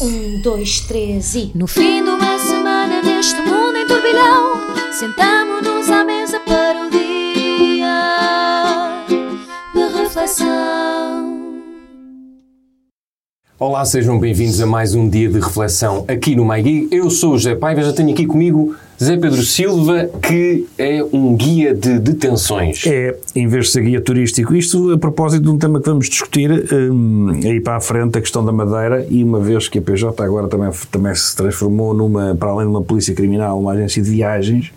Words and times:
Um, 0.00 0.40
dois, 0.40 0.78
três 0.82 1.34
e. 1.34 1.50
No 1.56 1.66
fim 1.66 2.04
de 2.04 2.08
uma 2.08 2.38
semana 2.38 3.02
neste 3.02 3.40
mundo 3.40 3.76
em 3.76 3.84
turbilhão, 3.84 4.54
sentamos-nos 4.92 5.90
à 5.90 6.04
mesa 6.04 6.38
para 6.38 6.86
o 6.86 6.90
dia 6.90 7.88
de 9.74 9.98
reflexão. 10.00 10.46
Olá, 13.58 13.84
sejam 13.84 14.20
bem-vindos 14.20 14.60
a 14.60 14.66
mais 14.66 14.94
um 14.94 15.08
dia 15.08 15.28
de 15.28 15.40
reflexão 15.40 16.04
aqui 16.06 16.36
no 16.36 16.44
MyGui. 16.44 16.86
Eu 16.92 17.10
sou 17.10 17.32
o 17.32 17.36
José 17.36 17.56
Paiva, 17.56 17.82
já 17.82 17.92
tenho 17.92 18.12
aqui 18.12 18.24
comigo 18.24 18.76
Zé 19.02 19.16
Pedro 19.16 19.42
Silva, 19.42 20.10
que 20.20 20.66
é 20.76 21.04
um 21.12 21.36
guia 21.36 21.72
de 21.72 22.00
detenções. 22.00 22.84
É, 22.84 23.16
em 23.34 23.46
vez 23.46 23.66
de 23.66 23.70
ser 23.72 23.82
guia 23.82 24.00
turístico, 24.00 24.56
isto 24.56 24.92
a 24.92 24.98
propósito 24.98 25.44
de 25.44 25.48
um 25.48 25.56
tema 25.56 25.80
que 25.80 25.88
vamos 25.88 26.08
discutir 26.08 26.50
um, 26.90 27.30
aí 27.44 27.60
para 27.60 27.76
a 27.76 27.80
frente, 27.80 28.18
a 28.18 28.20
questão 28.20 28.44
da 28.44 28.50
Madeira, 28.50 29.06
e 29.08 29.22
uma 29.22 29.38
vez 29.38 29.68
que 29.68 29.78
a 29.78 29.82
PJ 29.82 30.20
agora 30.22 30.48
também, 30.48 30.70
também 30.90 31.14
se 31.14 31.36
transformou 31.36 31.94
numa, 31.94 32.34
para 32.34 32.50
além 32.50 32.66
de 32.66 32.72
uma 32.72 32.82
polícia 32.82 33.14
criminal, 33.14 33.60
uma 33.60 33.72
agência 33.72 34.02
de 34.02 34.10
viagens, 34.10 34.72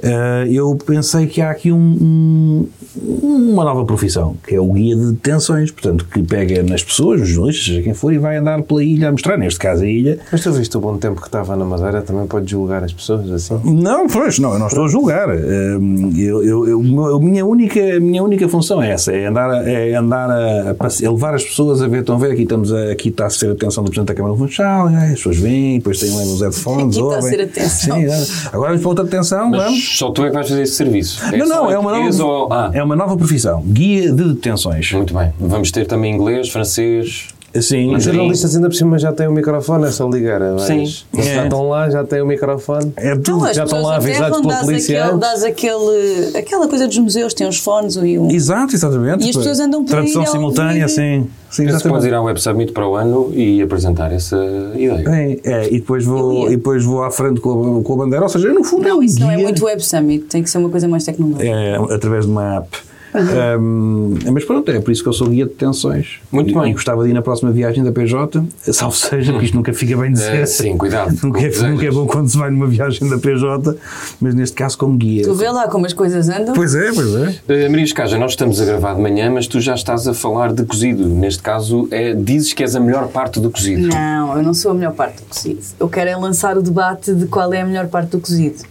uh, 0.00 0.50
eu 0.50 0.76
pensei 0.86 1.26
que 1.26 1.40
há 1.40 1.50
aqui 1.50 1.72
um, 1.72 1.78
um, 1.78 2.68
uma 2.96 3.64
nova 3.64 3.84
profissão, 3.84 4.36
que 4.46 4.54
é 4.54 4.60
o 4.60 4.72
guia 4.72 4.96
de 4.96 5.12
detenções, 5.12 5.70
portanto, 5.70 6.06
que 6.06 6.22
pega 6.22 6.62
nas 6.62 6.82
pessoas, 6.82 7.20
nos 7.20 7.28
jornalistas, 7.28 7.66
seja 7.66 7.82
quem 7.82 7.94
for, 7.94 8.12
e 8.12 8.18
vai 8.18 8.36
andar 8.36 8.62
pela 8.62 8.82
ilha 8.82 9.08
a 9.08 9.12
mostrar, 9.12 9.36
neste 9.36 9.58
caso 9.58 9.84
a 9.84 9.86
ilha. 9.86 10.18
Mas 10.30 10.42
tu 10.42 10.52
viste 10.52 10.76
o 10.76 10.80
bom 10.80 10.96
tempo 10.96 11.20
que 11.20 11.26
estava 11.26 11.56
na 11.56 11.64
Madeira, 11.64 12.02
também 12.02 12.26
pode 12.26 12.50
julgar 12.50 12.82
as 12.84 12.92
pessoas 12.92 13.30
assim? 13.30 13.60
Não, 13.64 14.06
pois, 14.06 14.38
não, 14.38 14.54
eu 14.54 14.58
não 14.58 14.66
estou 14.66 14.84
a 14.84 14.88
julgar. 14.88 15.28
Um, 15.28 16.12
eu, 16.16 16.42
eu, 16.42 16.68
eu, 16.68 17.16
a, 17.16 17.20
minha 17.20 17.44
única, 17.44 17.80
a 17.80 18.00
minha 18.00 18.22
única 18.22 18.48
função 18.48 18.82
é 18.82 18.90
essa, 18.90 19.12
é 19.12 19.26
andar, 19.26 19.50
a, 19.50 19.68
é 19.68 19.94
andar 19.94 20.30
a, 20.30 20.70
a, 20.70 21.10
levar 21.10 21.34
as 21.34 21.44
pessoas 21.44 21.82
a 21.82 21.88
ver, 21.88 22.00
estão 22.00 22.16
a 22.16 22.18
ver, 22.18 22.32
aqui, 22.32 22.42
estamos 22.42 22.72
a, 22.72 22.92
aqui 22.92 23.08
está 23.08 23.26
a 23.26 23.30
ser 23.30 23.50
a 23.50 23.52
atenção 23.52 23.84
do 23.84 23.90
Presidente 23.90 24.08
da 24.08 24.14
Câmara 24.14 24.34
do 24.34 24.38
Funchal, 24.38 24.88
as 24.88 25.14
pessoas 25.14 25.36
vêm, 25.38 25.78
depois 25.78 25.98
têm 25.98 26.10
os 26.10 26.40
headphones, 26.40 26.96
Aqui 26.96 27.06
está 27.06 27.18
a 27.18 27.22
ser 27.22 27.40
atenção. 27.42 27.96
Sim, 27.96 28.48
agora 28.52 28.68
vamos 28.68 28.80
para 28.80 28.88
outra 28.88 29.04
atenção, 29.04 29.35
Mas 29.44 29.62
vamos. 29.64 29.98
só 29.98 30.10
tu 30.10 30.24
é 30.24 30.28
que 30.28 30.34
vais 30.34 30.48
fazer 30.48 30.62
esse 30.62 30.74
serviço. 30.74 31.24
É 31.26 31.36
não, 31.38 31.46
não, 31.46 31.70
é 31.70 31.78
uma, 31.78 31.92
nova, 31.92 32.24
ou- 32.24 32.52
Ah, 32.52 32.70
é 32.72 32.82
uma 32.82 32.96
nova 32.96 33.16
profissão. 33.16 33.62
Guia 33.66 34.12
de 34.12 34.24
detenções. 34.34 34.92
muito 34.92 35.14
bem. 35.14 35.32
Vamos 35.38 35.70
ter 35.70 35.86
também 35.86 36.14
inglês, 36.14 36.48
francês. 36.48 37.28
Sim, 37.60 37.94
Os 37.94 38.02
jornalistas 38.04 38.54
ainda 38.56 38.68
por 38.68 38.74
cima 38.74 38.98
já 38.98 39.12
têm 39.12 39.28
o 39.28 39.32
microfone, 39.32 39.86
é 39.86 39.90
só 39.90 40.08
ligar. 40.08 40.40
Mas 40.40 40.62
Sim. 40.62 40.78
eles 40.78 41.06
É. 41.16 41.22
Já 41.34 41.44
estão 41.44 41.68
lá, 41.68 41.90
já 41.90 42.04
têm 42.04 42.20
o 42.22 42.26
microfone. 42.26 42.92
é 42.96 43.14
tudo. 43.16 43.44
As 43.44 43.56
Já 43.56 43.64
estão 43.64 43.78
pessoas 43.78 43.84
lá 43.84 43.96
avisados 43.96 44.40
pela 44.40 44.52
dás 44.54 44.64
polícia 44.66 45.04
Aquele, 45.04 45.18
dás 45.20 45.42
aquele, 45.44 46.36
aquela 46.38 46.68
coisa 46.68 46.86
dos 46.86 46.98
museus, 46.98 47.34
tem 47.34 47.46
uns 47.46 47.58
fones 47.58 47.96
e 47.96 48.18
um. 48.18 48.30
Exato, 48.30 48.74
exatamente. 48.74 49.24
E 49.24 49.30
as 49.30 49.36
pessoas 49.36 49.60
andam 49.60 49.84
por 49.84 49.94
aí 49.94 49.96
Tradução 50.12 50.22
a 50.22 50.26
simultânea, 50.26 50.82
ouvir. 50.82 50.88
sim. 50.94 51.26
Sim, 51.48 51.64
exatamente. 51.68 52.06
ir 52.06 52.12
ao 52.12 52.24
Web 52.24 52.40
Summit 52.42 52.72
para 52.72 52.86
o 52.86 52.96
ano 52.96 53.30
e 53.32 53.62
apresentar 53.62 54.12
essa 54.12 54.36
ideia. 54.74 55.04
É, 55.08 55.40
é, 55.44 55.66
e, 55.68 55.78
depois 55.78 56.04
vou, 56.04 56.48
e 56.48 56.56
depois 56.56 56.84
vou 56.84 57.02
à 57.02 57.10
frente 57.10 57.40
com 57.40 57.78
a, 57.78 57.82
com 57.82 57.92
a 57.94 57.96
bandeira, 57.96 58.24
ou 58.24 58.28
seja, 58.28 58.52
no 58.52 58.62
fundo 58.64 58.84
é 58.86 58.90
Não, 58.90 58.98
um 58.98 59.02
isso 59.02 59.20
não 59.20 59.30
é 59.30 59.36
guia. 59.36 59.44
muito 59.44 59.64
Web 59.64 59.82
Summit, 59.82 60.24
tem 60.26 60.42
que 60.42 60.50
ser 60.50 60.58
uma 60.58 60.68
coisa 60.68 60.86
mais 60.88 61.04
tecnológica. 61.04 61.44
É, 61.48 61.76
através 61.94 62.26
de 62.26 62.30
uma 62.32 62.56
app. 62.56 62.68
Um, 63.14 64.14
mas 64.32 64.44
pronto, 64.44 64.70
é 64.70 64.80
por 64.80 64.90
isso 64.90 65.02
que 65.02 65.08
eu 65.08 65.12
sou 65.12 65.28
guia 65.28 65.44
de 65.44 65.50
detenções. 65.50 66.20
Muito 66.30 66.50
e, 66.50 66.54
bem. 66.54 66.70
E 66.70 66.72
gostava 66.72 67.04
de 67.04 67.10
ir 67.10 67.12
na 67.12 67.22
próxima 67.22 67.50
viagem 67.50 67.82
da 67.82 67.92
PJ, 67.92 68.44
salvo 68.72 68.96
seja, 68.96 69.32
porque 69.32 69.46
isto 69.46 69.56
nunca 69.56 69.72
fica 69.72 69.96
bem 69.96 70.12
dizer. 70.12 70.26
Eh, 70.36 70.44
sim, 70.44 70.76
cuidado. 70.76 71.16
Nunca 71.22 71.40
é, 71.40 71.68
nunca 71.68 71.86
é 71.86 71.90
bom 71.90 72.06
quando 72.06 72.28
se 72.28 72.36
vai 72.36 72.50
numa 72.50 72.66
viagem 72.66 73.08
da 73.08 73.16
PJ, 73.16 73.76
mas 74.20 74.34
neste 74.34 74.54
caso 74.54 74.76
como 74.76 74.96
guia. 74.96 75.22
Tu 75.22 75.34
vê 75.34 75.48
lá 75.48 75.66
como 75.68 75.86
as 75.86 75.92
coisas 75.92 76.28
andam. 76.28 76.52
Pois 76.52 76.74
é, 76.74 76.92
pois 76.92 77.14
é. 77.14 77.34
Eh, 77.48 77.68
Maria 77.68 77.84
Escaja, 77.84 78.18
nós 78.18 78.32
estamos 78.32 78.60
a 78.60 78.64
gravar 78.64 78.94
de 78.94 79.00
manhã, 79.00 79.30
mas 79.30 79.46
tu 79.46 79.60
já 79.60 79.74
estás 79.74 80.06
a 80.06 80.12
falar 80.12 80.52
de 80.52 80.64
cozido. 80.64 81.06
Neste 81.06 81.42
caso, 81.42 81.88
é, 81.90 82.12
dizes 82.12 82.52
que 82.52 82.62
és 82.62 82.76
a 82.76 82.80
melhor 82.80 83.08
parte 83.08 83.40
do 83.40 83.50
cozido. 83.50 83.88
Não, 83.88 84.36
eu 84.36 84.42
não 84.42 84.52
sou 84.52 84.72
a 84.72 84.74
melhor 84.74 84.92
parte 84.92 85.22
do 85.22 85.26
cozido. 85.26 85.60
Eu 85.78 85.88
quero 85.88 86.10
é 86.10 86.16
lançar 86.16 86.58
o 86.58 86.62
debate 86.62 87.14
de 87.14 87.26
qual 87.26 87.52
é 87.54 87.62
a 87.62 87.66
melhor 87.66 87.86
parte 87.86 88.10
do 88.10 88.20
cozido. 88.20 88.62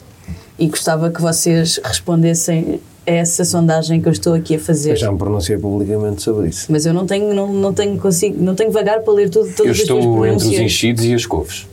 E 0.60 0.68
gostava 0.68 1.10
que 1.10 1.22
vocês 1.22 1.80
respondessem 1.84 2.80
essa 3.06 3.46
sondagem 3.46 4.02
que 4.02 4.08
eu 4.08 4.12
estou 4.12 4.34
aqui 4.34 4.56
a 4.56 4.60
fazer. 4.60 4.92
Eu 4.92 4.96
já 4.96 5.12
me 5.12 5.18
pronunciei 5.18 5.58
publicamente 5.58 6.22
sobre 6.24 6.50
isso. 6.50 6.66
Mas 6.72 6.86
eu 6.86 6.94
não 6.94 7.06
tenho, 7.06 7.34
não, 7.34 7.52
não 7.54 7.74
tenho, 7.74 7.98
consigo, 7.98 8.42
não 8.42 8.56
tenho 8.56 8.72
vagar 8.72 9.02
para 9.02 9.14
ler 9.14 9.30
tudo, 9.30 9.48
Eu 9.50 9.54
todas 9.56 9.80
as 9.80 9.88
tuas 9.88 10.00
estou 10.00 10.26
entre 10.26 10.48
os 10.48 10.54
enchidos 10.60 11.04
e 11.06 11.14
as 11.14 11.26
couves. 11.26 11.68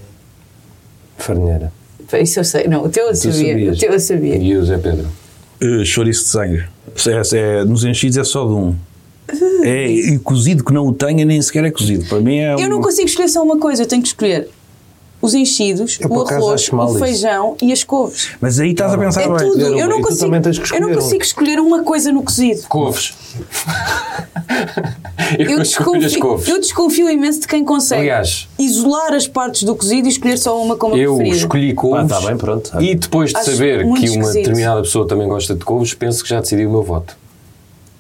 Farinheira. 1.17 1.73
Isso 2.21 2.41
eu 2.41 2.45
sei. 2.45 2.69
Não, 2.69 2.85
o 2.85 2.89
teu 2.89 3.07
eu 3.07 3.15
sabia. 3.15 3.53
sabias. 3.53 3.77
O 3.77 3.81
teu 3.81 3.93
eu 3.93 4.01
sabia. 4.01 4.37
E 4.37 4.57
o 4.57 4.65
Zé 4.65 4.77
Pedro. 4.77 5.09
Uh, 5.63 5.85
chouriço 5.85 6.25
de 6.25 6.29
sangue. 6.29 6.65
É, 7.07 7.37
é- 7.37 7.65
nos 7.65 7.85
enchidos 7.85 8.19
é 8.19 8.25
só 8.25 8.47
de 8.47 8.53
um. 8.53 8.75
É, 9.65 9.87
e 9.89 10.19
cozido 10.19 10.65
que 10.65 10.73
não 10.73 10.89
o 10.89 10.93
tenha 10.93 11.25
nem 11.25 11.41
sequer 11.41 11.65
é 11.65 11.71
cozido. 11.71 12.05
Para 12.07 12.19
mim 12.21 12.39
é. 12.39 12.55
Eu 12.55 12.69
não 12.69 12.81
um- 12.81 12.83
consigo 12.83 13.07
escolher 13.07 13.29
só 13.29 13.43
uma 13.45 13.57
coisa, 13.57 13.83
eu 13.85 13.87
tenho 13.87 14.03
que 14.03 14.09
escolher 14.09 14.49
os 15.23 15.33
enchidos, 15.35 15.99
Eu, 16.01 16.11
o 16.11 16.29
arroz, 16.29 16.69
o 16.71 16.85
isso. 16.85 16.99
feijão 16.99 17.57
e 17.63 17.73
as 17.73 17.83
couves. 17.85 18.31
Mas 18.41 18.59
aí 18.61 18.73
estás 18.73 18.93
a 18.93 18.99
pensar 18.99 19.23
É 19.23 19.29
bem. 19.29 19.37
tudo. 19.39 19.61
Eu 19.79 19.89
não 19.89 19.99
tu 19.99 20.03
consigo, 20.09 20.25
também 20.27 20.43
tens 20.43 20.59
que 20.59 20.65
eu 20.75 20.81
não 20.81 20.89
escolher 20.89 21.03
consigo 21.03 21.23
escolher 21.23 21.61
uma 21.61 21.83
coisa 21.85 22.13
no 22.13 22.23
cozido. 22.23 22.63
Couves. 22.69 23.15
eu, 25.39 25.51
Eu 25.51 25.59
desconfio, 25.59 26.21
couves. 26.21 26.49
eu 26.49 26.61
desconfio 26.61 27.09
imenso 27.09 27.41
de 27.41 27.47
quem 27.47 27.65
consegue 27.65 28.03
Aliás, 28.03 28.49
isolar 28.59 29.13
as 29.15 29.27
partes 29.29 29.63
do 29.63 29.75
cozido 29.75 30.09
e 30.09 30.11
escolher 30.11 30.39
só 30.39 30.61
uma 30.61 30.77
como 30.77 30.97
eu 30.97 31.15
preferida. 31.15 31.37
escolhi 31.37 31.75
couves. 31.75 32.13
Ah, 32.13 32.21
tá 32.21 32.27
bem, 32.27 32.37
pronto. 32.37 32.81
E 32.83 32.95
depois 32.95 33.31
de 33.31 33.37
Acho 33.37 33.53
saber 33.53 33.79
que 33.81 33.85
uma 33.87 33.95
esquisito. 33.99 34.33
determinada 34.33 34.83
pessoa 34.83 35.07
também 35.07 35.29
gosta 35.29 35.55
de 35.55 35.65
couves, 35.65 35.95
penso 35.95 36.23
que 36.23 36.29
já 36.29 36.41
decidi 36.41 36.67
o 36.67 36.71
meu 36.71 36.83
voto. 36.83 37.17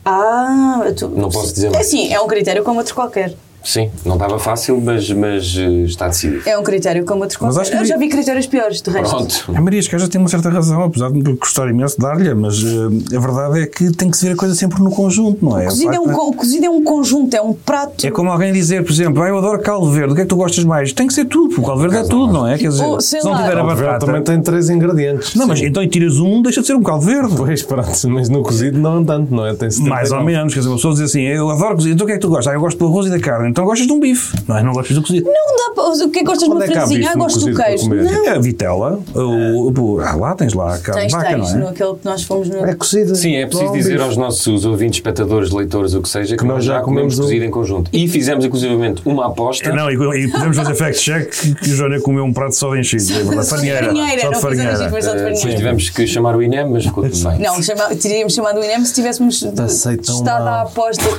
Ah, 0.04 0.82
tu... 0.98 1.08
Não 1.08 1.30
posso 1.30 1.52
dizer 1.52 1.68
É 1.68 1.70
mais. 1.70 1.86
assim, 1.86 2.12
é 2.12 2.20
um 2.20 2.26
critério 2.26 2.64
como 2.64 2.78
outro 2.78 2.94
qualquer. 2.94 3.34
Sim, 3.64 3.90
não 4.04 4.14
estava 4.14 4.38
fácil, 4.38 4.80
mas, 4.80 5.08
mas 5.10 5.54
eh, 5.56 5.84
está 5.84 6.08
decidido. 6.08 6.42
É 6.46 6.58
um 6.58 6.62
critério 6.62 7.04
como 7.04 7.22
outro 7.22 7.38
Mas 7.40 7.68
que- 7.70 7.76
Eu 7.76 7.84
já 7.84 7.96
vi 7.96 8.08
critérios 8.08 8.46
piores, 8.46 8.80
de 8.82 8.90
resto. 8.90 9.16
Pronto. 9.16 9.44
A 9.54 9.60
Maria 9.60 9.78
Escaja 9.80 10.08
tem 10.08 10.20
uma 10.20 10.28
certa 10.28 10.50
razão, 10.50 10.82
apesar 10.82 11.10
de 11.10 11.18
me 11.22 11.34
gostar 11.36 11.68
imenso 11.68 11.96
de 11.96 12.02
dar-lhe, 12.02 12.34
mas 12.34 12.56
eh, 12.62 13.16
a 13.16 13.20
verdade 13.20 13.60
é 13.60 13.66
que 13.66 13.90
tem 13.92 14.10
que 14.10 14.16
se 14.16 14.26
ver 14.26 14.32
a 14.32 14.36
coisa 14.36 14.54
sempre 14.54 14.82
no 14.82 14.90
conjunto, 14.90 15.44
não 15.44 15.58
é? 15.58 15.64
O 15.66 15.68
cozido 15.68 15.94
é, 15.94 16.00
um, 16.00 16.12
o 16.12 16.32
cozido 16.34 16.66
é 16.66 16.70
um 16.70 16.82
conjunto, 16.82 17.34
é 17.36 17.42
um 17.42 17.52
prato. 17.54 18.06
é 18.06 18.10
como 18.10 18.30
alguém 18.30 18.52
dizer, 18.52 18.82
por 18.84 18.92
exemplo, 18.92 19.22
ah, 19.22 19.28
eu 19.28 19.38
adoro 19.38 19.60
caldo 19.60 19.90
verde, 19.90 20.12
o 20.12 20.14
que 20.14 20.22
é 20.22 20.24
que 20.24 20.30
tu 20.30 20.36
gostas 20.36 20.64
mais? 20.64 20.92
Tem 20.92 21.06
que 21.06 21.14
ser 21.14 21.24
tudo, 21.26 21.48
porque 21.48 21.60
o 21.60 21.64
caldo 21.64 21.82
verde 21.82 21.96
é 21.98 22.02
tudo, 22.02 22.32
não 22.32 22.48
é? 22.48 22.58
Quer 22.58 22.68
dizer, 22.68 22.84
Ou, 22.84 23.00
se 23.00 23.18
não 23.22 23.30
lá. 23.32 23.42
tiver 23.42 23.58
a 23.58 23.62
batata. 23.64 24.06
também 24.06 24.22
tem 24.22 24.40
três 24.42 24.68
ingredientes. 24.70 25.34
Não, 25.34 25.46
mas 25.46 25.60
então 25.60 25.86
tiras 25.88 26.18
um, 26.18 26.42
deixa 26.42 26.60
de 26.60 26.66
ser 26.66 26.74
um 26.74 26.82
caldo 26.82 27.04
verde. 27.06 27.34
Pois, 27.36 27.62
pronto, 27.62 28.08
mas 28.08 28.28
no 28.28 28.42
cozido 28.42 28.78
não 28.78 29.04
tanto, 29.04 29.34
não 29.34 29.46
é? 29.46 29.50
Tem 29.54 29.70
79. 29.70 29.88
Mais 29.90 30.10
ou 30.12 30.22
menos, 30.24 30.52
quer 30.52 30.60
dizer, 30.60 30.70
uma 30.70 30.76
pessoa 30.76 30.94
diz 30.94 31.02
assim, 31.04 31.22
eu 31.22 31.48
adoro 31.50 31.74
cozido, 31.76 31.94
então 31.94 32.04
o 32.04 32.06
que 32.06 32.12
é 32.12 32.16
que 32.16 32.20
tu 32.20 32.28
gostas? 32.28 32.48
Ah, 32.48 32.54
eu 32.56 32.60
gosto 32.60 32.78
do 32.78 32.86
arroz 32.86 33.06
e 33.06 33.10
da 33.10 33.20
carne, 33.20 33.51
então 33.52 33.64
gostas 33.64 33.86
de 33.86 33.92
um 33.92 34.00
bife, 34.00 34.36
não 34.48 34.56
é? 34.58 34.62
Não 34.62 34.72
gostas 34.72 34.96
do 34.96 35.02
cozido. 35.02 35.26
Não 35.26 35.56
dá 35.56 35.74
para. 35.74 35.82
O 36.04 36.10
que 36.10 36.18
é 36.18 36.22
que 36.22 36.24
gostas 36.26 36.48
de 36.48 36.54
uma 36.54 36.64
é 36.64 36.66
francesinha? 36.66 36.98
bife 37.00 37.10
Ah, 37.12 37.16
gosto 37.16 37.40
do 37.40 37.54
queijo. 37.54 37.88
Não. 37.88 38.24
É 38.26 38.30
a 38.30 38.38
vitela, 38.38 39.00
o, 39.14 39.70
o- 39.70 40.00
ah, 40.00 40.14
lá 40.16 40.34
tens 40.34 40.54
lá 40.54 40.74
a 40.74 40.78
carne 40.78 41.02
Tens, 41.02 41.12
vaca, 41.12 41.28
tens. 41.28 41.54
não 41.54 41.66
é? 41.68 41.70
aquele 41.70 41.94
que 41.94 42.04
nós 42.04 42.22
fomos 42.22 42.48
no. 42.48 42.64
É 42.66 42.74
cozido. 42.74 43.14
Sim, 43.14 43.36
é 43.36 43.46
preciso 43.46 43.72
dizer 43.72 43.92
bife. 43.92 44.04
aos 44.04 44.16
nossos 44.16 44.64
ouvintes, 44.64 44.96
espectadores, 44.98 45.50
leitores, 45.50 45.94
o 45.94 46.02
que 46.02 46.08
seja, 46.08 46.36
que, 46.36 46.44
nós 46.44 46.64
já 46.64 46.80
comemos 46.80 47.18
um- 47.18 47.22
cozido 47.22 47.44
em 47.44 47.50
conjunto. 47.50 47.90
E 47.92 48.08
fizemos, 48.08 48.44
inclusivamente, 48.44 49.02
uma 49.04 49.26
aposta. 49.26 49.68
É, 49.68 49.72
Não, 49.72 49.90
e, 49.90 49.94
e 50.24 50.28
podemos 50.30 50.56
fazer 50.56 50.74
fact-check 50.74 51.30
que, 51.30 51.54
que 51.54 51.70
o 51.70 51.74
Joana 51.76 52.00
comeu 52.00 52.24
um 52.24 52.32
prato 52.32 52.54
só 52.54 52.72
de 52.74 52.80
enchido. 52.80 53.02
É 53.12 53.42
farinheira. 53.44 53.92
Só 54.22 54.30
de 54.30 54.40
farinheira. 54.40 54.76
de 54.76 54.84
Eh, 54.84 54.88
farinheira. 54.90 55.24
Depois 55.32 55.54
tivemos 55.54 55.90
que 55.90 56.06
chamar 56.06 56.34
o 56.36 56.42
INEM, 56.42 56.68
mas 56.70 56.84
ficou 56.84 57.04
tudo 57.08 57.28
bem. 57.28 57.38
Não, 57.38 57.56
teríamos 57.96 58.32
chamado 58.34 58.60
o 58.60 58.64
INEM 58.64 58.84
se 58.84 58.94
tivéssemos 58.94 59.40
tão 59.40 59.66
estado 59.66 60.46
à 60.48 60.62
aposta. 60.62 61.02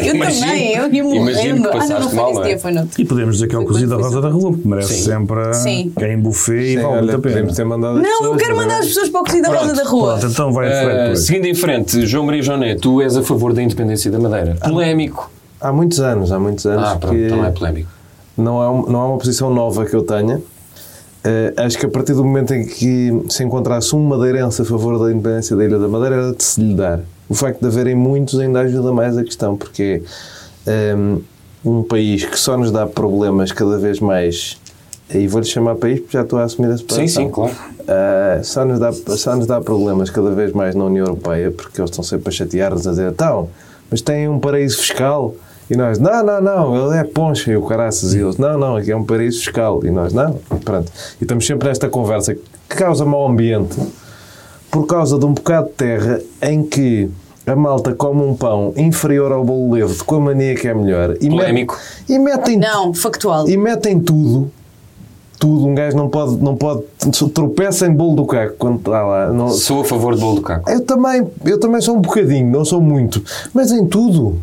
Eu 0.00 0.18
também, 0.18 0.74
eu 0.76 0.92
ia 0.92 1.04
morrendo. 1.04 1.68
Que 1.86 1.92
Ah, 1.92 1.98
não, 2.00 2.06
não 2.08 2.14
mal, 2.14 2.26
nesse 2.26 2.34
não 2.38 2.44
é? 2.44 2.48
dia, 2.48 2.58
foi 2.58 2.72
no 2.72 2.88
E 2.98 3.04
podemos 3.04 3.34
dizer 3.36 3.48
que 3.48 3.54
é 3.56 3.58
o 3.58 3.64
cozido 3.64 3.96
da 3.96 4.02
Rosa 4.02 4.20
da 4.20 4.28
Rua, 4.28 4.52
porque 4.52 4.68
merece 4.68 4.94
Sim. 4.94 5.02
sempre 5.04 5.54
Sim. 5.54 5.92
que 5.96 6.04
é 6.04 6.12
em 6.12 6.18
buffet 6.18 6.54
e 6.72 6.76
vale 6.76 6.88
muito 6.88 7.02
a 7.16 7.18
pena. 7.18 7.20
podemos 7.34 7.56
ter 7.56 7.64
mandado 7.64 7.96
as 7.98 8.02
Não, 8.02 8.10
eu 8.10 8.18
pessoas, 8.18 8.40
quero 8.42 8.54
não 8.54 8.60
é? 8.62 8.64
mandar 8.66 8.78
as 8.80 8.86
pessoas 8.86 9.08
para 9.08 9.20
o 9.20 9.24
cozido 9.24 9.42
da 9.50 9.58
Rosa 9.60 9.74
da 9.74 9.84
Rua. 9.84 10.18
Pronto, 10.18 10.32
então 10.32 10.52
vai 10.52 10.68
Eh, 10.68 10.84
frente 10.84 11.00
aí. 11.10 11.16
seguindo 11.16 11.46
em 11.46 11.54
frente, 11.54 12.06
João 12.06 12.26
Maria 12.26 12.42
Joné, 12.42 12.74
tu 12.76 13.00
és 13.02 13.16
a 13.16 13.22
favor 13.22 13.52
da 13.52 13.62
independência 13.62 14.10
da 14.10 14.18
Madeira. 14.18 14.56
Polémico. 14.62 15.30
Há 15.60 15.72
muitos 15.72 16.00
anos, 16.00 16.32
há 16.32 16.38
muitos 16.38 16.64
anos 16.66 16.88
Ah, 16.88 16.96
pronto, 16.96 17.14
que 17.14 17.24
então 17.26 17.36
não 17.38 17.44
é 17.46 17.50
polémico. 17.50 17.88
não, 18.36 18.62
é 18.86 18.90
não 18.90 19.00
é 19.02 19.04
uma 19.06 19.18
posição 19.18 19.52
nova 19.52 19.84
que 19.84 19.94
eu 19.94 20.02
tenha. 20.02 20.40
Eh, 21.22 21.52
acho 21.58 21.76
que 21.78 21.84
a 21.84 21.88
partir 21.88 22.14
do 22.14 22.24
momento 22.24 22.54
em 22.54 22.64
que 22.64 23.12
se 23.28 23.44
encontrasse 23.44 23.94
um 23.94 24.02
madeirense 24.02 24.62
a 24.62 24.64
favor 24.64 24.98
da 24.98 25.12
independência 25.12 25.54
da 25.54 25.64
Ilha 25.66 25.78
da 25.78 25.86
Madeira 25.86 26.16
era 26.16 26.32
de 26.32 26.42
se 26.42 26.62
lhe 26.62 26.74
dar. 26.74 27.00
O 27.28 27.34
facto 27.34 27.60
de 27.60 27.66
haverem 27.66 27.94
muitos 27.94 28.40
ainda 28.40 28.60
ajuda 28.60 28.90
mais 28.90 29.18
a 29.18 29.22
questão, 29.22 29.54
porque 29.54 30.02
é 30.66 30.94
um, 30.96 31.20
um 31.64 31.82
país 31.82 32.24
que 32.24 32.38
só 32.38 32.56
nos 32.56 32.70
dá 32.70 32.86
problemas 32.86 33.52
cada 33.52 33.78
vez 33.78 34.00
mais, 34.00 34.58
e 35.12 35.26
vou-lhe 35.26 35.46
chamar 35.46 35.74
país 35.76 36.00
porque 36.00 36.16
já 36.16 36.22
estou 36.22 36.38
a 36.38 36.44
assumir 36.44 36.70
a 36.72 36.78
separação. 36.78 37.08
Sim, 37.08 37.24
sim, 37.24 37.30
claro. 37.30 37.52
Uh, 37.80 38.44
só, 38.44 38.64
nos 38.64 38.78
dá, 38.78 38.92
só 38.92 39.36
nos 39.36 39.46
dá 39.46 39.60
problemas 39.60 40.10
cada 40.10 40.30
vez 40.30 40.52
mais 40.52 40.74
na 40.74 40.84
União 40.84 41.06
Europeia, 41.06 41.50
porque 41.50 41.80
eles 41.80 41.90
estão 41.90 42.04
sempre 42.04 42.28
a 42.28 42.32
chatear-nos 42.32 42.86
a 42.86 42.90
dizer, 42.90 43.10
então, 43.10 43.48
mas 43.90 44.00
têm 44.00 44.28
um 44.28 44.38
paraíso 44.38 44.78
fiscal. 44.78 45.34
E 45.68 45.76
nós, 45.76 45.98
não, 45.98 46.24
não, 46.24 46.40
não, 46.40 46.88
ele 46.88 46.98
é 46.98 47.04
poncha 47.04 47.50
e 47.50 47.56
o 47.56 47.62
caraças. 47.62 48.14
E 48.14 48.18
eles, 48.18 48.36
não, 48.36 48.58
não, 48.58 48.76
aqui 48.76 48.90
é 48.90 48.96
um 48.96 49.04
paraíso 49.04 49.38
fiscal. 49.38 49.84
E 49.84 49.90
nós, 49.90 50.12
não. 50.12 50.38
E 50.52 50.64
pronto. 50.64 50.90
E 51.20 51.24
estamos 51.24 51.46
sempre 51.46 51.68
nesta 51.68 51.88
conversa 51.88 52.34
que 52.34 52.76
causa 52.76 53.04
mau 53.04 53.28
ambiente 53.28 53.76
por 54.70 54.86
causa 54.86 55.18
de 55.18 55.24
um 55.24 55.32
bocado 55.32 55.68
de 55.68 55.74
terra 55.74 56.20
em 56.42 56.62
que 56.64 57.08
a 57.46 57.56
malta 57.56 57.94
come 57.94 58.22
um 58.22 58.34
pão 58.36 58.72
inferior 58.76 59.32
ao 59.32 59.44
bolo 59.44 59.72
leve 59.74 60.02
com 60.04 60.16
a 60.16 60.20
mania 60.20 60.54
que 60.54 60.68
é 60.68 60.74
melhor 60.74 61.16
e, 61.20 61.28
Polémico. 61.28 61.74
met- 61.74 62.10
e 62.12 62.18
metem 62.18 62.58
Não, 62.58 62.92
factual. 62.94 63.48
e 63.48 63.56
metem 63.56 63.98
tudo. 64.00 64.50
Tudo, 65.38 65.66
um 65.66 65.74
gajo 65.74 65.96
não 65.96 66.08
pode, 66.10 66.36
não 66.36 66.54
pode 66.54 66.82
tropeça 67.32 67.86
em 67.86 67.92
bolo 67.94 68.14
do 68.16 68.26
caco 68.26 68.56
quando 68.58 68.76
está 68.78 69.02
lá. 69.02 69.32
Não- 69.32 69.48
Sou 69.48 69.80
a 69.80 69.84
favor 69.86 70.14
de 70.14 70.20
bolo 70.20 70.36
do 70.36 70.42
caco. 70.42 70.68
eu 70.70 70.84
também, 70.84 71.26
eu 71.46 71.58
também 71.58 71.80
sou 71.80 71.96
um 71.96 72.00
bocadinho, 72.00 72.46
não 72.50 72.62
sou 72.64 72.80
muito, 72.80 73.22
mas 73.54 73.72
em 73.72 73.86
tudo. 73.86 74.38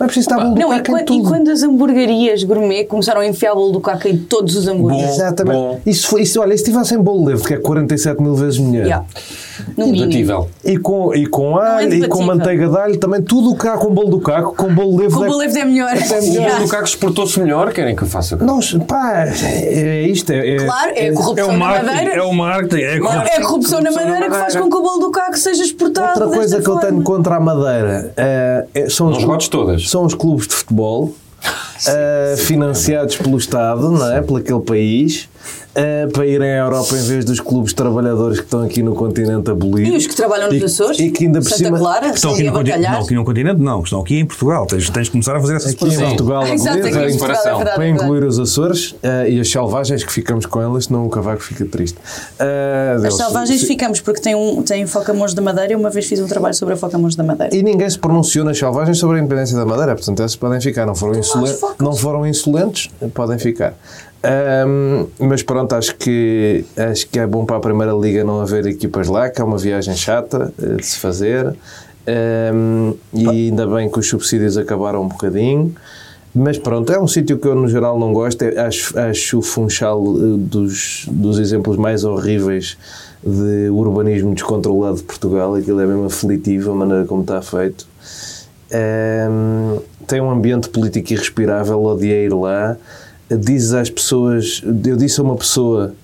Não 0.00 0.04
é 0.04 0.08
preciso 0.08 0.30
estar 0.30 0.36
bolo 0.42 0.54
do 0.54 0.60
Não, 0.60 0.72
e 0.74 0.80
caco 0.80 0.88
em 0.88 0.92
quando, 0.94 1.00
e 1.02 1.04
tudo. 1.04 1.28
quando 1.28 1.48
as 1.50 1.62
hamburguerias 1.62 2.42
gourmet 2.42 2.84
começaram 2.86 3.20
a 3.20 3.26
enfiar 3.26 3.54
bolo 3.54 3.70
do 3.72 3.80
caco 3.80 4.08
em 4.08 4.16
todos 4.16 4.56
os 4.56 4.66
hambúrgueres? 4.66 5.10
Exatamente. 5.10 5.54
bom. 5.54 5.80
Isso 5.84 6.08
foi, 6.08 6.22
isso, 6.22 6.40
olha, 6.40 6.56
se 6.56 6.64
tivesse 6.64 6.94
em 6.94 6.98
bolo 6.98 7.26
leve, 7.26 7.42
que 7.44 7.52
é 7.54 7.58
47 7.58 8.22
mil 8.22 8.34
vezes 8.34 8.58
melhor. 8.58 8.84
Yeah. 8.86 9.04
No 9.76 9.84
mínimo. 9.86 10.06
Debatível. 10.06 10.48
E 10.64 10.78
com, 10.78 11.14
e 11.14 11.26
com 11.26 11.60
é 11.62 11.68
alho, 11.68 11.94
e 11.94 12.08
com 12.08 12.22
manteiga 12.22 12.66
de 12.66 12.76
alho, 12.78 12.96
também 12.98 13.20
tudo 13.20 13.50
o 13.50 13.56
que 13.58 13.68
há 13.68 13.76
com 13.76 13.92
bolo 13.92 14.08
do 14.08 14.20
caco, 14.20 14.54
com 14.56 14.74
bolo 14.74 14.96
leve. 14.96 15.12
Com 15.12 15.20
o 15.20 15.24
é- 15.24 15.28
bolo 15.28 15.38
leve 15.38 15.58
é 15.58 15.64
melhor. 15.66 15.92
O 15.94 16.42
bolo 16.48 16.58
do 16.64 16.68
caco 16.68 16.84
exportou-se 16.84 17.38
melhor, 17.38 17.70
querem 17.70 17.94
que 17.94 18.02
eu 18.02 18.08
faça? 18.08 18.36
Não, 18.36 18.58
pá, 18.88 19.26
é 19.26 20.02
isto. 20.08 20.32
É, 20.32 20.54
é- 20.56 20.64
Claro, 20.64 20.92
é 20.94 21.00
a 21.00 21.04
É 21.08 21.12
corrupção 21.12 21.52
na 21.52 21.58
marketing, 21.58 21.86
madeira. 21.94 22.14
é 22.14 22.22
o 22.22 22.32
marketing. 22.32 22.82
É 22.82 22.94
a 22.96 23.00
corrupção. 23.00 23.22
É 23.22 23.36
a 23.36 23.40
corrupção 23.42 23.80
na 23.82 23.90
madeira 23.90 24.30
que 24.30 24.36
faz 24.36 24.56
com 24.56 24.70
que 24.70 24.76
o 24.76 24.82
bolo 24.82 24.98
do 25.00 25.10
caco 25.10 25.36
seja 25.36 25.62
exportado. 25.62 26.08
Outra 26.08 26.26
coisa 26.38 26.56
desta 26.56 26.62
que 26.62 26.68
eu 26.70 26.74
forma. 26.74 26.88
tenho 26.88 27.02
contra 27.02 27.36
a 27.36 27.40
Madeira 27.40 28.12
é- 28.16 28.66
são, 28.88 29.08
os 29.10 29.22
Não 29.22 29.38
todas. 29.50 29.89
São 29.90 30.04
os 30.04 30.14
clubes 30.14 30.46
de 30.46 30.54
futebol 30.54 31.14
eh, 31.86 32.36
financiados 32.38 33.16
pelo 33.16 33.36
Estado, 33.36 33.90
não 33.90 34.10
é? 34.10 34.22
Por 34.22 34.40
aquele 34.40 34.60
país, 34.60 35.28
eh, 35.80 36.06
para 36.12 36.26
irem 36.26 36.50
à 36.50 36.56
Europa 36.64 36.94
em 36.94 37.02
vez 37.02 37.24
dos 37.24 37.40
clubes 37.40 37.72
trabalhadores 37.72 38.38
que 38.38 38.44
estão 38.44 38.62
aqui 38.62 38.82
no 38.82 38.94
continente 38.94 39.50
abolidos. 39.50 39.92
E 39.92 39.96
os 39.96 40.06
que 40.06 40.14
trabalham 40.16 40.48
nos 40.52 40.60
E- 40.60 40.64
Açores? 40.64 40.98
E 40.98 41.10
que 41.10 41.24
ainda 41.26 41.40
por 41.40 41.48
Santa 41.50 41.64
cima. 41.64 41.78
Clara, 41.78 42.06
Estão 42.08 42.32
aqui, 42.32 42.42
no 42.44 42.50
a 42.50 42.52
continente, 42.52 42.82
não, 42.90 43.00
aqui 43.00 43.14
no 43.14 43.24
continente 43.24 43.60
não, 43.60 43.82
estão 43.82 44.00
aqui 44.00 44.18
em 44.18 44.26
Portugal. 44.26 44.66
Tens, 44.66 44.90
tens 44.90 45.04
de 45.06 45.10
começar 45.10 45.36
a 45.36 45.40
fazer 45.40 45.56
essa 45.56 45.70
Aqui 45.70 45.84
em. 45.86 45.98
Portugal, 45.98 46.42
Ah, 46.42 46.50
exato, 46.54 46.78
aqui 46.78 46.88
em 46.88 46.92
para- 46.92 47.02
Portugal, 47.10 47.34
é 47.36 47.56
verdade, 47.56 47.76
para 47.76 47.86
é 47.86 47.88
incluir 47.88 48.24
os 48.24 48.38
Açores 48.38 48.94
eh, 49.02 49.30
e 49.30 49.40
as 49.40 49.50
selvagens 49.50 50.04
que 50.04 50.12
ficamos 50.12 50.46
com 50.46 50.60
elas, 50.60 50.84
senão 50.84 51.06
o 51.06 51.08
cavaco 51.08 51.42
fica 51.42 51.64
triste. 51.64 51.98
Eh, 52.38 52.96
As 53.06 53.16
selvagens 53.16 53.60
se- 53.60 53.66
ficamos 53.66 54.00
porque 54.00 54.20
tem, 54.20 54.34
um, 54.34 54.62
tem 54.62 54.86
foca-mons 54.86 55.34
da 55.34 55.42
Madeira 55.42 55.72
e 55.72 55.76
uma 55.76 55.90
vez 55.90 56.06
fiz 56.06 56.20
um 56.20 56.26
trabalho 56.26 56.54
sobre 56.54 56.74
a 56.74 56.76
foca-mons 56.76 57.14
da 57.16 57.24
Madeira. 57.24 57.54
E 57.54 57.62
ninguém 57.62 57.88
se 57.88 57.98
pronunciou 57.98 58.44
nas 58.44 58.58
selvagens 58.58 58.98
sobre 58.98 59.16
a 59.16 59.20
independência 59.20 59.56
da 59.56 59.64
Madeira, 59.64 59.94
portanto, 59.94 60.20
esses 60.22 60.36
podem 60.36 60.60
ficar. 60.60 60.84
Não 60.86 60.94
foram, 60.94 61.18
insolen- 61.18 61.54
focas. 61.54 61.76
não 61.80 61.92
foram 61.92 62.26
insolentes, 62.26 62.90
podem 63.14 63.38
ficar. 63.38 63.74
Ahm, 64.22 65.06
mas 65.18 65.42
pronto, 65.42 65.74
acho 65.74 65.96
que, 65.96 66.64
acho 66.76 67.08
que 67.08 67.18
é 67.18 67.26
bom 67.26 67.44
para 67.46 67.56
a 67.56 67.60
Primeira 67.60 67.92
Liga 67.92 68.22
não 68.22 68.40
haver 68.40 68.66
equipas 68.66 69.08
lá, 69.08 69.30
que 69.30 69.40
é 69.40 69.44
uma 69.44 69.56
viagem 69.56 69.94
chata 69.96 70.52
eh, 70.62 70.74
de 70.76 70.84
se 70.86 70.98
fazer. 70.98 71.54
Ahm, 72.06 72.92
e 73.14 73.28
ainda 73.28 73.66
bem 73.66 73.90
que 73.90 73.98
os 73.98 74.08
subsídios 74.08 74.58
acabaram 74.58 75.02
um 75.02 75.08
bocadinho. 75.08 75.74
Mas 76.34 76.58
pronto, 76.58 76.92
é 76.92 77.00
um 77.00 77.08
sítio 77.08 77.38
que 77.38 77.48
eu 77.48 77.54
no 77.54 77.66
geral 77.66 77.98
não 77.98 78.12
gosto. 78.12 78.42
É- 78.42 78.58
Acho, 78.60 78.96
acho 78.98 79.38
o 79.38 79.42
Funchal 79.42 79.98
eh, 80.04 80.36
dos, 80.36 81.06
dos 81.10 81.38
exemplos 81.38 81.76
mais 81.78 82.04
horríveis 82.04 82.76
de 83.24 83.68
urbanismo 83.70 84.34
descontrolado 84.34 84.96
de 84.96 85.02
Portugal. 85.02 85.54
Aquilo 85.54 85.80
é 85.80 85.86
mesmo 85.86 86.04
aflitivo 86.04 86.72
a 86.72 86.74
maneira 86.74 87.04
como 87.06 87.22
está 87.22 87.40
feito. 87.40 87.86
Ahm, 88.72 89.78
tem 90.06 90.20
um 90.20 90.30
ambiente 90.30 90.68
político 90.68 91.12
irrespirável, 91.14 91.82
odiei 91.82 92.26
ir 92.26 92.34
lá. 92.34 92.76
Dizes 93.38 93.72
às 93.72 93.88
pessoas, 93.88 94.62
eu 94.64 94.96
disse 94.96 95.20
a 95.20 95.22
uma 95.22 95.36
pessoa 95.36 95.94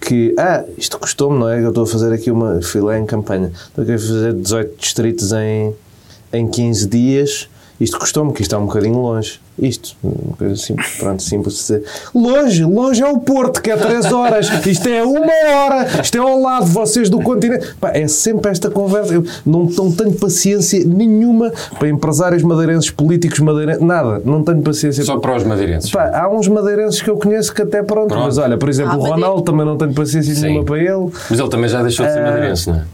que, 0.00 0.34
ah, 0.38 0.64
isto 0.78 0.98
custou-me, 0.98 1.38
não 1.38 1.48
é? 1.48 1.62
Eu 1.62 1.70
estou 1.70 1.84
a 1.84 1.86
fazer 1.86 2.12
aqui 2.12 2.30
uma, 2.30 2.62
fui 2.62 2.80
lá 2.80 2.98
em 2.98 3.04
campanha, 3.04 3.50
estou 3.68 3.82
a 3.82 3.98
fazer 3.98 4.34
18 4.34 4.80
distritos 4.80 5.32
em, 5.32 5.74
em 6.32 6.48
15 6.48 6.86
dias, 6.86 7.48
isto 7.84 7.98
custou-me, 7.98 8.32
que 8.32 8.42
isto 8.42 8.54
é 8.54 8.58
um 8.58 8.66
bocadinho 8.66 8.98
longe. 8.98 9.40
Isto, 9.56 9.94
uma 10.02 10.36
coisa 10.36 10.54
assim, 10.54 10.74
pronto, 10.98 11.22
simples 11.22 11.54
de 11.54 11.60
dizer. 11.60 11.84
Longe, 12.12 12.64
longe 12.64 13.00
é 13.02 13.06
o 13.08 13.18
Porto, 13.20 13.62
que 13.62 13.70
é 13.70 13.76
3 13.76 14.12
horas, 14.12 14.48
isto 14.66 14.88
é 14.88 15.04
uma 15.04 15.20
hora, 15.20 15.86
isto 16.02 16.16
é 16.16 16.20
ao 16.20 16.40
lado, 16.40 16.66
vocês 16.66 17.08
do 17.08 17.20
continente. 17.20 17.74
Pá, 17.80 17.90
é 17.94 18.08
sempre 18.08 18.50
esta 18.50 18.68
conversa. 18.68 19.14
Eu 19.14 19.24
não, 19.46 19.64
não 19.66 19.92
tenho 19.92 20.12
paciência 20.14 20.84
nenhuma 20.84 21.52
para 21.78 21.88
empresários 21.88 22.42
madeirenses, 22.42 22.90
políticos 22.90 23.38
madeirenses, 23.38 23.82
nada, 23.82 24.20
não 24.24 24.42
tenho 24.42 24.60
paciência. 24.62 25.04
Só 25.04 25.18
para 25.18 25.36
os 25.36 25.44
madeirenses. 25.44 25.90
Pá, 25.90 26.10
há 26.12 26.28
uns 26.28 26.48
madeirenses 26.48 27.00
que 27.00 27.08
eu 27.08 27.16
conheço 27.16 27.54
que 27.54 27.62
até 27.62 27.82
pronto, 27.82 28.08
Pronto. 28.08 28.24
mas 28.24 28.38
olha, 28.38 28.58
por 28.58 28.68
exemplo, 28.68 28.92
Ah, 28.94 28.96
o. 28.98 29.02
Ronaldo 29.02 29.42
também 29.42 29.64
não 29.64 29.76
tenho 29.76 29.92
paciência 29.94 30.34
Sim. 30.34 30.42
nenhuma 30.42 30.64
para 30.64 30.78
ele. 30.78 31.10
Mas 31.30 31.38
ele 31.38 31.48
também 31.48 31.68
já 31.68 31.80
deixou 31.82 32.04
de 32.04 32.12
ser 32.12 32.22
madeirense, 32.24 32.68
não 32.70 32.76
é? 32.78 32.84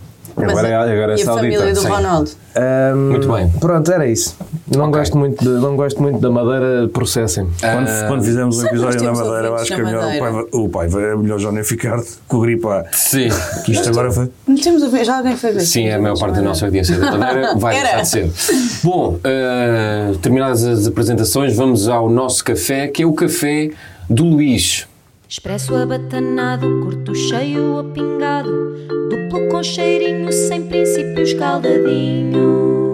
Agora, 0.48 0.68
é, 0.68 0.74
a- 0.74 0.80
agora 0.82 1.12
é 1.14 1.16
e 1.18 1.22
a 1.22 1.24
saudita. 1.24 1.54
família 1.56 1.74
do 1.74 1.80
sim. 1.80 1.88
Ronaldo? 1.88 2.30
Ahm, 2.56 3.10
Muito 3.10 3.32
bem. 3.32 3.48
Pronto, 3.60 3.92
era 3.92 4.06
isso. 4.08 4.36
Não, 4.74 4.86
Ok. 4.88 4.98
gosto, 5.00 5.18
muito 5.18 5.42
de, 5.44 5.48
não 5.50 5.76
gosto 5.76 6.00
muito 6.02 6.20
da 6.20 6.30
Madeira, 6.30 6.88
processem. 6.92 7.46
Quando, 7.60 7.88
Ah, 7.88 8.04
quando 8.08 8.22
fizemos 8.24 8.56
o 8.56 8.60
Sempre 8.60 8.76
episódio 8.78 8.98
na 8.98 9.04
temos 9.12 9.18
Madeira, 9.20 9.48
eu 9.48 9.54
acho 9.56 9.66
que 9.66 9.72
é 9.80 9.84
melhor 9.84 10.04
o 10.04 10.18
pai, 10.18 10.44
o 10.52 10.68
pai 10.68 10.86
é 11.12 11.16
melhor 11.16 11.38
já 11.38 11.52
nem 11.52 11.62
ficar 11.64 12.00
com 12.28 12.36
o 12.36 12.40
gripe 12.40 12.66
Sim. 12.92 13.28
Que 13.64 13.72
isto 13.72 13.88
agora 13.88 14.10
foi. 14.12 14.30
Não 14.46 14.56
temos 14.56 14.90
ver, 14.90 15.04
já 15.04 15.16
alguém 15.18 15.36
foi 15.36 15.52
ver. 15.52 15.60
Sim, 15.60 15.86
é 15.86 15.94
a 15.94 15.98
maior 16.00 16.18
parte 16.18 16.34
da 16.36 16.42
nossa 16.42 16.64
audiência 16.66 16.98
da 16.98 17.16
Madeira 17.16 17.54
vai 17.58 17.76
Era. 17.76 18.02
deixar 18.02 18.20
de 18.22 18.30
ser. 18.32 18.80
Bom, 18.84 19.18
eh, 19.24 20.12
terminadas 20.22 20.64
as 20.64 20.86
apresentações, 20.86 21.54
vamos 21.56 21.88
ao 21.88 22.08
nosso 22.10 22.44
café, 22.44 22.88
que 22.88 23.02
é 23.02 23.06
o 23.06 23.12
café 23.12 23.70
do 24.08 24.24
Luís. 24.24 24.86
Expresso 25.30 25.76
abatanado, 25.76 26.80
curto 26.80 27.14
cheio 27.14 27.76
ou 27.76 27.84
pingado, 27.84 28.50
duplo 29.08 29.48
com 29.48 29.62
cheirinho, 29.62 30.32
sem 30.32 30.66
princípios 30.66 31.32
caldadinho. 31.34 32.89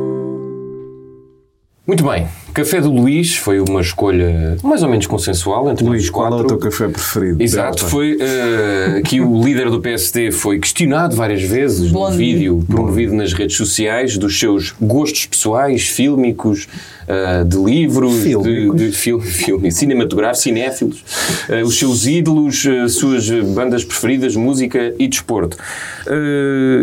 Muito 1.87 2.03
bem, 2.05 2.27
café 2.53 2.81
do 2.81 2.91
Luís 2.93 3.37
foi 3.37 3.61
uma 3.61 3.81
escolha 3.81 4.57
mais 4.61 4.83
ou 4.83 4.89
menos 4.89 5.07
consensual 5.07 5.71
entre 5.71 5.85
Luís, 5.85 6.03
os 6.03 6.11
qual 6.11 6.37
é 6.37 6.43
o 6.43 6.45
teu 6.45 6.59
café 6.59 6.89
preferido? 6.89 7.41
Exato, 7.41 7.77
Delta? 7.77 7.89
foi 7.91 8.19
eh, 8.21 9.03
que 9.05 9.21
o 9.21 9.41
líder 9.45 9.71
do 9.71 9.81
PSD 9.81 10.33
foi 10.33 10.59
questionado 10.59 11.15
várias 11.15 11.43
vezes 11.43 11.93
num 11.93 12.01
Blondie. 12.01 12.17
vídeo 12.19 12.65
promovido 12.67 13.15
nas 13.15 13.33
redes 13.33 13.57
sociais 13.57 14.19
dos 14.19 14.37
seus 14.37 14.75
gostos 14.81 15.27
pessoais, 15.27 15.87
fílmicos, 15.87 16.67
eh, 17.07 17.45
de 17.45 17.57
livros, 17.57 18.15
de, 18.15 18.21
Fílmicos? 18.31 18.77
de 18.81 18.91
fil- 18.91 19.21
filme, 19.23 19.71
cinematográficos, 19.71 20.43
cinéfilos, 20.43 21.05
eh, 21.49 21.63
os 21.63 21.79
seus 21.79 22.05
ídolos, 22.05 22.65
suas 22.89 23.31
bandas 23.55 23.85
preferidas, 23.85 24.35
música 24.35 24.93
e 24.99 25.07
desporto. 25.07 25.57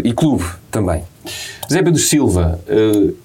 E 0.06 0.14
clube 0.14 0.46
também. 0.72 1.04
Zé 1.70 1.82
Pedro 1.84 2.00
Silva 2.00 2.58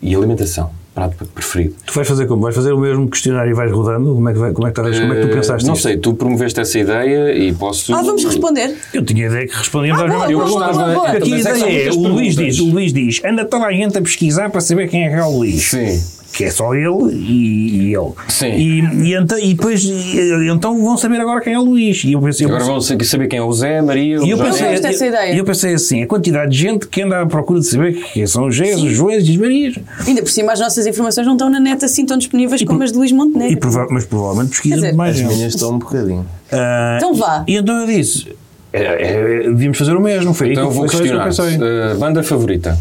e 0.02 0.14
alimentação, 0.14 0.70
prato 0.98 1.24
preferido. 1.34 1.74
Tu 1.86 1.92
vais 1.94 2.06
fazer 2.08 2.26
como? 2.26 2.42
Vais 2.42 2.54
fazer 2.54 2.72
o 2.72 2.78
mesmo 2.78 3.08
questionário 3.08 3.50
e 3.50 3.54
vais 3.54 3.70
rodando? 3.70 4.14
Como 4.14 4.28
é 4.28 4.32
que, 4.32 4.38
vai, 4.38 4.52
como 4.52 4.66
é 4.66 4.70
que, 4.72 4.80
estás- 4.80 4.98
como 5.00 5.12
é 5.12 5.16
que 5.16 5.22
tu 5.22 5.28
Eh, 5.28 5.34
pensaste 5.34 5.66
Não 5.66 5.74
isto? 5.74 5.82
sei, 5.82 5.96
tu 5.96 6.14
promoveste 6.14 6.60
essa 6.60 6.78
ideia 6.78 7.32
e 7.36 7.52
posso. 7.52 7.94
Ah, 7.94 8.02
vamos 8.02 8.24
responder. 8.24 8.74
Eu 8.92 9.04
tinha 9.04 9.26
a 9.26 9.30
ideia 9.30 9.46
que 9.46 9.56
respondíamos 9.56 10.02
Ah, 10.02 10.06
às 10.06 10.12
boa, 10.12 10.30
Eu 10.30 10.38
gostava- 10.40 10.94
boa, 10.94 11.08
Aqui 11.10 11.32
a 11.32 11.36
é 11.36 11.40
ideia 11.40 11.88
é, 11.88 11.90
o 11.92 12.08
Luís, 12.08 12.34
diz, 12.36 12.58
o 12.58 12.66
Luís 12.70 12.92
diz, 12.92 13.20
anda 13.24 13.44
toda 13.44 13.66
a 13.66 13.72
gente 13.72 13.96
a 13.96 14.02
pesquisar 14.02 14.50
para 14.50 14.60
saber 14.60 14.88
quem 14.88 15.06
é 15.06 15.08
que 15.10 15.14
é 15.14 15.22
o 15.24 15.30
Luís. 15.38 15.62
Sim. 15.70 16.02
Que 16.32 16.44
é 16.44 16.50
só 16.50 16.72
ele 16.74 17.12
e, 17.14 17.88
e 17.88 17.94
ele. 17.96 18.10
Sim. 18.28 18.46
E, 18.52 19.08
e, 19.08 19.14
então, 19.16 19.38
e 19.38 19.54
depois, 19.54 19.82
e- 19.82 20.48
então 20.52 20.80
vão 20.84 20.96
saber 20.96 21.18
agora 21.20 21.40
quem 21.40 21.54
é 21.54 21.58
o 21.58 21.62
Luís. 21.64 22.04
E 22.04 22.12
eu 22.12 22.20
pensei, 22.20 22.44
eu 22.46 22.50
Agora 22.50 22.60
pensei- 22.64 22.96
vão 22.96 23.04
sa- 23.06 23.10
saber 23.10 23.26
quem 23.28 23.38
é 23.38 23.42
o 23.42 23.52
Zé, 23.52 23.80
Maria, 23.82 24.20
o 24.20 24.26
e 24.26 24.30
eu 24.30 24.38
pensei, 24.38 24.66
eu- 24.68 25.08
ideia. 25.08 25.34
e 25.34 25.38
eu 25.38 25.44
pensei 25.44 25.74
assim, 25.74 26.02
a 26.02 26.06
quantidade 26.06 26.52
de 26.52 26.58
gente 26.58 26.86
que 26.86 27.02
anda 27.02 27.22
à 27.22 27.26
procura 27.26 27.58
de 27.60 27.66
saber 27.66 27.94
quem 28.12 28.26
são 28.26 28.46
os 28.46 28.54
Gés, 28.54 28.80
os 28.80 28.92
Joões 28.92 29.26
e 29.26 29.30
as 29.32 29.36
Marias. 29.36 29.74
Ainda 30.06 30.22
por 30.22 30.30
cima, 30.30 30.52
as 30.52 30.60
nossas 30.60 30.86
informações 30.86 31.26
não 31.26 31.32
estão 31.34 31.48
na 31.50 31.58
net 31.58 31.84
assim 31.84 32.04
tão 32.06 32.16
disponíveis 32.18 32.62
como 32.62 32.82
as 32.84 32.92
de 32.92 32.98
Luís 32.98 33.10
E 33.10 33.14
Montenegro. 33.14 33.58
prova- 33.58 33.86
mas 33.90 34.04
provavelmente 34.04 34.50
pesquisa 34.50 34.74
Quer 34.74 34.80
dizer, 34.80 34.90
de 34.92 34.96
mais 34.96 35.16
As 35.16 35.22
minhas 35.22 35.54
estão 35.54 35.72
um 35.74 35.78
bocadinho. 35.78 36.26
Ah, 36.52 36.96
Então 36.98 37.14
vá. 37.14 37.42
E 37.48 37.56
então 37.56 37.74
eu 37.80 37.86
disse, 37.86 38.28
é, 38.72 38.82
é, 38.82 39.42
devíamos 39.44 39.78
fazer 39.78 39.96
o 39.96 40.00
mesmo. 40.00 40.32
Foi 40.34 40.48
aí 40.48 40.52
Então 40.52 40.64
eu 40.64 40.68
que- 40.70 40.76
vou 40.76 40.86
que 40.86 40.94
eu 40.94 41.00
questionar. 41.00 41.24
pensei. 41.24 41.56
Uh, 41.56 41.98
banda 41.98 42.22
favorita? 42.22 42.78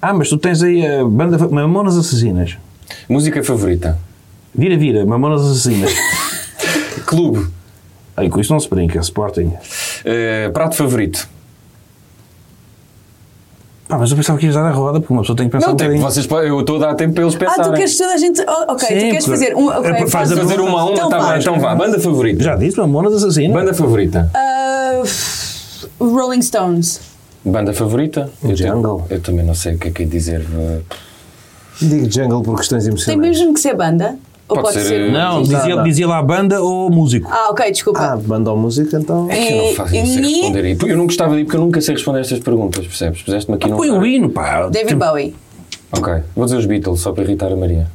Ah, 0.00 0.14
mas 0.14 0.28
tu 0.28 0.38
tens 0.38 0.62
aí 0.62 0.86
a 0.86 1.04
banda 1.04 1.36
Mamonas 1.48 1.96
Assassinas. 1.96 2.56
Música 3.08 3.42
favorita? 3.44 3.98
Vira, 4.54 4.76
vira, 4.76 5.04
Mamonas 5.04 5.42
Assassinas. 5.42 5.92
Clube? 7.06 7.46
Aí 8.16 8.28
com 8.28 8.40
isso 8.40 8.52
não 8.52 8.60
se 8.60 8.68
brinca, 8.68 8.98
Sporting. 9.00 9.46
Uh, 9.46 10.50
prato 10.52 10.74
favorito? 10.76 11.28
Ah, 13.88 13.98
mas 13.98 14.10
eu 14.10 14.16
pensava 14.16 14.38
que 14.38 14.46
ias 14.46 14.54
dar 14.54 14.64
a 14.66 14.70
roda, 14.70 15.00
porque 15.00 15.12
uma 15.12 15.22
pessoa 15.22 15.36
tem 15.36 15.46
que 15.48 15.52
pensar 15.52 15.66
Não, 15.66 15.74
um 15.74 15.76
tem, 15.76 15.98
vocês, 15.98 16.24
podem- 16.26 16.48
eu 16.48 16.60
estou 16.60 16.76
a 16.76 16.86
dar 16.86 16.94
tempo 16.94 17.12
para 17.14 17.24
eles 17.24 17.34
Ah, 17.34 17.38
pensarem. 17.38 17.72
tu 17.72 17.76
queres 17.76 17.98
toda 17.98 18.14
a 18.14 18.16
gente. 18.18 18.40
Oh, 18.42 18.72
ok, 18.72 18.86
Sim, 18.88 18.94
tu 18.94 19.10
queres 19.10 19.26
fazer 19.26 19.56
um. 19.56 19.66
Ok, 19.68 19.90
É, 19.90 19.96
faz 19.98 20.10
faz 20.12 20.32
a 20.32 20.36
Fazer 20.36 20.60
uma 20.60 20.80
a 20.80 20.84
uma, 20.84 20.92
Então 20.92 21.08
tá 21.10 21.18
vá. 21.18 21.30
bem, 21.32 21.40
então 21.40 21.58
vá. 21.58 21.74
Banda 21.74 21.98
favorita? 21.98 22.42
Já 22.44 22.54
disse, 22.54 22.78
Mamonas 22.78 23.14
Assassinas. 23.14 23.52
Banda 23.52 23.74
favorita? 23.74 24.30
Ah, 24.32 25.02
Rolling 25.98 26.40
Stones. 26.42 27.00
Banda 27.44 27.72
favorita? 27.72 28.30
Eu, 28.42 28.54
Jungle. 28.56 29.02
tenho- 29.08 29.18
eu 29.18 29.20
também 29.20 29.44
não 29.44 29.54
sei 29.54 29.74
o 29.74 29.78
que 29.78 29.88
é 29.88 29.90
que 29.90 30.02
é 30.02 30.06
dizer. 30.06 30.40
uh, 30.42 30.82
Digo 31.80 32.10
jungle 32.12 32.42
por 32.42 32.56
questões 32.58 32.82
Tem 32.84 32.90
emocionais. 32.92 33.38
mesmo 33.38 33.54
que 33.54 33.60
ser 33.60 33.74
banda? 33.74 34.18
Ou 34.46 34.56
Pode 34.56 34.68
pode, 34.74 34.80
ser, 34.82 34.88
ser. 34.88 35.00
eh, 35.00 35.10
Não, 35.10 35.42
dizia, 35.42 35.82
dizia 35.82 36.06
lá 36.08 36.20
banda 36.22 36.60
ou 36.60 36.90
músico. 36.90 37.26
Ah, 37.30 37.48
ok, 37.50 37.70
desculpa. 37.70 38.00
Ah, 38.00 38.16
banda 38.16 38.50
ou 38.50 38.56
música, 38.58 38.98
então. 38.98 39.30
É 39.30 39.36
que 39.46 39.52
eu 39.52 39.56
não, 39.68 39.74
faço, 39.74 39.94
não 39.94 40.06
sei 40.06 40.22
E- 40.22 40.30
responder 40.32 40.64
aí. 40.64 40.76
Eu 40.90 40.96
não 40.98 41.06
gostava 41.06 41.34
de 41.34 41.40
ir 41.40 41.44
porque 41.44 41.56
eu 41.56 41.60
nunca 41.60 41.80
sei 41.80 41.94
responder 41.94 42.20
estas 42.20 42.40
perguntas, 42.40 42.84
percebes? 42.86 43.22
Puseste-me 43.22 43.56
aqui 43.56 43.70
num. 43.70 43.76
Põe 43.76 43.90
o 43.90 44.04
hino, 44.04 44.28
pá. 44.28 44.66
David 44.68 44.88
Tem- 44.88 44.98
Bowie. 44.98 45.34
Ok. 45.92 46.12
Vou 46.36 46.44
dizer 46.44 46.56
os 46.58 46.66
Beatles, 46.66 47.00
só 47.00 47.12
para 47.12 47.22
irritar 47.24 47.50
a 47.52 47.56
Maria. 47.56 47.86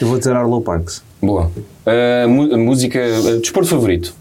Eu 0.00 0.06
vou 0.08 0.18
dizer 0.18 0.34
Arlo 0.36 0.60
Parks. 0.60 1.02
Boa. 1.20 1.50
Uh, 1.86 2.56
música. 2.58 2.98
uh, 2.98 3.40
desporto 3.40 3.68
favorito? 3.68 4.14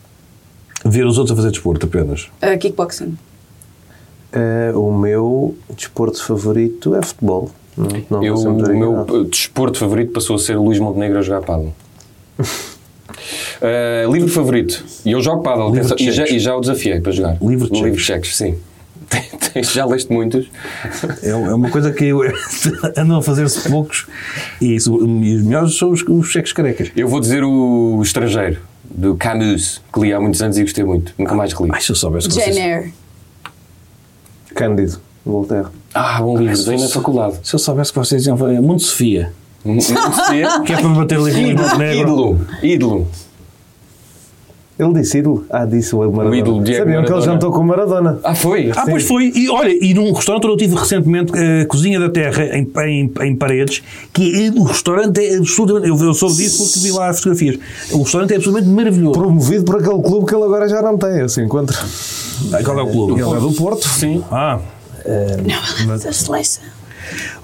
Ver 0.83 1.05
os 1.05 1.17
outros 1.17 1.33
a 1.33 1.35
fazer 1.35 1.51
desporto 1.51 1.85
apenas. 1.85 2.27
Uh, 2.41 2.57
kickboxing. 2.57 3.17
Eh, 4.35 4.71
o 4.75 4.91
meu 4.91 5.55
desporto 5.75 6.23
favorito 6.23 6.93
é 6.95 7.01
futebol. 7.01 7.49
Não, 7.77 7.87
não 8.09 8.23
Eu, 8.23 8.35
o 8.35 8.53
meu 8.77 9.01
uh, 9.01 9.23
desporto 9.25 9.77
favorito 9.79 10.11
passou 10.11 10.35
a 10.35 10.39
ser 10.39 10.57
Luís 10.57 10.79
Montenegro 10.79 11.17
a 11.19 11.21
jogar 11.21 11.41
paddle. 11.41 11.73
Uh, 13.61 14.11
livro 14.11 14.29
favorito? 14.29 14.83
E 15.05 15.11
eu 15.11 15.21
jogo 15.21 15.41
de 15.71 16.03
e, 16.03 16.11
já, 16.11 16.27
e 16.27 16.39
já 16.39 16.55
o 16.55 16.59
desafiei 16.59 16.99
para 16.99 17.11
jogar. 17.11 17.37
Livro 17.41 17.69
de 17.71 17.81
Livro 17.81 17.99
cheques. 17.99 18.35
sim. 18.35 18.57
Tens- 19.53 19.71
já 19.71 19.85
leste 19.85 20.11
muitos? 20.11 20.47
É, 21.23 21.29
é 21.29 21.35
uma 21.35 21.69
coisa 21.69 21.91
que 21.93 22.05
eu, 22.05 22.21
andam 22.97 23.17
a 23.17 23.21
fazer-se 23.21 23.69
poucos 23.69 24.07
e, 24.59 24.75
isso- 24.75 24.93
e 25.23 25.35
os 25.35 25.43
melhores 25.43 25.77
são 25.77 25.91
os, 25.91 26.03
os 26.07 26.27
cheques 26.27 26.51
carecas. 26.51 26.91
Eu 26.95 27.07
vou 27.07 27.19
dizer 27.19 27.43
o 27.43 28.01
estrangeiro, 28.03 28.59
do 28.83 29.15
Camus, 29.15 29.81
que 29.93 29.99
li 30.01 30.13
há 30.13 30.19
muitos 30.19 30.41
anos 30.41 30.57
e 30.57 30.61
gostei 30.63 30.83
muito. 30.83 31.13
Nunca 31.17 31.33
mais 31.35 31.53
reli. 31.53 31.69
Ai, 31.73 31.81
se 31.81 31.91
eu 31.91 31.95
soubesse 31.95 32.27
que 32.27 32.35
Jane 32.35 32.51
vocês. 32.51 32.93
Cândido, 34.55 34.99
Voltaire. 35.25 35.67
Ah, 35.93 36.21
bom 36.21 36.37
livro, 36.37 36.63
dei 36.65 36.77
na 36.77 36.87
faculdade. 36.87 37.37
se 37.43 37.53
eu 37.53 37.59
soubesse 37.59 37.91
que 37.91 37.99
vocês 37.99 38.25
iam 38.25 38.37
fazer 38.37 38.59
Mundo 38.61 38.81
Sofia, 38.81 39.31
Não 39.63 39.79
sei. 39.79 39.95
que 40.65 40.73
é 40.73 40.77
para 40.77 40.89
bater 40.89 41.19
livro 41.19 41.61
Montenegro. 41.63 42.01
Ídolo, 42.01 42.47
ídolo. 42.63 43.07
Ele 44.77 44.93
disse 44.93 45.19
ídolo? 45.19 45.45
Ah, 45.49 45.63
disse 45.65 45.95
o 45.95 45.99
Maradona. 45.99 46.29
O 46.29 46.35
ídolo 46.35 46.61
Diego 46.63 46.79
Sabiam 46.79 47.01
que 47.03 47.07
ele 47.07 47.13
Maradona. 47.13 47.33
jantou 47.33 47.51
com 47.53 47.59
o 47.61 47.63
Maradona. 47.63 48.19
Ah, 48.23 48.35
foi? 48.35 48.71
Ah, 48.75 48.83
pois 48.89 49.07
foi. 49.07 49.31
E 49.33 49.49
olha, 49.49 49.69
e 49.71 49.93
num 49.93 50.11
restaurante 50.11 50.43
onde 50.45 50.53
eu 50.53 50.57
tive 50.57 50.75
recentemente, 50.75 51.31
eh, 51.33 51.63
Cozinha 51.65 51.97
da 51.97 52.09
Terra, 52.09 52.43
em, 52.57 52.69
em, 52.85 53.11
em 53.23 53.35
Paredes, 53.37 53.81
que 54.11 54.47
é- 54.47 54.51
o 54.51 54.63
restaurante 54.63 55.17
é 55.25 55.37
absolutamente. 55.37 55.87
Eu, 55.87 55.97
eu 55.97 56.13
soube 56.13 56.35
disso 56.35 56.63
porque 56.65 56.79
vi 56.79 56.91
lá 56.91 57.07
as 57.07 57.17
fotografias. 57.19 57.57
O 57.91 58.01
restaurante 58.03 58.33
é 58.33 58.35
absolutamente 58.35 58.73
maravilhoso. 58.75 59.13
Promovido 59.13 59.63
por 59.63 59.75
aquele 59.77 60.01
clube 60.01 60.25
que 60.27 60.35
ele 60.35 60.43
agora 60.43 60.67
já 60.67 60.81
não 60.81 60.97
tem, 60.97 61.21
assim, 61.21 61.43
encontro. 61.45 61.77
Qual 62.65 62.77
é 62.79 62.83
o 62.83 62.87
clube? 62.87 63.13
Ele 63.21 63.31
é 63.31 63.39
do 63.39 63.53
Porto. 63.53 63.87
Sim. 63.87 64.21
Ah, 64.29 64.59
Da 65.05 66.11
seleção. 66.11 66.63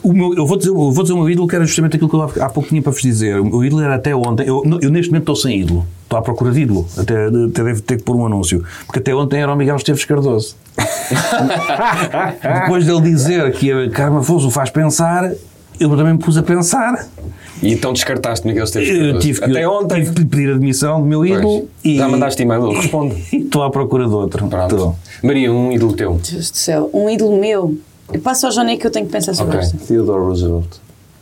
O 0.04 0.14
meu, 0.14 0.34
eu, 0.36 0.46
vou 0.46 0.58
dizer, 0.58 0.70
eu 0.70 0.92
vou 0.92 1.04
dizer 1.04 1.14
o 1.14 1.18
meu 1.18 1.30
ídolo 1.30 1.48
que 1.48 1.56
era 1.56 1.66
justamente 1.66 1.96
aquilo 1.96 2.10
que 2.10 2.16
eu 2.16 2.44
há 2.44 2.50
pouco 2.50 2.70
tinha 2.70 2.82
para 2.82 2.92
vos 2.92 3.02
dizer. 3.02 3.40
O 3.40 3.46
meu 3.46 3.64
ídolo 3.64 3.82
era 3.82 3.96
até 3.96 4.16
ontem. 4.16 4.48
Eu, 4.48 4.64
eu 4.82 4.90
neste 4.90 5.10
momento 5.12 5.24
estou 5.24 5.36
sem 5.36 5.60
ídolo. 5.62 5.86
Estou 6.04 6.18
à 6.20 6.22
procura 6.22 6.52
de 6.52 6.62
ídolo. 6.62 6.86
Até, 6.98 7.26
até 7.28 7.64
devo 7.64 7.82
ter 7.82 7.98
que 7.98 8.04
pôr 8.04 8.16
um 8.16 8.26
anúncio. 8.26 8.64
Porque 8.86 9.00
até 9.00 9.14
ontem 9.16 9.42
era 9.42 9.54
o 9.54 9.56
Miguel 9.56 9.76
Esteves 9.76 10.04
Cardoso. 10.06 10.56
Depois 12.62 12.86
dele 12.86 13.02
dizer 13.02 13.52
que 13.54 13.72
a 13.72 13.90
Carmen 13.90 14.20
Afonso 14.20 14.48
o 14.48 14.52
faz 14.52 14.70
pensar, 14.70 15.32
eu 15.80 15.90
também 15.90 16.14
me 16.14 16.20
pus 16.20 16.38
a 16.38 16.44
pensar. 16.44 17.08
E 17.62 17.74
então 17.74 17.94
descartaste 17.94 18.46
Miguel 18.48 18.64
Esteves 18.64 18.90
Eu 18.90 18.98
Cardoso. 18.98 19.20
tive 19.20 19.40
que, 19.40 19.46
Até 19.52 19.68
ontem. 19.68 20.04
tive 20.04 20.16
que 20.16 20.26
pedir 20.26 20.52
admissão 20.52 21.00
do 21.02 21.06
meu 21.08 21.20
Pois. 21.20 21.32
ídolo 21.32 21.70
e. 21.84 21.98
Já 21.98 22.08
mandaste 22.08 22.42
e-mail, 22.42 22.62
eu 22.64 22.74
respondo. 22.74 23.16
E 23.32 23.38
estou 23.38 23.64
à 23.64 23.70
procura 23.70 24.08
de 24.08 24.14
outro. 24.14 24.50
Maria, 25.24 25.52
um 25.52 25.72
ídolo 25.72 25.94
teu. 25.94 26.14
Deus 26.32 26.50
do 26.52 26.58
céu. 26.58 26.90
Um 26.94 27.10
ídolo 27.10 27.40
meu. 27.40 27.78
Eu 28.14 28.20
passo 28.22 28.46
ao 28.48 28.52
Johnny 28.52 28.78
que 28.78 28.86
eu 28.88 28.92
tenho 28.92 29.06
que 29.06 29.12
pensar 29.12 29.34
sobre 29.34 29.58
Ok. 29.58 29.68
isto. 29.68 29.78
Theodore 29.88 30.22
Roosevelt. 30.22 30.68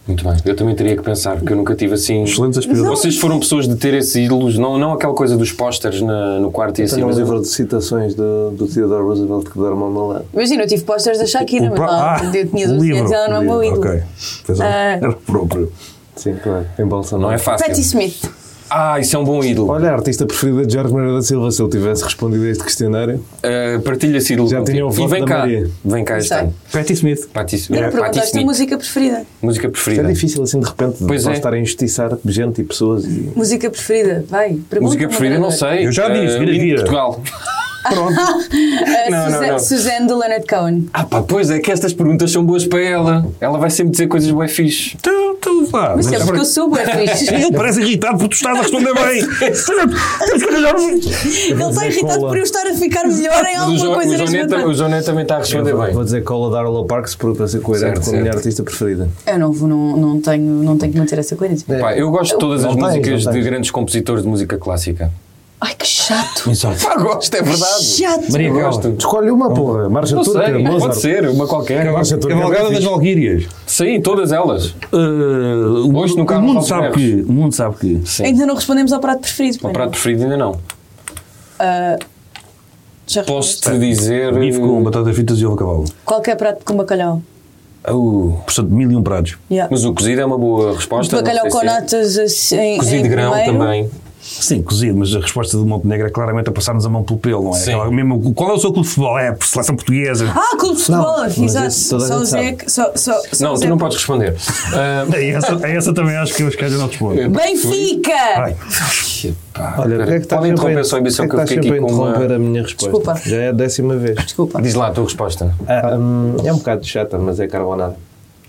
Muito 0.08 0.24
bem. 0.24 0.34
Eu 0.43 0.55
também 0.55 0.74
teria 0.75 0.96
que 0.98 1.03
pensar, 1.03 1.36
porque 1.38 1.53
eu 1.53 1.58
nunca 1.58 1.75
tive 1.75 1.93
assim. 1.93 2.24
Excelentes 2.24 2.58
aspiradores. 2.58 3.00
Vocês 3.00 3.17
foram 3.17 3.39
pessoas 3.39 3.67
de 3.67 3.75
ter 3.75 3.93
esses 3.93 4.15
ídolos, 4.15 4.58
não, 4.58 4.75
não 4.79 4.93
aquela 4.93 5.13
coisa 5.13 5.38
dos 5.38 5.51
pósteres 5.51 6.01
no 6.01 6.50
quarto 6.51 6.79
e 6.79 6.84
assim, 6.84 6.96
Tenho 6.96 7.05
um 7.05 7.10
mas 7.12 7.19
eu- 7.19 7.25
livro 7.25 7.41
de 7.41 7.48
citações 7.48 8.15
do, 8.15 8.50
do 8.51 8.65
Theodore 8.67 9.03
Roosevelt 9.03 9.46
que 9.51 9.60
ao 9.60 9.75
meu 9.91 10.08
lado. 10.08 10.25
Imagina, 10.34 10.63
eu 10.63 10.67
tive 10.67 10.84
posters 10.84 11.19
da 11.19 11.27
Shakira, 11.27 11.67
O 11.67 11.69
mas 11.69 11.79
lá, 11.79 12.15
ah, 12.19 12.25
eu 12.36 12.48
tinha 12.50 12.65
o 12.67 12.72
12 12.72 12.86
livro, 12.86 13.00
anos 13.01 13.12
e 13.12 13.13
ela 13.13 13.27
não 13.27 13.36
é 13.36 13.39
o 13.39 13.43
meu 13.43 13.63
ídolo. 13.63 13.81
Ok. 13.81 13.91
É, 13.91 14.03
Ah. 14.63 14.91
Era 14.96 15.10
o 15.12 15.13
próprio. 15.15 15.72
Sim, 16.15 16.36
claro. 16.41 16.65
Em 16.79 16.86
Bolsa 16.86 17.15
não 17.17 17.31
é 17.31 17.38
fácil. 17.38 17.67
Patti 17.67 17.79
Smith. 17.81 18.29
Ah, 18.69 18.99
isso 18.99 19.15
é 19.15 19.19
um 19.19 19.23
bom 19.23 19.43
ídolo. 19.43 19.69
Olha, 19.71 19.89
a 19.89 19.93
artista 19.93 20.25
preferida 20.25 20.65
de 20.65 20.73
Jorge 20.73 20.91
Moreira 20.91 21.13
da 21.15 21.21
Silva, 21.21 21.49
se 21.51 21.61
ele 21.61 21.71
tivesse 21.71 22.03
respondido 22.03 22.43
a 22.43 22.49
este 22.49 22.63
questionário. 22.63 23.15
Uh, 23.43 23.81
partilha 23.81 24.17
esse 24.17 24.33
ídolo. 24.33 24.47
Já 24.49 24.63
tinha 24.63 24.85
o 24.85 24.89
E 24.91 24.93
voto 24.95 25.07
vem 25.09 25.21
da 25.21 25.25
cá. 25.27 25.38
Maria. 25.39 25.69
Vem 25.83 26.03
cá 26.03 26.17
este 26.17 26.33
ano. 26.33 26.53
Patti 26.71 26.93
Smith. 26.93 27.27
Patti, 27.33 27.55
é, 27.55 27.59
me 27.59 27.79
Patti 27.81 27.91
perguntaste 27.91 28.19
a 28.19 28.25
Smith. 28.25 28.45
música 28.45 28.77
preferida. 28.77 29.25
Música 29.41 29.67
É 29.67 29.69
preferida. 29.71 30.03
difícil 30.13 30.43
assim 30.43 30.59
de 30.59 30.67
repente, 30.67 30.97
Pois 30.99 31.23
posso 31.23 31.29
é. 31.29 31.38
estar 31.38 31.53
a 31.53 31.57
injustiçar 31.57 32.17
gente 32.25 32.61
e 32.61 32.63
pessoas. 32.63 33.05
E... 33.05 33.31
Música 33.35 33.69
preferida, 33.69 34.23
vai. 34.29 34.59
Música 34.79 35.07
preferida, 35.07 35.39
não 35.39 35.51
sei. 35.51 35.88
Eu 35.88 35.91
já 35.91 36.07
disse, 36.09 36.38
Uh, 36.38 36.45
de 36.45 36.59
vira. 36.59 36.77
Portugal. 36.77 37.21
Pronto. 37.88 38.13
Não, 39.09 39.17
não, 39.19 39.29
Suzanne, 39.31 39.48
não. 39.51 39.59
Suzanne 39.59 40.07
do 40.07 40.17
Leonard 40.17 40.45
Cohen. 40.48 40.89
Ah 40.93 41.03
pá, 41.03 41.21
pois 41.24 41.50
é 41.50 41.59
que 41.59 41.71
estas 41.71 41.93
perguntas 41.93 42.31
são 42.31 42.43
boas 42.45 42.65
para 42.65 42.81
ela. 42.81 43.25
Ela 43.39 43.57
vai 43.57 43.69
sempre 43.69 43.91
dizer 43.91 44.07
coisas 44.07 44.29
bem 44.31 44.48
fixe. 44.48 44.98
Tu, 45.01 45.38
tu, 45.41 45.65
vá. 45.67 45.93
Mas 45.95 46.12
é 46.12 46.19
porque 46.19 46.39
eu 46.41 46.45
sou 46.45 46.69
bué 46.69 46.86
fixe. 47.07 47.33
Ele 47.33 47.51
parece 47.51 47.81
irritado 47.81 48.17
porque 48.17 48.36
tu 48.36 48.38
estás 48.38 48.57
a 48.57 48.62
responder 48.62 48.93
bem. 48.93 49.25
Temos 49.39 49.63
que 50.43 50.50
arranjar. 50.50 50.75
Ele 50.79 51.63
está 51.63 51.86
irritado 51.88 52.19
por 52.19 52.38
eu 52.38 52.43
estar 52.43 52.67
a 52.67 52.74
ficar 52.74 53.07
melhor 53.07 53.45
em 53.45 53.57
Mas 53.57 53.62
alguma 53.62 53.79
Jo- 53.79 53.93
coisa 53.93 54.24
o, 54.24 54.27
Joné, 54.27 54.65
o. 54.65 54.74
Joné 54.74 55.01
também 55.01 55.24
está 55.24 55.36
a 55.36 55.39
responder 55.39 55.74
Vou, 55.74 55.86
bem. 55.86 55.93
vou 55.93 56.03
dizer 56.03 56.24
Cola 56.24 56.51
da 56.51 56.59
Arlo 56.59 56.86
Parks 56.86 57.15
por- 57.15 57.36
para 57.36 57.48
ser 57.48 57.62
coerente 57.62 58.00
Certo, 58.00 58.09
com 58.12 58.17
a 58.17 58.19
minha 58.19 58.33
artista 58.33 58.63
preferida. 58.63 59.09
Eu 59.25 59.39
não, 59.39 59.51
vou- 59.51 59.67
não, 59.69 59.95
não, 59.98 60.21
tenho, 60.21 60.43
não 60.63 60.77
tenho 60.77 60.91
que 60.93 61.00
manter 61.00 61.17
essa 61.19 61.36
coerência. 61.36 61.65
Pá, 61.79 61.95
eu 61.95 62.12
gosto 62.12 62.33
de 62.33 62.39
todas 62.39 62.65
as 62.65 62.75
músicas 62.75 63.24
de 63.24 63.41
grandes 63.41 63.71
compositores 63.71 64.24
de 64.24 64.29
música 64.29 64.57
clássica. 64.57 65.12
Ai, 65.61 65.75
que 65.75 65.85
chato. 65.85 66.49
Exato. 66.49 66.81
Pá, 66.81 66.95
gosto, 66.95 67.35
é 67.35 67.41
verdade. 67.41 67.83
Chato. 67.83 68.31
Maria 68.31 68.47
Calma. 68.49 68.63
gosto. 68.63 68.95
Escolhe 68.97 69.29
uma, 69.29 69.53
porra. 69.53 69.89
Marcha 69.89 70.15
Não 70.15 70.23
turca, 70.23 70.45
sei, 70.45 70.63
Mozart. 70.63 70.79
pode 70.81 71.01
ser, 71.01 71.29
uma 71.29 71.47
qualquer. 71.47 71.91
Marcha 71.91 72.17
turca. 72.17 72.35
Cavalgada 72.35 72.71
das 72.71 72.83
Valquírias. 72.83 73.43
Sim, 73.67 73.99
todas 73.99 74.31
elas. 74.31 74.67
Uh, 74.91 75.85
o, 75.85 75.97
Hoje 75.97 76.15
no 76.15 76.23
o 76.23 76.25
Carnaval 76.25 76.55
mundo 76.55 76.65
sabe 76.65 76.91
que. 76.91 77.25
O 77.27 77.33
mundo 77.33 77.53
sabe 77.53 77.75
que. 77.75 78.01
Sim. 78.05 78.23
Ainda 78.23 78.45
não 78.45 78.55
respondemos 78.55 78.93
ao 78.93 79.01
prato 79.01 79.19
preferido. 79.19 79.57
O 79.57 79.61
pois 79.61 79.73
prato 79.73 79.91
preferido 79.91 80.23
ainda 80.23 80.37
não. 80.37 80.59
Já 83.05 83.23
Posso-te 83.23 83.77
dizer. 83.79 84.33
Bife 84.39 84.59
com 84.59 84.81
batatas 84.83 85.13
fritas 85.15 85.39
e 85.39 85.45
ovo 85.45 85.55
a 85.55 85.57
cavalo. 85.57 85.85
Qualquer 86.05 86.35
prato 86.37 86.63
com 86.63 86.77
bacalhau. 86.77 87.21
Uh, 87.89 88.37
Portanto, 88.45 88.69
mil 88.69 88.91
e 88.91 88.95
um 88.95 89.01
pratos. 89.01 89.37
Yeah. 89.49 89.67
mas 89.71 89.83
o 89.83 89.93
cozido 89.93 90.21
é 90.21 90.25
uma 90.25 90.37
boa 90.37 90.75
resposta. 90.75 91.15
Bacalhau 91.15 91.47
com 91.49 91.59
se 91.59 91.65
é. 91.65 91.65
natas 91.65 92.17
assim, 92.17 92.77
Cozido 92.77 92.97
em 92.97 93.03
de 93.03 93.09
grão 93.09 93.31
primeiro. 93.31 93.57
também. 93.59 93.89
Sim, 94.21 94.61
cozido, 94.61 94.97
mas 94.97 95.15
a 95.15 95.19
resposta 95.19 95.57
do 95.57 95.65
Montenegro 95.65 96.05
é 96.05 96.09
claramente 96.09 96.49
a 96.49 96.51
passar-nos 96.51 96.85
a 96.85 96.89
mão 96.89 97.03
pelo 97.03 97.19
pelo, 97.19 97.43
não 97.45 97.51
é? 97.51 97.53
Sim. 97.53 97.71
Aquela 97.73 97.89
mesmo, 97.91 98.33
qual 98.33 98.51
é 98.51 98.53
o 98.53 98.59
seu 98.59 98.71
clube 98.71 98.88
de 98.88 98.93
futebol? 98.93 99.17
É 99.17 99.29
a 99.29 99.38
seleção 99.41 99.75
portuguesa. 99.75 100.31
Ah, 100.35 100.57
clube 100.57 100.75
de 100.75 100.83
futebol, 100.83 101.25
exato. 101.25 101.71
Só 101.71 101.99
Zé. 101.99 102.25
sabe. 102.25 102.53
que- 102.53 102.69
Só, 102.71 102.91
só, 102.95 103.21
só 103.31 103.43
Não, 103.45 103.55
tu 103.59 103.67
não 103.67 103.77
podes 103.77 103.97
responder. 103.97 104.35
Ah, 104.73 105.05
A 105.13 105.23
essa, 105.23 105.65
a 105.65 105.69
essa 105.69 105.93
também 105.93 106.15
acho 106.17 106.33
que 106.35 106.43
os 106.43 106.55
caras 106.55 106.73
não 106.73 106.88
respondem. 106.88 107.29
Benfica! 107.29 108.11
Ai, 108.38 108.55
pá, 109.53 109.75
Olha, 109.79 110.03
é 110.15 110.19
que 110.19 110.27
podem 110.27 110.51
interromper 110.51 110.85
só 110.85 110.97
a 110.97 110.99
emissão 110.99 111.27
que 111.27 111.35
é 111.35 111.39
eu 111.39 111.45
que 111.45 111.53
fiquei 111.53 111.69
estás 111.69 111.81
aqui 111.83 111.95
com 111.95 112.01
a 112.03 112.09
interromper 112.09 112.25
uma... 112.27 112.35
a 112.35 112.39
minha 112.39 112.61
resposta? 112.61 112.89
Desculpa. 112.91 113.21
Já 113.25 113.38
é 113.38 113.49
a 113.49 113.51
décima 113.53 113.95
vez. 113.95 114.15
Desculpa. 114.17 114.61
Diz 114.61 114.73
lá 114.73 114.88
a 114.88 114.91
tua 114.91 115.05
resposta. 115.05 115.55
Ah, 115.67 115.95
hum, 115.97 116.35
é 116.43 116.53
um 116.53 116.57
bocado 116.57 116.85
chata, 116.85 117.17
mas 117.17 117.39
é 117.39 117.47
carbonada. 117.47 117.95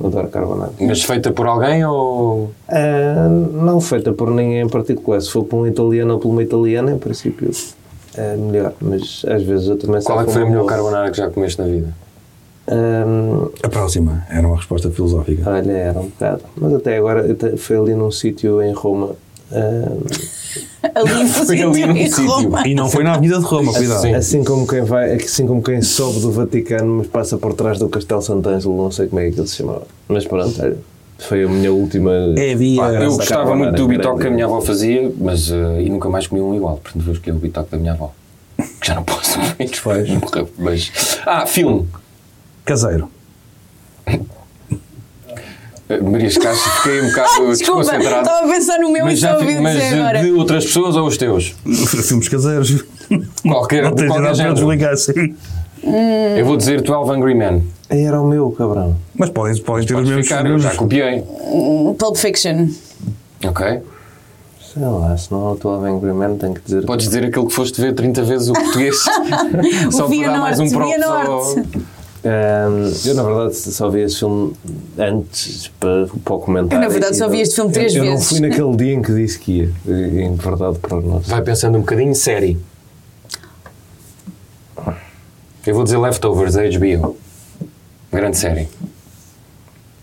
Adoro 0.03 0.29
carbonada. 0.29 0.73
Mas 0.81 1.03
feita 1.03 1.31
por 1.33 1.47
alguém 1.47 1.85
ou... 1.85 2.51
Ah, 2.69 3.29
não 3.29 3.81
feita 3.81 4.13
por 4.13 4.31
ninguém 4.31 4.61
em 4.63 4.69
particular. 4.69 5.21
Se 5.21 5.31
for 5.31 5.45
por 5.45 5.59
um 5.59 5.67
italiano 5.67 6.15
ou 6.15 6.19
por 6.19 6.29
uma 6.29 6.43
italiana, 6.43 6.93
em 6.93 6.99
princípio 6.99 7.51
é 8.17 8.37
melhor. 8.37 8.73
Mas 8.81 9.25
às 9.29 9.43
vezes 9.43 9.69
eu 9.69 9.77
também 9.77 10.03
Qual 10.03 10.21
é 10.21 10.25
que 10.25 10.33
foi 10.33 10.43
a 10.43 10.47
melhor 10.47 10.65
carbonara 10.67 11.11
que 11.11 11.17
já 11.19 11.31
comeste 11.31 11.61
na 11.61 11.67
vida? 11.69 11.95
carbonara? 12.67 13.51
a 13.63 13.69
próxima 13.69 14.25
era 14.31 14.47
uma 14.47 14.57
resposta 14.57 14.91
filosófica. 14.91 15.51
olha, 15.51 15.73
era 15.73 15.99
um 15.99 16.07
bocado. 16.07 16.43
Mas 16.57 16.75
até 16.75 16.97
agora 16.97 17.25
foi 17.57 17.77
ali 17.77 17.95
num 17.95 18.11
sítio 18.11 18.63
em 18.63 18.73
Roma. 18.73 19.11
ah, 19.53 19.97
Ali 20.95 21.25
no 21.25 21.29
Foi 21.29 21.63
ali 21.63 21.87
num 21.87 21.97
em 21.97 22.07
sítio. 22.11 22.27
Roma. 22.27 22.67
E 22.67 22.75
não 22.75 22.89
foi 22.89 23.05
na 23.05 23.13
Avenida 23.13 23.39
de 23.39 23.45
Roma, 23.45 23.73
cuidado. 23.73 24.01
Sim. 24.01 24.15
assim 24.15 24.45
como 24.45 24.67
quem 24.67 24.83
vai, 24.83 25.15
assim 25.15 25.47
como 25.47 25.63
quem 25.63 25.83
sobe 25.83 26.21
do 26.21 26.33
Vaticano, 26.33 26.99
mas 26.99 27.07
passa 27.07 27.37
por 27.37 27.55
trás 27.55 27.79
do 27.79 27.89
Castelo 27.89 28.23
Sant'Angelo, 28.23 28.77
não 28.77 28.91
sei 28.91 29.07
como 29.07 29.21
é 29.21 29.25
que 29.25 29.31
aquilo 29.31 29.47
se 29.47 29.57
chamava. 29.57 29.87
Mas 30.09 30.27
pronto, 30.27 30.61
olha, 30.61 30.77
foi 31.19 31.45
a 31.45 31.49
minha 31.49 31.73
última. 31.73 32.13
É 32.37 32.55
via. 32.55 32.81
Pá, 32.81 32.93
eu 32.93 33.17
gostava 33.17 33.55
muito 33.55 33.77
do 33.77 33.87
bitoque 33.87 34.23
que 34.23 34.27
a 34.27 34.31
minha 34.31 34.47
avó 34.47 34.61
fazia, 34.61 35.13
mas 35.19 35.51
eh, 35.51 35.83
e 35.83 35.91
nunca 35.91 36.09
mais 36.09 36.27
comi 36.27 36.41
um 36.41 36.55
igual. 36.55 36.79
Portanto, 36.79 37.03
vou 37.05 37.15
escolher 37.15 37.37
o 37.37 37.41
bitoque 37.41 37.71
da 37.71 37.79
minha 37.79 37.93
avó. 37.93 38.13
Que 38.81 38.87
já 38.87 38.95
não 38.95 39.05
posso. 39.05 39.39
Mas... 40.59 41.21
Ah, 41.27 41.47
filme. 41.47 41.87
Caseiro. 42.65 43.09
Eh, 45.91 46.01
Maria 46.01 46.29
Escácio, 46.29 46.71
fiquei 46.77 47.01
um 47.03 47.09
bocado 47.09 47.29
Desculpa, 47.51 47.81
desconcentrado. 47.83 48.21
estava 48.21 48.47
a 48.47 48.49
pensar 48.53 48.79
no 48.79 48.91
meu 48.93 49.03
e 49.03 49.11
Mas, 49.11 49.21
só 49.21 49.27
já, 49.27 49.39
ouvi 49.39 49.61
mas 49.61 49.75
dizer 49.75 49.97
eh, 49.97 50.01
agora. 50.01 50.23
de 50.23 50.31
outras 50.33 50.65
pessoas 50.65 50.97
ou 50.97 51.07
os 51.07 51.17
teus? 51.17 51.55
Filmes 52.07 52.29
caseiros. 52.29 52.85
Qualquer, 53.43 53.83
Não 53.83 53.95
tens 53.95 54.07
qualquer 54.09 54.35
género. 54.37 54.55
desligar 54.55 54.93
assim. 54.93 55.35
Eu 56.37 56.45
vou 56.47 56.57
dizer 56.57 56.81
12 56.83 57.11
Angry 57.11 57.35
Men. 57.35 57.65
Era 57.89 58.21
o 58.21 58.27
meu, 58.29 58.51
cabrão. 58.53 58.97
Mas 59.17 59.31
podem, 59.31 59.57
podem 59.63 59.85
ter 59.87 59.95
os 59.95 60.01
Podes 60.01 60.09
mesmos 60.11 60.29
ficar, 60.29 60.47
eu 60.47 60.59
já 60.59 60.71
copiei. 60.77 61.23
Pulp 61.99 62.17
Fiction. 62.17 62.69
Ok? 63.45 63.81
Sei 64.73 64.83
lá, 64.85 65.17
se 65.17 65.33
não 65.33 65.41
é 65.41 65.51
o 65.51 65.53
atual 65.55 65.85
Angry 65.85 66.13
Man, 66.13 66.37
tenho 66.37 66.55
que 66.55 66.61
dizer. 66.61 66.85
Podes 66.85 67.09
dizer 67.09 67.25
aquilo 67.25 67.49
que 67.49 67.53
foste 67.55 67.81
ver 67.81 67.93
30 67.95 68.23
vezes 68.23 68.49
o 68.49 68.53
português. 68.53 68.95
Só 69.91 70.07
para 70.07 70.31
dar 70.31 70.39
mais 70.39 70.61
um 70.61 70.67
Norte, 70.71 71.65
Ahm, 72.23 72.93
eu, 73.07 73.15
na 73.15 73.23
verdade, 73.23 73.57
só 73.57 73.89
vi 73.89 74.01
esse 74.01 74.19
filme 74.19 74.53
antes 74.99 75.69
para, 75.81 76.07
para 76.23 76.35
o 76.35 76.39
comentário. 76.39 76.77
Eu, 76.77 76.81
na 76.81 76.89
verdade, 76.89 77.17
só 77.17 77.29
vi 77.29 77.41
este 77.41 77.55
filme 77.55 77.73
três 77.73 77.95
eu, 77.95 78.03
vezes. 78.03 78.15
Eu 78.15 78.21
não 78.21 78.23
fui 78.23 78.41
naquele 78.41 78.77
dia 78.77 78.95
em 78.95 79.03
que 79.03 79.13
disse 79.15 79.39
que 79.39 79.53
ia, 79.53 79.71
em 80.27 80.35
verdade, 80.35 80.79
para 80.79 81.01
nós. 81.01 81.27
Vai 81.27 81.43
pensando 81.43 81.79
um 81.79 81.81
bocadinho, 81.81 82.15
série. 82.15 82.59
Eu 85.67 85.75
vou 85.75 85.85
dizer 85.85 85.99
Leftovers, 85.99 86.55
da 86.55 86.63
HBO. 86.63 87.17
Grande 88.13 88.37
série. 88.37 88.69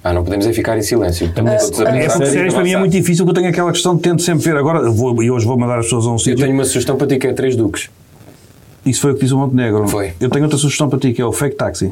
Ah, 0.03 0.13
não 0.13 0.24
podemos 0.24 0.45
é 0.47 0.53
ficar 0.53 0.77
em 0.77 0.81
silêncio. 0.81 1.31
Todos 1.33 1.81
a 1.81 1.89
É 1.89 2.07
porque 2.07 2.25
séries 2.27 2.53
para 2.53 2.63
mim 2.63 2.71
é 2.71 2.77
muito 2.77 2.91
difícil, 2.93 3.25
porque 3.25 3.39
eu 3.39 3.41
tenho 3.43 3.51
aquela 3.51 3.71
questão 3.71 3.95
de 3.95 4.01
tento 4.01 4.21
sempre 4.21 4.43
ver. 4.43 4.55
Agora, 4.55 4.79
eu 4.79 4.93
vou, 4.93 5.21
e 5.21 5.29
hoje 5.29 5.45
vou 5.45 5.57
mandar 5.57 5.79
as 5.79 5.86
pessoas 5.86 6.05
a 6.05 6.09
um 6.09 6.13
Eu 6.13 6.19
sítio. 6.19 6.38
tenho 6.38 6.53
uma 6.53 6.63
sugestão 6.63 6.95
para 6.95 7.07
ti 7.07 7.17
que 7.17 7.27
é 7.27 7.33
Três 7.33 7.55
Duques. 7.55 7.89
Isso 8.86 9.01
foi 9.01 9.12
o 9.12 9.15
que 9.15 9.21
disse 9.21 9.33
o 9.33 9.38
Montenegro. 9.38 9.88
Foi. 9.88 10.13
Eu 10.19 10.29
tenho 10.29 10.45
outra 10.45 10.57
sugestão 10.57 10.88
para 10.88 10.97
ti, 11.00 11.12
que 11.12 11.21
é 11.21 11.25
o 11.25 11.33
Fake 11.33 11.57
Taxi. 11.57 11.91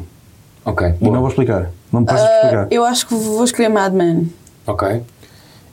Ok. 0.66 0.86
E 0.88 0.92
boa. 0.92 1.12
não 1.12 1.20
vou 1.20 1.28
explicar. 1.28 1.70
Não 1.92 2.00
me 2.00 2.06
Ah, 2.08 2.12
precisas 2.12 2.34
explicar. 2.34 2.66
eu 2.70 2.84
acho 2.84 3.06
que 3.06 3.14
vou 3.14 3.44
escolher 3.44 3.68
Mad 3.70 3.94
Men. 3.94 4.30
Ok. 4.66 5.02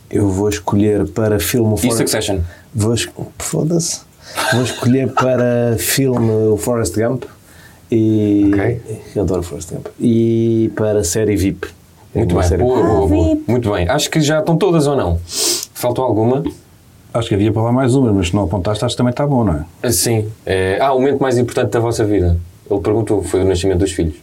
Eu 0.10 0.30
vou 0.30 0.48
escolher 0.48 1.08
para 1.10 1.40
filme 1.40 1.74
o 1.74 1.76
E 1.86 1.92
Succession? 1.92 2.40
Vou 2.74 2.96
Foda-se. 3.40 4.02
Vou 4.54 4.64
escolher 4.64 5.12
para 5.14 5.76
filme 5.78 6.30
o 6.48 6.56
Forrest 6.58 6.96
Gump. 6.96 7.24
E. 7.92 8.52
Ok. 8.54 8.82
Eu 9.16 9.24
adoro 9.24 9.44
Forrest 9.44 9.72
Gump. 9.74 9.88
E 10.00 10.72
para 10.76 11.04
série 11.04 11.36
VIP. 11.36 11.68
É 12.16 12.20
Muito 12.20 12.36
bem. 12.36 12.44
série- 12.44 12.62
Boa, 12.64 12.82
boa, 12.84 13.08
boa. 13.08 13.30
VIP. 13.36 13.44
Muito 13.52 13.72
bem. 13.72 13.90
Acho 13.90 14.10
que 14.10 14.22
já 14.22 14.40
estão 14.40 14.56
todas 14.56 14.86
ou 14.88 14.96
não? 14.96 15.20
Faltou 15.74 16.06
alguma? 16.06 16.44
Acho 17.14 17.30
que 17.30 17.36
havia 17.36 17.52
para 17.52 17.62
lá 17.64 17.72
mais 17.72 17.94
uma, 17.96 18.12
mas 18.14 18.28
se 18.30 18.36
não 18.36 18.44
apontaste, 18.44 18.84
acho 18.86 18.94
que 18.94 18.98
também 18.98 19.12
está 19.12 19.26
bom, 19.28 19.44
não 19.44 19.54
é? 19.54 19.64
Ah, 19.84 19.92
Sim. 19.92 20.28
É... 20.46 20.78
Ah, 20.82 20.94
o 20.94 21.00
momento 21.00 21.20
mais 21.22 21.38
importante 21.38 21.72
da 21.72 21.80
vossa 21.80 22.04
vida. 22.06 22.38
Ele 22.70 22.80
perguntou, 22.80 23.22
foi 23.24 23.42
o 23.42 23.46
nascimento 23.46 23.80
dos 23.80 23.92
filhos. 23.92 24.16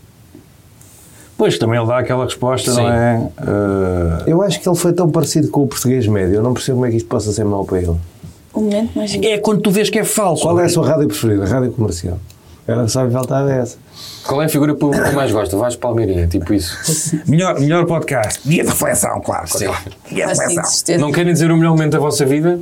Pois, 1.41 1.57
também 1.57 1.79
ele 1.79 1.89
dá 1.89 1.97
aquela 1.97 2.27
resposta, 2.27 2.71
Sim. 2.71 2.83
não 2.83 2.93
é? 2.93 3.29
Ah, 3.39 4.23
Eu 4.27 4.43
acho 4.43 4.61
que 4.61 4.69
ele 4.69 4.77
foi 4.77 4.93
tão 4.93 5.11
parecido 5.11 5.49
com 5.49 5.63
o 5.63 5.67
português 5.67 6.07
médio. 6.07 6.35
Eu 6.35 6.43
não 6.43 6.53
percebo 6.53 6.77
como 6.77 6.87
é 6.87 6.91
que 6.91 6.99
isto 6.99 7.09
possa 7.09 7.33
ser 7.33 7.45
mau 7.47 7.65
para 7.65 7.79
ele. 7.79 7.97
O 8.53 8.61
momento 8.61 8.91
mais 8.95 9.15
é 9.15 9.39
quando 9.39 9.63
tu 9.63 9.71
vês 9.71 9.89
que 9.89 9.99
é 9.99 10.05
falso. 10.05 10.43
Qual 10.43 10.61
é 10.61 10.67
a 10.67 10.69
sua 10.69 10.87
rádio 10.87 11.09
preferida? 11.09 11.47
Rádio 11.47 11.73
comercial. 11.73 12.19
Era 12.67 12.87
só 12.89 13.05
me 13.05 13.11
faltava 13.13 13.53
essa. 13.53 13.77
Qual 14.25 14.41
é 14.43 14.45
a 14.45 14.49
figura 14.49 14.75
que 14.75 14.81
que 14.81 15.15
mais 15.15 15.33
gosta? 15.33 15.57
Vasco 15.57 15.81
Palmeirinha, 15.81 16.27
tipo 16.27 16.55
isso. 16.55 17.21
Melhor, 17.27 17.59
melhor 17.59 17.85
podcast. 17.87 18.41
Dia 18.49 18.63
de 18.63 18.69
reflexão, 18.71 19.21
claro. 19.21 19.49
Sim. 19.49 19.67
Dia 20.11 20.27
de 20.27 20.31
assim, 20.33 20.43
de 20.43 20.49
reflexão. 20.49 20.65
certeza. 20.65 20.99
Não 21.01 21.11
querem 21.13 21.33
dizer 21.33 21.51
o 21.51 21.57
melhor 21.57 21.71
momento 21.73 21.93
da 21.93 21.99
vossa 21.99 22.25
vida? 22.25 22.59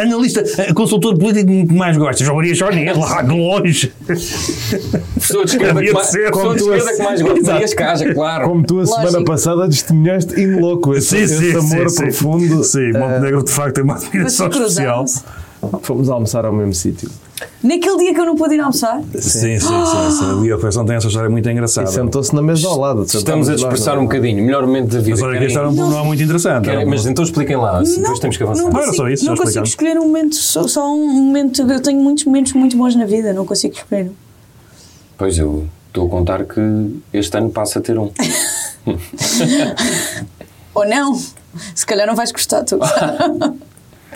Analista, 0.00 0.42
eh, 0.62 0.72
consultor 0.72 1.18
político 1.18 1.46
que 1.68 1.74
mais 1.74 1.96
gostas. 1.96 2.24
João 2.24 2.36
Maria 2.36 2.54
Jorge, 2.54 2.84
lá 2.84 3.22
de 3.22 3.30
longe. 3.36 3.92
Pessoa 4.06 5.44
de 5.44 5.50
esquerda 5.50 5.80
que 5.80 6.04
ser, 6.04 6.30
pessoa 6.30 6.30
como 6.30 6.54
de 6.54 6.58
tu 6.60 6.74
esquerda 6.74 6.96
que 6.96 7.02
mais 7.02 7.22
gosta. 7.22 7.52
Marias 7.52 7.74
Caja, 7.74 8.14
claro. 8.14 8.48
Como 8.48 8.64
tu 8.64 8.74
a 8.74 8.82
Lógico. 8.84 8.96
semana 9.08 9.24
passada 9.24 9.68
testemunhaste 9.68 10.40
in 10.40 10.60
louco 10.60 10.94
esse, 10.94 11.16
esse 11.18 11.56
amor 11.56 11.92
profundo. 11.94 12.64
Sim, 12.64 12.92
Montenegro 12.92 13.42
de 13.44 13.50
facto 13.50 13.74
tem 13.74 13.84
uma 13.84 13.96
admiração 13.96 14.46
especial. 14.48 15.04
cruzamos. 15.04 15.24
Fomos 15.82 16.08
almoçar 16.08 16.44
ao 16.44 16.52
mesmo 16.52 16.72
sítio. 16.72 17.10
Naquele 17.62 17.96
dia 17.98 18.14
que 18.14 18.20
eu 18.20 18.26
não 18.26 18.36
pude 18.36 18.54
ir 18.54 18.60
almoçar, 18.60 19.00
Sim, 19.14 19.20
sim, 19.20 19.58
sim. 19.60 20.10
sim. 20.18 20.24
O 20.32 20.40
Dia 20.42 20.50
de 20.50 20.54
reflexão 20.54 20.84
tem 20.84 20.94
essa 20.96 21.08
história 21.08 21.28
muito 21.28 21.48
E 21.48 21.52
engraçada. 21.52 21.86
sentou-se 21.88 22.32
na 22.34 22.40
mesa 22.42 22.68
ao 22.68 22.78
lado. 22.78 23.02
Estamos 23.02 23.48
a 23.48 23.54
dispersar 23.54 23.98
um 23.98 24.02
bocadinho. 24.04 24.44
Melhor 24.44 24.62
momento 24.66 24.92
da 24.92 24.98
vida. 25.00 25.10
Mas 25.10 25.22
olha 25.22 25.38
que 25.38 25.46
esta 25.46 25.58
era 25.58 25.68
um 25.68 25.72
não 25.72 25.98
é 25.98 26.04
muito 26.04 26.22
interessante. 26.22 26.68
mas 26.86 27.06
então 27.06 27.24
expliquem 27.24 27.56
lá. 27.56 27.84
se 27.84 27.98
Depois 28.00 28.18
temos 28.20 28.36
que 28.36 28.42
avançar. 28.42 28.62
não 28.64 28.70
consigo, 28.70 28.94
só 28.94 29.08
isso, 29.08 29.24
não 29.24 29.36
consigo 29.36 29.64
escolher 29.64 29.98
um 29.98 30.02
momento, 30.06 30.34
só, 30.36 30.66
só 30.68 30.94
um 30.94 31.08
momento. 31.12 31.62
Eu 31.62 31.80
tenho 31.82 32.00
muitos 32.00 32.24
momentos 32.24 32.52
muito 32.52 32.76
bons 32.76 32.94
na 32.94 33.04
vida, 33.06 33.32
não 33.32 33.44
consigo 33.44 33.74
escolher. 33.74 34.10
Pois 35.16 35.36
eu 35.38 35.66
estou 35.88 36.06
a 36.06 36.10
contar 36.10 36.44
que 36.44 36.60
este 37.12 37.36
ano 37.36 37.50
passa 37.50 37.80
a 37.80 37.82
ter 37.82 37.98
um. 37.98 38.10
Ou 40.74 40.86
não, 40.88 41.18
se 41.74 41.84
calhar 41.84 42.06
não 42.06 42.14
vais 42.14 42.30
gostar 42.30 42.62
tu. 42.64 42.78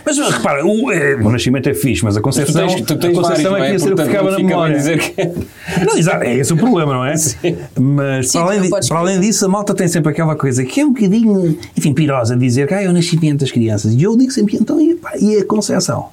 Mas 0.05 0.19
repara, 0.19 0.67
o, 0.67 0.91
é, 0.91 1.15
o 1.15 1.31
nascimento 1.31 1.69
é 1.69 1.75
fixe, 1.75 2.05
mas 2.05 2.17
a 2.17 2.21
Tu 2.21 2.25
concepção, 2.25 2.67
tens, 2.67 2.83
tu 2.83 2.93
a 2.93 2.97
tens 2.97 3.15
vários, 3.15 3.29
concepção 3.29 3.57
é 3.57 3.61
que 3.61 3.67
é? 3.67 3.73
ia 3.73 3.79
ser 3.79 3.93
o 3.93 3.97
que 3.97 4.05
ficava 4.05 4.31
não 4.31 4.39
na 4.39 4.45
memória. 4.45 4.77
dizer 4.77 4.99
que... 4.99 5.23
Não, 5.87 5.97
exato, 5.97 6.25
é 6.25 6.35
esse 6.37 6.53
o 6.53 6.57
problema, 6.57 6.93
não 6.95 7.05
é? 7.05 7.15
Mas 7.79 8.31
Sim, 8.31 8.39
para, 8.39 8.49
além 8.49 8.63
tu 8.63 8.71
podes 8.71 8.89
para 8.89 8.99
além 8.99 9.21
disso, 9.21 9.45
a 9.45 9.49
malta 9.49 9.75
tem 9.75 9.89
sempre 9.89 10.11
aquela 10.11 10.35
coisa 10.35 10.65
que 10.65 10.81
é 10.81 10.85
um 10.85 10.93
bocadinho, 10.93 11.59
enfim, 11.77 11.93
pirosa, 11.93 12.37
dizer 12.37 12.67
que 12.67 12.75
ah, 12.75 12.83
é 12.83 12.89
o 12.89 12.93
nascimento 12.93 13.41
das 13.41 13.51
crianças. 13.51 13.95
E 13.95 14.03
eu 14.03 14.17
digo 14.17 14.31
sempre, 14.31 14.57
então, 14.57 14.81
e, 14.81 14.95
pá, 14.95 15.13
e 15.19 15.37
a 15.37 15.45
concepção? 15.45 16.09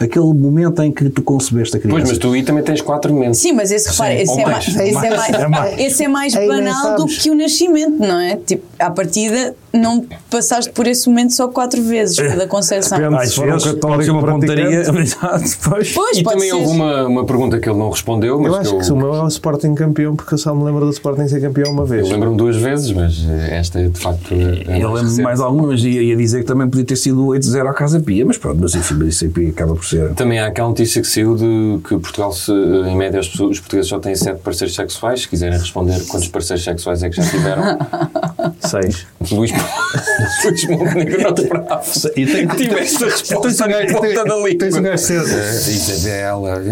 Aquele 0.00 0.32
momento 0.34 0.82
em 0.82 0.90
que 0.90 1.08
tu 1.08 1.22
concebeste 1.22 1.76
a 1.76 1.80
criança. 1.80 1.98
Pois, 2.00 2.08
mas 2.10 2.18
tu 2.18 2.32
aí 2.32 2.42
também 2.42 2.64
tens 2.64 2.80
quatro 2.80 3.12
momentos. 3.12 3.38
Sim, 3.38 3.52
mas 3.52 3.70
esse, 3.70 3.90
repara, 3.90 4.14
esse, 4.14 4.32
é 4.40 4.44
mais. 4.46 4.68
mais, 4.74 4.88
esse, 4.88 5.06
é 5.06 5.10
mais, 5.10 5.34
É 5.34 5.48
mais. 5.48 5.78
esse 5.78 6.04
é 6.04 6.08
mais 6.08 6.34
Aí 6.36 6.48
nem 6.48 6.58
banal 6.64 6.96
do 6.96 7.06
que 7.06 7.30
o 7.30 7.34
nascimento, 7.34 7.98
não 8.00 8.18
é? 8.18 8.36
Tipo, 8.36 8.64
à 8.78 8.90
partida, 8.90 9.54
não 9.72 10.04
passaste 10.30 10.72
por 10.72 10.86
esse 10.88 11.08
momento 11.08 11.32
só 11.34 11.46
quatro 11.48 11.80
vezes, 11.82 12.16
da 12.16 12.46
concepção. 12.48 12.98
Depende. 12.98 13.22
Às 13.22 13.28
se 13.30 13.34
for 13.36 13.46
um 13.46 13.78
pode 13.78 14.04
ser 14.04 14.10
uma 14.10 14.22
pontaria. 14.26 14.80
Exato, 15.00 15.44
pois. 15.68 15.92
Pois, 15.92 16.18
E 16.18 16.22
pode 16.24 16.36
também 16.36 16.50
ser. 16.50 16.56
houve 16.56 16.68
uma, 16.70 17.06
uma 17.06 17.24
pergunta 17.24 17.58
que 17.60 17.68
ele 17.68 17.78
não 17.78 17.90
respondeu, 17.90 18.38
mas 18.40 18.52
Eu 18.52 18.58
acho 18.58 18.78
que 18.78 18.84
que 18.84 18.92
o 18.92 18.96
meu 18.96 19.14
é 19.14 19.22
o 19.22 19.28
Sporting 19.28 19.74
campeão, 19.74 20.16
porque 20.16 20.34
eu 20.34 20.38
só 20.38 20.54
me 20.54 20.64
lembro 20.64 20.84
do 20.86 20.90
Sporting 20.90 21.28
ser 21.28 21.40
campeão 21.40 21.70
uma 21.72 21.84
vez. 21.84 22.06
eu 22.06 22.12
lembro-me 22.12 22.36
duas 22.36 22.56
vezes, 22.56 22.90
mas 22.92 23.24
eh, 23.28 23.56
esta 23.58 23.80
é 23.80 23.88
de 23.88 23.98
facto. 24.00 24.34
a 24.34 24.36
Eu 24.36 24.64
mais 24.66 24.82
lembro 24.82 25.02
recente. 25.02 25.22
mais 25.22 25.40
alguma, 25.40 25.68
mas 25.68 25.84
ia, 25.84 26.02
ia 26.02 26.16
dizer 26.16 26.40
que 26.40 26.46
também 26.46 26.68
podia 26.68 26.84
ter 26.84 26.96
sido 26.96 27.26
8-0 27.26 27.68
à 27.68 27.72
Casa 27.72 28.00
Pia, 28.00 28.24
mas 28.26 28.36
pronto, 28.38 28.58
mas 28.60 28.74
enfim, 28.74 28.94
mas 28.98 29.08
isso 29.08 29.30
aí 29.36 29.48
acaba 29.50 29.74
por 29.74 29.83
ser. 29.84 30.14
Também 30.14 30.38
há 30.38 30.46
aquela 30.46 30.68
notícia 30.68 31.00
que 31.00 31.08
saiu 31.08 31.36
de 31.36 31.80
que 31.82 31.98
Portugal, 31.98 32.32
se, 32.32 32.52
em 32.52 32.96
média, 32.96 33.20
os 33.20 33.28
portugueses 33.28 33.88
só 33.88 33.98
têm 33.98 34.14
sete 34.14 34.40
parceiros 34.40 34.74
sexuais. 34.74 35.22
Se 35.22 35.28
quiserem 35.28 35.58
responder 35.58 36.04
quantos 36.06 36.28
parceiros 36.28 36.64
sexuais 36.64 37.02
é 37.02 37.10
que 37.10 37.16
já 37.16 37.28
tiveram, 37.28 37.78
Seis. 38.60 39.06
Luís, 39.30 39.52
Luís 40.44 40.64
Montenegro 40.68 41.22
não 41.22 41.34
esperava. 41.34 41.82
E 42.16 42.26
tem 42.26 42.46
que 42.46 42.56
tivesse 42.56 43.04
a 43.04 43.06
resposta 43.08 43.66
na 43.66 43.92
ponta 43.92 44.24
da 44.24 44.36
língua. 44.36 44.58
Tens 44.58 44.76
um 44.76 44.82
gajo 44.82 45.02
ser. 45.02 45.22
Isabela. 45.22 46.62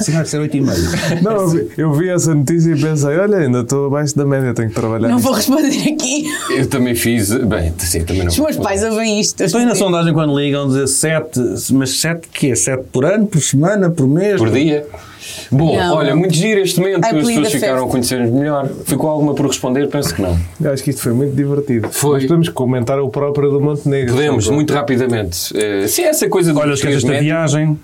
Esse 0.00 0.12
gajo 0.12 0.24
de 0.24 0.28
ser 0.28 0.40
8,5. 0.40 1.22
Não, 1.22 1.32
eu 1.32 1.48
vi, 1.48 1.70
eu 1.76 1.92
vi 1.92 2.08
essa 2.08 2.34
notícia 2.34 2.72
e 2.72 2.80
pensei, 2.80 3.16
olha, 3.18 3.38
ainda 3.38 3.60
estou 3.60 3.86
abaixo 3.86 4.16
da 4.16 4.24
média, 4.24 4.52
tenho 4.54 4.68
que 4.68 4.74
trabalhar. 4.74 5.08
Não 5.08 5.18
vou 5.18 5.32
responder 5.32 5.68
aqui. 5.68 6.24
Eu 6.50 6.66
também 6.66 6.94
fiz. 6.94 7.30
Bem, 7.30 7.72
sim, 7.78 8.04
também 8.04 8.22
não. 8.22 8.28
Os 8.28 8.38
meus 8.38 8.56
pais 8.56 8.82
ouvem 8.82 9.20
isto. 9.20 9.42
Estou 9.42 9.60
aí 9.60 9.66
na 9.66 9.74
sondagem 9.74 10.12
quando 10.12 10.38
ligam 10.38 10.66
dizer 10.68 10.88
7, 10.88 11.40
mas 11.72 11.99
7 12.00 12.28
que 12.28 12.50
é? 12.50 12.54
7 12.54 12.84
por 12.92 13.04
ano, 13.04 13.26
por 13.26 13.40
semana, 13.40 13.90
por 13.90 14.06
mês? 14.06 14.36
Por 14.38 14.50
dia. 14.50 14.86
Bom, 15.50 15.76
Não. 15.76 15.96
olha, 15.96 16.14
muito 16.16 16.34
giro 16.34 16.60
este 16.60 16.78
momento, 16.80 17.04
as 17.04 17.12
pessoas 17.12 17.52
ficaram 17.52 17.84
a 17.84 17.88
conhecer-nos 17.88 18.30
melhor. 18.30 18.68
Ficou 18.84 19.10
alguma 19.10 19.34
por 19.34 19.46
responder? 19.46 19.88
Penso 19.88 20.14
que 20.14 20.22
não. 20.22 20.38
Eu 20.60 20.72
acho 20.72 20.82
que 20.82 20.90
isto 20.90 21.02
foi 21.02 21.12
muito 21.12 21.34
divertido. 21.34 21.88
Foi. 21.90 22.14
Mas 22.14 22.22
podemos 22.24 22.48
comentar 22.48 22.98
o 23.00 23.08
próprio 23.08 23.50
do 23.50 23.60
Montenegro. 23.60 24.14
Podemos, 24.14 24.48
muito 24.48 24.72
rapidamente. 24.72 25.52
Eh, 25.56 25.86
sim, 25.88 26.04
essa 26.04 26.28
coisa 26.28 26.52
do 26.52 26.58
Olha, 26.60 26.72
esqueces 26.72 27.04
da 27.04 27.18
viagem, 27.18 27.78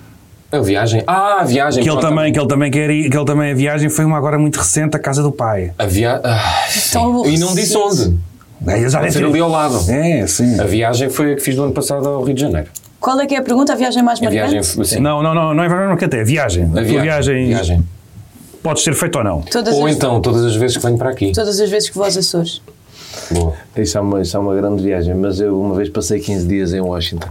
A 0.50 0.60
viagem. 0.60 1.02
Ah, 1.06 1.40
a 1.40 1.44
viagem. 1.44 1.82
que 1.82 1.88
ele, 1.88 1.98
pronto, 1.98 2.08
também, 2.08 2.32
que 2.32 2.38
ele 2.38 2.48
também 2.48 2.70
quer 2.70 2.90
ir, 2.90 3.10
que 3.10 3.16
ele 3.16 3.26
também 3.26 3.52
a 3.52 3.54
viagem 3.54 3.88
foi 3.90 4.04
uma 4.04 4.16
agora 4.16 4.38
muito 4.38 4.56
recente, 4.56 4.96
a 4.96 5.00
casa 5.00 5.22
do 5.22 5.32
pai. 5.32 5.72
A 5.78 5.86
viagem. 5.86 6.22
Tão 6.92 7.26
e 7.26 7.38
não 7.38 7.54
disse 7.54 7.76
onde. 7.76 8.16
É, 8.66 8.88
já 8.88 9.10
ser 9.10 9.24
ali 9.24 9.38
ao 9.40 9.50
lado. 9.50 9.78
É, 9.90 10.26
sim. 10.26 10.58
A 10.58 10.64
viagem 10.64 11.10
foi 11.10 11.32
a 11.32 11.34
que 11.36 11.42
fiz 11.42 11.54
do 11.54 11.64
ano 11.64 11.72
passado 11.72 12.08
ao 12.08 12.22
Rio 12.22 12.34
de 12.34 12.40
Janeiro. 12.40 12.68
Qual 13.06 13.20
é 13.20 13.26
que 13.26 13.36
é 13.36 13.38
a 13.38 13.42
pergunta? 13.42 13.72
A 13.72 13.76
viagem 13.76 14.02
mais 14.02 14.20
A 14.20 14.28
viagem. 14.28 14.56
marcante? 14.60 14.88
Sim. 14.88 14.98
Não, 14.98 15.22
não, 15.22 15.32
não, 15.32 15.54
não 15.54 15.62
é 15.62 15.68
verão, 15.68 15.92
até 15.92 16.18
é 16.18 16.24
viagem. 16.24 16.64
A 16.64 16.66
A 16.66 16.70
tua 16.72 16.82
viagem. 16.82 17.02
viagem, 17.02 17.46
viagem. 17.46 17.84
pode 18.64 18.80
ser 18.80 18.94
feita 18.94 19.18
ou 19.18 19.24
não. 19.24 19.42
Todas, 19.42 19.72
Ou 19.76 19.88
então, 19.88 20.20
todas 20.20 20.44
as 20.44 20.56
vezes 20.56 20.76
que 20.76 20.82
venho 20.82 20.98
para 20.98 21.10
aqui. 21.10 21.30
todas 21.30 21.60
as 21.60 21.70
vezes 21.70 21.88
que 21.88 21.94
vou 21.94 22.04
aos 22.04 22.16
Açores. 22.16 22.60
Boa. 23.30 23.52
Isso 23.76 23.96
é, 23.96 24.00
uma, 24.00 24.20
isso 24.22 24.36
é 24.36 24.40
uma 24.40 24.56
grande 24.56 24.82
viagem, 24.82 25.14
mas 25.14 25.38
eu 25.40 25.56
uma 25.60 25.76
vez 25.76 25.88
passei 25.88 26.18
15 26.18 26.48
dias 26.48 26.74
em 26.74 26.80
Washington. 26.80 27.28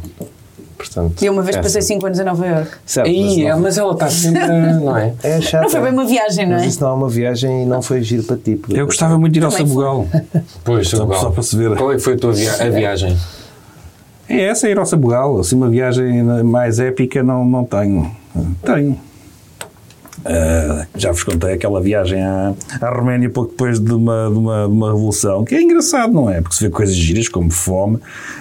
Portanto, 0.78 1.22
E 1.24 1.30
uma 1.30 1.42
vez 1.42 1.56
essa- 1.58 1.64
passei 1.64 1.82
5 1.82 2.06
anos 2.06 2.20
em 2.20 2.24
Nova 2.24 2.46
York. 2.46 2.72
Certo, 2.86 3.10
mas 3.12 3.38
é, 3.38 3.56
mas 3.56 3.78
ela 3.78 3.94
está 3.94 4.10
sempre. 4.10 4.48
Não 4.48 4.96
é? 4.98 5.14
é 5.24 5.42
chato. 5.42 5.64
Não 5.64 5.70
foi 5.70 5.82
bem 5.82 5.92
uma 5.92 6.06
viagem, 6.06 6.46
não 6.46 6.54
Mas 6.54 6.64
é? 6.64 6.68
isso 6.68 6.82
não 6.82 6.90
é 6.90 6.94
uma 6.94 7.10
viagem 7.10 7.64
e 7.64 7.66
não 7.66 7.82
foi 7.82 8.02
giro 8.02 8.24
para 8.24 8.38
ti. 8.38 8.62
Eu 8.70 8.86
gostava 8.86 9.18
muito 9.18 9.34
de 9.34 9.40
ir 9.40 9.44
ao 9.46 9.52
Sabugal. 9.52 10.06
Pois, 10.64 10.88
Só- 10.90 11.04
legal. 11.04 11.20
só 11.22 11.30
para 11.32 11.44
se 11.44 11.56
ver. 11.58 11.76
Qual 11.76 11.92
é 11.92 11.96
que 11.96 12.02
foi 12.02 12.14
a 12.14 12.18
tua 12.18 12.32
via 12.34 12.54
a 12.54 12.70
viagem? 12.70 13.18
É 14.28 14.46
essa, 14.46 14.70
ir 14.70 14.78
ao 14.78 14.86
Sabugal. 14.86 15.40
Assim, 15.40 15.56
uma 15.56 15.70
viagem 15.70 16.24
mais 16.44 16.80
épica 16.80 17.22
não, 17.24 17.46
não 17.46 17.64
tenho. 17.64 18.10
Tenho. 18.64 19.00
Ah, 20.28 20.88
já 20.96 21.12
vos 21.12 21.24
contei 21.24 21.54
aquela 21.54 21.80
viagem 21.80 22.20
à, 22.24 22.52
à 22.82 22.90
Roménia 22.90 23.30
pouco 23.30 23.52
depois 23.52 23.80
de 23.80 23.94
uma, 23.94 24.28
de, 24.32 24.38
uma, 24.38 24.66
de 24.68 24.74
uma 24.74 24.88
revolução, 24.88 25.46
que 25.46 25.54
é 25.54 25.62
engraçado, 25.62 26.12
não 26.12 26.28
é? 26.28 26.42
Porque 26.42 26.56
se 26.56 26.64
vê 26.64 26.70
coisas 26.72 26.96
giras 26.96 27.30
como 27.30 27.52
fome, 27.52 28.00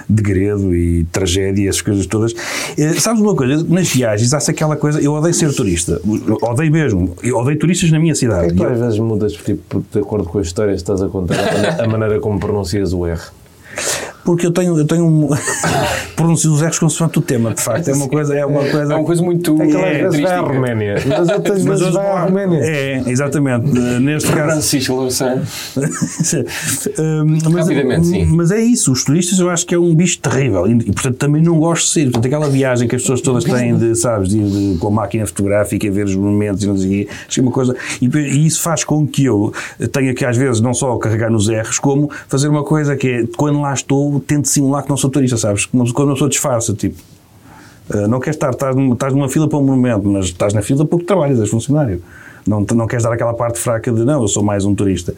degredo 0.09 0.75
e 0.75 1.05
tragédia, 1.13 1.69
essas 1.69 1.83
coisas 1.83 2.07
todas. 2.07 2.35
Eh, 2.79 2.95
sabes 2.95 3.21
uma 3.21 3.35
coisa? 3.37 3.63
Nas 3.69 3.89
viagens 3.89 4.33
há-se 4.33 4.51
aquela 4.51 4.77
coisa. 4.77 4.99
Eu 4.99 5.13
odeio 5.13 5.35
ser 5.35 5.53
turista, 5.55 6.01
Eu 6.07 6.39
odeio 6.41 6.73
mesmo. 6.73 7.15
Eu 7.23 7.37
odeio 7.37 7.59
turistas 7.59 7.91
na 7.91 7.99
minha 7.99 8.15
Porquê 8.15 8.27
é 8.27 8.31
cidade. 8.31 8.49
que 8.49 8.55
tu 8.55 8.65
às 8.65 8.81
vezes 8.81 8.99
mudas 8.99 9.33
tipo, 9.35 9.85
de 9.93 9.99
acordo 9.99 10.27
com 10.27 10.39
a 10.39 10.43
história 10.43 10.73
que 10.73 10.81
estás 10.81 11.03
a 11.03 11.09
contar, 11.09 11.37
a 11.37 11.85
a 11.85 11.87
maneira 11.87 12.19
como 12.19 12.41
pronuncias 12.41 12.95
o 12.95 13.07
R? 13.07 13.21
Porque 14.25 14.47
eu 14.47 14.51
tenho, 14.53 14.79
eu 14.79 14.87
tenho 14.87 15.05
um. 15.07 15.29
pronuncio 16.17 16.53
os 16.53 16.63
erros 16.63 16.79
consoante 16.79 17.19
o 17.19 17.23
tema, 17.23 17.53
de 17.55 17.61
facto. 17.63 17.89
É 17.89 17.93
uma 17.93 18.09
coisa. 18.09 18.35
É 18.35 18.47
uma 18.47 18.61
coisa, 18.65 18.93
É 18.93 18.97
uma 18.97 19.05
coisa 19.05 19.23
muito 19.23 19.57
vai 19.57 19.69
característica. 19.69 20.33
à 20.33 20.41
Roménia. 20.41 20.95
Mas 21.07 21.29
outras 21.29 21.65
Mas 21.65 21.81
vezes 21.81 21.95
vai 21.95 22.07
à 22.11 22.21
Roménia. 22.25 22.59
É, 22.63 23.03
exatamente. 23.07 23.67
Neste 24.01 24.31
caso. 24.33 24.51
Francisco 24.53 24.95
Louçã. 24.95 25.43
Mas, 27.25 27.67
Rapidamente, 27.69 28.07
sim. 28.07 28.25
mas 28.27 28.51
é 28.51 28.61
isso, 28.61 28.93
os 28.93 29.05
turistas 29.05 29.39
eu 29.39 29.49
acho 29.51 29.67
que 29.67 29.75
é 29.75 29.79
um 29.79 29.95
bicho 29.95 30.19
terrível 30.19 30.67
e, 30.67 30.93
portanto 30.93 31.17
também 31.17 31.43
não 31.43 31.59
gosto 31.59 31.85
de 31.87 31.91
ser. 31.93 32.05
Portanto, 32.05 32.27
aquela 32.27 32.49
viagem 32.49 32.89
que 32.89 32.97
as 32.97 33.03
pessoas 33.03 33.21
todas 33.21 33.45
têm 33.45 33.77
de, 33.77 33.95
sabes, 33.95 34.29
de, 34.31 34.73
de- 34.73 34.79
com 34.79 34.89
a 34.89 34.91
máquina 34.91 35.27
fotográfica, 35.27 35.91
ver 35.91 36.07
os 36.07 36.15
monumentos 36.17 36.63
e 36.63 36.67
não 36.67 36.77
sei 36.77 36.87
o 36.87 36.91
quê, 36.91 37.09
acho 37.11 37.29
que 37.35 37.41
é 37.41 37.43
uma 37.43 37.53
coisa. 37.53 37.77
E, 38.01 38.07
e 38.07 38.47
isso 38.47 38.61
faz 38.61 38.85
com 38.85 39.07
que 39.07 39.25
eu 39.25 39.53
tenha 39.93 40.15
que 40.15 40.25
às 40.25 40.37
vezes 40.37 40.61
não 40.61 40.75
só 40.75 40.97
carregar 40.97 41.31
nos 41.31 41.49
erros, 41.49 41.79
como 41.79 42.11
fazer 42.29 42.49
uma 42.49 42.65
coisa 42.65 42.97
que 42.97 43.09
é 43.09 43.25
quando 43.37 43.61
lá 43.61 43.73
estou, 43.73 44.14
tento 44.21 44.49
simular 44.49 44.83
que 44.83 44.91
não 44.91 44.97
sou 44.97 45.11
turista, 45.11 45.37
sabes? 45.37 45.67
Quando 45.67 46.09
uma 46.09 46.13
pessoa 46.15 46.29
disfarça, 46.29 46.75
tipo. 46.75 47.01
Uh, 47.93 48.09
não 48.09 48.19
queres 48.19 48.37
estar, 48.37 48.51
estás, 48.51 48.75
estás 48.77 49.13
numa 49.13 49.29
fila 49.29 49.47
para 49.47 49.59
um 49.59 49.63
monumento, 49.63 50.09
mas 50.09 50.27
estás 50.27 50.55
na 50.55 50.63
fila 50.63 50.87
porque 50.87 51.05
trabalhas, 51.05 51.39
és 51.39 51.51
funcionário. 51.51 52.03
Não, 52.47 52.65
não 52.75 52.87
queres 52.87 53.03
dar 53.03 53.13
aquela 53.13 53.35
parte 53.35 53.59
fraca 53.59 53.91
de 53.93 54.05
não, 54.05 54.23
eu 54.23 54.29
sou 54.29 54.43
mais 54.43 54.65
um 54.65 54.75
turista. 54.75 55.15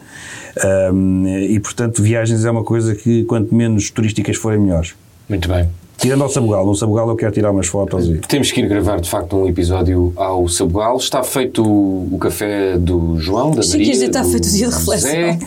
Um, 0.93 1.27
e 1.27 1.59
portanto, 1.59 2.01
viagens 2.01 2.45
é 2.45 2.51
uma 2.51 2.63
coisa 2.63 2.95
que 2.95 3.23
quanto 3.25 3.53
menos 3.53 3.89
turísticas 3.89 4.37
forem 4.37 4.59
melhores. 4.59 4.95
Muito 5.29 5.47
bem. 5.47 5.69
Tirando 5.97 6.23
ao 6.23 6.29
Sabugal, 6.29 6.65
no 6.65 6.75
Sabugal 6.75 7.09
eu 7.09 7.15
quero 7.15 7.31
tirar 7.31 7.51
umas 7.51 7.67
fotos 7.67 8.07
e. 8.07 8.19
Temos 8.19 8.51
que 8.51 8.61
ir 8.61 8.67
gravar, 8.69 9.01
de 9.01 9.09
facto, 9.09 9.35
um 9.35 9.47
episódio 9.47 10.13
ao 10.15 10.47
Sabugal. 10.47 10.97
Está 10.97 11.23
feito 11.23 11.63
o, 11.63 12.17
café 12.19 12.77
do 12.77 13.17
João, 13.19 13.51
da 13.51 13.65
Maria, 13.67 13.91
dizer, 13.91 14.05
está 14.05 14.21
do 14.21 14.29
feito 14.29 14.47
o 14.47 14.51
dia 14.51 14.67
de 14.67 14.75
reflexão. 14.75 15.11
Zé, 15.11 15.39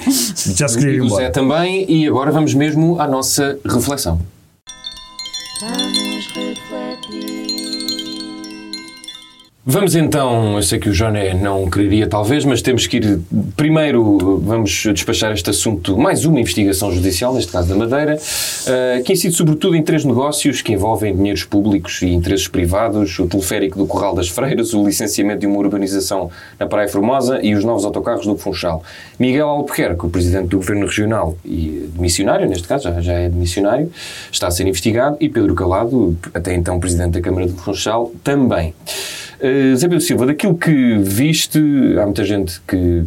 Já 0.54 0.68
se 0.68 0.78
queria 0.78 0.94
ir 0.94 1.04
embora. 1.04 1.30
também. 1.30 1.84
E 1.88 2.06
agora 2.08 2.32
vamos 2.32 2.52
mesmo 2.54 3.00
à 3.00 3.06
nossa 3.06 3.58
reflexão. 3.64 4.20
Vamos 5.60 6.09
Vamos 9.72 9.94
então, 9.94 10.56
eu 10.56 10.62
sei 10.64 10.80
que 10.80 10.88
o 10.88 10.92
Joné 10.92 11.32
não 11.32 11.70
quereria 11.70 12.04
talvez, 12.08 12.44
mas 12.44 12.60
temos 12.60 12.88
que 12.88 12.96
ir 12.96 13.20
primeiro, 13.56 14.40
vamos 14.40 14.82
despachar 14.92 15.30
este 15.30 15.48
assunto, 15.48 15.96
mais 15.96 16.24
uma 16.24 16.40
investigação 16.40 16.90
judicial, 16.90 17.32
neste 17.32 17.52
caso 17.52 17.68
da 17.68 17.76
Madeira, 17.76 18.18
eh, 18.66 19.00
que 19.04 19.12
incide 19.12 19.32
sobretudo 19.32 19.76
em 19.76 19.82
três 19.84 20.04
negócios 20.04 20.60
que 20.60 20.72
envolvem 20.72 21.14
dinheiros 21.14 21.44
públicos 21.44 22.02
e 22.02 22.08
interesses 22.08 22.48
privados, 22.48 23.16
o 23.20 23.28
teleférico 23.28 23.78
do 23.78 23.86
Corral 23.86 24.12
das 24.12 24.28
Freiras, 24.28 24.74
o 24.74 24.84
licenciamento 24.84 25.38
de 25.38 25.46
uma 25.46 25.58
urbanização 25.58 26.32
na 26.58 26.66
Praia 26.66 26.88
Formosa 26.88 27.38
e 27.40 27.54
os 27.54 27.62
novos 27.62 27.84
autocarros 27.84 28.26
do 28.26 28.36
Funchal. 28.36 28.82
Miguel 29.20 29.46
Albuquerque, 29.46 30.04
o 30.04 30.10
Presidente 30.10 30.48
do 30.48 30.56
Governo 30.56 30.86
Regional 30.86 31.36
e 31.44 31.88
demissionário, 31.94 32.48
neste 32.48 32.66
caso 32.66 32.82
já, 32.82 33.00
já 33.00 33.12
é 33.12 33.28
demissionário, 33.28 33.88
está 34.32 34.48
a 34.48 34.50
ser 34.50 34.66
investigado 34.66 35.16
e 35.20 35.28
Pedro 35.28 35.54
Calado, 35.54 36.18
até 36.34 36.56
então 36.56 36.80
Presidente 36.80 37.12
da 37.12 37.20
Câmara 37.20 37.46
do 37.46 37.54
Funchal, 37.54 38.10
também. 38.24 38.74
Uh, 39.40 39.59
Zé 39.76 39.88
Pedro 39.88 40.00
Silva, 40.00 40.26
daquilo 40.26 40.56
que 40.56 40.98
viste, 40.98 41.58
há 42.00 42.04
muita 42.04 42.24
gente 42.24 42.60
que 42.66 43.04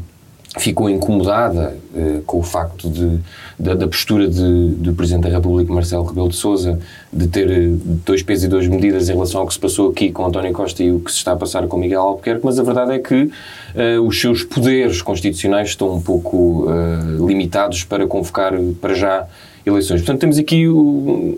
ficou 0.59 0.89
incomodada 0.89 1.75
uh, 1.95 2.21
com 2.23 2.39
o 2.39 2.43
facto 2.43 2.87
de, 2.89 3.19
da, 3.57 3.73
da 3.73 3.87
postura 3.87 4.27
de, 4.27 4.69
do 4.69 4.93
Presidente 4.93 5.23
da 5.23 5.29
República, 5.29 5.73
Marcelo 5.73 6.03
Rebelo 6.03 6.29
de 6.29 6.35
Sousa, 6.35 6.79
de 7.11 7.27
ter 7.27 7.47
uh, 7.47 7.77
dois 8.05 8.21
pesos 8.21 8.45
e 8.45 8.47
duas 8.47 8.67
medidas 8.67 9.09
em 9.09 9.13
relação 9.13 9.41
ao 9.41 9.47
que 9.47 9.53
se 9.53 9.59
passou 9.59 9.89
aqui 9.89 10.11
com 10.11 10.25
António 10.25 10.53
Costa 10.53 10.83
e 10.83 10.91
o 10.91 10.99
que 10.99 11.11
se 11.11 11.17
está 11.17 11.31
a 11.31 11.35
passar 11.35 11.67
com 11.67 11.77
Miguel 11.77 12.01
Albuquerque, 12.01 12.45
mas 12.45 12.59
a 12.59 12.63
verdade 12.63 12.93
é 12.93 12.99
que 12.99 13.23
uh, 13.23 14.01
os 14.05 14.21
seus 14.21 14.43
poderes 14.43 15.01
constitucionais 15.01 15.69
estão 15.69 15.95
um 15.95 16.01
pouco 16.01 16.67
limitados 17.25 17.83
para 17.83 18.05
convocar 18.05 18.53
para 18.79 18.93
já 18.93 19.27
eleições. 19.65 20.01
Portanto, 20.01 20.19
temos 20.19 20.37
aqui 20.37 20.67
um, 20.67 21.37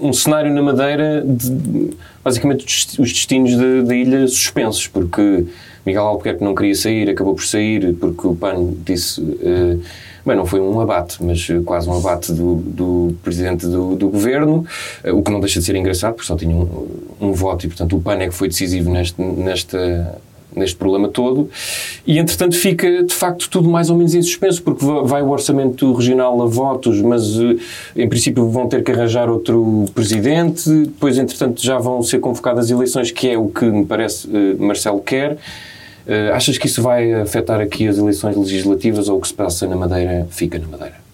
um 0.00 0.12
cenário 0.12 0.52
na 0.52 0.62
Madeira 0.62 1.24
de 1.26 1.90
basicamente 2.24 2.64
os 2.98 3.12
destinos 3.12 3.56
da, 3.86 3.94
ilha 3.94 4.26
suspensos, 4.28 4.86
porque 4.86 5.46
Miguel 5.84 6.04
Albuquerque 6.04 6.44
não 6.44 6.54
queria 6.54 6.74
sair, 6.74 7.08
acabou 7.08 7.34
por 7.34 7.44
sair, 7.44 7.94
porque 7.94 8.26
o 8.26 8.34
PAN 8.34 8.74
disse. 8.84 9.20
Uh, 9.20 9.80
bem, 10.24 10.36
não 10.36 10.44
foi 10.44 10.60
um 10.60 10.78
abate, 10.80 11.22
mas 11.24 11.46
quase 11.64 11.88
um 11.88 11.96
abate 11.96 12.32
do, 12.32 12.56
do 12.56 13.14
presidente 13.22 13.66
do, 13.66 13.96
do 13.96 14.08
governo, 14.08 14.66
uh, 15.04 15.16
o 15.16 15.22
que 15.22 15.30
não 15.30 15.40
deixa 15.40 15.60
de 15.60 15.66
ser 15.66 15.74
engraçado, 15.76 16.14
porque 16.14 16.26
só 16.26 16.36
tinha 16.36 16.54
um, 16.54 16.88
um 17.20 17.32
voto 17.32 17.64
e, 17.64 17.68
portanto, 17.68 17.96
o 17.96 18.00
PAN 18.00 18.16
é 18.16 18.28
que 18.28 18.34
foi 18.34 18.48
decisivo 18.48 18.90
neste, 18.90 19.20
nesta 19.22 20.20
neste 20.54 20.76
problema 20.76 21.08
todo. 21.08 21.48
E 22.06 22.18
entretanto 22.18 22.56
fica 22.56 23.02
de 23.04 23.14
facto 23.14 23.48
tudo 23.48 23.68
mais 23.68 23.90
ou 23.90 23.96
menos 23.96 24.14
em 24.14 24.22
suspenso 24.22 24.62
porque 24.62 24.84
vai 25.04 25.22
o 25.22 25.28
orçamento 25.30 25.92
regional 25.92 26.40
a 26.42 26.46
votos 26.46 27.00
mas 27.00 27.22
em 27.96 28.08
princípio 28.08 28.48
vão 28.48 28.68
ter 28.68 28.82
que 28.82 28.90
arranjar 28.90 29.28
outro 29.28 29.86
presidente. 29.94 30.68
Depois 30.68 31.18
entretanto 31.18 31.62
já 31.62 31.78
vão 31.78 32.02
ser 32.02 32.20
convocadas 32.20 32.70
eleições 32.70 33.10
que 33.10 33.28
é 33.28 33.38
o 33.38 33.48
que 33.48 33.64
me 33.64 33.84
parece 33.84 34.28
Marcelo 34.58 35.00
quer. 35.00 35.36
Achas 36.34 36.58
que 36.58 36.66
isso 36.66 36.82
vai 36.82 37.12
afetar 37.12 37.60
aqui 37.60 37.86
as 37.86 37.98
eleições 37.98 38.36
legislativas 38.36 39.08
ou 39.08 39.18
o 39.18 39.20
que 39.20 39.28
se 39.28 39.34
passa 39.34 39.66
na 39.66 39.76
Madeira 39.76 40.26
fica 40.30 40.58
na 40.58 40.66
Madeira? 40.66 41.09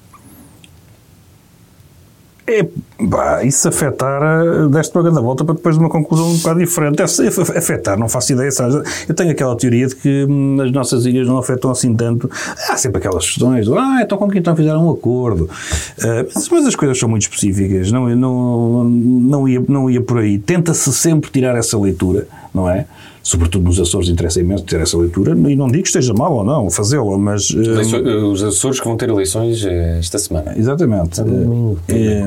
É, 2.49 2.65
pá, 3.11 3.43
isso 3.43 3.69
afetar, 3.69 4.69
deste 4.69 4.97
uma 4.97 5.03
grande 5.03 5.21
volta 5.21 5.45
para 5.45 5.57
depois 5.57 5.75
de 5.75 5.81
uma 5.81 5.91
conclusão 5.91 6.31
um 6.31 6.37
bocado 6.37 6.61
diferente. 6.61 7.03
É, 7.03 7.05
afetar, 7.59 7.99
não 7.99 8.09
faço 8.09 8.33
ideia. 8.33 8.51
Sabe? 8.53 8.83
Eu 9.09 9.15
tenho 9.15 9.33
aquela 9.33 9.57
teoria 9.57 9.87
de 9.89 9.97
que 9.97 10.25
hum, 10.29 10.61
as 10.61 10.71
nossas 10.71 11.05
ilhas 11.07 11.27
não 11.27 11.39
afetam 11.39 11.71
assim 11.71 11.95
tanto. 11.95 12.31
Há 12.69 12.77
sempre 12.77 12.99
aquelas 12.99 13.27
questões, 13.27 13.69
ah, 13.69 14.01
então 14.01 14.17
com 14.17 14.29
quem 14.29 14.41
então 14.41 14.55
fizeram 14.55 14.87
um 14.87 14.91
acordo. 14.91 15.45
Uh, 15.45 16.31
mas, 16.35 16.49
mas, 16.49 16.67
as 16.67 16.77
coisas 16.77 16.99
são 16.99 17.09
muito 17.09 17.23
específicas, 17.23 17.91
não, 17.91 18.09
não, 18.15 18.85
não, 18.85 19.49
ia, 19.49 19.63
não 19.69 19.91
ia 19.91 20.01
por 20.01 20.19
aí. 20.19 20.39
Tenta-se 20.39 20.93
sempre 20.93 21.31
tirar 21.31 21.57
essa 21.57 21.77
leitura, 21.77 22.29
não 22.55 22.71
é? 22.71 22.87
Sobretudo 23.27 23.65
nos 23.65 23.81
Açores, 23.81 24.09
interessa 24.09 24.41
imenso 24.41 24.63
ter 24.63 24.81
essa 24.81 24.97
leitura, 24.97 25.33
e 25.33 25.57
não 25.57 25.67
digo 25.67 25.83
que 25.83 25.89
esteja 25.89 26.15
mal 26.15 26.33
ou 26.33 26.45
não 26.45 26.71
fazê-la, 26.71 27.19
mas... 27.19 27.51
Um, 27.51 28.31
os 28.31 28.41
Açores 28.41 28.79
que 28.79 28.87
vão 28.87 28.97
ter 28.97 29.09
eleições 29.09 29.65
esta 29.65 30.17
semana. 30.17 30.55
Exatamente. 30.57 31.21
É, 31.89 32.25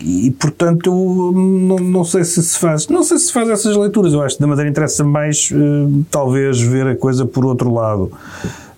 e, 0.00 0.32
portanto, 0.32 0.90
não, 1.32 1.76
não, 1.76 2.04
sei 2.04 2.24
se 2.24 2.42
se 2.42 2.58
faz, 2.58 2.88
não 2.88 3.04
sei 3.04 3.16
se 3.16 3.26
se 3.26 3.32
faz 3.32 3.48
essas 3.48 3.76
leituras, 3.76 4.12
eu 4.12 4.20
acho 4.22 4.34
que 4.34 4.40
da 4.40 4.48
Madeira 4.48 4.68
interessa 4.68 5.04
mais, 5.04 5.52
uh, 5.52 6.04
talvez, 6.10 6.60
ver 6.60 6.88
a 6.88 6.96
coisa 6.96 7.24
por 7.24 7.46
outro 7.46 7.72
lado. 7.72 8.10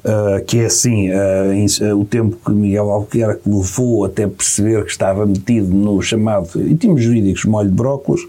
Uh, 0.04 0.44
que 0.44 0.58
é 0.58 0.66
assim, 0.66 1.08
uh, 1.08 1.98
o 1.98 2.04
tempo 2.04 2.36
que 2.44 2.52
Miguel 2.52 2.90
Albuquerque 2.90 3.40
levou 3.48 4.04
até 4.04 4.26
perceber 4.26 4.84
que 4.84 4.90
estava 4.90 5.24
metido 5.24 5.74
no 5.74 6.02
chamado, 6.02 6.50
em 6.60 6.76
termos 6.76 7.02
jurídicos, 7.02 7.46
molho 7.46 7.70
de 7.70 7.74
brócolis, 7.74 8.28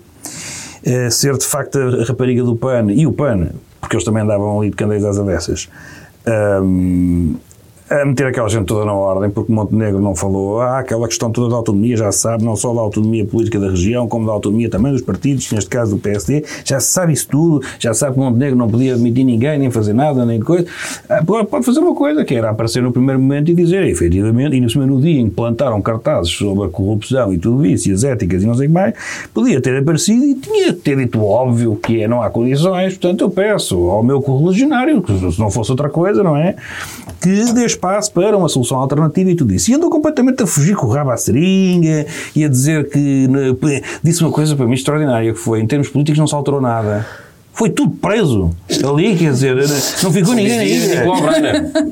Uh, 0.85 1.09
ser 1.09 1.35
de 1.37 1.45
facto 1.45 1.79
a 1.79 2.03
rapariga 2.03 2.43
do 2.43 2.55
PAN 2.55 2.91
e 2.91 3.07
o 3.07 3.11
PAN, 3.11 3.49
porque 3.81 3.95
eles 3.95 4.05
também 4.05 4.21
andavam 4.21 4.59
ali 4.59 4.69
de 4.69 4.75
candeias 4.75 5.03
às 5.03 5.17
avessas, 5.17 5.67
um, 6.61 7.35
a 7.89 8.03
meter 8.03 8.25
aquela 8.27 8.49
gente 8.49 8.65
toda 8.65 8.83
na 8.83 8.93
ordem, 8.93 9.29
porque 9.29 9.51
Montenegro 9.51 10.01
não 10.01 10.15
falou, 10.15 10.59
ah, 10.59 10.79
aquela 10.79 11.07
questão 11.07 11.31
toda 11.31 11.49
da 11.49 11.55
autonomia, 11.55 11.95
já 11.95 12.11
se 12.11 12.19
sabe, 12.19 12.43
não 12.43 12.55
só 12.55 12.73
da 12.73 12.81
autonomia 12.81 13.23
política 13.25 13.59
da 13.59 13.69
região, 13.69 14.07
como 14.07 14.25
da 14.25 14.31
autonomia 14.33 14.69
também 14.69 14.91
dos 14.91 15.03
partidos, 15.03 15.51
neste 15.51 15.69
caso 15.69 15.95
do 15.95 16.01
PSD, 16.01 16.43
já 16.63 16.79
se 16.79 16.87
sabe 16.87 17.13
isso 17.13 17.27
tudo, 17.27 17.65
já 17.77 17.93
se 17.93 17.99
sabe 17.99 18.15
que 18.15 18.19
Montenegro 18.19 18.57
não 18.57 18.67
podia 18.67 18.93
admitir 18.95 19.23
ninguém, 19.23 19.59
nem 19.59 19.69
fazer 19.69 19.93
nada, 19.93 20.25
nem 20.25 20.39
coisa. 20.39 20.65
Ah, 21.07 21.23
pode 21.23 21.65
fazer 21.65 21.79
uma 21.79 21.93
coisa, 21.93 22.25
que 22.25 22.33
era 22.33 22.49
aparecer 22.49 22.81
no 22.81 22.91
primeiro 22.91 23.21
momento 23.21 23.51
e 23.51 23.53
dizer, 23.53 23.83
efetivamente, 23.83 24.55
e 24.55 24.75
no 24.85 24.99
dia 24.99 25.21
em 25.21 25.29
que 25.29 25.35
plantaram 25.35 25.79
cartazes 25.81 26.31
sobre 26.31 26.65
a 26.65 26.69
corrupção 26.69 27.31
e 27.33 27.37
tudo 27.37 27.65
isso, 27.65 27.89
e 27.89 27.91
as 27.91 28.03
éticas 28.03 28.41
e 28.41 28.47
não 28.47 28.55
sei 28.55 28.65
o 28.65 28.69
que 28.69 28.73
mais, 28.73 28.93
podia 29.33 29.61
ter 29.61 29.77
aparecido 29.77 30.23
e 30.23 30.35
tinha 30.35 30.73
que 30.73 30.81
ter 30.81 30.97
dito 30.97 31.23
óbvio, 31.23 31.75
que 31.75 32.01
é, 32.01 32.07
não 32.07 32.21
há 32.21 32.29
condições, 32.29 32.97
portanto 32.97 33.21
eu 33.21 33.29
peço 33.29 33.89
ao 33.89 34.01
meu 34.01 34.21
correligionário, 34.21 35.03
se 35.31 35.39
não 35.39 35.51
fosse 35.51 35.71
outra 35.71 35.89
coisa, 35.89 36.23
não 36.23 36.35
é? 36.35 36.55
Que 37.21 37.53
dê 37.53 37.65
espaço 37.75 38.11
para 38.11 38.37
uma 38.37 38.49
solução 38.49 38.77
alternativa 38.77 39.29
e 39.29 39.35
tudo 39.35 39.53
isso. 39.53 39.71
E 39.71 39.73
andou 39.73 39.89
completamente 39.89 40.43
a 40.43 40.47
fugir 40.47 40.75
com 40.75 40.87
o 40.87 40.89
rabo 40.89 41.11
à 41.11 41.17
seringa 41.17 42.05
e 42.35 42.43
a 42.43 42.47
dizer 42.47 42.89
que. 42.89 43.27
Disse 44.03 44.21
uma 44.23 44.31
coisa 44.31 44.55
para 44.55 44.65
mim 44.65 44.73
extraordinária 44.73 45.33
que 45.33 45.39
foi: 45.39 45.59
em 45.61 45.67
termos 45.67 45.89
políticos 45.89 46.19
não 46.19 46.27
se 46.27 46.35
alterou 46.35 46.61
nada. 46.61 47.05
Foi 47.53 47.69
tudo 47.69 47.91
preso 47.91 48.49
ali, 48.85 49.15
quer 49.15 49.31
dizer, 49.31 49.55
não 50.03 50.11
ficou 50.11 50.33
ninguém 50.33 50.57
na 50.57 50.65
ilha. 50.65 51.05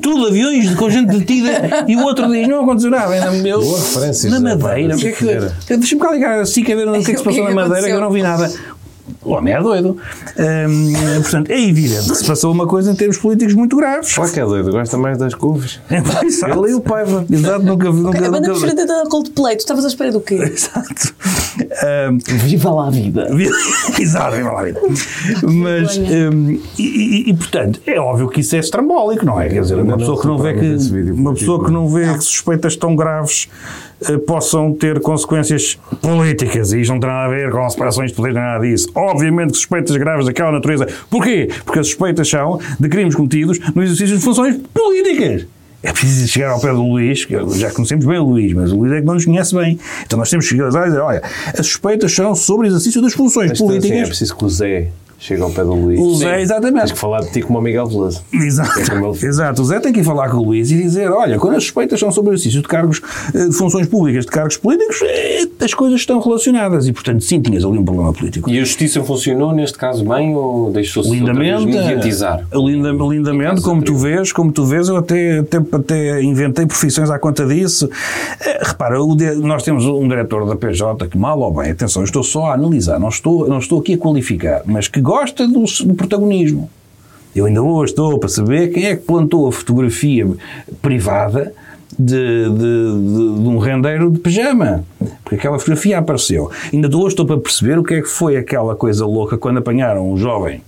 Tudo 0.02 0.26
aviões 0.26 0.74
com 0.74 0.90
gente 0.90 1.16
detida 1.16 1.86
e 1.88 1.96
o 1.96 2.02
outro 2.02 2.30
diz: 2.30 2.46
não 2.46 2.64
aconteceu 2.64 2.90
nada. 2.90 3.14
Ainda 3.14 3.30
meu, 3.30 3.62
Boa 3.62 3.78
referência, 3.78 4.28
na 4.30 4.40
Madeira. 4.40 4.94
é 4.94 5.12
que, 5.12 5.76
Deixa-me 5.76 6.02
cá 6.02 6.12
ligar 6.12 6.40
assim 6.40 6.62
que 6.62 6.70
a 6.70 6.76
ver 6.76 6.86
o 6.86 6.92
que 6.92 6.98
é 6.98 7.14
que 7.14 7.16
se 7.16 7.24
passou 7.24 7.44
na 7.44 7.54
Madeira, 7.54 7.86
que 7.86 7.92
eu 7.92 8.00
não 8.00 8.10
vi 8.10 8.20
nada. 8.22 8.52
O 9.24 9.32
homem 9.32 9.54
é 9.54 9.62
doido. 9.62 9.96
Hum, 10.38 10.92
portanto, 11.22 11.50
é 11.50 11.60
evidente 11.60 12.08
que 12.08 12.16
se 12.16 12.24
passou 12.24 12.52
uma 12.52 12.66
coisa 12.66 12.92
em 12.92 12.94
termos 12.94 13.16
políticos 13.16 13.54
muito 13.54 13.76
graves. 13.76 14.16
Olha 14.18 14.30
que 14.30 14.38
é 14.38 14.44
doido, 14.44 14.70
gosta 14.70 14.98
mais 14.98 15.16
das 15.16 15.34
couves. 15.34 15.80
Ele 15.90 16.70
e 16.70 16.74
o 16.74 16.80
Paiva. 16.80 17.24
Exato, 17.30 17.64
nunca 17.64 17.90
vi. 17.90 18.00
Nunca, 18.00 18.18
A 18.18 18.30
banda 18.30 18.48
nunca... 18.48 18.60
preferida 18.60 18.86
da 18.86 19.08
Coldplay, 19.08 19.56
tu 19.56 19.60
estavas 19.60 19.84
à 19.84 19.88
espera 19.88 20.12
do 20.12 20.20
quê? 20.20 20.34
Exato. 20.34 21.14
Um, 21.58 22.18
Viva 22.38 22.70
lá 22.70 22.88
a 22.88 22.90
vida. 22.90 23.28
Exato, 23.98 24.36
viva 24.36 24.52
lá 24.52 24.60
a 24.60 24.64
vida. 24.64 24.80
Mas, 25.42 25.96
um, 25.96 26.60
e, 26.78 26.82
e, 26.82 27.30
e, 27.30 27.34
portanto, 27.34 27.80
é 27.86 27.98
óbvio 27.98 28.28
que 28.28 28.40
isso 28.40 28.56
é 28.56 28.58
estrambólico, 28.58 29.24
não 29.24 29.40
é? 29.40 29.48
Quer 29.48 29.62
dizer, 29.62 29.78
uma 29.78 29.96
pessoa 29.96 30.20
que 30.20 30.26
não 30.26 30.38
vê 30.38 30.54
que, 30.54 31.10
uma 31.12 31.32
pessoa 31.32 31.64
que 31.64 31.70
não 31.70 31.88
vê 31.88 32.12
que 32.12 32.24
suspeitas 32.24 32.76
tão 32.76 32.96
graves 32.96 33.48
possam 34.26 34.72
ter 34.72 35.00
consequências 35.00 35.78
políticas. 36.00 36.72
E 36.72 36.80
isto 36.80 36.92
não 36.92 36.98
nada 37.00 37.24
a 37.26 37.28
ver 37.28 37.50
com 37.50 37.68
separações 37.68 38.10
de 38.10 38.16
poder, 38.16 38.34
nada 38.34 38.64
disso. 38.64 38.88
Obviamente 38.94 39.52
que 39.52 39.56
suspeitas 39.58 39.96
graves 39.96 40.26
daquela 40.26 40.52
natureza. 40.52 40.86
Porquê? 41.10 41.48
Porque 41.64 41.78
as 41.78 41.86
suspeitas 41.86 42.28
são 42.28 42.58
de 42.78 42.88
crimes 42.88 43.14
cometidos 43.14 43.58
no 43.74 43.82
exercício 43.82 44.16
de 44.16 44.22
funções 44.22 44.56
políticas. 44.72 45.46
É 45.82 45.92
preciso 45.92 46.26
chegar 46.28 46.50
ao 46.50 46.60
pé 46.60 46.68
do 46.72 46.82
Luís, 46.82 47.26
que 47.26 47.34
já 47.58 47.70
conhecemos 47.70 48.06
bem 48.06 48.18
o 48.18 48.24
Luís, 48.24 48.54
mas 48.54 48.72
o 48.72 48.76
Luís 48.76 48.90
é 48.92 49.00
que 49.00 49.06
não 49.06 49.14
nos 49.14 49.26
conhece 49.26 49.54
bem. 49.54 49.78
Então 50.06 50.18
nós 50.18 50.30
temos 50.30 50.48
que 50.48 50.54
chegar 50.54 50.72
lá 50.72 50.82
e 50.82 50.86
dizer: 50.86 51.00
olha, 51.00 51.22
as 51.58 51.66
suspeitas 51.66 52.10
são 52.14 52.34
sobre 52.34 52.66
o 52.66 52.70
exercício 52.70 53.02
das 53.02 53.12
funções 53.12 53.50
Mas, 53.50 53.60
assim, 53.60 53.66
políticas. 53.66 53.98
é 53.98 54.06
preciso 54.06 54.34
que 54.34 54.44
o 54.46 54.48
Zé 54.48 54.88
chegue 55.24 55.40
ao 55.42 55.50
pé 55.50 55.62
do 55.64 55.72
Luís. 55.74 55.98
O 55.98 56.14
Zé, 56.16 56.40
exatamente. 56.42 56.80
Tens 56.80 56.92
que 56.92 56.98
falar 56.98 57.20
de 57.20 57.30
ti 57.30 57.40
como 57.42 57.58
o 57.58 57.62
Miguel 57.62 57.86
Veloso. 57.86 58.22
Exato. 58.32 58.78
É 58.78 58.82
ele- 58.94 59.26
Exato. 59.26 59.62
O 59.62 59.64
Zé 59.64 59.80
tem 59.80 59.92
que 59.92 60.00
ir 60.00 60.04
falar 60.04 60.28
com 60.28 60.36
o 60.36 60.44
Luís 60.44 60.70
e 60.70 60.76
dizer: 60.82 61.10
olha, 61.10 61.38
quando 61.38 61.56
as 61.56 61.62
suspeitas 61.64 61.98
são 61.98 62.10
sobre 62.12 62.30
o 62.30 62.34
exercício 62.34 62.60
de 62.60 62.68
cargos, 62.68 63.00
eh, 63.34 63.48
de 63.48 63.52
funções 63.54 63.86
públicas, 63.86 64.24
de 64.26 64.30
cargos 64.30 64.56
políticos, 64.56 65.00
eh, 65.02 65.46
as 65.60 65.72
coisas 65.72 66.00
estão 66.00 66.20
relacionadas. 66.20 66.86
E, 66.86 66.92
portanto, 66.92 67.22
sim, 67.22 67.40
tinhas 67.40 67.64
ali 67.64 67.78
um 67.78 67.84
problema 67.84 68.12
político. 68.12 68.50
E 68.50 68.58
a 68.58 68.64
justiça 68.64 69.02
funcionou 69.02 69.52
neste 69.52 69.78
caso 69.78 70.04
bem 70.04 70.34
ou 70.34 70.70
deixou-se 70.70 71.08
mediatizar? 71.66 72.46
linda- 72.52 72.90
lindamente, 72.92 73.50
caso 73.50 73.62
como 73.62 73.82
tu 73.82 73.96
vês, 73.96 74.32
como 74.32 74.52
tu 74.52 74.64
vês, 74.66 74.88
eu 74.88 74.96
até, 74.96 75.38
até, 75.38 75.56
até 75.72 76.22
inventei 76.22 76.66
profissões 76.66 77.08
à 77.10 77.18
conta 77.18 77.46
disso. 77.46 77.88
Eh, 78.44 78.60
repara, 78.62 78.96
nós 79.40 79.62
temos 79.62 79.86
um 79.86 80.06
diretor 80.06 80.46
da 80.46 80.54
PJ 80.56 81.08
que, 81.08 81.16
mal 81.16 81.38
ou 81.40 81.52
bem, 81.52 81.70
atenção, 81.70 82.02
eu 82.02 82.04
estou 82.04 82.22
só 82.22 82.46
a 82.46 82.54
analisar, 82.54 82.98
não 83.00 83.08
estou, 83.08 83.48
não 83.48 83.58
estou 83.58 83.80
aqui 83.80 83.94
a 83.94 83.98
qualificar, 83.98 84.62
mas 84.66 84.86
que 84.88 85.00
gosta 85.00 85.13
do, 85.46 85.64
do 85.86 85.94
protagonismo. 85.94 86.68
Eu 87.34 87.46
ainda 87.46 87.62
hoje 87.62 87.92
estou 87.92 88.18
para 88.18 88.28
saber 88.28 88.68
quem 88.72 88.84
é 88.86 88.96
que 88.96 89.02
plantou 89.02 89.46
a 89.48 89.52
fotografia 89.52 90.26
privada 90.80 91.52
de, 91.98 92.48
de, 92.48 92.48
de- 92.48 93.42
de 93.42 93.48
um 93.48 93.58
rendeiro 93.58 94.10
de 94.10 94.18
pijama. 94.20 94.84
Porque 95.22 95.36
aquela 95.36 95.58
fotografia 95.58 95.98
apareceu. 95.98 96.50
Ainda 96.72 96.88
hoje 96.96 97.08
estou 97.08 97.26
para 97.26 97.36
perceber 97.38 97.78
o 97.78 97.82
que 97.84 97.94
é 97.94 98.02
que 98.02 98.08
foi 98.08 98.36
aquela 98.36 98.74
coisa 98.76 99.04
louca 99.06 99.36
quando 99.38 99.58
apanharam 99.58 100.10
um 100.12 100.16
jovem 100.16 100.60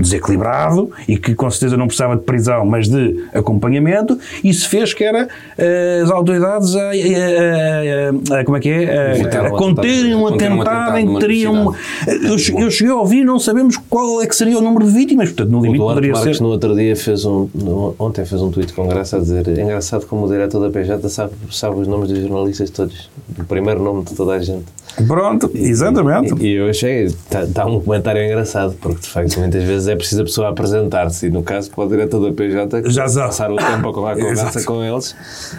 desequilibrado 0.00 0.90
e 1.06 1.16
que 1.16 1.34
com 1.34 1.50
certeza 1.50 1.76
não 1.76 1.86
precisava 1.86 2.16
de 2.16 2.22
prisão, 2.22 2.64
mas 2.64 2.88
de 2.88 3.24
acompanhamento, 3.34 4.18
e 4.42 4.52
se 4.52 4.66
fez 4.68 4.92
que 4.94 5.04
era 5.04 5.28
eh, 5.56 6.00
as 6.04 6.10
autoridades 6.10 6.74
a, 6.76 6.90
a- 6.90 8.34
a- 8.36 8.40
a- 8.40 8.44
como 8.44 8.56
é 8.56 8.60
que 8.60 8.68
é? 8.70 8.98
A, 9.12 9.14
Evitar 9.16 9.46
a 9.46 9.50
conterem 9.50 10.14
um 10.14 10.26
atentado, 10.26 10.98
em 10.98 11.14
que 11.14 11.20
teriam. 11.20 11.74
Eu, 12.06 12.38
che- 12.38 12.52
eu 12.60 12.70
cheguei 12.70 12.92
a 12.92 12.96
ouvir, 12.96 13.24
não 13.24 13.38
sabemos 13.38 13.76
qual 13.88 14.22
é 14.22 14.26
que 14.26 14.34
seria 14.36 14.58
o 14.58 14.60
número 14.60 14.84
de 14.86 14.92
vítimas, 14.92 15.28
portanto, 15.30 15.50
no 15.50 15.60
limite 15.60 15.78
poderia 15.80 16.12
Marques 16.12 16.36
ser. 16.36 16.42
no 16.42 16.48
outro 16.50 16.74
dia 16.74 16.94
fez 16.96 17.24
um. 17.24 17.48
no- 17.54 17.94
ontem 17.98 18.24
fez 18.24 18.40
um 18.42 18.50
tweet 18.50 18.72
com 18.72 18.86
graça 18.86 19.16
a 19.16 19.20
dizer: 19.20 19.46
é 19.48 19.62
engraçado 19.62 20.06
como 20.06 20.26
o 20.26 20.28
diretor 20.28 20.60
da 20.60 20.70
PJ 20.70 21.08
sabe, 21.08 21.32
sabe 21.50 21.80
os 21.80 21.86
nomes 21.88 22.08
dos 22.08 22.18
jornalistas 22.20 22.70
todos, 22.70 23.10
o 23.38 23.44
primeiro 23.44 23.82
nome 23.82 24.04
de 24.04 24.14
toda 24.14 24.32
a 24.34 24.38
gente. 24.40 24.64
Pronto, 25.06 25.50
exatamente. 25.54 26.34
E, 26.42 26.46
e 26.48 26.52
eu 26.54 26.68
achei, 26.68 27.04
está 27.04 27.66
um 27.66 27.80
comentário 27.80 28.22
engraçado, 28.22 28.74
porque 28.80 29.00
de 29.02 29.08
facto 29.08 29.38
muitas 29.38 29.62
vezes 29.62 29.88
é 29.88 29.96
preciso 29.96 30.22
a 30.22 30.24
pessoa 30.24 30.48
apresentar-se, 30.48 31.26
e 31.26 31.30
no 31.30 31.42
caso 31.42 31.70
para 31.70 31.84
o 31.84 31.88
diretor 31.88 32.20
da 32.20 32.32
PJ, 32.32 32.90
Já 32.90 33.04
passar 33.04 33.50
o 33.52 33.56
tempo 33.56 33.88
a 33.88 33.92
conversa 33.92 34.62
com 34.66 34.82
eles, 34.82 35.14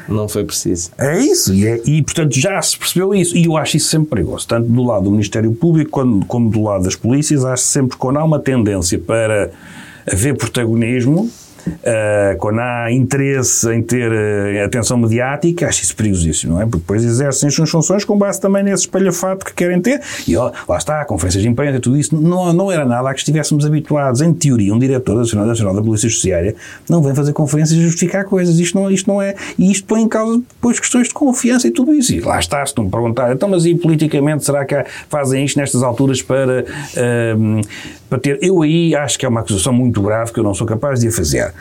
não 0.07 0.27
foi 0.27 0.43
preciso. 0.43 0.91
É 0.97 1.19
isso, 1.19 1.53
e, 1.53 1.67
é- 1.67 1.81
e, 1.85 2.01
portanto 2.03 2.35
já 2.39 2.61
se 2.61 2.77
percebeu 2.77 3.13
isso, 3.13 3.35
e 3.37 3.45
eu 3.45 3.55
acho 3.57 3.77
isso 3.77 3.89
sempre 3.89 4.09
perigoso, 4.09 4.47
tanto 4.47 4.67
do 4.67 4.83
lado 4.83 5.05
do 5.05 5.11
Ministério 5.11 5.51
Público 5.53 5.91
quando- 5.91 6.25
como 6.25 6.49
do 6.49 6.63
lado 6.63 6.83
das 6.83 6.95
polícias, 6.95 7.45
acho 7.45 7.63
sempre 7.63 7.91
que 7.91 7.97
quando 7.97 8.17
há 8.17 8.23
uma 8.23 8.39
tendência 8.39 8.99
para 8.99 9.49
haver 10.11 10.35
protagonismo, 10.35 11.29
ah, 11.85 12.35
quando 12.37 12.59
há 12.59 12.91
interesse 12.91 13.69
em 13.71 13.81
ter 13.81 14.11
ah, 14.11 14.65
atenção 14.65 14.97
mediática, 14.97 15.67
acho 15.67 15.83
isso 15.83 15.95
perigosíssimo, 15.95 16.53
não 16.53 16.61
é? 16.61 16.65
Porque 16.65 16.77
depois 16.79 17.03
exercem 17.03 17.47
as 17.47 17.53
suas 17.53 17.69
funções 17.69 18.03
com 18.05 18.17
base 18.17 18.39
também 18.39 18.63
nesse 18.63 18.83
espalhafato 18.83 19.45
que 19.45 19.53
querem 19.53 19.81
ter, 19.81 20.01
e 20.27 20.35
ó, 20.37 20.51
lá 20.67 20.77
está, 20.77 21.03
conferências 21.05 21.43
de 21.43 21.49
imprensa, 21.49 21.79
tudo 21.79 21.97
isso, 21.97 22.15
não, 22.15 22.51
não 22.53 22.71
era 22.71 22.85
nada 22.85 23.09
a 23.09 23.13
que 23.13 23.19
estivéssemos 23.19 23.65
habituados. 23.65 24.21
Em 24.21 24.33
teoria, 24.33 24.73
um 24.73 24.79
diretor 24.79 25.15
nacional, 25.15 25.45
nacional 25.47 25.73
da 25.73 25.81
Polícia 25.81 26.09
Judiciária 26.09 26.55
não 26.89 27.01
vem 27.01 27.13
fazer 27.15 27.33
conferências 27.33 27.77
e 27.77 27.81
justificar 27.81 28.25
coisas, 28.25 28.59
isto 28.59 28.79
não, 28.79 28.89
isto 28.91 29.07
não 29.11 29.21
é, 29.21 29.35
e 29.57 29.71
isto 29.71 29.85
põe 29.85 30.01
em 30.01 30.07
causa 30.07 30.37
depois 30.37 30.79
questões 30.79 31.07
de 31.07 31.13
confiança 31.13 31.67
e 31.67 31.71
tudo 31.71 31.93
isso. 31.93 32.13
E 32.13 32.19
lá 32.19 32.39
está, 32.39 32.65
se 32.65 32.73
tu 32.73 32.83
me 32.83 32.89
perguntar, 32.89 33.31
então, 33.33 33.49
mas 33.49 33.65
e 33.65 33.75
politicamente, 33.75 34.45
será 34.45 34.65
que 34.65 34.75
há- 34.75 34.85
fazem 35.09 35.43
isto 35.45 35.59
nestas 35.59 35.83
alturas 35.83 36.21
para, 36.21 36.65
ahm, 36.97 37.61
para 38.09 38.19
ter. 38.19 38.39
Eu 38.41 38.61
aí 38.61 38.95
acho 38.95 39.19
que 39.19 39.25
é 39.25 39.29
uma 39.29 39.41
acusação 39.41 39.71
muito 39.71 40.01
grave 40.01 40.31
que 40.31 40.39
eu 40.39 40.43
não 40.43 40.53
sou 40.53 40.65
capaz 40.65 40.99
de 40.99 41.07
a 41.07 41.11
fazer. 41.11 41.53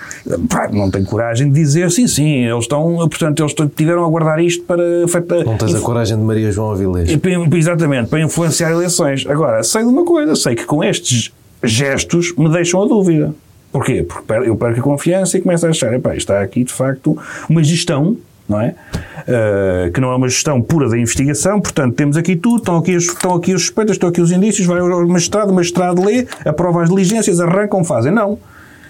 Pá, 0.49 0.69
não 0.73 0.91
tenho 0.91 1.05
coragem 1.05 1.51
de 1.51 1.55
dizer, 1.55 1.91
sim, 1.91 2.07
sim, 2.07 2.45
eles 2.47 2.65
estão, 2.65 2.97
portanto, 2.97 3.43
eles 3.43 3.55
tiveram 3.77 4.05
a 4.05 4.09
guardar 4.09 4.41
isto 4.41 4.65
para. 4.65 4.83
para 5.23 5.45
Não 5.45 5.57
tens 5.57 5.75
a 5.75 5.81
coragem 5.81 6.17
de 6.17 6.23
Maria 6.23 6.51
João 6.51 6.73
Avilés. 6.73 7.11
Exatamente, 7.53 8.09
para 8.09 8.21
influenciar 8.21 8.71
eleições. 8.71 9.27
Agora, 9.29 9.63
sei 9.63 9.83
de 9.83 9.89
uma 9.89 10.05
coisa, 10.05 10.35
sei 10.35 10.55
que 10.55 10.65
com 10.65 10.83
estes 10.83 11.33
gestos 11.63 12.35
me 12.37 12.51
deixam 12.51 12.83
a 12.83 12.87
dúvida. 12.87 13.35
Porquê? 13.71 14.03
Porque 14.03 14.33
eu 14.49 14.57
perco 14.57 14.81
a 14.81 14.83
confiança 14.83 15.37
e 15.37 15.43
começo 15.43 15.67
a 15.67 15.71
achar, 15.71 15.93
epá, 15.93 16.17
está 16.17 16.41
aqui 16.41 16.65
de 16.65 16.73
facto 16.73 17.19
uma 17.49 17.63
gestão, 17.63 18.17
não 18.49 18.61
é? 18.61 18.75
Uh, 19.21 19.93
que 19.93 20.01
não 20.01 20.11
é 20.11 20.17
uma 20.17 20.29
gestão 20.29 20.61
pura 20.63 20.89
da 20.89 20.97
investigação, 20.97 21.61
portanto, 21.61 21.95
temos 21.95 22.17
aqui 22.17 22.35
tudo, 22.35 22.59
estão 22.59 22.77
aqui, 22.79 22.95
as, 22.95 23.05
estão 23.05 23.35
aqui 23.35 23.53
os 23.53 23.63
suspeitos, 23.63 23.95
estão 23.95 24.09
aqui 24.09 24.21
os 24.21 24.33
indícios, 24.33 24.67
vai 24.67 24.81
ao 24.81 25.07
magistrado, 25.07 25.53
o 25.53 25.55
magistrado 25.55 26.03
lê, 26.05 26.27
aprova 26.45 26.83
as 26.83 26.89
diligências, 26.89 27.41
arrancam, 27.41 27.85
fazem. 27.85 28.13
Não. 28.13 28.39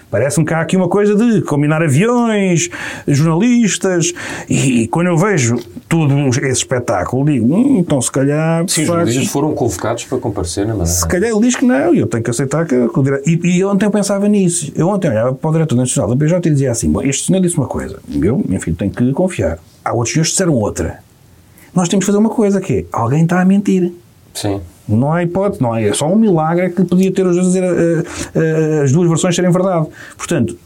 Parece-me 0.09 0.45
que 0.45 0.53
há 0.53 0.61
aqui 0.61 0.75
uma 0.75 0.89
coisa 0.89 1.15
de 1.15 1.41
combinar 1.41 1.83
aviões, 1.83 2.69
jornalistas, 3.07 4.13
e, 4.49 4.87
quando 4.87 5.07
eu 5.07 5.17
vejo 5.17 5.57
todo 5.87 6.13
esse 6.29 6.47
espetáculo, 6.47 7.25
digo, 7.25 7.53
hum, 7.53 7.79
então 7.79 8.01
se 8.01 8.11
calhar. 8.11 8.67
Sim, 8.67 8.81
os 8.81 8.87
jornalistas 8.87 9.27
foram 9.27 9.53
convocados 9.53 10.05
para 10.05 10.17
comparecer 10.17 10.65
na 10.65 10.73
Madeira. 10.73 10.91
se 10.91 11.07
calhar 11.07 11.29
ele 11.29 11.41
diz 11.41 11.55
que 11.55 11.65
não, 11.65 11.93
e 11.93 11.99
eu 11.99 12.07
tenho 12.07 12.23
que 12.23 12.29
aceitar 12.29 12.65
que, 12.65 12.87
que 12.87 12.99
o 12.99 13.03
dire... 13.03 13.21
e, 13.25 13.57
e 13.57 13.63
ontem 13.63 13.85
eu 13.85 13.91
pensava 13.91 14.27
nisso. 14.27 14.71
Eu 14.75 14.87
ontem 14.87 15.09
olhava 15.09 15.33
para 15.33 15.49
o 15.49 15.53
diretor 15.53 15.75
nacional 15.75 16.09
da 16.09 16.17
PJ 16.17 16.47
e 16.47 16.51
dizia 16.51 16.71
assim: 16.71 16.91
Bom, 16.91 17.01
este 17.01 17.27
senhor 17.27 17.41
disse 17.41 17.57
uma 17.57 17.67
coisa, 17.67 17.99
eu, 18.21 18.43
enfim, 18.49 18.73
tenho 18.73 18.91
que 18.91 19.11
confiar. 19.11 19.59
Há 19.85 19.93
outros 19.93 20.13
senhores 20.13 20.29
que 20.29 20.33
disseram 20.33 20.53
outra. 20.53 20.99
Nós 21.73 21.87
temos 21.87 22.03
que 22.03 22.07
fazer 22.07 22.17
uma 22.17 22.29
coisa, 22.29 22.59
que 22.59 22.79
é 22.79 22.85
alguém 22.91 23.23
está 23.23 23.39
a 23.41 23.45
mentir. 23.45 23.93
Sim. 24.33 24.59
Não 24.95 25.11
há 25.11 25.23
hipótese, 25.23 25.61
não 25.61 25.73
há, 25.73 25.81
é 25.81 25.93
só 25.93 26.07
um 26.07 26.15
milagre 26.17 26.69
que 26.69 26.83
podia 26.83 27.11
ter 27.11 27.25
a 27.25 27.29
eh, 27.29 28.03
eh, 28.35 28.81
as 28.83 28.91
duas 28.91 29.07
versões 29.07 29.35
serem 29.35 29.51
verdade. 29.51 29.87
Portanto, 30.17 30.57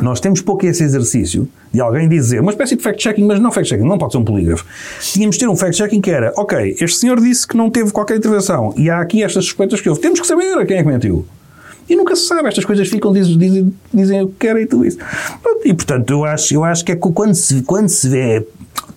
nós 0.00 0.20
temos 0.20 0.40
pouco 0.40 0.64
esse 0.66 0.82
exercício 0.82 1.48
de 1.72 1.80
alguém 1.80 2.08
dizer, 2.08 2.40
uma 2.40 2.50
espécie 2.50 2.76
de 2.76 2.82
fact-checking, 2.82 3.24
mas 3.24 3.40
não 3.40 3.52
fact-checking, 3.52 3.86
não 3.86 3.98
pode 3.98 4.12
ser 4.12 4.18
um 4.18 4.24
polígrafo. 4.24 4.64
Tínhamos 5.00 5.36
de 5.36 5.40
ter 5.40 5.48
um 5.48 5.56
fact-checking 5.56 6.00
que 6.00 6.10
era, 6.10 6.32
ok, 6.36 6.76
este 6.80 6.98
senhor 6.98 7.20
disse 7.20 7.46
que 7.46 7.56
não 7.56 7.70
teve 7.70 7.92
qualquer 7.92 8.16
intervenção 8.16 8.74
e 8.76 8.88
há 8.90 9.00
aqui 9.00 9.22
estas 9.22 9.44
suspeitas 9.44 9.80
que 9.80 9.88
houve. 9.88 10.00
Temos 10.00 10.20
que 10.20 10.26
saber 10.26 10.66
quem 10.66 10.78
é 10.78 10.82
que 10.82 10.88
mentiu. 10.88 11.26
E 11.88 11.96
nunca 11.96 12.14
se 12.14 12.22
sabe, 12.22 12.48
estas 12.48 12.64
coisas 12.64 12.88
ficam, 12.88 13.12
dizem, 13.12 13.36
dizem, 13.36 13.74
dizem 13.92 14.22
o 14.22 14.28
que 14.28 14.34
querem 14.38 14.62
e 14.62 14.66
tudo 14.66 14.86
isso. 14.86 14.98
E 15.64 15.74
portanto, 15.74 16.10
eu 16.10 16.24
acho, 16.24 16.54
eu 16.54 16.64
acho 16.64 16.84
que 16.84 16.92
é 16.92 16.96
quando 16.96 17.34
se, 17.34 17.62
quando 17.62 17.88
se 17.88 18.08
vê 18.08 18.46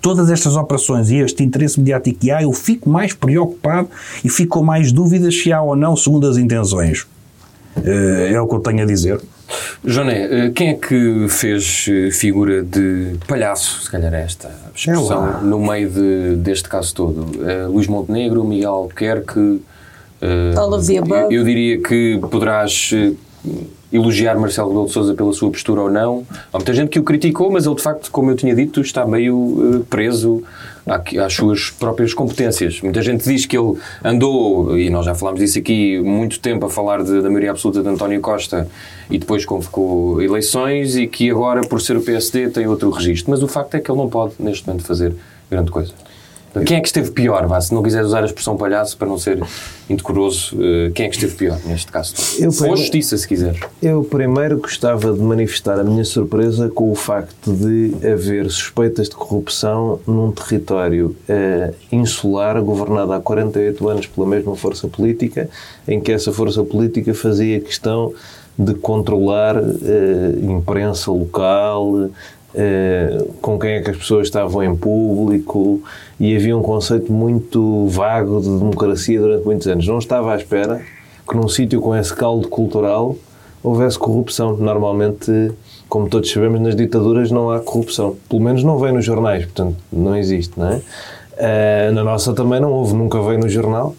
todas 0.03 0.29
estas 0.29 0.55
operações 0.57 1.09
e 1.09 1.15
este 1.17 1.43
interesse 1.43 1.79
mediático 1.79 2.19
que 2.19 2.29
há, 2.29 2.43
eu 2.43 2.51
fico 2.51 2.89
mais 2.89 3.13
preocupado 3.13 3.87
e 4.23 4.29
fico 4.29 4.59
com 4.59 4.63
mais 4.65 4.91
dúvidas 4.91 5.33
se 5.41 5.51
há 5.51 5.61
ou 5.61 5.75
não 5.75 5.95
segundo 5.95 6.27
as 6.27 6.37
intenções. 6.37 7.07
Eh, 7.83 8.33
É 8.33 8.39
o 8.41 8.47
que 8.47 8.53
eu 8.55 8.59
tenho 8.59 8.83
a 8.83 8.85
dizer. 8.85 9.19
Joné, 9.85 10.47
eh, 10.47 10.51
quem 10.53 10.69
é 10.69 10.73
que 10.73 11.25
fez 11.29 11.85
eh, 11.89 12.11
figura 12.11 12.61
de 12.63 13.15
palhaço, 13.27 13.81
se 13.83 13.89
calhar 13.89 14.13
é 14.13 14.23
esta 14.23 14.51
expressão, 14.75 15.41
no 15.41 15.59
meio 15.59 15.89
de- 15.89 16.35
deste 16.35 16.67
caso 16.67 16.93
todo? 16.93 17.25
Eh, 17.49 17.65
Luís 17.67 17.87
Montenegro, 17.87 18.43
Miguel 18.43 18.71
Albuquerque... 18.71 19.61
All 20.57 20.73
of 20.73 20.85
the 20.87 20.97
above. 20.99 21.33
Eu, 21.35 21.39
eu 21.41 21.43
diria 21.43 21.81
que 21.81 22.17
poderás 22.31 22.91
elogiar 23.93 24.35
Marcelo 24.39 24.69
Rebelo 24.69 24.87
de 24.87 24.91
Sousa 24.91 25.13
pela 25.13 25.31
sua 25.31 25.51
postura 25.51 25.81
ou 25.81 25.89
não. 25.91 26.25
Há 26.51 26.57
muita 26.57 26.73
gente 26.73 26.89
que 26.89 26.99
o 26.99 27.03
criticou, 27.03 27.51
mas 27.51 27.65
ele 27.65 27.75
de 27.75 27.81
facto, 27.83 28.09
como 28.11 28.31
eu 28.31 28.35
tinha 28.35 28.55
dito, 28.55 28.81
está 28.81 29.05
meio 29.05 29.79
eh, 29.81 29.85
preso 29.89 30.43
às 30.85 31.33
suas 31.33 31.69
próprias 31.69 32.13
competências. 32.13 32.81
Muita 32.81 33.01
gente 33.01 33.23
diz 33.23 33.45
que 33.45 33.57
ele 33.57 33.77
andou, 34.03 34.77
e 34.77 34.89
nós 34.89 35.05
já 35.05 35.15
falámos 35.15 35.39
disso 35.39 35.57
aqui, 35.59 35.99
muito 36.01 36.39
tempo 36.39 36.65
a 36.65 36.69
falar 36.69 37.03
de- 37.03 37.21
da 37.21 37.29
maioria 37.29 37.51
absoluta 37.51 37.81
de 37.81 37.87
António 37.87 38.19
Costa 38.19 38.67
e 39.09 39.17
depois 39.17 39.45
convocou 39.45 40.21
eleições 40.21 40.97
e 40.97 41.07
que 41.07 41.29
agora, 41.29 41.61
por 41.61 41.79
ser 41.79 41.95
o 41.95 42.01
PSD, 42.01 42.49
tem 42.49 42.67
outro 42.67 42.89
registro. 42.89 43.31
Mas 43.31 43.41
o 43.43 43.47
facto 43.47 43.75
é 43.75 43.79
que 43.79 43.89
ele 43.89 43.97
não 43.99 44.09
pode, 44.09 44.33
neste 44.39 44.67
momento, 44.67 44.83
fazer 44.85 45.13
grande 45.49 45.71
coisa. 45.71 45.93
Quem 46.65 46.77
é 46.77 46.81
que 46.81 46.87
esteve 46.87 47.11
pior, 47.11 47.47
vá? 47.47 47.59
Se 47.59 47.73
não 47.73 47.81
quiseres 47.81 48.07
usar 48.07 48.21
a 48.21 48.25
expressão 48.25 48.55
palhaço 48.55 48.95
para 48.95 49.07
não 49.07 49.17
ser 49.17 49.41
indecoroso, 49.89 50.55
eh, 50.61 50.91
quem 50.93 51.07
é 51.07 51.09
que 51.09 51.15
esteve 51.15 51.33
pior 51.33 51.59
neste 51.65 51.91
caso? 51.91 52.13
Eu 52.39 52.49
Ou 52.69 52.77
justiça, 52.77 53.17
se 53.17 53.27
quiser. 53.27 53.55
Eu 53.81 54.03
primeiro 54.03 54.59
gostava 54.59 55.11
de 55.11 55.19
manifestar 55.19 55.79
a 55.79 55.83
minha 55.83 56.05
surpresa 56.05 56.69
com 56.69 56.91
o 56.91 56.95
facto 56.95 57.51
de 57.51 57.95
haver 58.07 58.49
suspeitas 58.51 59.09
de 59.09 59.15
corrupção 59.15 59.99
num 60.05 60.31
território 60.31 61.15
eh, 61.27 61.73
insular 61.91 62.61
governado 62.61 63.13
há 63.13 63.19
48 63.19 63.89
anos 63.89 64.05
pela 64.05 64.27
mesma 64.27 64.55
força 64.55 64.87
política, 64.87 65.49
em 65.87 65.99
que 65.99 66.11
essa 66.11 66.31
força 66.31 66.63
política 66.63 67.13
fazia 67.13 67.59
questão 67.59 68.13
de 68.57 68.75
controlar 68.75 69.57
eh, 69.57 70.39
imprensa 70.43 71.11
local, 71.11 72.09
eh, 72.55 73.25
com 73.41 73.57
quem 73.57 73.71
é 73.71 73.81
que 73.81 73.89
as 73.89 73.97
pessoas 73.97 74.27
estavam 74.27 74.63
em 74.63 74.75
público 74.75 75.81
e 76.19 76.35
havia 76.35 76.55
um 76.55 76.61
conceito 76.61 77.11
muito 77.11 77.87
vago 77.87 78.39
de 78.41 78.49
democracia 78.49 79.19
durante 79.19 79.45
muitos 79.45 79.67
anos. 79.67 79.87
Não 79.87 79.97
estava 79.97 80.33
à 80.33 80.37
espera 80.37 80.81
que 81.27 81.35
num 81.35 81.47
sítio 81.47 81.81
com 81.81 81.95
esse 81.95 82.13
caldo 82.13 82.47
cultural 82.47 83.15
houvesse 83.63 83.97
corrupção. 83.97 84.55
Normalmente, 84.57 85.51
como 85.89 86.07
todos 86.07 86.29
sabemos, 86.31 86.61
nas 86.61 86.75
ditaduras 86.75 87.31
não 87.31 87.49
há 87.49 87.59
corrupção. 87.59 88.15
Pelo 88.29 88.41
menos 88.41 88.63
não 88.63 88.77
vem 88.77 88.91
nos 88.91 89.05
jornais, 89.05 89.45
portanto, 89.45 89.77
não 89.91 90.15
existe, 90.15 90.59
não 90.59 90.69
é? 90.69 90.81
Eh, 91.37 91.91
na 91.91 92.03
nossa 92.03 92.33
também 92.33 92.59
não 92.59 92.71
houve, 92.71 92.93
nunca 92.93 93.21
veio 93.21 93.39
no 93.39 93.49
jornal. 93.49 93.95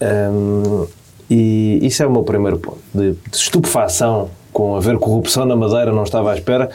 Um, 0.00 0.86
e 1.28 1.78
isso 1.82 2.02
é 2.02 2.06
o 2.06 2.10
meu 2.10 2.22
primeiro 2.22 2.58
ponto, 2.58 2.78
de, 2.94 3.12
de 3.12 3.36
estupefação 3.36 4.30
com 4.56 4.74
haver 4.74 4.96
corrupção 4.96 5.44
na 5.44 5.54
Madeira, 5.54 5.92
não 5.92 6.02
estava 6.02 6.32
à 6.32 6.34
espera. 6.34 6.70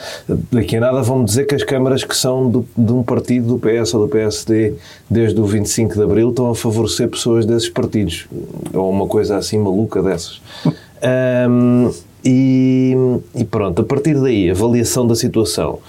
Daqui 0.52 0.76
a 0.76 0.80
nada 0.80 1.02
vão-me 1.02 1.24
dizer 1.24 1.46
que 1.46 1.56
as 1.56 1.64
câmaras 1.64 2.04
que 2.04 2.16
são 2.16 2.48
do, 2.48 2.64
de 2.78 2.92
um 2.92 3.02
partido, 3.02 3.48
do 3.48 3.58
PS 3.58 3.92
ou 3.94 4.06
do 4.06 4.08
PSD, 4.08 4.74
desde 5.10 5.40
o 5.40 5.44
25 5.44 5.96
de 5.96 6.00
Abril, 6.00 6.30
estão 6.30 6.48
a 6.48 6.54
favorecer 6.54 7.08
pessoas 7.08 7.44
desses 7.44 7.68
partidos. 7.68 8.28
Ou 8.72 8.88
uma 8.88 9.08
coisa 9.08 9.36
assim 9.36 9.58
maluca 9.58 10.00
dessas. 10.00 10.40
Um, 11.04 11.90
e, 12.24 12.94
e, 13.34 13.44
pronto, 13.44 13.82
a 13.82 13.84
partir 13.84 14.14
daí, 14.20 14.48
avaliação 14.48 15.04
da 15.04 15.16
situação. 15.16 15.80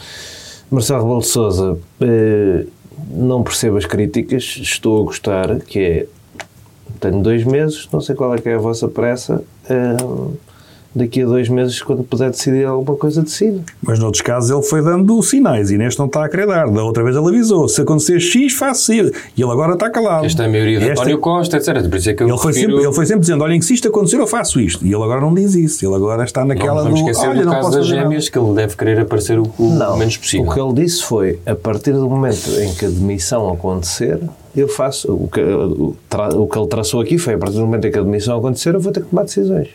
Marcelo 0.71 1.03
Rebelo 1.03 1.19
de 1.19 1.27
Sousa, 1.27 1.77
eh, 2.01 2.65
não 3.12 3.43
percebo 3.43 3.77
as 3.77 3.86
críticas, 3.86 4.58
estou 4.60 5.03
a 5.03 5.06
gostar, 5.06 5.60
que 5.60 5.79
é 5.79 6.06
tenho 6.99 7.21
dois 7.21 7.43
meses, 7.43 7.88
não 7.93 8.01
sei 8.01 8.15
qual 8.15 8.34
é 8.34 8.39
que 8.39 8.49
é 8.49 8.56
a 8.56 8.58
vossa 8.58 8.88
pressa. 8.88 9.43
Uh, 9.69 10.36
daqui 10.95 11.21
a 11.21 11.25
dois 11.25 11.49
meses, 11.49 11.82
quando 11.82 12.03
puder 12.03 12.29
decidir 12.29 12.65
alguma 12.65 12.97
coisa, 12.97 13.21
decide. 13.21 13.62
Mas 13.82 13.99
noutros 13.99 14.21
casos 14.21 14.49
ele 14.49 14.62
foi 14.63 14.82
dando 14.82 15.21
sinais 15.21 15.71
e 15.71 15.77
neste 15.77 15.97
não 15.99 16.06
está 16.08 16.25
a 16.25 16.29
querer 16.29 16.47
dar. 16.47 16.69
Da 16.69 16.84
outra 16.84 17.03
vez 17.03 17.15
ele 17.15 17.27
avisou: 17.27 17.67
se 17.67 17.82
acontecer 17.82 18.19
X, 18.19 18.53
faço 18.53 18.93
Y. 18.93 19.12
E 19.38 19.41
ele 19.41 19.51
agora 19.51 19.73
está 19.73 19.89
calado. 19.89 20.25
Esta 20.25 20.43
é 20.43 20.45
a 20.45 20.49
maioria 20.49 20.79
de 20.79 20.86
Esta- 20.89 21.01
António 21.01 21.19
Costa, 21.19 21.58
etc. 21.58 21.88
Por 21.89 21.95
isso 21.97 22.10
é 22.10 22.13
que 22.13 22.23
eu 22.23 22.27
Ele 22.29 22.38
foi, 22.38 22.53
sempre, 22.53 22.75
ele 22.75 22.93
foi 22.93 23.06
sempre 23.06 23.21
dizendo: 23.21 23.43
olha, 23.43 23.62
se 23.62 23.73
isto 23.73 23.88
acontecer, 23.88 24.17
eu 24.17 24.27
faço 24.27 24.60
isto. 24.60 24.86
E 24.86 24.93
ele 24.93 25.03
agora 25.03 25.21
não 25.21 25.34
diz 25.34 25.56
isso. 25.56 25.86
Ele 25.86 25.95
agora 25.95 26.23
está 26.23 26.41
Não 26.41 26.47
naquela 26.49 26.84
vamos 26.84 26.99
do. 27.01 27.10
esquecer 27.10 27.29
olha, 27.29 27.39
do 27.41 27.45
não 27.45 27.53
caso 27.53 27.71
das 27.71 27.75
fazer 27.79 27.89
nada." 27.95 28.03
gêmeas, 28.10 28.29
que 28.29 28.38
ele 28.39 28.53
deve 28.53 28.75
querer 28.75 28.99
aparecer 28.99 29.39
o, 29.39 29.43
o 29.58 29.97
menos 29.97 30.17
possível. 30.17 30.45
O 30.49 30.53
que 30.53 30.60
ele 30.60 30.73
disse 30.73 31.03
foi: 31.03 31.39
a 31.45 31.56
partir 31.56 31.93
do 31.93 32.10
momento 32.10 32.49
em 32.60 32.73
que 32.73 32.86
a 32.86 32.89
demissão 32.89 33.51
acontecer, 33.51 34.19
eu 34.56 34.67
faço. 34.67 35.12
O 35.12 35.27
que, 35.27 35.41
o, 35.41 35.95
tra- 36.10 36.29
o 36.36 36.47
que 36.47 36.58
ele 36.58 36.67
traçou 36.67 37.01
aqui 37.01 37.17
foi: 37.17 37.34
a 37.34 37.38
partir 37.38 37.56
do 37.56 37.62
momento 37.65 37.88
em 37.88 37.91
que 37.91 37.97
a 37.99 38.03
demissão 38.03 38.38
acontecer, 38.38 38.75
eu 38.75 38.79
vou 38.79 38.91
ter 38.91 39.01
que 39.01 39.10
tomar 39.10 39.23
decisões. 39.23 39.67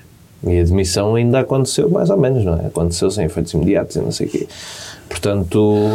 E 0.46 0.60
a 0.60 0.64
demissão 0.64 1.14
ainda 1.16 1.40
aconteceu, 1.40 1.90
mais 1.90 2.10
ou 2.10 2.16
menos, 2.16 2.44
não 2.44 2.54
é? 2.54 2.66
Aconteceu 2.66 3.10
sem 3.10 3.24
efeitos 3.24 3.52
imediatos 3.54 3.96
e 3.96 4.00
não 4.00 4.12
sei 4.12 4.26
o 4.26 4.30
quê. 4.30 4.46
Portanto, 5.08 5.88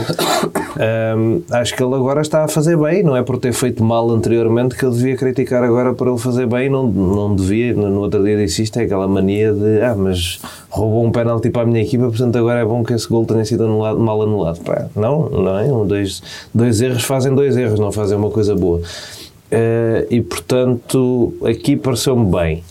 hum, 1.17 1.41
acho 1.51 1.75
que 1.75 1.83
ele 1.83 1.93
agora 1.93 2.21
está 2.21 2.43
a 2.43 2.47
fazer 2.47 2.75
bem, 2.75 3.03
não 3.03 3.15
é 3.15 3.21
por 3.21 3.37
ter 3.37 3.53
feito 3.53 3.83
mal 3.83 4.09
anteriormente 4.09 4.75
que 4.75 4.83
ele 4.83 4.95
devia 4.95 5.15
criticar 5.15 5.63
agora 5.63 5.93
por 5.93 6.07
ele 6.07 6.17
fazer 6.17 6.47
bem, 6.47 6.67
não, 6.67 6.87
não 6.87 7.35
devia, 7.35 7.73
no 7.73 8.01
outro 8.01 8.23
dia 8.23 8.35
disse 8.35 8.63
isto, 8.63 8.77
é 8.79 8.83
aquela 8.83 9.07
mania 9.07 9.53
de, 9.53 9.81
ah, 9.81 9.95
mas 9.95 10.41
roubou 10.69 11.05
um 11.05 11.11
penalti 11.11 11.51
para 11.51 11.61
a 11.61 11.65
minha 11.65 11.81
equipa, 11.81 12.05
portanto 12.05 12.35
agora 12.37 12.59
é 12.59 12.65
bom 12.65 12.83
que 12.83 12.93
esse 12.93 13.07
gol 13.07 13.23
tenha 13.23 13.45
sido 13.45 13.65
anulado, 13.65 13.99
mal 13.99 14.21
anulado. 14.21 14.59
Pá, 14.61 14.87
não, 14.95 15.29
não 15.29 15.59
é? 15.59 15.71
Um, 15.71 15.85
dois, 15.85 16.21
dois 16.53 16.81
erros 16.81 17.03
fazem 17.03 17.35
dois 17.35 17.55
erros, 17.55 17.79
não 17.79 17.91
fazem 17.91 18.17
uma 18.17 18.31
coisa 18.31 18.55
boa. 18.55 18.81
Eh, 19.51 20.07
e 20.09 20.21
portanto, 20.21 21.35
aqui 21.45 21.75
pareceu-me 21.75 22.25
bem. 22.31 22.63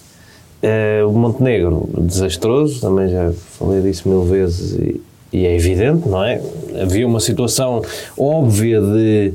Eh, 0.62 1.02
o 1.04 1.10
Montenegro, 1.12 1.88
desastroso, 1.98 2.80
também 2.80 3.08
já 3.08 3.32
falei 3.58 3.80
disso 3.82 4.08
mil 4.08 4.22
vezes 4.24 4.72
e, 4.78 5.00
e 5.32 5.44
é 5.46 5.56
evidente, 5.56 6.08
não 6.08 6.22
é? 6.22 6.40
Havia 6.80 7.04
uma 7.06 7.18
situação 7.18 7.82
óbvia 8.16 8.80
de 8.80 9.32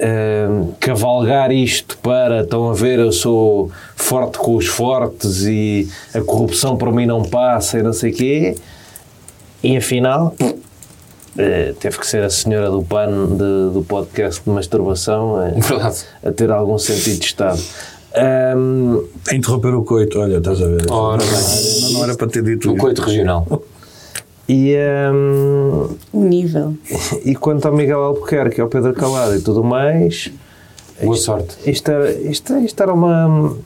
eh, 0.00 0.48
cavalgar 0.80 1.52
isto 1.52 1.96
para, 1.98 2.40
estão 2.42 2.68
a 2.70 2.74
ver, 2.74 2.98
eu 2.98 3.12
sou 3.12 3.70
forte 3.94 4.36
com 4.38 4.56
os 4.56 4.66
fortes 4.66 5.42
e 5.44 5.88
a 6.12 6.20
corrupção 6.20 6.76
por 6.76 6.92
mim 6.92 7.06
não 7.06 7.22
passa 7.22 7.78
e 7.78 7.82
não 7.84 7.92
sei 7.92 8.10
o 8.10 8.14
quê. 8.14 8.56
E 9.62 9.76
afinal, 9.76 10.34
eh, 11.38 11.72
teve 11.78 11.98
que 12.00 12.06
ser 12.06 12.24
a 12.24 12.30
senhora 12.30 12.68
do 12.68 12.82
pano 12.82 13.28
de- 13.28 13.72
do 13.74 13.84
podcast 13.86 14.42
de 14.44 14.50
masturbação 14.50 15.36
Verdade. 15.56 15.98
a 16.24 16.32
ter 16.32 16.50
algum 16.50 16.78
sentido 16.78 17.20
de 17.20 17.26
Estado. 17.26 17.60
A 18.16 19.34
interromper 19.34 19.74
o 19.74 19.82
coito, 19.84 20.20
olha, 20.20 20.38
estás 20.38 20.62
a 20.62 20.66
ver. 20.66 20.86
Ora 20.90 21.18
bem. 21.24 21.82
não, 21.82 21.92
não 21.92 22.04
era 22.04 22.14
para 22.14 22.28
ter 22.28 22.42
dito 22.42 22.68
Um 22.70 22.74
isso. 22.74 22.80
coito 22.80 23.02
regional. 23.02 23.62
e, 24.48 24.76
O 26.12 26.20
nível. 26.22 26.74
e 27.24 27.34
quanto 27.34 27.66
ao 27.66 27.74
Miguel 27.74 28.00
Albuquerque, 28.02 28.60
ao 28.60 28.68
Pedro 28.68 28.92
Calado 28.94 29.34
e 29.34 29.40
tudo 29.40 29.64
mais, 29.64 30.30
Boa 31.02 31.16
sorte. 31.16 31.56
isto 31.68 31.90
era, 31.90 32.12
isto, 32.12 32.56
isto 32.58 32.82
era 32.82 32.92
uma. 32.94 33.56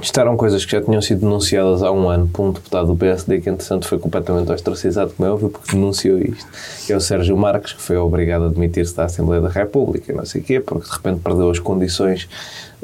Isto 0.00 0.20
eram 0.20 0.36
coisas 0.36 0.62
que 0.62 0.72
já 0.72 0.82
tinham 0.82 1.00
sido 1.00 1.20
denunciadas 1.20 1.82
há 1.82 1.90
um 1.90 2.08
ano 2.10 2.28
por 2.28 2.44
um 2.44 2.52
deputado 2.52 2.88
do 2.88 2.96
PSD 2.96 3.40
que, 3.40 3.48
entretanto, 3.48 3.88
foi 3.88 3.98
completamente 3.98 4.52
ostracizado, 4.52 5.12
como 5.16 5.26
é 5.26 5.32
óbvio, 5.32 5.48
porque 5.48 5.72
denunciou 5.72 6.18
isto. 6.18 6.46
É 6.92 6.94
o 6.94 7.00
Sérgio 7.00 7.34
Marques, 7.34 7.72
que 7.72 7.80
foi 7.80 7.96
obrigado 7.96 8.44
a 8.44 8.48
demitir-se 8.48 8.94
da 8.94 9.04
Assembleia 9.04 9.40
da 9.40 9.48
República, 9.48 10.12
não 10.12 10.26
sei 10.26 10.42
o 10.42 10.44
quê, 10.44 10.60
porque 10.60 10.86
de 10.86 10.92
repente 10.92 11.20
perdeu 11.20 11.50
as 11.50 11.58
condições 11.58 12.28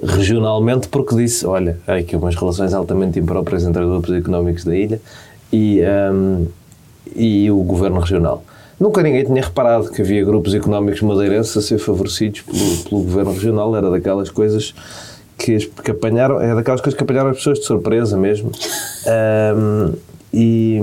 regionalmente, 0.03 0.88
porque 0.88 1.14
disse: 1.14 1.46
Olha, 1.46 1.79
há 1.87 1.96
aqui 1.96 2.16
umas 2.16 2.35
relações 2.35 2.72
altamente 2.72 3.18
impróprias 3.18 3.62
entre 3.64 3.83
os 3.83 3.90
grupos 3.90 4.12
económicos 4.14 4.64
da 4.64 4.75
ilha 4.75 4.98
e, 5.53 5.83
hum, 6.11 6.46
e 7.14 7.51
o 7.51 7.59
governo 7.59 8.01
regional. 8.01 8.42
Nunca 8.81 9.03
ninguém 9.03 9.22
tinha 9.22 9.42
reparado 9.42 9.90
que 9.90 10.01
havia 10.01 10.25
grupos 10.25 10.55
económicos 10.55 11.03
madeirenses 11.03 11.55
a 11.57 11.61
ser 11.61 11.79
favorecidos 11.79 12.40
pelo, 12.40 12.85
pelo 12.85 13.03
governo 13.03 13.33
regional, 13.33 13.77
era 13.77 13.90
daquelas 13.90 14.31
coisas 14.31 14.75
que, 15.38 15.58
que 15.58 15.90
apanharam, 15.90 16.40
é 16.40 16.54
daquelas 16.54 16.80
coisas 16.80 16.96
que 16.96 17.02
apanharam 17.04 17.30
as 17.30 17.36
pessoas 17.38 17.58
de 17.60 17.64
surpresa 17.66 18.16
mesmo. 18.16 18.50
Ahm, 19.06 19.92
e 20.32 20.80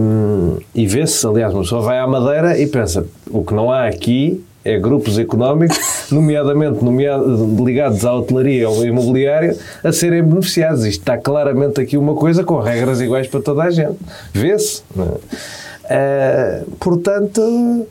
e 0.75 0.85
vê-se, 0.85 1.25
aliás, 1.25 1.53
uma 1.53 1.63
pessoa 1.63 1.81
vai 1.81 1.99
à 1.99 2.05
Madeira 2.07 2.57
e 2.59 2.67
pensa: 2.67 3.05
o 3.31 3.43
que 3.43 3.53
não 3.53 3.71
há 3.71 3.87
aqui 3.87 4.43
é 4.63 4.77
grupos 4.77 5.17
económicos, 5.17 5.77
nomeadamente 6.11 6.83
nomea- 6.83 7.17
ligados 7.65 8.05
à 8.05 8.13
hotelaria 8.13 8.69
ou 8.69 8.75
ao 8.77 8.85
imobiliário, 8.85 9.57
a 9.83 9.91
serem 9.91 10.21
beneficiados. 10.21 10.85
Isto 10.85 10.99
está 10.99 11.17
claramente 11.17 11.79
aqui 11.81 11.97
uma 11.97 12.13
coisa 12.13 12.43
com 12.43 12.59
regras 12.59 13.01
iguais 13.01 13.27
para 13.27 13.41
toda 13.41 13.63
a 13.63 13.71
gente. 13.71 13.97
Vê-se. 14.33 14.83
Ah, 15.89 16.61
portanto, 16.79 17.87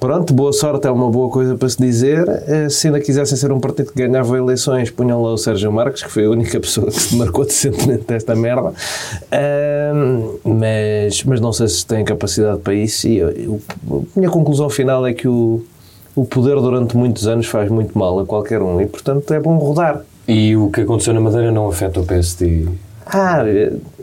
pronto, 0.00 0.32
boa 0.32 0.52
sorte 0.52 0.86
é 0.86 0.90
uma 0.90 1.10
boa 1.10 1.28
coisa 1.30 1.56
para 1.56 1.68
se 1.68 1.78
dizer. 1.78 2.28
Ah, 2.28 2.68
se 2.70 2.86
ainda 2.86 3.00
quisessem 3.00 3.36
ser 3.36 3.50
um 3.52 3.60
partido 3.60 3.92
que 3.92 3.98
ganhava 4.06 4.36
eleições, 4.36 4.90
punham 4.90 5.22
lá 5.22 5.32
o 5.32 5.36
Sérgio 5.38 5.70
Marques, 5.72 6.02
que 6.02 6.10
foi 6.10 6.24
a 6.26 6.30
única 6.30 6.58
pessoa 6.60 6.86
que 6.88 7.00
se 7.00 7.16
marcou 7.16 7.44
decentemente 7.46 8.04
desta 8.06 8.34
merda. 8.34 8.72
Ah, 9.30 9.92
mas, 10.44 11.24
mas 11.24 11.40
não 11.40 11.52
sei 11.52 11.68
se 11.68 11.84
têm 11.86 12.04
capacidade 12.04 12.58
para 12.60 12.74
isso. 12.74 13.08
E 13.08 13.18
eu- 13.18 13.30
eu- 13.30 13.60
a 13.90 14.18
minha 14.18 14.30
conclusão 14.30 14.68
final 14.70 15.06
é 15.06 15.12
que 15.12 15.26
o, 15.28 15.62
o 16.14 16.24
poder 16.24 16.56
durante 16.56 16.96
muitos 16.96 17.26
anos 17.26 17.46
faz 17.46 17.70
muito 17.70 17.96
mal 17.98 18.18
a 18.20 18.26
qualquer 18.26 18.62
um 18.62 18.80
e, 18.80 18.86
portanto, 18.86 19.32
é 19.32 19.40
bom 19.40 19.56
rodar. 19.58 20.02
E 20.26 20.54
o 20.56 20.70
que 20.70 20.82
aconteceu 20.82 21.14
na 21.14 21.20
Madeira 21.20 21.50
não 21.50 21.68
afeta 21.68 22.00
o 22.00 22.04
PSD? 22.04 22.66
Ah, 23.06 23.42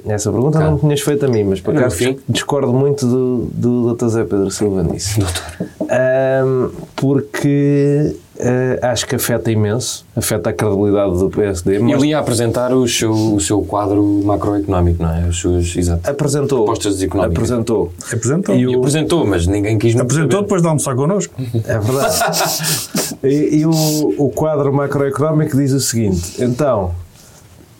essa 0.07 0.31
pergunta 0.31 0.59
não 0.59 0.73
me 0.73 0.79
tinhas 0.79 1.01
feito 1.01 1.25
a 1.25 1.27
mim, 1.27 1.43
mas 1.43 1.61
por 1.61 1.75
acaso 1.75 2.15
discordo 2.27 2.73
muito 2.73 3.05
do, 3.05 3.49
do 3.53 3.93
Dr. 3.93 4.07
Zé 4.07 4.23
Pedro 4.23 4.51
Silva 4.51 4.83
nisso. 4.83 5.19
Ahm, 5.89 6.71
porque 6.95 8.15
ah, 8.39 8.91
acho 8.91 9.07
que 9.07 9.15
afeta 9.15 9.49
imenso, 9.49 10.05
afeta 10.15 10.49
a 10.49 10.53
credibilidade 10.53 11.17
do 11.17 11.29
PSD. 11.29 11.79
Mas 11.79 11.93
Ele 11.93 12.09
ia 12.09 12.19
apresentar 12.19 12.73
o 12.73 12.87
seu, 12.87 13.11
o 13.11 13.39
seu 13.39 13.61
quadro 13.61 14.03
macroeconómico, 14.23 15.01
não 15.01 15.15
é? 15.15 15.27
Os 15.27 15.39
seus, 15.39 15.75
exato. 15.75 16.09
apresentou. 16.09 16.59
Propostas 16.59 17.01
económicas. 17.01 17.37
Apresentou. 17.37 17.93
Apresentou. 18.11 18.55
E 18.55 18.59
E 18.59 18.67
o- 18.67 18.79
apresentou, 18.79 19.25
mas 19.25 19.47
ninguém 19.47 19.77
quis 19.77 19.95
Apresentou 19.95 20.41
depois 20.41 20.61
de 20.61 20.67
almoçar 20.67 20.95
connosco. 20.95 21.33
É 21.65 21.79
verdade. 21.79 22.15
e 23.23 23.59
e 23.59 23.65
o, 23.65 23.71
o 24.17 24.29
quadro 24.29 24.73
macroeconómico 24.73 25.55
diz 25.55 25.71
o 25.71 25.79
seguinte: 25.79 26.43
então, 26.43 26.93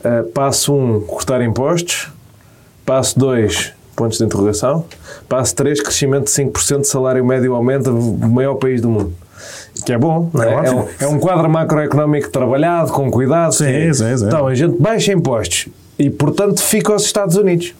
eh, 0.03 0.23
passo 0.33 0.73
1, 0.73 0.95
um, 0.95 1.01
cortar 1.01 1.41
impostos. 1.41 2.09
Passo 2.85 3.17
2, 3.19 3.73
pontos 3.95 4.17
de 4.17 4.25
interrogação. 4.25 4.85
Passo 5.27 5.55
3, 5.55 5.81
crescimento 5.81 6.25
de 6.25 6.31
5% 6.31 6.81
de 6.81 6.87
salário 6.87 7.25
médio 7.25 7.55
aumenta 7.55 7.89
no 7.91 8.13
maior 8.29 8.55
país 8.55 8.81
do 8.81 8.89
mundo. 8.89 9.13
Que 9.85 9.93
é 9.93 9.97
bom, 9.97 10.29
não 10.33 10.43
é? 10.43 10.47
É 10.47 10.51
É, 10.51 10.55
ótimo. 10.57 10.79
um, 10.81 11.03
é 11.03 11.07
um 11.07 11.19
quadro 11.19 11.49
macroeconómico 11.49 12.29
trabalhado, 12.29 12.91
com 12.91 13.09
cuidado. 13.11 13.53
Sim, 13.53 13.93
sim, 13.93 14.17
sim. 14.17 14.25
Então, 14.25 14.47
a 14.47 14.55
gente 14.55 14.79
baixa 14.79 15.11
impostos 15.11 15.67
e, 15.99 16.09
portanto, 16.09 16.61
fica 16.61 16.93
aos 16.93 17.03
Estados 17.03 17.35
Unidos. 17.35 17.73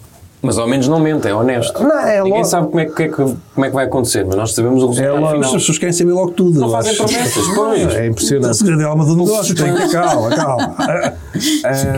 Mas 0.45 0.57
ao 0.57 0.67
menos 0.67 0.87
não 0.87 0.99
mente, 0.99 1.27
é 1.27 1.33
honesto. 1.33 1.81
Não, 1.81 1.99
é 1.99 2.17
Ninguém 2.17 2.33
logo- 2.33 2.45
sabe 2.45 2.67
como 2.67 2.79
é, 2.79 2.85
que, 2.85 3.03
é 3.03 3.07
que- 3.07 3.15
como 3.15 3.65
é 3.65 3.67
que 3.69 3.73
vai 3.75 3.85
acontecer, 3.85 4.25
mas 4.25 4.35
nós 4.35 4.53
sabemos 4.53 4.83
o 4.83 4.87
resultado 4.89 5.15
logo- 5.19 5.27
final. 5.33 5.43
As 5.49 5.51
pessoas 5.53 5.77
querem 5.77 5.93
saber 5.93 6.11
logo 6.13 6.31
tudo. 6.31 6.59
Não 6.59 6.69
fazem 6.69 6.95
promessas, 6.95 7.47
pois. 7.55 7.95
É 7.95 8.01
O 8.01 8.05
impressionante. 8.05 8.57
segredo 8.57 8.81
é 8.81 8.85
a 8.85 8.87
alma 8.87 9.05
do 9.05 9.15
negócio. 9.15 9.55
Tem 9.55 9.73
que 9.75 9.89
calma, 9.89 10.29
calma. 10.29 10.75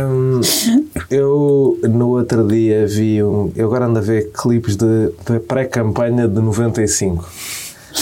Hum, 0.09 0.41
eu 1.09 1.77
no 1.83 2.09
outro 2.09 2.47
dia 2.47 2.87
vi 2.87 3.21
um. 3.23 3.51
Eu 3.55 3.67
agora 3.67 3.85
ando 3.85 3.99
a 3.99 4.01
ver 4.01 4.31
clipes 4.31 4.75
de, 4.75 5.09
de 5.29 5.39
pré-campanha 5.39 6.27
de 6.27 6.41
95. 6.41 7.25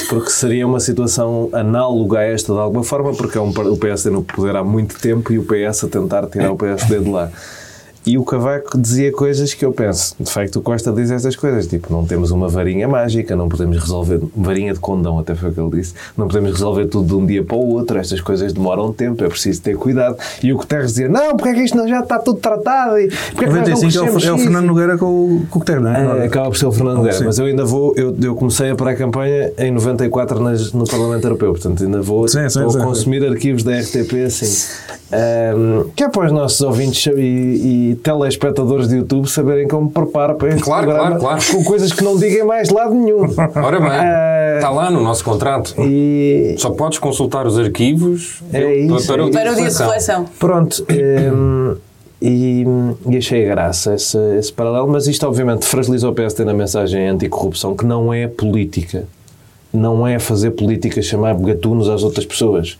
porque 0.09 0.29
seria 0.29 0.67
uma 0.67 0.79
situação 0.81 1.47
análoga 1.53 2.19
a 2.19 2.23
esta 2.23 2.51
de 2.53 2.59
alguma 2.59 2.83
forma, 2.83 3.13
porque 3.13 3.37
é 3.37 3.41
um, 3.41 3.49
o 3.49 3.77
PSD 3.77 4.09
no 4.09 4.23
poder 4.23 4.55
há 4.57 4.63
muito 4.63 4.99
tempo 4.99 5.31
e 5.31 5.39
o 5.39 5.43
PS 5.43 5.85
a 5.85 5.87
tentar 5.87 6.27
tirar 6.27 6.51
o 6.51 6.57
PSD 6.57 6.99
de 6.99 7.09
lá. 7.09 7.29
E 8.05 8.17
o 8.17 8.23
Cavaco 8.23 8.77
dizia 8.77 9.11
coisas 9.11 9.53
que 9.53 9.65
eu 9.65 9.71
penso, 9.71 10.15
de 10.19 10.29
facto 10.29 10.57
o 10.57 10.61
Costa 10.61 10.91
diz 10.91 11.09
estas 11.09 11.35
coisas, 11.35 11.65
tipo, 11.65 11.91
não 11.91 12.05
temos 12.05 12.29
uma 12.31 12.47
varinha 12.47 12.87
mágica, 12.87 13.35
não 13.35 13.49
podemos 13.49 13.77
resolver, 13.79 14.19
varinha 14.35 14.73
de 14.73 14.79
condão 14.79 15.17
até 15.19 15.33
foi 15.33 15.49
o 15.49 15.53
que 15.53 15.59
ele 15.59 15.69
disse, 15.71 15.93
não 16.15 16.27
podemos 16.27 16.51
resolver 16.51 16.85
tudo 16.85 17.07
de 17.07 17.13
um 17.15 17.25
dia 17.25 17.43
para 17.43 17.55
o 17.57 17.67
outro, 17.73 17.97
estas 17.97 18.21
coisas 18.21 18.53
demoram 18.53 18.93
tempo, 18.93 19.23
é 19.23 19.27
preciso 19.27 19.61
ter 19.61 19.75
cuidado. 19.75 20.17
E 20.43 20.53
o 20.53 20.57
Guterres 20.57 20.89
dizia, 20.91 21.09
não, 21.09 21.35
porque 21.35 21.49
é 21.49 21.53
que 21.55 21.61
isto 21.61 21.75
não 21.77 21.87
já 21.87 22.01
está 22.01 22.19
tudo 22.19 22.39
tratado 22.39 22.99
e 22.99 23.07
porque 23.31 23.45
é 23.45 23.47
que 23.47 23.53
nós 23.53 23.67
não 23.69 23.75
95 23.75 23.97
é 23.97 24.01
o, 24.01 24.07
é 24.07 24.11
o 24.11 24.19
X?" 24.37 24.43
Fernando 24.43 24.65
Nogueira 24.65 24.97
com 24.97 25.05
o, 25.05 25.47
com 25.49 25.57
o 25.57 25.59
Guterres, 25.59 25.81
não 25.83 25.91
é? 25.95 26.19
É, 26.19 26.25
acaba 26.25 26.49
por 26.49 26.57
ser 26.57 26.65
o 26.67 26.71
Fernando 26.71 27.11
Sim. 27.11 27.23
mas 27.25 27.39
eu 27.39 27.45
ainda 27.45 27.65
vou. 27.65 27.93
Eu, 27.97 28.15
eu 28.21 28.35
comecei 28.35 28.69
a 28.69 28.75
pré-campanha 28.75 29.51
em 29.57 29.71
94 29.71 30.39
nas- 30.39 30.71
no 30.73 30.85
Parlamento 30.85 31.23
Europeu, 31.25 31.51
portanto 31.53 31.83
ainda 31.83 32.01
vou, 32.01 32.27
Sim, 32.27 32.47
sim, 32.49 32.59
vou 32.61 32.69
sim. 32.71 32.79
consumir 32.79 33.25
arquivos 33.25 33.63
da 33.63 33.77
RTP 33.79 34.13
assim. 34.25 34.67
Ahm, 35.11 35.89
que 35.95 36.03
é 36.03 36.09
para 36.09 36.25
os 36.25 36.31
nossos 36.31 36.61
ouvintes 36.61 37.05
e, 37.15 37.19
e 37.19 37.94
telespectadores 37.95 38.87
de 38.87 38.97
YouTube 38.97 39.27
saberem 39.29 39.67
como 39.67 39.85
me 39.85 39.91
preparo 39.91 40.35
para 40.35 40.49
este 40.49 40.61
Claro, 40.63 40.83
programa 40.85 41.19
claro, 41.19 41.39
claro. 41.41 41.57
com 41.57 41.63
coisas 41.63 41.91
que 41.93 42.03
não 42.03 42.17
digam 42.17 42.47
mais 42.47 42.67
de 42.69 42.73
lado 42.73 42.93
nenhum. 42.93 43.21
Ora 43.55 43.79
bem, 43.79 43.89
Ah, 43.89 44.53
está 44.57 44.69
lá 44.69 44.91
no 44.91 45.01
nosso 45.01 45.23
contrato. 45.23 45.73
E 45.79 46.55
Só 46.57 46.71
podes 46.71 46.99
consultar 46.99 47.45
os 47.47 47.57
arquivos 47.57 48.41
É 48.53 48.75
isso, 48.75 49.07
para, 49.07 49.21
é 49.21 49.25
o 49.25 49.31
Para 49.31 49.51
o 49.51 49.55
dia 49.55 49.69
de 49.69 49.77
reflexão. 49.77 50.25
Pronto, 50.39 50.85
hum, 50.89 51.75
e, 52.21 52.65
e 53.09 53.17
achei 53.17 53.45
graça 53.45 53.93
esse, 53.95 54.17
esse 54.37 54.51
paralelo, 54.51 54.87
mas 54.87 55.05
isto 55.07 55.25
obviamente 55.27 55.65
fragiliza 55.65 56.09
o 56.09 56.13
PSD 56.13 56.43
na 56.45 56.53
mensagem 56.53 57.07
anticorrupção, 57.07 57.75
que 57.75 57.85
não 57.85 58.13
é 58.13 58.27
política. 58.27 59.03
Não 59.73 60.07
é 60.07 60.17
fazer 60.19 60.51
política 60.51 61.01
chamar 61.01 61.35
gatunos 61.35 61.89
às 61.89 62.01
outras 62.03 62.25
pessoas. 62.25 62.77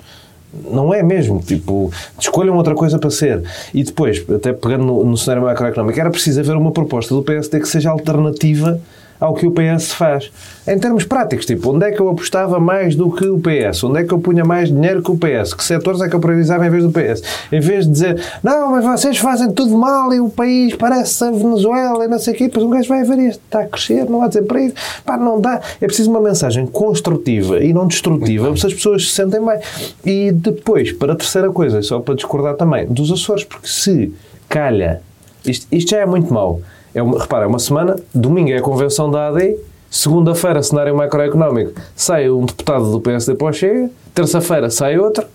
Não 0.71 0.93
é 0.93 1.03
mesmo, 1.03 1.39
tipo, 1.39 1.91
escolham 2.19 2.55
outra 2.55 2.73
coisa 2.73 2.97
para 2.97 3.09
ser. 3.09 3.43
E 3.73 3.83
depois, 3.83 4.23
até 4.29 4.53
pegando 4.53 4.85
no, 4.85 5.03
no 5.03 5.17
cenário 5.17 5.43
macroeconómico, 5.43 5.99
era 5.99 6.09
preciso 6.09 6.39
haver 6.39 6.55
uma 6.55 6.71
proposta 6.71 7.13
do 7.13 7.21
PSD 7.21 7.59
que 7.59 7.67
seja 7.67 7.89
alternativa 7.89 8.79
ao 9.19 9.33
que 9.33 9.45
o 9.45 9.51
PS 9.51 9.93
faz. 9.93 10.31
Em 10.67 10.77
termos 10.79 11.03
práticos, 11.03 11.45
tipo, 11.45 11.71
onde 11.71 11.85
é 11.85 11.91
que 11.91 11.99
eu 11.99 12.09
apostava 12.09 12.59
mais 12.59 12.95
do 12.95 13.11
que 13.11 13.25
o 13.27 13.39
PS? 13.39 13.83
Onde 13.83 13.99
é 13.99 14.03
que 14.03 14.13
eu 14.13 14.19
punha 14.19 14.43
mais 14.43 14.69
dinheiro 14.69 15.01
que 15.01 15.11
o 15.11 15.17
PS? 15.17 15.53
Que 15.53 15.63
setores 15.63 16.01
é 16.01 16.09
que 16.09 16.15
eu 16.15 16.19
priorizava 16.19 16.65
em 16.65 16.69
vez 16.69 16.83
do 16.83 16.91
PS? 16.91 17.21
Em 17.51 17.59
vez 17.59 17.85
de 17.85 17.91
dizer, 17.91 18.21
não, 18.43 18.71
mas 18.71 18.83
vocês 18.83 19.17
fazem 19.17 19.51
tudo 19.51 19.77
mal 19.77 20.13
e 20.13 20.19
o 20.19 20.29
país 20.29 20.75
parece 20.75 21.23
a 21.23 21.31
Venezuela 21.31 22.05
e 22.05 22.07
não 22.07 22.19
sei 22.19 22.33
o 22.33 22.37
quê, 22.37 22.45
depois 22.45 22.65
um 22.65 22.69
gajo 22.69 22.89
vai 22.89 23.03
ver 23.03 23.19
isto, 23.19 23.41
está 23.45 23.61
a 23.61 23.67
crescer, 23.67 24.09
não 24.09 24.21
há 24.21 24.27
desemprego, 24.27 24.73
pá, 25.05 25.17
não 25.17 25.39
dá. 25.39 25.61
É 25.79 25.85
preciso 25.85 26.09
uma 26.09 26.21
mensagem 26.21 26.65
construtiva 26.65 27.59
e 27.59 27.73
não 27.73 27.87
destrutiva, 27.87 28.53
para 28.53 28.67
as 28.67 28.73
pessoas 28.73 29.07
se 29.07 29.15
sentem 29.15 29.43
bem. 29.43 29.59
E 30.05 30.31
depois, 30.31 30.91
para 30.91 31.13
a 31.13 31.15
terceira 31.15 31.49
coisa, 31.51 31.81
só 31.81 31.99
para 31.99 32.15
discordar 32.15 32.55
também, 32.55 32.85
dos 32.87 33.11
Açores, 33.11 33.43
porque 33.43 33.67
se 33.67 34.13
calha, 34.49 35.01
isto, 35.45 35.67
isto 35.71 35.91
já 35.91 35.99
é 35.99 36.05
muito 36.05 36.33
mau. 36.33 36.61
É 36.95 37.03
uma, 37.03 37.19
repara, 37.19 37.43
é 37.43 37.47
uma 37.47 37.59
semana, 37.59 37.95
domingo 38.13 38.49
é 38.49 38.57
a 38.57 38.61
convenção 38.61 39.11
da 39.11 39.27
AD, 39.27 39.55
segunda-feira, 39.91 40.63
cenário 40.63 40.95
macroeconómico, 40.95 41.73
sai 41.95 42.29
um 42.29 42.45
deputado 42.45 42.89
do 42.91 42.99
PSD 43.01 43.35
para 43.35 43.47
o 43.47 43.53
Chega, 43.53 43.89
terça-feira 44.13 44.69
sai 44.69 44.97
outro, 44.97 45.25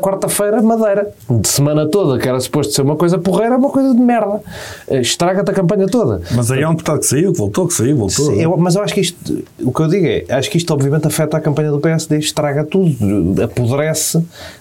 quarta-feira, 0.00 0.60
Madeira. 0.60 1.12
De 1.28 1.46
semana 1.46 1.86
toda, 1.86 2.18
que 2.18 2.28
era 2.28 2.40
suposto 2.40 2.72
ser 2.72 2.82
uma 2.82 2.96
coisa 2.96 3.18
porreira, 3.18 3.54
é 3.54 3.56
uma 3.56 3.70
coisa 3.70 3.94
de 3.94 4.00
merda. 4.00 4.40
Eh, 4.88 5.00
Estraga-te 5.00 5.48
a 5.52 5.54
campanha 5.54 5.86
toda. 5.86 6.20
Mas 6.34 6.50
aí 6.50 6.60
há 6.64 6.68
um 6.68 6.72
deputado 6.72 6.98
que 6.98 7.06
saiu, 7.06 7.32
que 7.32 7.38
voltou, 7.38 7.68
que 7.68 7.74
saiu, 7.74 7.96
voltou. 7.96 8.26
Sim, 8.26 8.42
eu- 8.42 8.56
mas 8.56 8.74
eu 8.74 8.82
acho 8.82 8.92
que 8.92 9.00
isto, 9.00 9.44
o 9.62 9.72
que 9.72 9.80
eu 9.80 9.86
digo 9.86 10.06
é, 10.06 10.24
acho 10.30 10.50
que 10.50 10.58
isto 10.58 10.72
obviamente 10.74 11.06
afeta 11.06 11.36
a 11.36 11.40
campanha 11.40 11.70
do 11.70 11.78
PSD, 11.78 12.18
estraga 12.18 12.64
tudo, 12.64 13.40
apodrece 13.44 14.20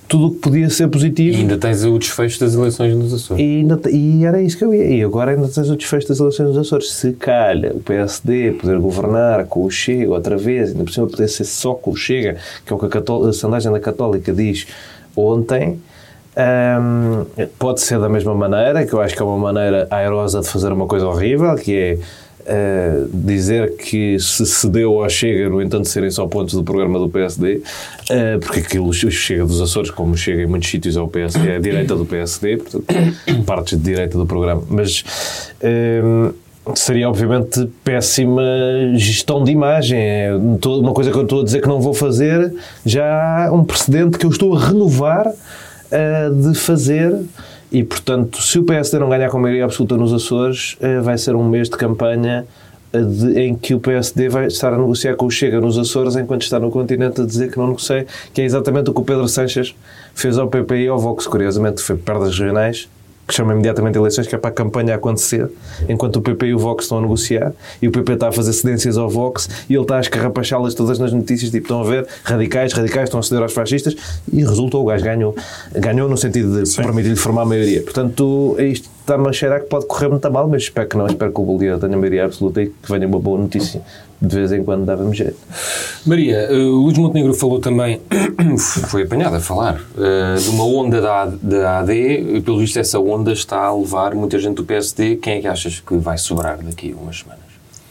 tudo 0.09 0.27
o 0.27 0.31
que 0.31 0.39
podia 0.39 0.69
ser 0.69 0.85
E 0.85 0.87
positivo. 0.89 1.37
ainda 1.37 1.57
tens 1.57 1.85
o 1.85 1.97
desfecho 1.99 2.39
das 2.39 2.55
eleições 2.55 2.95
nos 2.95 3.13
Açores. 3.13 3.41
E, 3.41 3.63
te- 3.81 3.89
e 3.95 4.25
era 4.25 4.41
isso 4.41 4.57
que 4.57 4.65
eu 4.65 4.73
ia. 4.73 4.83
E 4.85 5.03
agora 5.03 5.31
ainda 5.31 5.47
tens 5.47 5.69
o 5.69 5.75
desfecho 5.77 6.07
das 6.09 6.19
eleições 6.19 6.47
dos 6.49 6.57
Açores. 6.57 6.91
Se 6.91 7.13
calha 7.13 7.71
o 7.73 7.79
PSD 7.79 8.53
poder 8.53 8.79
governar 8.79 9.45
com 9.45 9.63
o 9.63 9.69
Chega 9.71 10.09
outra 10.11 10.35
vez, 10.35 10.71
ainda 10.71 10.83
por 10.83 10.91
cima 10.91 11.07
poder 11.07 11.27
ser 11.27 11.45
só 11.45 11.73
com 11.75 11.91
o 11.91 11.95
Chega, 11.95 12.37
que 12.65 12.73
é 12.73 12.75
o 12.75 12.79
que 12.79 12.85
a, 12.87 12.89
cató- 12.89 13.23
a 13.25 13.31
sondagem 13.31 13.71
da 13.71 13.79
Católica 13.79 14.33
diz 14.33 14.65
ontem, 15.15 15.79
hum, 16.37 17.25
pode 17.57 17.81
ser 17.81 17.99
da 17.99 18.09
mesma 18.09 18.33
maneira, 18.33 18.85
que 18.85 18.93
eu 18.93 19.01
acho 19.01 19.15
que 19.15 19.21
é 19.21 19.25
uma 19.25 19.37
maneira 19.37 19.87
airosa 19.91 20.41
de 20.41 20.47
fazer 20.47 20.71
uma 20.71 20.87
coisa 20.87 21.07
horrível, 21.07 21.53
que 21.55 21.75
é 21.75 21.97
eh, 22.51 23.05
dizer 23.13 23.75
que 23.75 24.19
se 24.19 24.43
cedeu 24.43 25.03
ao 25.03 25.09
Chega, 25.09 25.47
no 25.49 25.61
entanto, 25.61 25.87
serem 25.87 26.09
só 26.09 26.25
pontos 26.25 26.55
do 26.55 26.63
programa 26.63 26.97
do 26.97 27.07
PSD, 27.07 27.61
eh, 28.09 28.39
porque 28.39 28.61
aquilo 28.61 28.91
Chega 28.91 29.45
dos 29.45 29.61
Açores, 29.61 29.91
como 29.91 30.17
chega 30.17 30.41
em 30.41 30.47
muitos 30.47 30.67
sítios 30.67 30.97
ao 30.97 31.07
PSD, 31.07 31.47
é 31.47 31.55
a 31.57 31.59
direita 31.59 31.95
do 31.95 32.05
PSD, 32.05 32.57
portanto, 32.57 32.85
partes 33.45 33.77
de 33.77 33.83
direita 33.83 34.17
do 34.17 34.25
programa. 34.25 34.63
Mas 34.67 35.53
eh, 35.61 36.01
seria, 36.73 37.07
obviamente, 37.07 37.69
péssima 37.83 38.41
gestão 38.95 39.43
de 39.43 39.51
imagem. 39.51 39.99
É 39.99 40.33
uma 40.33 40.93
coisa 40.93 41.11
que 41.11 41.17
eu 41.17 41.23
estou 41.23 41.41
a 41.41 41.43
dizer 41.43 41.61
que 41.61 41.67
não 41.67 41.79
vou 41.79 41.93
fazer, 41.93 42.51
já 42.83 43.45
há 43.45 43.53
um 43.53 43.63
precedente 43.63 44.17
que 44.17 44.25
eu 44.25 44.29
estou 44.31 44.55
a 44.55 44.67
renovar 44.67 45.31
eh, 45.91 46.29
de 46.29 46.55
fazer. 46.55 47.15
E, 47.71 47.83
portanto, 47.83 48.41
se 48.41 48.57
o 48.57 48.63
PSD 48.63 48.97
não 48.99 49.09
ganhar 49.09 49.29
com 49.29 49.37
maioria 49.39 49.63
absoluta 49.65 49.95
nos 49.95 50.11
Açores, 50.11 50.75
eh, 50.81 50.99
vai 51.01 51.17
ser 51.17 51.35
um 51.35 51.47
mês 51.47 51.69
de 51.69 51.77
campanha 51.77 52.45
eh, 52.91 53.01
de- 53.01 53.39
em 53.39 53.53
que 53.53 53.75
o 53.75 53.79
PSD 53.79 54.27
vai 54.29 54.47
estar 54.47 54.73
a 54.73 54.77
negociar 54.77 55.15
com 55.15 55.27
o 55.27 55.29
Chega 55.31 55.61
nos 55.61 55.77
Açores 55.77 56.15
enquanto 56.15 56.41
está 56.41 56.59
no 56.59 56.71
continente 56.71 57.21
a 57.21 57.25
dizer 57.25 57.51
que 57.51 57.57
não 57.59 57.67
negocia, 57.67 58.07
que 58.33 58.41
é 58.41 58.45
exatamente 58.45 58.89
o 58.89 58.93
que 58.93 59.01
o 59.01 59.03
Pedro 59.03 59.27
Sanches 59.27 59.75
fez 60.15 60.39
ao 60.39 60.47
PP 60.47 60.85
e 60.85 60.87
ao 60.87 60.97
Vox, 60.97 61.27
curiosamente, 61.27 61.81
foi 61.83 61.95
perdas 61.95 62.29
regionais, 62.39 62.89
que 63.29 63.35
chama 63.35 63.53
imediatamente 63.53 63.95
eleições, 63.95 64.27
que 64.27 64.33
é 64.33 64.37
para 64.37 64.49
a 64.49 64.53
campanha 64.53 64.95
acontecer, 64.95 65.47
enquanto 65.87 66.15
o 66.15 66.21
PP 66.21 66.47
e 66.47 66.53
o 66.55 66.59
Vox 66.59 66.85
estão 66.85 66.97
a 66.97 67.01
negociar, 67.01 67.53
e 67.79 67.87
o 67.87 67.91
PP 67.91 68.13
está 68.13 68.29
a 68.29 68.31
fazer 68.31 68.51
cedências 68.53 68.97
ao 68.97 69.07
Vox, 69.07 69.47
e 69.69 69.75
ele 69.75 69.83
está 69.83 69.97
a 69.97 70.01
escarrapachá-las 70.01 70.73
todas 70.73 70.97
nas 70.97 71.13
notícias, 71.13 71.51
tipo, 71.51 71.65
estão 71.65 71.81
a 71.81 71.83
ver, 71.83 72.07
radicais, 72.23 72.73
radicais 72.73 73.05
estão 73.05 73.19
a 73.19 73.23
ceder 73.23 73.43
aos 73.43 73.53
fascistas, 73.53 73.95
e 74.33 74.39
resultou, 74.39 74.81
o 74.81 74.85
gajo 74.85 75.03
ganhou. 75.03 75.35
Ganhou 75.73 76.09
no 76.09 76.17
sentido 76.17 76.63
de 76.63 76.75
permitir-lhe 76.75 77.15
formar 77.15 77.43
a 77.43 77.45
maioria. 77.45 77.83
Portanto, 77.83 78.55
isto 78.57 78.89
está-me 79.09 79.27
a 79.27 79.33
cheirar 79.33 79.61
que 79.61 79.67
pode 79.67 79.87
correr 79.87 80.07
muito 80.07 80.31
mal, 80.31 80.47
mas 80.47 80.63
espero 80.63 80.87
que 80.87 80.95
não, 80.95 81.07
espero 81.07 81.31
que 81.31 81.41
o 81.41 81.43
Bolívar 81.43 81.79
tenha 81.79 81.97
maioria 81.97 82.25
absoluta 82.25 82.61
e 82.61 82.67
que 82.67 82.91
venha 82.91 83.07
uma 83.07 83.19
boa 83.19 83.39
notícia. 83.39 83.81
De 84.21 84.35
vez 84.35 84.51
em 84.51 84.63
quando 84.65 84.85
dava-me 84.85 85.15
jeito. 85.15 85.37
Maria, 86.05 86.39
eh, 86.39 86.53
o 86.53 86.81
Luís 86.81 86.97
Montenegro 86.97 87.33
falou 87.33 87.61
também, 87.61 88.01
foi 88.89 89.03
apanhado 89.03 89.37
a 89.37 89.39
falar, 89.39 89.81
eh, 89.97 90.35
de 90.35 90.49
uma 90.49 90.65
onda 90.65 90.99
da, 90.99 91.25
da 91.25 91.79
AD, 91.79 91.93
e 91.93 92.41
pelo 92.41 92.59
visto 92.59 92.77
essa 92.77 92.99
onda 92.99 93.31
está 93.31 93.61
a 93.61 93.73
levar 93.73 94.13
muita 94.13 94.37
gente 94.37 94.57
do 94.57 94.65
PSD. 94.65 95.15
Quem 95.15 95.37
é 95.37 95.41
que 95.41 95.47
achas 95.47 95.79
que 95.79 95.95
vai 95.95 96.17
sobrar 96.17 96.57
daqui 96.57 96.93
a 96.93 97.01
umas 97.01 97.19
semanas? 97.19 97.45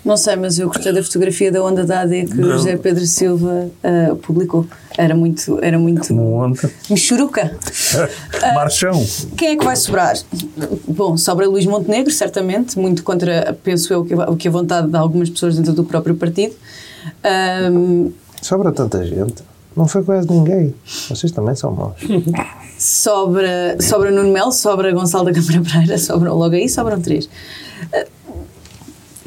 Não 0.05 0.19
sei, 0.19 0.37
mas 0.37 0.59
eu 0.59 0.69
gostei 0.69 0.93
da 0.93 1.03
fotografia 1.03 1.51
da 1.51 1.63
onda 1.65 1.85
da 1.85 2.01
AD 2.01 2.27
que 2.27 2.41
o 2.41 2.53
José 2.53 2.77
Pedro 2.77 3.07
Silva 3.07 3.71
ah, 3.83 4.15
publicou. 4.23 4.67
Era 4.99 5.15
muito. 5.15 5.59
Era 5.63 5.79
muito. 5.79 6.13
Michuruca. 6.91 7.57
Marchão. 8.55 9.01
Quem 9.37 9.51
é 9.51 9.57
que 9.57 9.65
vai 9.65 9.77
sobrar? 9.77 10.17
Bom, 10.89 11.17
sobra 11.17 11.47
Luís 11.49 11.65
Montenegro, 11.67 12.13
certamente, 12.13 12.77
muito 12.77 13.05
contra, 13.05 13.57
penso 13.63 13.93
eu, 13.93 14.05
que 14.05 14.13
a- 14.15 14.35
que 14.37 14.49
a 14.49 14.51
vontade 14.51 14.89
de 14.89 14.97
algumas 14.97 15.31
pessoas 15.31 15.57
dentro 15.57 15.73
do 15.73 15.85
próprio 15.85 16.17
partido. 16.17 16.55
Ahm, 17.23 18.11
Sobra 18.43 18.73
tanta 18.73 19.05
gente. 19.07 19.43
Não 19.77 19.87
foi 19.87 20.03
quase 20.03 20.29
ninguém. 20.29 20.75
Vocês 21.09 21.31
também 21.31 21.55
são 21.55 21.71
maus. 21.71 21.95
sobra, 22.79 23.77
sobra 23.81 24.11
Nuno 24.11 24.33
Melo, 24.33 24.51
sobra 24.53 24.93
Gonçalo 24.93 25.27
da 25.27 25.33
Câmara 25.33 25.61
Pereira, 25.63 25.99
sobram 25.99 26.35
logo 26.37 26.55
aí, 26.55 26.69
sobram 26.69 27.01
três. 27.01 27.29
Ah, 27.93 28.05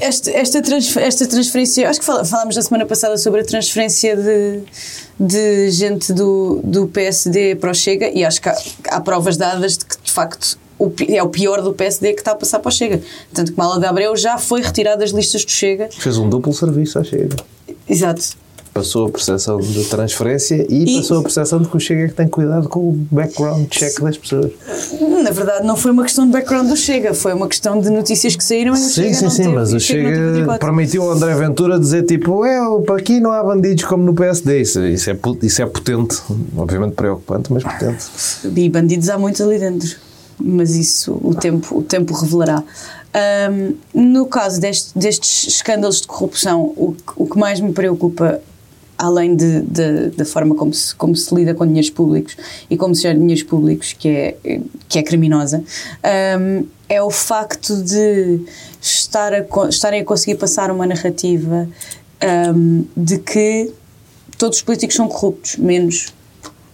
Esta, 0.01 0.31
esta, 0.31 0.61
transf- 0.61 0.97
esta 0.97 1.27
transferência, 1.27 1.89
acho 1.89 1.99
que 1.99 2.05
falámos 2.05 2.55
na 2.55 2.61
semana 2.61 2.85
passada 2.85 3.17
sobre 3.17 3.41
a 3.41 3.45
transferência 3.45 4.15
de, 4.17 4.61
de 5.19 5.69
gente 5.71 6.11
do, 6.11 6.59
do 6.63 6.87
PSD 6.87 7.55
para 7.55 7.69
o 7.71 7.73
Chega 7.73 8.09
e 8.09 8.25
acho 8.25 8.41
que 8.41 8.49
há, 8.49 8.57
há 8.89 8.99
provas 8.99 9.37
dadas 9.37 9.77
de 9.77 9.85
que 9.85 9.95
de 10.03 10.11
facto 10.11 10.57
o 10.79 10.91
é 11.07 11.21
o 11.21 11.29
pior 11.29 11.61
do 11.61 11.71
PSD 11.73 12.13
que 12.13 12.21
está 12.21 12.31
a 12.31 12.35
passar 12.35 12.59
para 12.59 12.69
o 12.69 12.71
Chega. 12.71 12.99
Tanto 13.31 13.51
que 13.51 13.57
Mala 13.57 13.79
de 13.79 13.85
Abreu 13.85 14.15
já 14.17 14.39
foi 14.39 14.61
retirada 14.61 14.97
das 14.97 15.11
listas 15.11 15.45
do 15.45 15.51
Chega. 15.51 15.87
Fez 15.95 16.17
um 16.17 16.27
duplo 16.27 16.51
serviço 16.51 16.97
à 16.97 17.03
Chega. 17.03 17.35
Exato. 17.87 18.35
Passou 18.73 19.07
a 19.07 19.09
percepção 19.09 19.59
de 19.59 19.83
transferência 19.85 20.65
e, 20.69 20.83
E- 20.95 20.97
passou 21.01 21.19
a 21.19 21.21
percepção 21.23 21.61
de 21.61 21.67
que 21.67 21.75
o 21.75 21.79
Chega 21.79 22.05
é 22.05 22.07
que 22.07 22.13
tem 22.13 22.27
cuidado 22.27 22.69
com 22.69 22.79
o 22.79 22.93
background 23.11 23.67
check 23.67 23.99
das 23.99 24.17
pessoas. 24.17 24.49
Na 25.23 25.29
verdade, 25.31 25.67
não 25.67 25.75
foi 25.75 25.91
uma 25.91 26.03
questão 26.03 26.25
de 26.25 26.31
background 26.31 26.69
do 26.69 26.77
Chega, 26.77 27.13
foi 27.13 27.33
uma 27.33 27.49
questão 27.49 27.81
de 27.81 27.89
notícias 27.89 28.33
que 28.33 28.43
saíram 28.43 28.73
e 28.73 28.77
Sim, 28.77 28.89
Chega 28.93 29.13
sim, 29.13 29.29
sim, 29.29 29.37
teve, 29.43 29.55
mas 29.55 29.73
o 29.73 29.79
Chega 29.79 30.39
hipótese. 30.39 30.59
permitiu 30.59 31.03
ao 31.03 31.11
André 31.11 31.35
Ventura 31.35 31.77
dizer 31.77 32.03
tipo, 32.03 32.45
é, 32.45 32.59
para 32.85 32.95
aqui 32.95 33.19
não 33.19 33.31
há 33.31 33.43
bandidos 33.43 33.83
como 33.83 34.03
no 34.05 34.13
PSD. 34.13 34.61
Isso, 34.61 34.79
isso, 34.85 35.09
é, 35.09 35.17
isso 35.43 35.61
é 35.61 35.65
potente, 35.65 36.17
obviamente 36.55 36.93
preocupante, 36.93 37.51
mas 37.51 37.63
potente. 37.63 38.05
E 38.55 38.69
bandidos 38.69 39.09
há 39.09 39.17
muitos 39.17 39.41
ali 39.41 39.59
dentro, 39.59 39.97
mas 40.39 40.75
isso 40.77 41.19
o 41.21 41.35
tempo, 41.35 41.77
o 41.79 41.83
tempo 41.83 42.13
revelará. 42.13 42.63
Ahm, 43.13 43.73
no 43.93 44.25
caso 44.27 44.61
deste- 44.61 44.97
destes 44.97 45.55
escândalos 45.55 45.99
de 45.99 46.07
corrupção, 46.07 46.61
o, 46.77 46.95
o 47.17 47.25
que 47.27 47.37
mais 47.37 47.59
me 47.59 47.73
preocupa 47.73 48.39
além 49.01 49.35
de, 49.35 49.61
de- 49.61 50.09
da 50.15 50.23
forma 50.25 50.53
como 50.53 50.71
se, 50.73 50.93
como 50.95 51.15
se 51.15 51.33
lida 51.33 51.55
com 51.55 51.65
dinheiros 51.65 51.89
públicos 51.89 52.37
e 52.69 52.77
como 52.77 52.93
se 52.93 53.01
gera 53.01 53.17
dinheiros 53.17 53.43
públicos, 53.43 53.93
que 53.93 54.07
é, 54.07 54.59
que 54.87 54.99
é 54.99 55.03
criminosa, 55.03 55.63
hum, 56.39 56.65
é 56.87 57.01
o 57.01 57.09
facto 57.09 57.75
de 57.81 58.41
estar 58.79 59.33
a, 59.33 59.43
estarem 59.69 60.01
a 60.01 60.05
conseguir 60.05 60.35
passar 60.35 60.69
uma 60.69 60.85
narrativa 60.85 61.67
hum, 62.55 62.85
de 62.95 63.17
que 63.17 63.71
todos 64.37 64.57
os 64.57 64.63
políticos 64.63 64.95
são 64.95 65.07
corruptos, 65.07 65.57
menos 65.57 66.13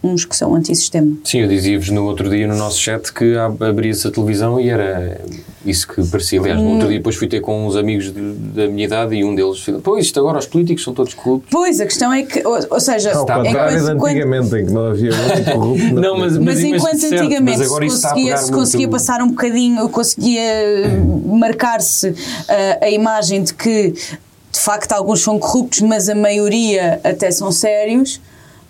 uns 0.04 0.24
que 0.26 0.36
são 0.36 0.54
antissistema. 0.56 1.12
Sim, 1.24 1.40
eu 1.40 1.48
dizia-vos 1.48 1.90
no 1.90 2.06
outro 2.06 2.30
dia 2.30 2.48
no 2.48 2.56
nosso 2.56 2.80
chat 2.80 3.12
que 3.12 3.36
ab- 3.36 3.62
abria-se 3.64 4.08
a 4.08 4.12
televisão 4.12 4.60
e 4.60 4.70
era 4.70 5.20
isso 5.66 5.88
que 5.88 6.06
parecia. 6.08 6.40
Aliás, 6.40 6.62
no 6.62 6.70
outro 6.74 6.88
dia 6.88 6.98
depois 7.00 7.16
fui 7.16 7.28
ter 7.28 7.42
com 7.42 7.66
uns 7.68 7.76
amigos 7.76 8.14
de- 8.14 8.32
da 8.34 8.68
minha 8.68 8.86
idade 8.86 9.16
e 9.16 9.26
um 9.26 9.34
deles 9.36 9.58
disse: 9.58 9.72
Pô, 9.74 9.98
isto 9.98 10.20
agora 10.20 10.38
os 10.38 10.46
políticos 10.46 10.84
são 10.84 10.94
todos 10.94 11.14
corruptos. 11.14 11.50
Pois, 11.52 11.80
a 11.82 11.86
questão 11.86 12.14
é 12.14 12.24
que, 12.24 12.46
ou, 12.48 12.60
ou 12.70 12.80
seja, 12.80 13.12
Ao 13.14 13.22
Está- 13.24 13.44
contrário 13.44 13.84
de 13.84 13.92
antigamente, 13.92 14.56
em 14.56 14.66
que 14.68 14.72
não 14.72 14.86
havia 14.88 15.12
muito 15.16 15.52
corrupto. 15.52 15.94
Não, 15.96 16.18
mas, 16.20 16.38
Mas, 16.38 16.46
mas 16.46 16.60
enquanto 16.64 17.00
certo, 17.00 17.14
antigamente 17.24 17.58
mas 17.58 17.68
agora 17.68 17.90
se 17.90 18.02
conseguia, 18.02 18.38
se 18.38 18.44
muito- 18.44 18.58
conseguia 18.60 18.88
passar 18.90 19.22
um 19.22 19.30
bocadinho, 19.30 19.90
conseguia 19.90 20.42
eh, 20.42 20.88
marcar-se 21.26 22.14
eh, 22.48 22.80
a 22.86 22.90
imagem 22.90 23.44
de 23.44 23.54
que 23.54 23.92
de 23.92 24.60
facto 24.60 24.92
alguns 24.94 25.22
são 25.22 25.38
corruptos, 25.40 25.82
mas 25.82 26.08
a 26.10 26.16
maioria 26.16 27.00
até 27.04 27.30
são 27.32 27.52
sérios. 27.52 28.22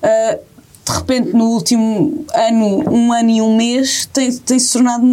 eh, 0.02 0.40
de 0.88 0.98
repente, 0.98 1.34
no 1.34 1.46
último 1.52 2.26
ano, 2.34 2.84
um 2.94 3.12
ano 3.12 3.30
e 3.30 3.42
um 3.42 3.56
mês, 3.58 4.06
tem- 4.14 4.32
tem-se 4.38 4.72
tornado. 4.74 5.04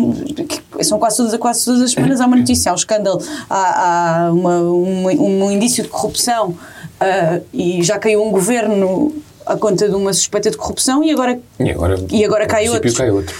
São 0.83 0.99
quase 0.99 1.17
todas, 1.17 1.37
quase 1.39 1.65
todas 1.65 1.83
as 1.83 1.91
semanas 1.93 2.21
há 2.21 2.27
uma 2.27 2.37
notícia, 2.37 2.71
há 2.71 2.73
um 2.73 2.77
escândalo, 2.77 3.21
há, 3.51 4.27
há 4.27 4.33
uma- 4.33 4.61
um, 4.61 5.45
um 5.45 5.51
indício 5.51 5.83
de 5.83 5.89
corrupção 5.89 6.55
eh, 7.01 7.41
e 7.53 7.83
já 7.83 7.99
caiu 7.99 8.23
um 8.25 8.31
governo 8.31 9.13
à 9.45 9.57
conta 9.57 9.89
de 9.89 9.95
uma 9.95 10.13
suspeita 10.13 10.51
de 10.51 10.57
corrupção 10.57 11.03
e 11.03 11.11
agora 11.11 11.41
E 11.59 11.71
agora, 11.71 11.97
E 12.11 12.25
agora 12.25 12.47
cai 12.47 12.69
outros. 12.69 12.97
cai 12.97 13.11
outro. 13.11 13.35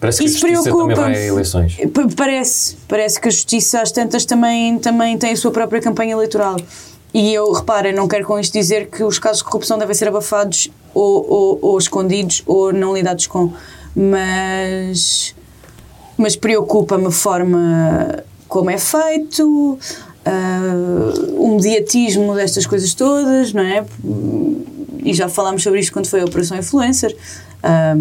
Parece 0.00 0.18
que 0.18 0.24
a 0.24 0.26
Isso 0.28 0.38
justiça 0.38 0.70
também 0.70 0.96
vai 0.96 1.14
a 1.14 1.26
eleições. 1.26 1.76
Pa- 1.92 2.08
Parece, 2.16 2.76
parece 2.86 3.20
que 3.20 3.28
a 3.28 3.30
justiça 3.30 3.80
às 3.80 3.90
tantas 3.90 4.24
também, 4.24 4.78
também 4.78 5.16
tem 5.18 5.32
a 5.32 5.36
sua 5.36 5.50
própria 5.50 5.80
campanha 5.80 6.12
eleitoral. 6.12 6.56
E 7.14 7.32
eu, 7.32 7.52
repara, 7.52 7.92
não 7.92 8.08
quero 8.08 8.26
com 8.26 8.40
isto 8.40 8.52
dizer 8.52 8.90
que 8.90 9.04
os 9.04 9.20
casos 9.20 9.38
de 9.38 9.44
corrupção 9.44 9.78
devem 9.78 9.94
ser 9.94 10.08
abafados 10.08 10.68
ou, 10.92 11.24
ou, 11.30 11.58
ou 11.62 11.78
escondidos 11.78 12.42
ou 12.44 12.72
não 12.72 12.92
lidados 12.92 13.28
com, 13.28 13.52
mas, 13.94 15.32
mas 16.18 16.34
preocupa-me 16.34 17.06
a 17.06 17.10
forma 17.12 18.24
como 18.48 18.68
é 18.68 18.78
feito, 18.78 19.78
ah, 20.24 21.12
o 21.38 21.54
mediatismo 21.54 22.34
destas 22.34 22.66
coisas 22.66 22.92
todas, 22.94 23.52
não 23.52 23.62
é? 23.62 23.84
E 25.04 25.14
já 25.14 25.28
falámos 25.28 25.62
sobre 25.62 25.78
isto 25.78 25.92
quando 25.92 26.08
foi 26.08 26.20
a 26.20 26.24
Operação 26.24 26.58
Influencer. 26.58 27.16
Ah, 27.62 27.94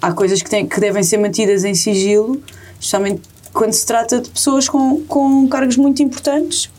há 0.00 0.10
coisas 0.12 0.40
que, 0.40 0.48
têm, 0.48 0.66
que 0.66 0.80
devem 0.80 1.02
ser 1.02 1.18
mantidas 1.18 1.64
em 1.64 1.74
sigilo, 1.74 2.40
especialmente 2.80 3.20
quando 3.52 3.74
se 3.74 3.84
trata 3.84 4.22
de 4.22 4.30
pessoas 4.30 4.70
com, 4.70 5.02
com 5.02 5.46
cargos 5.48 5.76
muito 5.76 6.02
importantes 6.02 6.70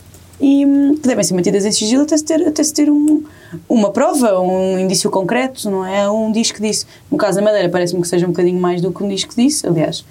e 0.41 0.65
hum, 0.65 0.95
que 0.95 1.07
devem 1.07 1.23
ser 1.23 1.33
mantidas 1.33 1.65
em 1.65 1.71
sigilo 1.71 2.03
até 2.03 2.17
se 2.17 2.23
ter, 2.23 2.47
até 2.47 2.63
se 2.63 2.73
ter 2.73 2.89
um, 2.89 3.23
uma 3.69 3.91
prova, 3.91 4.39
um 4.39 4.77
indício 4.79 5.09
concreto, 5.09 5.69
não 5.69 5.85
é? 5.85 6.09
Um 6.09 6.31
diz 6.31 6.51
que 6.51 6.61
disse. 6.61 6.85
No 7.11 7.17
caso 7.17 7.37
da 7.37 7.43
Madeira, 7.43 7.69
parece-me 7.69 8.01
que 8.01 8.07
seja 8.07 8.25
um 8.25 8.29
bocadinho 8.29 8.59
mais 8.59 8.81
do 8.81 8.91
que 8.91 9.03
um 9.03 9.07
diz 9.07 9.23
que 9.23 9.35
disse, 9.35 9.65
aliás. 9.67 10.03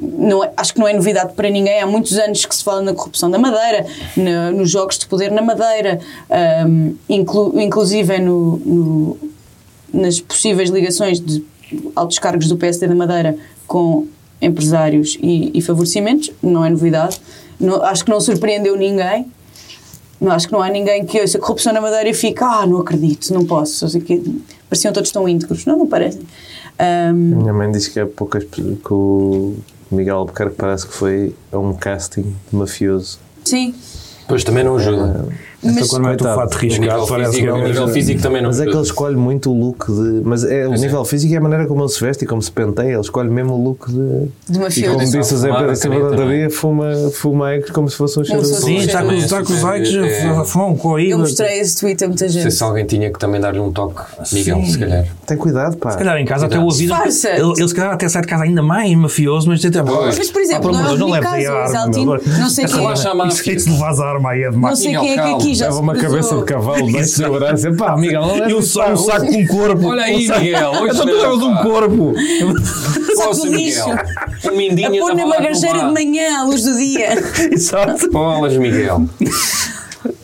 É- 0.00 0.52
acho 0.56 0.74
que 0.74 0.80
não 0.80 0.88
é 0.88 0.92
novidade 0.92 1.32
para 1.34 1.48
ninguém. 1.48 1.80
Há 1.80 1.86
muitos 1.86 2.16
anos 2.18 2.44
que 2.44 2.54
se 2.54 2.62
fala 2.64 2.82
na 2.82 2.92
corrupção 2.94 3.30
da 3.30 3.38
Madeira, 3.38 3.86
nos 4.54 4.70
jogos 4.70 4.98
de 4.98 5.06
poder 5.06 5.30
na 5.30 5.40
Madeira, 5.42 6.00
hum, 6.68 6.94
inclu- 7.08 7.58
inclusive 7.60 8.14
é 8.14 8.18
no- 8.18 8.56
no, 8.58 9.16
nas 9.92 10.20
possíveis 10.20 10.68
ligações 10.70 11.20
de 11.20 11.44
altos 11.96 12.18
cargos 12.18 12.48
do 12.48 12.56
PSD 12.56 12.86
da 12.88 12.94
Madeira 12.94 13.36
com 13.66 14.06
empresários 14.42 15.16
e, 15.22 15.50
e 15.54 15.62
favorecimentos, 15.62 16.30
não 16.42 16.64
é 16.64 16.68
novidade. 16.70 17.18
Não- 17.58 17.82
acho 17.82 18.04
que 18.04 18.10
não 18.10 18.20
surpreendeu 18.20 18.76
ninguém. 18.76 19.26
Não, 20.20 20.32
acho 20.32 20.46
que 20.46 20.52
não 20.52 20.62
há 20.62 20.68
ninguém 20.68 21.04
que 21.04 21.20
ouça 21.20 21.38
corrupção 21.38 21.72
na 21.72 21.80
Madeira 21.80 22.08
e 22.08 22.14
fique, 22.14 22.42
ah, 22.42 22.66
não 22.66 22.78
acredito, 22.78 23.32
não 23.34 23.44
posso. 23.44 23.86
Que 24.00 24.22
pareciam 24.68 24.92
todos 24.92 25.10
tão 25.10 25.28
íntegros. 25.28 25.64
Não, 25.66 25.76
não 25.78 25.86
parecem. 25.86 26.22
Ahm, 26.78 27.14
Minha 27.36 27.52
mãe 27.52 27.70
disse 27.70 27.90
que 27.90 28.00
há 28.00 28.06
poucas 28.06 28.44
pessoas 28.44 28.78
que 28.84 28.92
o 28.92 29.54
Miguel 29.90 30.16
Albuquerque 30.18 30.56
parece 30.56 30.86
que 30.86 30.94
foi 30.94 31.34
a 31.52 31.58
um 31.58 31.74
casting 31.74 32.22
de 32.50 32.56
mafioso. 32.56 33.18
sim, 33.44 33.74
Pois 34.26 34.42
também 34.42 34.64
não 34.64 34.76
ajuda. 34.76 35.26
Mas 35.64 35.76
Então, 35.76 35.88
quando 35.88 36.08
é 36.08 36.14
o 36.14 36.34
fato 36.34 36.54
riscado, 36.54 37.06
parece 37.06 37.30
que 37.30 37.36
físico, 37.36 37.48
é 37.48 37.52
o 37.52 37.56
uma 37.56 37.68
nível 37.68 37.88
físico 37.88 38.22
também 38.22 38.42
não 38.42 38.48
Mas 38.50 38.60
é 38.60 38.64
que 38.64 38.70
ele 38.70 38.82
escolhe 38.82 39.16
muito 39.16 39.50
o 39.50 39.58
look 39.58 39.86
de. 39.86 40.20
Mas 40.24 40.44
é 40.44 40.68
o 40.68 40.74
é. 40.74 40.78
nível 40.78 41.04
físico 41.04 41.32
e 41.32 41.36
a 41.36 41.40
maneira 41.40 41.66
como 41.66 41.82
ele 41.82 41.88
se 41.88 42.00
veste 42.00 42.24
e 42.24 42.26
como 42.26 42.42
se 42.42 42.50
penteia. 42.50 42.92
Ele 42.92 43.00
escolhe 43.00 43.30
mesmo 43.30 43.54
o 43.54 43.64
look 43.64 43.86
de. 43.90 43.94
de 43.94 43.98
E 43.98 44.52
como 44.52 44.64
mafioso. 44.64 44.96
Atenção, 44.96 45.20
disse 45.20 45.34
o 45.34 45.38
Zé 45.38 45.52
Pedro 45.52 45.70
a 45.70 45.76
Silva 45.76 46.10
da 46.10 46.16
não 46.16 46.30
é? 46.30 46.36
Dia, 46.36 46.50
fuma, 46.50 46.92
fuma 47.12 47.52
egos 47.54 47.70
como 47.70 47.88
se 47.88 47.96
fosse 47.96 48.20
um 48.20 48.24
cheiro 48.24 48.44
Sim, 48.44 48.76
está 48.76 49.02
com, 49.02 49.10
é 49.10 49.16
está 49.16 49.42
com 49.42 49.52
os 49.52 49.62
likes 49.62 49.94
é- 49.94 50.28
a 50.28 50.44
fumar 50.44 50.76
com 50.76 50.96
a 50.96 51.02
Eu 51.02 51.18
mostrei 51.18 51.60
esse 51.60 51.80
tweet 51.80 52.04
a 52.04 52.08
muita 52.08 52.24
Não 52.24 52.32
sei 52.32 52.42
gente. 52.42 52.54
se 52.54 52.62
alguém 52.62 52.84
tinha 52.84 53.10
que 53.10 53.18
também 53.18 53.40
dar-lhe 53.40 53.60
um 53.60 53.72
toque, 53.72 54.02
Miguel, 54.32 54.62
se 54.64 54.78
calhar. 54.78 55.06
Tem 55.26 55.36
cuidado, 55.36 55.76
pá. 55.76 55.90
Se 55.90 55.98
calhar 55.98 56.16
em 56.18 56.24
casa 56.24 56.46
até 56.46 56.58
o 56.58 56.64
ouvido. 56.64 56.94
Ele, 56.94 57.68
se 57.68 57.74
calhar 57.74 57.92
até 57.92 58.08
sai 58.08 58.22
de 58.22 58.28
casa 58.28 58.44
ainda 58.44 58.62
mais 58.62 58.94
mafioso, 58.94 59.48
mas 59.48 59.64
até 59.64 59.82
Pois. 59.82 60.18
Mas, 60.18 60.30
por 60.30 60.42
exemplo, 60.42 60.72
não 60.72 60.86
é 60.86 60.92
o 60.92 60.98
não 60.98 61.10
leves 61.10 61.32
aí 61.32 61.44
caso, 61.44 61.76
a 61.76 61.80
arma. 61.80 62.20
Não 62.38 62.50
sei 62.50 62.66
quem 62.66 62.88
é. 62.88 62.94
Que 63.54 63.60
se 63.60 63.70
levas 63.70 64.00
a 64.00 64.06
arma 64.06 64.30
aí 65.54 65.60
é 65.60 65.64
é 65.64 65.64
já 65.64 65.64
Leva 65.66 65.76
se 65.76 65.82
uma 65.82 65.92
cruzou. 65.94 66.10
cabeça 66.10 66.36
de 66.36 66.44
cavalo, 66.44 66.86
deixa 66.86 67.00
de 67.00 67.08
segurança. 67.08 67.72
Pá, 67.72 67.96
Miguel, 67.96 68.20
não 68.22 68.36
E 68.36 68.40
leva 68.40 68.54
um, 68.54 68.82
a 68.82 68.88
um 68.90 68.96
saco 68.96 69.26
com 69.26 69.46
corpo. 69.46 69.86
Olha 69.88 70.02
aí, 70.04 70.14
Um 70.30 70.38
Miguel, 70.38 70.70
hoje 70.70 70.84
Então 70.94 71.06
tu 71.06 71.12
não, 71.12 71.20
levas 71.22 71.42
um 71.42 71.56
corpo. 71.56 72.14
Saco 73.16 73.40
de 73.42 73.48
lixo. 73.48 73.88
Miguel. 73.88 74.04
Um 74.44 74.48
A 74.48 74.52
mindinho 74.52 74.98
pôr 75.00 75.14
na 75.14 75.26
bagageira 75.26 75.78
de 75.78 75.92
manhã, 75.92 76.40
à 76.40 76.44
luz 76.44 76.62
do 76.64 76.76
dia. 76.76 77.14
Exato. 77.52 78.10
Bolas, 78.10 78.56
Miguel. 78.56 79.08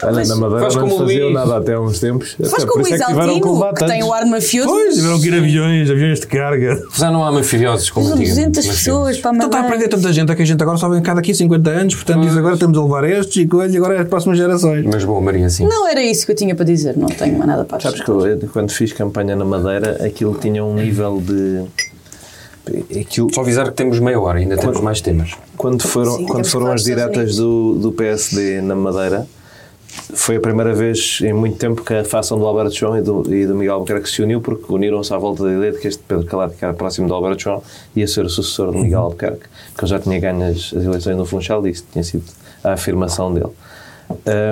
Olha, 0.02 0.24
na 0.24 0.36
Madeira 0.36 0.60
Faz 0.62 0.74
não 0.76 0.82
como 0.82 0.94
o 0.94 0.98
faziam 1.00 1.24
Luís. 1.28 1.34
nada 1.34 1.56
até 1.58 1.74
há 1.74 1.80
uns 1.80 2.00
tempos. 2.00 2.32
Faz 2.40 2.52
Até 2.54 2.66
como 2.66 2.82
o 2.82 2.86
é 2.86 2.90
que 2.90 3.04
tiveram 3.04 3.40
que 3.40 3.74
que 3.80 3.86
tem 3.86 4.02
o 4.02 4.12
ar 4.12 4.24
de 4.24 4.30
mafioso. 4.30 4.68
Pois, 4.68 4.94
tiveram 4.94 5.20
que 5.20 5.26
ir 5.28 5.34
aviões, 5.34 5.90
aviões 5.90 6.20
de 6.20 6.26
carga. 6.26 6.82
Já 6.96 7.10
não 7.10 7.24
há 7.24 7.30
mafiosos 7.30 7.90
como 7.90 8.06
São 8.06 8.16
antigamente. 8.16 8.46
200 8.50 8.66
mafiosos. 8.66 8.84
pessoas 8.84 9.18
para 9.18 9.30
a 9.30 9.34
Então 9.34 9.46
está 9.46 9.58
a 9.58 9.62
Madeira. 9.62 9.84
aprender 9.84 9.96
tanta 9.96 10.12
gente, 10.12 10.32
é 10.32 10.34
que 10.34 10.42
a 10.42 10.44
gente 10.46 10.62
agora 10.62 10.78
só 10.78 10.88
vem 10.88 11.02
cá 11.02 11.14
daqui 11.14 11.32
a 11.32 11.34
50 11.34 11.70
anos, 11.70 11.94
portanto 11.94 12.20
diz 12.22 12.36
agora 12.36 12.56
temos 12.56 12.78
a 12.78 12.82
levar 12.82 13.04
estes 13.04 13.36
e 13.36 13.46
coisa, 13.46 13.74
e 13.74 13.76
agora 13.76 13.94
é 13.96 14.00
as 14.00 14.08
próximas 14.08 14.38
gerações. 14.38 14.84
Mas 14.86 15.04
boa, 15.04 15.20
Maria, 15.20 15.48
sim. 15.50 15.66
Não 15.68 15.86
era 15.88 16.02
isso 16.02 16.24
que 16.24 16.32
eu 16.32 16.36
tinha 16.36 16.54
para 16.54 16.64
dizer, 16.64 16.96
não 16.96 17.06
tenho 17.08 17.34
mais 17.36 17.46
nada 17.48 17.64
para 17.64 17.80
Sabes 17.80 18.00
que 18.00 18.08
eu, 18.10 18.38
quando 18.52 18.70
fiz 18.70 18.92
campanha 18.92 19.36
na 19.36 19.44
Madeira, 19.44 19.98
aquilo 20.04 20.34
tinha 20.40 20.64
um 20.64 20.74
nível 20.74 21.20
de. 21.20 21.64
Aquilo, 23.00 23.32
Só 23.34 23.40
avisar 23.40 23.66
que 23.68 23.74
temos 23.74 23.98
meia 23.98 24.20
hora, 24.20 24.38
ainda 24.38 24.56
temos 24.56 24.80
mais 24.80 25.00
temas. 25.00 25.32
quando 25.56 25.82
foram, 25.82 26.16
Sim, 26.18 26.26
quando 26.26 26.46
foram 26.46 26.70
as 26.72 26.84
diretas 26.84 27.36
do, 27.36 27.74
do 27.74 27.90
PSD 27.90 28.60
na 28.60 28.76
Madeira, 28.76 29.26
foi 30.14 30.36
a 30.36 30.40
primeira 30.40 30.72
vez 30.74 31.18
em 31.22 31.32
muito 31.32 31.56
tempo 31.56 31.82
que 31.82 31.94
a 31.94 32.04
facção 32.04 32.38
do 32.38 32.46
Alberto 32.46 32.74
João 32.74 32.96
e 32.96 33.02
do, 33.02 33.34
e 33.34 33.46
do 33.46 33.54
Miguel 33.54 33.74
Albuquerque 33.74 34.08
se 34.08 34.22
uniu, 34.22 34.40
porque 34.40 34.72
uniram-se 34.72 35.12
à 35.12 35.18
volta 35.18 35.44
da 35.44 35.52
ideia 35.52 35.72
de 35.72 35.78
que 35.78 35.88
este 35.88 36.02
Pedro 36.06 36.26
Calado, 36.26 36.54
que 36.54 36.64
era 36.64 36.74
próximo 36.74 37.08
do 37.08 37.14
Alberto 37.14 37.42
João, 37.42 37.62
ia 37.94 38.06
ser 38.06 38.24
o 38.24 38.28
sucessor 38.28 38.72
do 38.72 38.78
Miguel 38.78 39.00
Albuquerque, 39.00 39.44
que 39.76 39.84
ele 39.84 39.90
já 39.90 39.98
tinha 39.98 40.18
ganho 40.18 40.42
as, 40.44 40.72
as 40.74 40.84
eleições 40.84 41.16
no 41.16 41.24
Funchal 41.24 41.66
e 41.66 41.70
isso 41.70 41.84
tinha 41.92 42.04
sido 42.04 42.24
a 42.62 42.72
afirmação 42.72 43.32
dele. 43.32 43.50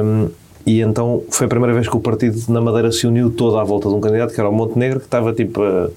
Um, 0.02 0.28
e 0.66 0.80
então 0.80 1.22
foi 1.30 1.46
a 1.46 1.48
primeira 1.48 1.72
vez 1.74 1.88
que 1.88 1.96
o 1.96 2.00
partido 2.00 2.38
na 2.48 2.60
Madeira 2.60 2.92
se 2.92 3.06
uniu 3.06 3.30
toda 3.30 3.60
à 3.60 3.64
volta 3.64 3.88
de 3.88 3.94
um 3.94 4.00
candidato 4.00 4.34
que 4.34 4.40
era 4.40 4.48
o 4.48 4.52
Montenegro, 4.52 5.00
que 5.00 5.06
estava 5.06 5.32
tipo 5.32 5.62
a 5.62 5.88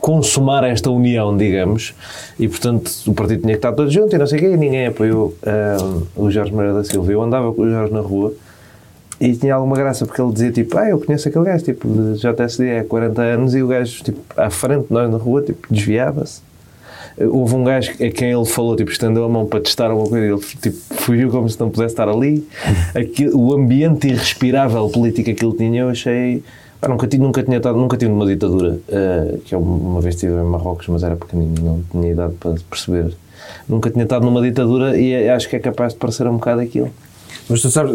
consumar 0.00 0.64
esta 0.64 0.90
união, 0.90 1.36
digamos, 1.36 1.94
e 2.38 2.48
portanto 2.48 2.90
o 3.06 3.14
partido 3.14 3.40
tinha 3.40 3.52
que 3.52 3.58
estar 3.58 3.72
todo 3.72 3.90
junto 3.90 4.14
e 4.14 4.18
não 4.18 4.26
sei 4.26 4.38
o 4.38 4.40
quê, 4.42 4.48
e 4.48 4.56
ninguém 4.56 4.86
apoiou 4.86 5.34
um, 6.16 6.24
o 6.24 6.30
Jorge 6.30 6.52
Moreira 6.52 6.74
da 6.78 6.84
Silva. 6.84 7.12
Eu 7.12 7.22
andava 7.22 7.52
com 7.52 7.62
o 7.62 7.70
Jorge 7.70 7.92
na 7.92 8.00
rua 8.00 8.32
e 9.20 9.34
tinha 9.34 9.54
alguma 9.54 9.76
graça 9.76 10.04
porque 10.04 10.20
ele 10.20 10.32
dizia 10.32 10.52
tipo, 10.52 10.76
ah, 10.76 10.88
eu 10.88 10.98
conheço 10.98 11.28
aquele 11.28 11.44
gajo, 11.44 11.64
tipo, 11.64 11.88
de 11.88 12.20
JSD 12.20 12.78
há 12.78 12.84
40 12.84 13.22
anos, 13.22 13.54
e 13.54 13.62
o 13.62 13.68
gajo, 13.68 14.02
tipo, 14.04 14.20
à 14.36 14.50
frente 14.50 14.88
de 14.88 14.92
nós 14.92 15.10
na 15.10 15.16
rua, 15.16 15.42
tipo, 15.42 15.66
desviava-se. 15.70 16.40
Houve 17.18 17.54
um 17.54 17.64
gajo 17.64 17.92
a 17.92 18.10
quem 18.10 18.30
ele 18.30 18.44
falou, 18.44 18.76
tipo, 18.76 18.90
estendeu 18.90 19.24
a 19.24 19.28
mão 19.28 19.46
para 19.46 19.60
testar 19.60 19.90
alguma 19.90 20.06
coisa 20.06 20.26
e 20.26 20.28
ele 20.28 20.40
tipo, 20.60 20.76
fugiu 20.96 21.30
como 21.30 21.48
se 21.48 21.58
não 21.58 21.70
pudesse 21.70 21.94
estar 21.94 22.08
ali. 22.08 22.46
Aquilo, 22.94 23.40
o 23.40 23.54
ambiente 23.54 24.06
irrespirável 24.06 24.86
político 24.90 25.32
que 25.34 25.44
ele 25.44 25.56
tinha, 25.56 25.80
eu 25.80 25.88
achei. 25.88 26.42
Pá, 26.86 26.88
nunca, 26.88 27.08
nunca 27.18 27.42
tinha 27.42 27.56
estado, 27.56 27.78
nunca 27.78 27.96
tive 27.96 28.10
numa 28.10 28.26
ditadura, 28.26 28.78
eh, 28.88 29.38
que 29.44 29.54
eu 29.54 29.60
uma 29.60 30.00
vez 30.00 30.14
estive 30.14 30.34
em 30.34 30.44
Marrocos, 30.44 30.86
mas 30.88 31.02
era 31.02 31.16
pequenino 31.16 31.54
não 31.60 31.82
tinha 31.90 32.12
idade 32.12 32.34
para 32.34 32.54
perceber. 32.70 33.14
Nunca 33.68 33.90
tinha 33.90 34.04
estado 34.04 34.24
numa 34.24 34.40
ditadura 34.40 34.98
e 34.98 35.12
eh, 35.12 35.30
acho 35.30 35.48
que 35.48 35.56
é 35.56 35.58
capaz 35.58 35.92
de 35.92 35.98
parecer 35.98 36.26
um 36.26 36.34
bocado 36.34 36.60
aquilo. 36.60 36.90
Mas 37.48 37.60
tu 37.60 37.70
sabes, 37.70 37.92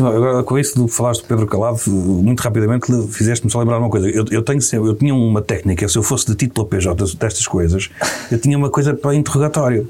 agora 0.00 0.42
com 0.42 0.58
isso 0.58 0.78
do 0.78 0.86
que 0.86 0.92
falaste 0.92 1.20
do 1.22 1.28
Pedro 1.28 1.46
Calado, 1.46 1.78
muito 1.86 2.40
rapidamente 2.40 2.86
fizeste-me 3.08 3.50
só 3.50 3.58
lembrar 3.58 3.78
uma 3.78 3.90
coisa. 3.90 4.08
Eu, 4.08 4.24
eu 4.30 4.42
tenho 4.42 4.62
sempre, 4.62 4.88
eu 4.88 4.94
tinha 4.94 5.14
uma 5.14 5.42
técnica, 5.42 5.86
se 5.86 5.98
eu 5.98 6.02
fosse 6.02 6.26
detido 6.26 6.54
pela 6.54 6.66
PJ 6.66 6.94
destas 7.16 7.46
coisas, 7.46 7.90
eu 8.30 8.38
tinha 8.38 8.56
uma 8.56 8.70
coisa 8.70 8.94
para 8.94 9.14
interrogatório, 9.14 9.86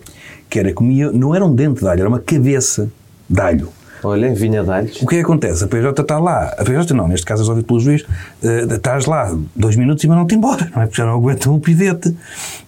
que 0.50 0.58
era 0.58 0.72
comia, 0.72 1.12
não 1.12 1.34
era 1.34 1.44
um 1.44 1.54
dente 1.54 1.80
de 1.80 1.88
alho, 1.88 2.00
era 2.00 2.08
uma 2.08 2.18
cabeça 2.18 2.90
de 3.28 3.40
alho. 3.40 3.68
Olha, 4.06 4.34
vinha 4.34 4.62
de 4.62 4.70
alhos. 4.70 5.02
O 5.02 5.06
que 5.06 5.16
é 5.16 5.18
que 5.18 5.24
acontece? 5.24 5.64
A 5.64 5.66
PJ 5.66 6.00
está 6.00 6.18
lá, 6.18 6.54
a 6.56 6.64
PJ 6.64 6.94
não, 6.94 7.08
neste 7.08 7.26
caso 7.26 7.42
resolvido 7.42 7.66
pelo 7.66 7.80
juiz, 7.80 8.04
eh, 8.42 8.66
estás 8.74 9.06
lá 9.06 9.36
dois 9.54 9.74
minutos 9.76 10.02
e 10.04 10.08
mandam-te 10.08 10.34
embora, 10.34 10.70
não 10.74 10.82
é? 10.82 10.86
Porque 10.86 11.00
já 11.02 11.06
não 11.06 11.14
aguentam 11.14 11.54
o 11.54 11.60
pivete. 11.60 12.14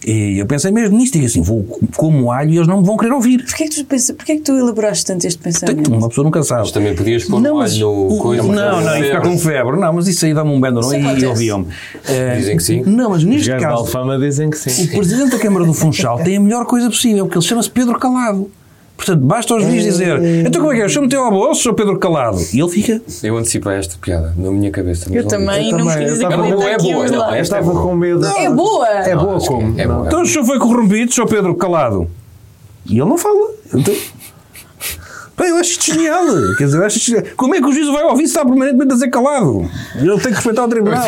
E 0.05 0.39
eu 0.39 0.47
pensei 0.47 0.70
mesmo 0.70 0.97
nisto, 0.97 1.16
e 1.16 1.24
assim, 1.24 1.41
vou 1.43 1.62
como 1.97 2.30
alho 2.32 2.51
e 2.51 2.57
eles 2.57 2.66
não 2.68 2.80
me 2.80 2.86
vão 2.86 2.97
querer 2.97 3.12
ouvir. 3.12 3.45
Porquê 3.45 3.64
é 3.64 3.68
que 3.68 3.74
tu, 3.76 3.84
pensa, 3.84 4.14
porquê 4.14 4.32
é 4.32 4.34
que 4.36 4.43
tu 4.43 4.53
elaboraste 4.53 5.07
tanto 5.07 5.26
este 5.26 5.39
Tem- 5.39 5.53
pensamento? 5.53 5.93
Uma 5.95 6.09
pessoa 6.09 6.24
nunca 6.24 6.43
sabe. 6.43 6.62
Mas 6.62 6.72
também 6.72 6.95
podias 6.95 7.24
pôr 7.24 7.41
Não, 7.41 7.55
um 7.55 7.59
mas 7.59 7.72
alho 7.74 7.80
no 7.86 8.14
o- 8.14 8.18
coisa. 8.18 8.43
não, 8.43 8.53
mas 8.76 8.84
não, 8.84 8.97
e 8.99 9.03
ficar 9.05 9.20
com 9.22 9.39
febre. 9.39 9.76
Não, 9.78 9.93
mas 9.93 10.09
isso 10.09 10.24
aí 10.26 10.34
dá-me 10.34 10.51
um 10.51 10.61
bendo, 10.61 10.80
não? 10.80 10.93
Isso 10.95 11.24
E 11.24 11.26
ouviam-me. 11.26 11.66
Eh, 12.09 12.36
Dizem 12.36 12.57
que 12.57 12.62
sim. 12.62 12.82
Não, 12.84 13.11
mas 13.11 13.22
neste 13.24 13.51
caso, 13.51 13.66
Alfama 13.66 14.18
dizem 14.18 14.51
que 14.51 14.57
o 14.57 14.61
sim. 14.61 14.86
Presidente 14.89 15.30
da 15.32 15.39
Câmara 15.39 15.64
do 15.64 15.72
Funchal 15.74 16.18
tem 16.20 16.36
a 16.36 16.41
melhor 16.41 16.64
coisa 16.66 16.89
possível, 16.89 17.26
porque 17.26 17.39
ele 17.39 17.45
chama-se 17.45 17.70
Pedro 17.70 17.99
Calado. 17.99 18.51
Portanto, 18.99 19.20
basta 19.20 19.55
aos 19.55 19.62
juízes 19.62 19.92
dizer 19.92 20.20
então 20.44 20.61
como 20.61 20.72
é 20.72 20.76
que 20.76 20.82
é? 20.82 20.86
O 20.86 20.88
senhor 20.90 21.03
meteu 21.03 21.22
ao 21.22 21.30
bolso, 21.30 21.62
sou 21.62 21.72
Pedro 21.72 21.96
Calado. 22.01 22.36
E 22.53 22.59
ele 22.61 22.68
fica. 22.68 23.01
Eu 23.22 23.36
antecipei 23.38 23.74
esta 23.74 23.96
piada 23.96 24.34
na 24.36 24.51
minha 24.51 24.72
cabeça. 24.72 25.09
Eu 25.14 25.24
também, 25.24 25.70
Eu 25.70 25.78
não 25.78 25.86
também, 25.86 26.05
quis 26.09 26.20
eu 26.20 26.26
É 26.26 26.30
também. 26.30 26.53
acreditar 26.53 26.57
boa, 26.57 26.70
é 26.70 26.76
que 26.76 26.92
boa. 26.92 27.07
Não, 27.09 27.24
esta 27.26 27.36
é 27.36 27.40
estava 27.40 27.72
boa. 27.72 27.82
com 27.82 27.94
medo. 27.94 28.26
É 28.26 28.51
boa! 28.51 28.88
É 28.88 29.14
boa 29.16 29.38
como? 29.38 29.80
é 29.80 29.86
boa. 29.86 30.07
Então 30.09 30.22
o 30.22 30.26
senhor 30.26 30.44
foi 30.44 30.59
corrompido, 30.59 31.14
sou 31.14 31.26
Pedro 31.26 31.55
Calado. 31.55 32.11
E 32.86 32.99
ele 32.99 33.09
não 33.09 33.16
fala. 33.16 33.51
Então, 33.72 33.94
eu 35.47 35.57
acho 35.57 35.70
isto 35.72 35.86
genial. 35.93 36.24
Quer 36.57 36.64
dizer, 36.64 36.78
eu 36.78 36.84
acho 36.86 36.99
genial. 36.99 37.24
Como 37.36 37.55
é 37.55 37.61
que 37.61 37.66
o 37.66 37.72
juiz 37.72 37.89
vai 37.89 38.03
ouvir 38.05 38.22
se 38.26 38.28
está 38.30 38.45
permanentemente 38.45 38.91
a 38.93 38.95
dizer 38.95 39.09
calado? 39.11 39.70
Ele 39.97 40.11
tem 40.14 40.22
que 40.22 40.34
respeitar 40.34 40.64
o 40.64 40.68
tribunal. 40.68 41.05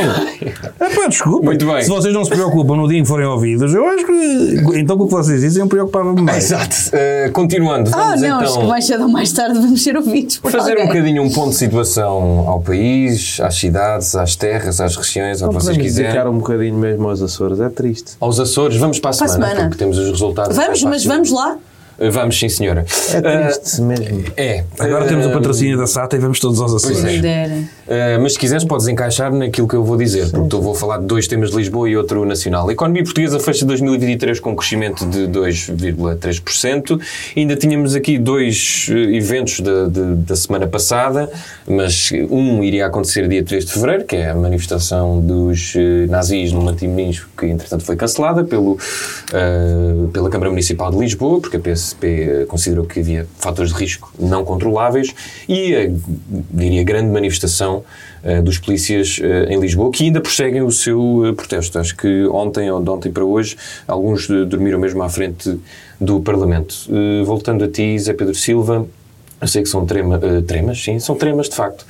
É 0.78 0.89
pá, 0.95 1.07
desculpa. 1.09 1.45
Muito 1.47 1.66
bem. 1.66 1.83
Se 1.83 1.89
vocês 1.89 2.14
não 2.14 2.24
se 2.24 2.31
preocupam 2.31 2.76
no 2.76 2.89
dia 2.89 2.99
em 2.99 3.03
que 3.03 3.09
forem 3.09 3.26
ouvidos, 3.26 3.74
eu 3.74 3.87
acho 3.89 4.07
que. 4.07 4.78
Então 4.78 4.97
com 4.97 5.05
o 5.05 5.07
que 5.09 5.12
vocês 5.14 5.41
dizem, 5.41 5.62
eu 5.62 5.68
preocupava-me 5.68 6.20
mais. 6.22 6.45
Exato. 6.45 6.76
Uh, 6.95 7.33
continuando, 7.33 7.91
Ah, 7.95 8.16
não, 8.16 8.39
acho 8.41 8.53
que 8.53 8.59
então 8.59 8.68
mais 8.68 8.85
cedo 8.87 9.03
ou 9.05 9.09
mais 9.09 9.33
tarde 9.33 9.59
vamos 9.59 9.83
ser 9.83 9.97
ouvidos 9.97 10.39
por 10.39 10.51
fazer 10.51 10.72
alguém. 10.72 10.85
um 10.85 10.89
bocadinho 10.89 11.22
um 11.22 11.31
ponto 11.31 11.51
de 11.51 11.57
situação 11.57 12.45
ao 12.49 12.61
país, 12.61 13.39
às 13.41 13.55
cidades, 13.57 14.14
às 14.14 14.37
terras, 14.37 14.81
às 14.81 14.97
regiões, 14.97 15.41
Não 15.41 15.49
vocês 15.53 15.76
podemos 15.76 15.95
dedicar 15.95 16.09
quiserem. 16.12 16.33
um 16.33 16.39
bocadinho 16.39 16.78
mesmo 16.78 17.09
aos 17.09 17.22
Açores, 17.22 17.61
é 17.61 17.68
triste. 17.68 18.12
Aos 18.20 18.39
Açores, 18.41 18.76
vamos 18.76 18.99
para 18.99 19.11
a 19.11 19.14
Para 19.16 19.24
a 19.26 19.28
semana, 19.28 19.49
semana. 19.51 19.68
porque 19.68 19.78
temos 19.85 19.99
os 19.99 20.11
resultados. 20.11 20.57
Vamos, 20.57 20.83
mas 20.85 21.03
semana. 21.03 21.22
vamos 21.24 21.31
lá. 21.33 21.57
Uh, 22.01 22.11
Vamos, 22.11 22.38
sim, 22.38 22.48
senhora. 22.48 22.84
É 23.12 23.48
triste 23.51 23.82
mesmo. 23.82 24.24
É. 24.36 24.64
Agora 24.78 25.07
temos 25.07 25.26
o 25.26 25.28
Uh, 25.28 25.32
patrocínio 25.32 25.76
da 25.76 25.86
SATA 25.86 26.16
e 26.16 26.18
vamos 26.18 26.40
todos 26.40 26.61
aos 26.61 26.74
Açores. 26.74 27.01
Pois 27.01 27.24
é. 27.24 27.62
Uh, 27.91 28.22
mas 28.22 28.34
se 28.34 28.38
quiseres, 28.38 28.62
podes 28.62 28.86
encaixar 28.86 29.34
naquilo 29.34 29.66
que 29.66 29.74
eu 29.74 29.82
vou 29.82 29.97
dizer, 29.97 30.30
porque 30.30 30.55
eu 30.55 30.62
vou 30.62 30.76
falar 30.76 30.99
de 30.99 31.07
dois 31.07 31.26
temas 31.26 31.51
de 31.51 31.57
Lisboa 31.57 31.91
e 31.91 31.97
outro 31.97 32.24
nacional. 32.24 32.68
A 32.68 32.72
economia 32.72 33.03
portuguesa 33.03 33.41
fecha 33.41 33.66
2023 33.66 34.38
com 34.38 34.53
um 34.53 34.55
crescimento 34.55 35.05
de 35.07 35.26
2,3%. 35.26 37.01
Ainda 37.36 37.57
tínhamos 37.57 37.97
aqui 37.97 38.16
dois 38.16 38.86
uh, 38.91 38.95
eventos 38.97 39.59
da, 39.59 39.88
de- 39.88 40.14
da 40.22 40.36
semana 40.36 40.68
passada, 40.68 41.28
mas 41.66 42.12
um 42.30 42.62
iria 42.62 42.86
acontecer 42.86 43.26
dia 43.26 43.43
3 43.43 43.64
de 43.64 43.72
fevereiro, 43.72 44.05
que 44.05 44.14
é 44.14 44.30
a 44.30 44.36
manifestação 44.36 45.20
dos 45.20 45.74
uh, 45.74 46.09
nazis 46.09 46.53
no 46.53 46.62
Martim 46.62 46.91
que 47.36 47.47
entretanto 47.47 47.82
foi 47.82 47.97
cancelada 47.97 48.45
pelo, 48.45 48.74
uh, 48.74 50.09
pela 50.12 50.30
Câmara 50.30 50.51
Municipal 50.51 50.93
de 50.93 50.99
Lisboa, 50.99 51.41
porque 51.41 51.57
a 51.57 51.61
PSP 51.61 52.47
considerou 52.47 52.84
que 52.84 53.01
havia 53.01 53.26
fatores 53.38 53.72
de 53.72 53.78
risco 53.78 54.12
não 54.16 54.45
controláveis, 54.45 55.12
e 55.49 55.74
a, 55.74 55.91
diria, 56.53 56.84
grande 56.84 57.11
manifestação 57.11 57.80
uh, 57.83 58.43
dos 58.43 58.59
polícias 58.59 59.18
uh, 59.18 59.51
em 59.53 59.59
Lisboa, 59.61 59.91
que 59.91 60.05
ainda 60.05 60.20
prosseguem 60.20 60.62
o 60.62 60.70
seu 60.70 61.01
uh, 61.01 61.35
protesto. 61.35 61.78
Acho 61.78 61.97
que 61.97 62.24
ontem 62.26 62.70
ou 62.70 62.83
de 62.83 62.91
ontem 62.91 63.11
para 63.12 63.24
hoje, 63.24 63.57
alguns 63.87 64.28
dormiram 64.28 64.78
mesmo 64.78 65.03
à 65.03 65.09
frente 65.09 65.59
do 66.01 66.20
Parlamento. 66.20 66.74
Voltando 67.24 67.64
a 67.64 67.68
ti, 67.68 67.99
Zé 67.99 68.12
Pedro 68.14 68.35
Silva, 68.35 68.87
eu 69.41 69.49
sei 69.49 69.62
que 69.62 69.68
são 69.70 69.87
trema, 69.87 70.20
eh, 70.22 70.43
tremas, 70.43 70.83
sim, 70.83 70.99
são 70.99 71.14
tremas 71.14 71.49
de 71.49 71.57
facto. 71.57 71.85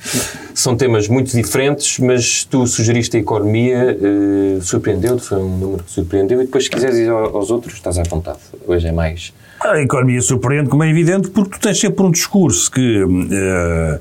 São 0.53 0.75
temas 0.75 1.07
muito 1.09 1.31
diferentes, 1.35 1.99
mas 1.99 2.45
tu 2.45 2.65
sugeriste 2.65 3.17
a 3.17 3.19
economia, 3.19 3.97
eh, 4.01 4.59
surpreendeu-te, 4.61 5.23
foi 5.23 5.37
um 5.37 5.57
número 5.57 5.83
que 5.83 5.91
surpreendeu, 5.91 6.41
e 6.41 6.45
depois 6.45 6.63
se 6.65 6.69
quiseres 6.69 6.97
ir 6.97 7.09
ao- 7.09 7.35
aos 7.35 7.51
outros, 7.51 7.73
estás 7.73 7.97
à 7.97 8.03
vontade. 8.03 8.39
Hoje 8.65 8.87
é 8.87 8.91
mais. 8.93 9.33
A 9.59 9.81
economia 9.81 10.21
surpreende, 10.21 10.69
como 10.69 10.83
é 10.83 10.89
evidente, 10.89 11.29
porque 11.29 11.51
tu 11.51 11.59
tens 11.59 11.77
sempre 11.79 12.03
um 12.03 12.11
discurso 12.11 12.71
que, 12.71 13.05
eh, 13.31 13.99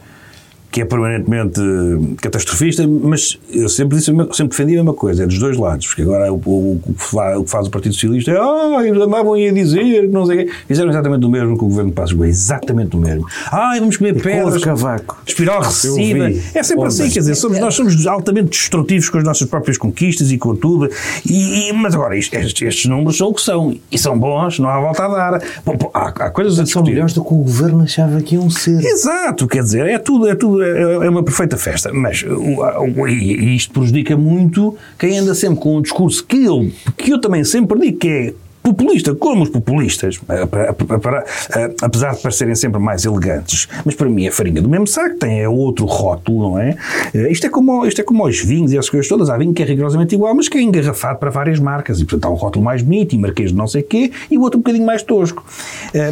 que 0.70 0.80
é 0.82 0.84
permanentemente 0.84 1.60
eh, 1.60 2.14
catastrofista, 2.20 2.86
mas 2.86 3.38
eu 3.52 3.68
sempre, 3.68 3.98
disse, 3.98 4.12
sempre 4.32 4.50
defendi 4.56 4.74
a 4.74 4.76
mesma 4.76 4.94
coisa, 4.94 5.24
é 5.24 5.26
dos 5.26 5.38
dois 5.38 5.56
lados, 5.56 5.86
porque 5.88 6.02
agora 6.02 6.32
o, 6.32 6.36
o- 6.36 6.80
o 6.86 6.92
que 6.94 7.02
fa- 7.02 7.36
o 7.38 7.44
que 7.44 7.50
faz 7.50 7.66
o 7.66 7.70
Partido 7.70 7.92
Socialista 7.94 8.30
é 8.30 8.38
ah, 8.38 8.80
eles 8.86 9.02
andavam 9.02 9.34
aí 9.34 9.48
a 9.48 9.52
dizer 9.52 9.80
que 10.02 10.06
não 10.08 10.24
sei 10.26 10.42
o 10.42 10.46
quê. 10.46 10.52
Fizeram 10.68 10.90
exatamente 10.90 11.26
o 11.26 11.28
mesmo 11.28 11.58
que 11.58 11.64
o 11.64 11.66
Governo 11.68 11.90
de 11.90 11.96
Passos 11.96 12.16
Coelho, 12.16 12.30
exatamente 12.30 12.96
o 12.96 13.00
mesmo. 13.00 13.26
Ah, 13.50 13.74
vamos 13.78 13.96
comer 13.96 14.12
Couve 14.14 14.28
pedras, 14.28 14.62
cavaco. 14.62 15.22
espiral 15.26 15.60
recessiva. 15.60 16.30
É 16.54 16.62
sempre 16.62 16.84
assim, 16.86 17.10
quer 17.10 17.18
dizer, 17.20 17.34
somos, 17.34 17.58
nós 17.58 17.74
somos 17.74 18.06
altamente 18.06 18.50
destrutivos 18.50 19.08
com 19.08 19.18
as 19.18 19.24
nossas 19.24 19.48
próprias 19.48 19.76
conquistas 19.76 20.30
e 20.30 20.38
com 20.38 20.54
tudo. 20.54 20.88
E, 21.28 21.68
e- 21.68 21.72
mas 21.72 21.94
agora, 21.94 22.16
estes, 22.16 22.62
estes 22.62 22.86
números 22.86 23.16
são 23.16 23.28
o 23.28 23.34
que 23.34 23.42
são. 23.42 23.74
E 23.90 23.98
são 23.98 24.18
bons, 24.18 24.58
não 24.58 24.68
há 24.68 24.80
volta 24.80 25.04
a 25.04 25.08
dar. 25.08 25.42
Bom, 25.64 25.76
há, 25.92 26.08
há 26.08 26.30
coisas 26.30 26.52
a 26.54 26.56
São 26.58 26.64
discutir. 26.64 26.90
melhores 26.92 27.12
do 27.12 27.24
que 27.24 27.34
o 27.34 27.38
governo 27.38 27.82
achava 27.82 28.20
que 28.20 28.34
iam 28.36 28.48
ser. 28.48 28.84
Exato, 28.84 29.48
quer 29.48 29.62
dizer, 29.62 29.86
é 29.86 29.98
tudo, 29.98 30.28
é 30.28 30.34
tudo, 30.34 30.59
é, 30.62 31.06
é 31.06 31.10
uma 31.10 31.22
perfeita 31.22 31.56
festa. 31.56 31.92
Mas 31.92 32.22
o- 32.24 33.06
e 33.08 33.12
e 33.50 33.56
isto 33.56 33.72
prejudica 33.72 34.16
muito 34.16 34.76
quem 34.98 35.18
anda 35.18 35.34
sempre 35.34 35.60
com 35.60 35.76
um 35.78 35.82
discurso 35.82 36.24
que 36.24 36.44
eu, 36.44 36.70
que 36.96 37.12
eu 37.12 37.20
também 37.20 37.44
sempre 37.44 37.78
digo 37.80 37.98
que 37.98 38.08
é 38.08 38.34
populista, 38.62 39.14
como 39.14 39.42
os 39.42 39.48
populistas, 39.48 40.20
eh, 40.28 40.48
eh, 40.52 41.74
apesar 41.82 42.14
de 42.14 42.22
parecerem 42.22 42.54
sempre 42.54 42.80
mais 42.80 43.04
elegantes, 43.04 43.68
mas 43.84 43.94
para 43.94 44.08
mim 44.08 44.26
é 44.26 44.30
farinha 44.30 44.60
do 44.60 44.68
mesmo 44.68 44.86
saco, 44.86 45.16
tem 45.16 45.40
é 45.40 45.48
outro 45.48 45.86
rótulo, 45.86 46.50
não 46.50 46.58
é? 46.58 46.76
Eh, 47.14 47.30
Isto 47.30 47.46
é 47.46 47.50
como, 47.50 47.86
isto 47.86 48.00
é 48.00 48.04
como 48.04 48.26
os 48.26 48.40
vinhos 48.40 48.72
e 48.72 48.78
as 48.78 48.88
coisas 48.88 49.08
todas. 49.08 49.30
Há 49.30 49.38
vinho 49.38 49.54
que 49.54 49.62
é 49.62 49.66
rigorosamente 49.66 50.14
igual, 50.14 50.34
mas 50.34 50.48
que 50.48 50.58
é 50.58 50.62
engarrafado 50.62 51.18
para 51.18 51.30
várias 51.30 51.58
marcas 51.58 52.00
e, 52.00 52.04
portanto, 52.04 52.26
há 52.26 52.30
um 52.30 52.34
rótulo 52.34 52.64
mais 52.64 52.82
bonito 52.82 53.14
e 53.14 53.18
marquês 53.18 53.50
de 53.50 53.56
não 53.56 53.66
sei 53.66 53.82
quê 53.82 54.10
e 54.30 54.36
o 54.36 54.42
outro 54.42 54.58
um 54.58 54.62
bocadinho 54.62 54.84
mais 54.86 55.02
tosco. 55.02 55.44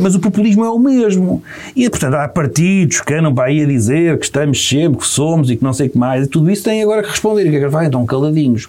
Mas 0.01 0.15
o 0.15 0.21
populismo 0.21 0.65
é 0.65 0.71
o 0.71 0.79
mesmo. 0.79 1.43
E, 1.77 1.89
portanto, 1.89 2.15
há 2.15 2.29
partidos 2.29 3.01
que 3.01 3.15
andam 3.15 3.35
para 3.35 3.47
aí 3.47 3.63
a 3.63 3.67
dizer 3.67 4.19
que 4.19 4.25
estamos 4.25 4.67
sempre, 4.67 4.99
que 4.99 5.07
somos 5.07 5.51
e 5.51 5.57
que 5.57 5.63
não 5.63 5.73
sei 5.73 5.87
o 5.89 5.91
que 5.91 5.99
mais, 5.99 6.27
e 6.27 6.29
tudo 6.29 6.51
isso 6.51 6.65
tem 6.65 6.83
agora 6.83 7.03
que 7.03 7.09
responder. 7.11 7.47
E 7.47 7.51
que 7.51 7.67
vai, 7.69 7.87
então 7.87 8.05
caladinhos. 8.07 8.69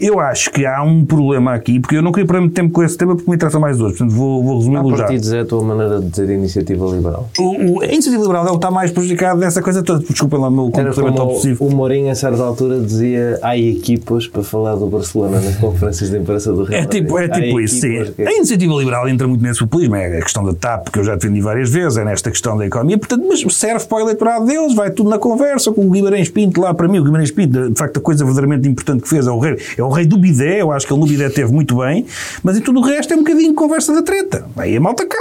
Eu 0.00 0.20
acho 0.20 0.50
que 0.50 0.66
há 0.66 0.82
um 0.82 1.04
problema 1.04 1.54
aqui, 1.54 1.78
porque 1.80 1.96
eu 1.96 2.02
não 2.02 2.12
queria 2.12 2.26
perder 2.26 2.40
muito 2.40 2.54
tempo 2.54 2.70
com 2.72 2.82
esse 2.82 2.96
tema 2.96 3.11
porque 3.16 3.30
me 3.30 3.36
interessa 3.36 3.58
mais 3.58 3.80
hoje, 3.80 3.96
portanto 3.96 4.16
vou, 4.16 4.42
vou 4.42 4.58
resumi-lo 4.58 4.90
já. 4.96 5.04
partidos 5.04 5.32
é 5.32 5.40
a 5.40 5.44
tua 5.44 5.62
maneira 5.62 6.00
de 6.00 6.08
dizer 6.08 6.30
iniciativa 6.30 6.86
liberal. 6.86 7.28
O, 7.38 7.42
o, 7.78 7.82
a 7.82 7.86
iniciativa 7.86 8.22
liberal 8.22 8.44
é 8.44 8.48
o 8.48 8.52
que 8.52 8.56
está 8.56 8.70
mais 8.70 8.90
prejudicado 8.90 9.40
dessa 9.40 9.62
coisa 9.62 9.82
toda. 9.82 10.04
Desculpem 10.08 10.38
lá 10.40 10.48
o 10.48 10.50
meu 10.50 10.70
comportamento 10.70 11.18
obsessivo. 11.22 11.64
o 11.66 11.70
Mourinho, 11.74 12.10
a 12.10 12.14
certa 12.14 12.42
altura, 12.42 12.80
dizia 12.80 13.38
há 13.42 13.56
equipas 13.56 14.26
para 14.26 14.42
falar 14.42 14.74
do 14.76 14.86
Barcelona 14.86 15.40
nas 15.40 15.56
conferências 15.56 16.10
de 16.10 16.18
imprensa 16.18 16.52
do 16.52 16.64
Real 16.64 16.82
É 16.82 16.86
tipo, 16.86 17.18
é 17.18 17.28
tipo 17.28 17.58
Há 17.58 17.62
isso, 17.62 17.80
sim. 17.80 18.04
que- 18.16 18.22
A 18.22 18.32
iniciativa 18.32 18.72
liberal 18.74 19.08
entra 19.08 19.26
muito 19.28 19.42
nesse 19.42 19.60
populismo, 19.60 19.96
é 19.96 20.18
a 20.18 20.22
questão 20.22 20.44
da 20.44 20.54
TAP, 20.54 20.88
que 20.90 20.98
eu 20.98 21.04
já 21.04 21.14
defendi 21.14 21.40
várias 21.40 21.70
vezes, 21.70 21.98
é 21.98 22.04
nesta 22.04 22.30
questão 22.30 22.56
da 22.56 22.66
economia, 22.66 22.98
portanto, 22.98 23.24
mas 23.28 23.40
serve 23.54 23.84
para 23.86 23.98
o 23.98 24.00
eleitorado 24.00 24.46
deles, 24.46 24.74
vai 24.74 24.90
tudo 24.90 25.10
na 25.10 25.18
conversa, 25.18 25.72
com 25.72 25.86
o 25.86 25.90
Guimarães 25.90 26.28
Pinto 26.28 26.60
lá, 26.60 26.72
para 26.74 26.88
mim, 26.88 26.98
o 26.98 27.04
Guimarães 27.04 27.30
Pinto, 27.30 27.70
de 27.70 27.78
facto, 27.78 27.96
a 27.98 28.00
coisa 28.00 28.24
verdadeiramente 28.24 28.68
importante 28.68 29.02
que 29.02 29.08
fez 29.08 29.26
é 29.26 29.30
o 29.30 29.38
rei, 29.38 29.56
é 29.76 29.82
o 29.82 29.88
rei 29.88 30.06
do 30.06 30.16
bidé, 30.16 30.62
eu 30.62 30.72
acho 30.72 30.86
que 30.86 30.92
ele 30.92 31.00
no 31.00 31.06
bidé 31.06 31.28
teve 31.28 31.52
muito 31.52 31.76
bem, 31.78 32.06
mas 32.42 32.56
em 32.56 32.60
tudo 32.60 32.80
o 32.80 32.82
resto 32.82 33.01
é 33.10 33.14
um 33.16 33.18
bocadinho 33.18 33.48
de 33.50 33.54
conversa 33.54 33.92
da 33.94 34.02
treta. 34.02 34.44
Aí 34.56 34.76
a 34.76 34.80
malta 34.80 35.06
cai 35.06 35.18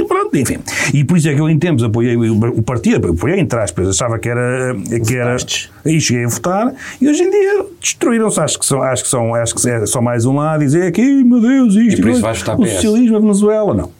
e 0.00 0.04
pronto, 0.06 0.36
enfim. 0.36 0.58
E 0.94 1.04
por 1.04 1.16
isso 1.18 1.28
é 1.28 1.34
que 1.34 1.40
eu 1.40 1.48
em 1.48 1.58
tempos 1.58 1.82
apoiei 1.84 2.16
o 2.16 2.62
partido, 2.62 3.10
apoiei 3.10 3.38
entre 3.40 3.58
aspas, 3.58 3.88
achava 3.88 4.18
que 4.18 4.28
era, 4.28 4.74
que 5.06 5.16
era, 5.16 5.36
aí 5.84 6.00
cheguei 6.00 6.24
a 6.24 6.28
votar, 6.28 6.74
e 7.00 7.08
hoje 7.08 7.22
em 7.22 7.30
dia 7.30 7.66
destruíram-se, 7.80 8.40
acho 8.40 8.58
que 8.58 8.66
são, 8.66 8.82
acho 8.82 9.02
que 9.04 9.08
são, 9.10 9.34
acho 9.34 9.54
que 9.54 9.68
é 9.68 9.86
só 9.86 10.00
mais 10.00 10.24
um 10.26 10.34
lá 10.36 10.54
a 10.54 10.58
dizer 10.58 10.90
que, 10.92 11.02
"Ih, 11.02 11.24
meu 11.24 11.40
Deus, 11.40 11.74
isto, 11.74 11.98
E 11.98 12.02
por 12.02 12.10
isso 12.10 12.20
vais 12.20 12.38
votar 12.38 12.56
o 12.58 12.62
PS. 12.62 12.72
socialismo, 12.74 13.16
a 13.16 13.20
Venezuela, 13.20 13.74
não. 13.74 13.90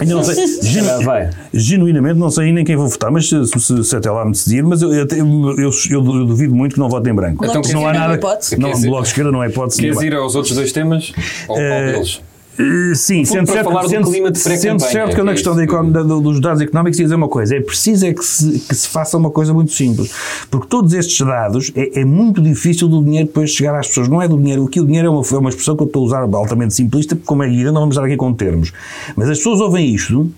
Ainda 0.00 0.14
não 0.14 0.22
sei, 0.22 0.46
genu- 0.62 1.02
vai. 1.02 1.28
genuinamente 1.52 2.16
não 2.16 2.30
sei 2.30 2.52
nem 2.52 2.64
quem 2.64 2.76
vou 2.76 2.88
votar, 2.88 3.10
mas 3.10 3.28
se, 3.28 3.44
se- 3.46 3.82
se 3.82 3.96
até 3.96 4.08
lá 4.12 4.24
me 4.24 4.30
decidir, 4.30 4.62
mas 4.62 4.80
eu, 4.80 4.92
eu, 4.92 5.06
eu, 5.10 5.56
eu- 5.58 5.70
eu 5.90 6.02
duvido 6.24 6.54
muito 6.54 6.74
que 6.74 6.78
não 6.78 6.88
votem 6.88 7.12
em 7.12 7.16
branco. 7.16 7.44
De 7.44 7.72
não 7.74 7.88
há 7.88 7.92
não 7.92 7.98
nada. 8.00 8.20
Não, 8.58 8.80
bloco 8.80 9.02
de 9.02 9.08
esquerda 9.08 9.32
não 9.32 9.42
é 9.42 9.48
hipótese. 9.48 9.80
Queres 9.80 10.00
ir 10.00 10.14
aos 10.14 10.36
outros 10.36 10.54
dois 10.54 10.70
temas? 10.70 11.12
Ou 11.48 11.56
qual 11.56 11.60
Eh, 11.60 11.92
deles? 11.94 12.20
Uh, 12.62 12.94
Sim, 12.94 13.24
sendo 13.24 13.46
certo, 13.50 13.64
falar 13.64 13.82
do 13.82 13.88
sendo, 13.88 14.10
clima 14.10 14.30
de 14.30 14.38
sendo 14.38 14.80
certo 14.80 15.14
que 15.14 15.20
eu 15.20 15.24
na 15.24 15.32
que 15.32 15.40
é 15.40 15.42
questão 15.42 15.54
da 15.56 15.66
que- 15.66 15.72
econ- 15.72 15.90
da- 15.90 16.02
do- 16.02 16.20
dos 16.20 16.40
dados 16.40 16.60
económicos 16.62 16.98
ia 16.98 17.04
dizer 17.04 17.14
uma 17.16 17.28
coisa, 17.28 17.56
é 17.56 17.60
preciso 17.60 18.06
é 18.06 18.12
que 18.12 18.24
se, 18.24 18.58
que 18.60 18.74
se 18.74 18.88
faça 18.88 19.16
uma 19.16 19.30
coisa 19.30 19.52
muito 19.52 19.72
simples, 19.72 20.10
porque 20.50 20.66
todos 20.68 20.92
estes 20.94 21.18
dados 21.26 21.72
é, 21.74 22.00
é 22.00 22.04
muito 22.04 22.40
difícil 22.40 22.88
do 22.88 23.02
dinheiro 23.04 23.26
depois 23.26 23.50
chegar 23.50 23.74
às 23.78 23.88
pessoas, 23.88 24.08
não 24.08 24.20
é 24.22 24.28
do 24.28 24.36
dinheiro, 24.36 24.64
aqui 24.64 24.80
o 24.80 24.86
dinheiro 24.86 25.08
é 25.08 25.10
uma, 25.10 25.22
é 25.22 25.36
uma 25.38 25.48
expressão 25.50 25.76
que 25.76 25.82
eu 25.82 25.86
estou 25.86 26.02
a 26.02 26.06
usar 26.06 26.20
altamente 26.22 26.74
simplista, 26.74 27.14
porque 27.16 27.26
como 27.26 27.42
é 27.42 27.46
evidente 27.46 27.72
não 27.72 27.80
vamos 27.80 27.94
estar 27.96 28.04
aqui 28.06 28.16
com 28.16 28.32
termos, 28.32 28.72
mas 29.16 29.28
as 29.28 29.38
pessoas 29.38 29.60
ouvem 29.60 29.94
isto 29.94 30.30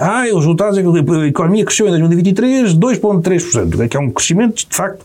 Ah, 0.00 0.24
os 0.28 0.36
resultados, 0.36 0.78
a 0.78 1.26
economia 1.26 1.64
cresceu 1.64 1.86
em 1.86 1.90
2023 1.90 2.74
2,3%, 2.74 3.88
que 3.88 3.96
é 3.96 4.00
um 4.00 4.10
crescimento, 4.10 4.66
de 4.68 4.74
facto, 4.76 5.04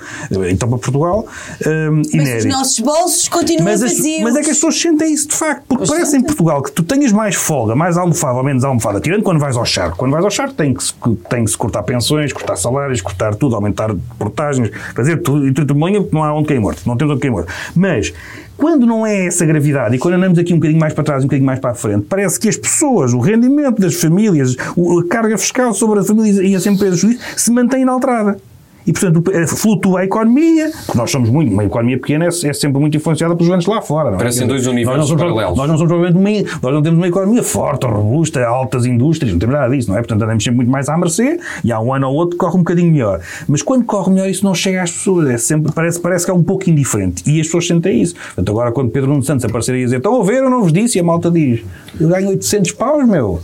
então 0.49 0.69
para 0.69 0.77
Portugal, 0.77 1.25
um, 1.65 2.01
Mas 2.13 2.39
os 2.39 2.45
nossos 2.45 2.79
bolsos 2.79 3.27
continuam 3.27 3.65
Mas, 3.65 3.83
as- 3.83 3.93
vazios. 3.93 4.21
mas 4.23 4.35
é 4.35 4.41
que 4.41 4.49
as 4.51 4.57
pessoas 4.57 4.79
sentem 4.79 5.13
isso 5.13 5.27
de 5.29 5.35
facto, 5.35 5.63
porque 5.67 5.85
Pois 5.85 5.89
parece 5.89 6.17
em. 6.17 6.21
Portugal 6.25 6.61
que 6.63 6.71
tu 6.71 6.83
tenhas 6.83 7.11
mais 7.11 7.35
folga, 7.35 7.75
mais 7.75 7.97
almofada 7.97 8.37
ou 8.37 8.43
menos 8.43 8.63
almofada, 8.63 8.99
tirando 8.99 9.23
quando 9.23 9.39
vais 9.39 9.55
ao 9.57 9.65
charco. 9.65 9.97
Quando 9.97 10.11
vais 10.11 10.23
ao 10.25 10.31
charco 10.31 10.53
tem 10.55 10.73
que, 10.73 10.83
se, 10.83 10.93
tem 11.29 11.45
que 11.45 11.51
se 11.51 11.57
cortar 11.57 11.83
pensões, 11.83 12.33
cortar 12.33 12.55
salários, 12.55 13.01
cortar 13.01 13.35
tudo, 13.35 13.55
aumentar 13.55 13.93
portagens, 14.17 14.71
fazer 14.95 15.17
tudo 15.21 15.47
e 15.47 15.53
tudo 15.53 15.73
de 15.73 15.79
manhã, 15.79 16.01
porque 16.01 16.15
não 16.15 16.23
há 16.23 16.33
onde 16.33 16.47
cair 16.47 16.59
morto, 16.59 16.81
não 16.85 16.97
temos 16.97 17.13
onde 17.13 17.21
cair 17.21 17.31
morto. 17.31 17.51
Mas 17.75 18.13
quando 18.57 18.85
não 18.85 19.05
é 19.05 19.27
essa 19.27 19.45
gravidade 19.45 19.95
e 19.95 19.99
quando 19.99 20.15
andamos 20.15 20.37
aqui 20.37 20.53
um 20.53 20.57
bocadinho 20.57 20.79
mais 20.79 20.93
para 20.93 21.03
trás 21.03 21.21
e 21.21 21.25
um 21.25 21.27
bocadinho 21.27 21.45
mais 21.45 21.59
para 21.59 21.71
a 21.71 21.75
frente, 21.75 22.05
parece 22.07 22.39
que 22.39 22.47
as 22.47 22.57
pessoas, 22.57 23.13
o 23.13 23.19
rendimento 23.19 23.81
das 23.81 23.95
famílias, 23.95 24.55
a 24.57 25.07
carga 25.09 25.37
fiscal 25.37 25.73
sobre 25.73 25.99
as 25.99 26.07
famílias 26.07 26.37
e 26.37 26.55
as 26.55 26.65
empresas 26.65 27.03
se 27.35 27.51
mantém 27.51 27.81
inalterada. 27.81 28.37
E, 28.85 28.93
portanto, 28.93 29.23
eh, 29.31 29.47
flutua 29.47 30.01
a 30.01 30.05
economia, 30.05 30.71
porque 30.85 30.97
nós 30.97 31.09
somos 31.09 31.29
muito, 31.29 31.51
uma 31.51 31.63
economia 31.63 31.97
pequena 31.97 32.25
é, 32.25 32.27
é 32.27 32.53
sempre 32.53 32.79
muito 32.79 32.95
influenciada 32.95 33.35
pelos 33.35 33.49
grandes 33.49 33.67
lá 33.67 33.81
fora. 33.81 34.09
Não 34.09 34.15
é? 34.15 34.17
Parecem 34.17 34.47
dois 34.47 34.67
universos 34.67 35.09
nós 35.09 35.19
paralelos. 35.19 35.57
Nós 35.57 35.67
não 35.67 35.77
somos 35.77 35.91
provavelmente 35.91 36.45
uma, 36.45 36.59
nós 36.61 36.73
não 36.73 36.81
temos 36.81 36.97
uma 36.99 37.07
economia 37.07 37.43
forte, 37.43 37.85
robusta, 37.85 38.45
altas 38.45 38.85
indústrias, 38.85 39.31
não 39.31 39.39
temos 39.39 39.55
nada 39.55 39.75
disso, 39.75 39.89
não 39.89 39.97
é? 39.97 40.01
Portanto, 40.01 40.21
andamos 40.23 40.43
sempre 40.43 40.57
muito 40.57 40.71
mais 40.71 40.89
à 40.89 40.97
mercê 40.97 41.39
e 41.63 41.71
há 41.71 41.79
um 41.79 41.93
ano 41.93 42.07
ou 42.07 42.15
outro 42.15 42.37
corre 42.37 42.55
um 42.55 42.59
bocadinho 42.59 42.91
melhor. 42.91 43.21
Mas 43.47 43.61
quando 43.61 43.85
corre 43.85 44.11
melhor, 44.11 44.29
isso 44.29 44.43
não 44.43 44.53
chega 44.53 44.83
às 44.83 44.91
pessoas, 44.91 45.29
é 45.29 45.37
sempre, 45.37 45.71
parece, 45.71 45.99
parece 45.99 46.25
que 46.25 46.31
é 46.31 46.33
um 46.33 46.43
pouco 46.43 46.69
indiferente. 46.69 47.23
E 47.29 47.39
as 47.39 47.47
pessoas 47.47 47.67
sentem 47.67 48.01
isso. 48.01 48.15
Portanto, 48.15 48.51
agora 48.51 48.71
quando 48.71 48.91
Pedro 48.91 49.09
Nuno 49.09 49.23
Santos 49.23 49.45
aparecer 49.45 49.73
a 49.73 49.77
dizer 49.77 49.97
estão 49.97 50.21
a 50.21 50.23
ver, 50.23 50.43
eu 50.43 50.49
não 50.49 50.61
vos 50.61 50.71
disse, 50.71 50.97
e 50.97 51.01
a 51.01 51.03
malta 51.03 51.31
diz 51.31 51.63
eu 51.99 52.09
ganho 52.09 52.29
800 52.29 52.71
paus, 52.73 53.07
meu. 53.07 53.39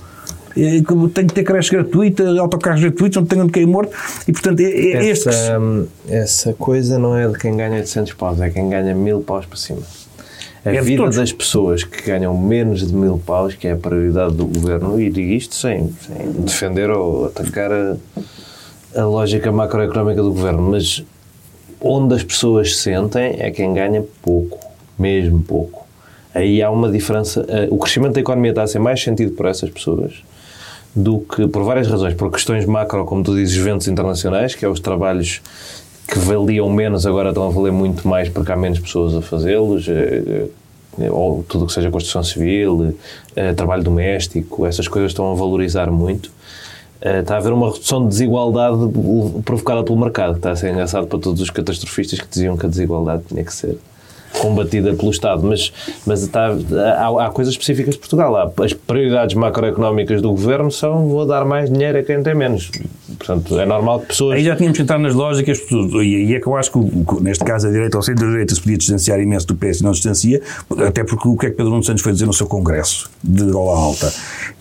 É, 0.56 0.82
que 0.82 1.10
Tenho 1.14 1.28
que 1.28 1.34
ter 1.34 1.44
creche 1.44 1.72
gratuita, 1.72 2.24
autocarros 2.40 2.82
gratuitos, 2.82 3.18
não 3.18 3.26
tenho 3.26 3.44
onde 3.44 3.52
cair 3.52 3.68
morto. 3.68 3.96
E, 4.28 4.32
portanto, 4.32 4.60
é, 4.60 4.64
é 4.66 5.06
este 5.06 5.24
que 5.24 5.30
Essa, 5.30 5.60
hum, 5.60 5.88
essa 6.08 6.54
coisa 6.54 7.00
não 7.00 7.16
é 7.16 7.28
de 7.28 7.38
quem 7.38 7.56
ganha 7.56 7.78
800 7.78 8.14
paus, 8.14 8.40
é 8.42 8.50
quem 8.50 8.70
ganha 8.70 8.94
mil 8.96 9.22
paus 9.22 9.46
para 9.46 9.58
cima. 9.58 9.82
A 10.64 10.70
É 10.70 10.82
vida 10.82 11.10
das 11.10 11.32
pessoas 11.32 11.84
que 11.84 12.04
ganham 12.04 12.38
menos 12.38 12.88
de 12.88 12.94
mil 12.94 13.18
paus, 13.18 13.56
que 13.56 13.68
é 13.68 13.72
a 13.72 13.76
prioridade 13.76 14.36
do 14.36 14.46
governo, 14.46 15.02
e 15.02 15.10
digo 15.10 15.32
isto 15.32 15.56
sem, 15.56 15.90
sem 16.06 16.32
defender 16.44 16.90
ou 16.92 17.26
atacar 17.26 17.72
a, 17.72 17.96
a 18.96 19.06
lógica 19.06 19.52
macroeconómica 19.52 20.22
do 20.22 20.32
governo, 20.32 20.62
mas 20.62 21.04
onde 21.80 22.14
as 22.14 22.24
pessoas 22.24 22.78
sentem 22.78 23.38
é 23.40 23.50
quem 23.50 23.74
ganha 23.74 24.04
pouco, 24.22 24.60
mesmo 25.00 25.42
pouco. 25.42 25.88
Aí 26.34 26.62
há 26.62 26.70
uma 26.70 26.92
diferença. 26.92 27.44
eh, 27.50 27.68
O 27.72 27.78
crescimento 27.78 28.14
da 28.14 28.22
economia 28.22 28.52
está 28.52 28.62
a 28.64 28.68
ser 28.68 28.80
mais 28.80 29.02
sentido 29.02 29.32
por 29.32 29.48
essas 29.48 29.70
pessoas 29.70 30.24
do 30.96 31.20
que 31.20 31.48
por 31.48 31.64
várias 31.64 31.88
razões, 31.88 32.14
por 32.14 32.32
questões 32.32 32.66
macro, 32.66 33.06
como 33.06 33.24
tu 33.24 33.36
dizes, 33.36 33.58
eventos 33.58 33.88
internacionais, 33.88 34.56
que 34.56 34.66
é 34.66 34.68
os 34.68 34.80
trabalhos 34.80 35.42
que 36.08 36.20
valiam 36.20 36.70
menos 36.70 37.06
agora 37.06 37.30
estão 37.30 37.48
a 37.48 37.50
valer 37.50 37.72
muito 37.72 38.06
mais 38.08 38.28
porque 38.28 38.52
há 38.52 38.56
menos 38.56 38.80
pessoas 38.80 39.16
a 39.16 39.22
fazê-los, 39.22 39.88
eh, 39.88 40.48
eh, 41.00 41.10
ou 41.10 41.44
tudo 41.44 41.64
o 41.64 41.68
que 41.68 41.74
seja 41.74 41.90
construção 41.90 42.22
civil, 42.22 42.94
eh, 43.34 43.54
trabalho 43.54 43.82
doméstico, 43.82 44.66
essas 44.66 44.90
coisas 44.90 45.12
estão 45.12 45.32
a 45.32 45.36
valorizar 45.36 45.90
muito. 45.90 46.30
Está 47.02 47.36
a 47.36 47.38
haver 47.38 47.52
uma 47.52 47.72
redução 47.72 48.04
de 48.04 48.10
desigualdade 48.10 48.78
provocada 49.44 49.84
pelo 49.84 49.98
mercado, 49.98 50.36
está 50.36 50.52
a 50.52 50.56
ser 50.56 50.72
engraçado 50.72 51.08
para 51.08 51.18
todos 51.18 51.42
os 51.42 51.50
catastrofistas 51.50 52.20
que 52.20 52.28
diziam 52.28 52.56
que 52.56 52.68
a 52.68 52.70
desigualdade 52.70 53.24
tinha 53.28 53.44
que 53.44 53.52
ser 53.52 53.80
combatida 54.40 54.94
pelo 54.94 55.12
Estado, 55.12 55.44
mas, 55.44 55.72
mas 56.06 56.24
está, 56.24 56.50
há, 56.98 57.26
há 57.26 57.30
coisas 57.30 57.54
específicas 57.54 57.96
de 57.96 58.00
Portugal. 58.00 58.36
Há, 58.36 58.64
as 58.64 58.74
prioridades 58.74 59.36
macroeconómicas 59.36 60.22
do 60.22 60.30
governo 60.32 60.72
são 60.72 61.08
vou 61.08 61.26
dar 61.26 61.46
mais 61.46 61.70
dinheiro 61.72 62.00
a 62.00 62.04
quem 62.04 62.22
tem 62.24 62.36
menos. 62.36 62.70
Portanto, 63.18 63.60
é 63.60 63.66
normal 63.66 64.00
que 64.02 64.08
pessoas. 64.08 64.38
Aí 64.38 64.44
já 64.44 64.56
tínhamos 64.56 64.78
que 64.78 64.84
entrar 64.84 64.98
nas 64.98 65.14
lógicas, 65.14 65.60
e 65.70 66.32
e 66.32 66.36
é 66.36 66.40
que 66.40 66.48
eu 66.48 66.56
acho 66.56 66.72
que, 66.72 66.80
neste 67.22 67.44
caso, 67.44 67.68
a 67.68 67.72
direita 67.72 67.98
ou 67.98 68.04
centro-direita 68.04 68.56
se 68.56 68.62
podia 68.62 68.78
distanciar 68.78 69.20
imenso 69.20 69.48
do 69.48 69.56
PS 69.56 69.82
e 69.82 69.84
não 69.84 69.92
distancia, 69.92 70.42
até 70.88 71.04
porque 71.04 71.28
o 71.28 71.36
que 71.36 71.48
é 71.48 71.50
que 71.50 71.56
Pedro 71.58 71.72
Nuno 71.72 71.84
Santos 71.84 72.02
foi 72.02 72.14
dizer 72.14 72.26
no 72.26 72.34
seu 72.34 72.48
congresso 72.48 73.10
de 73.24 73.44
gola 73.46 73.78
alta? 73.78 74.12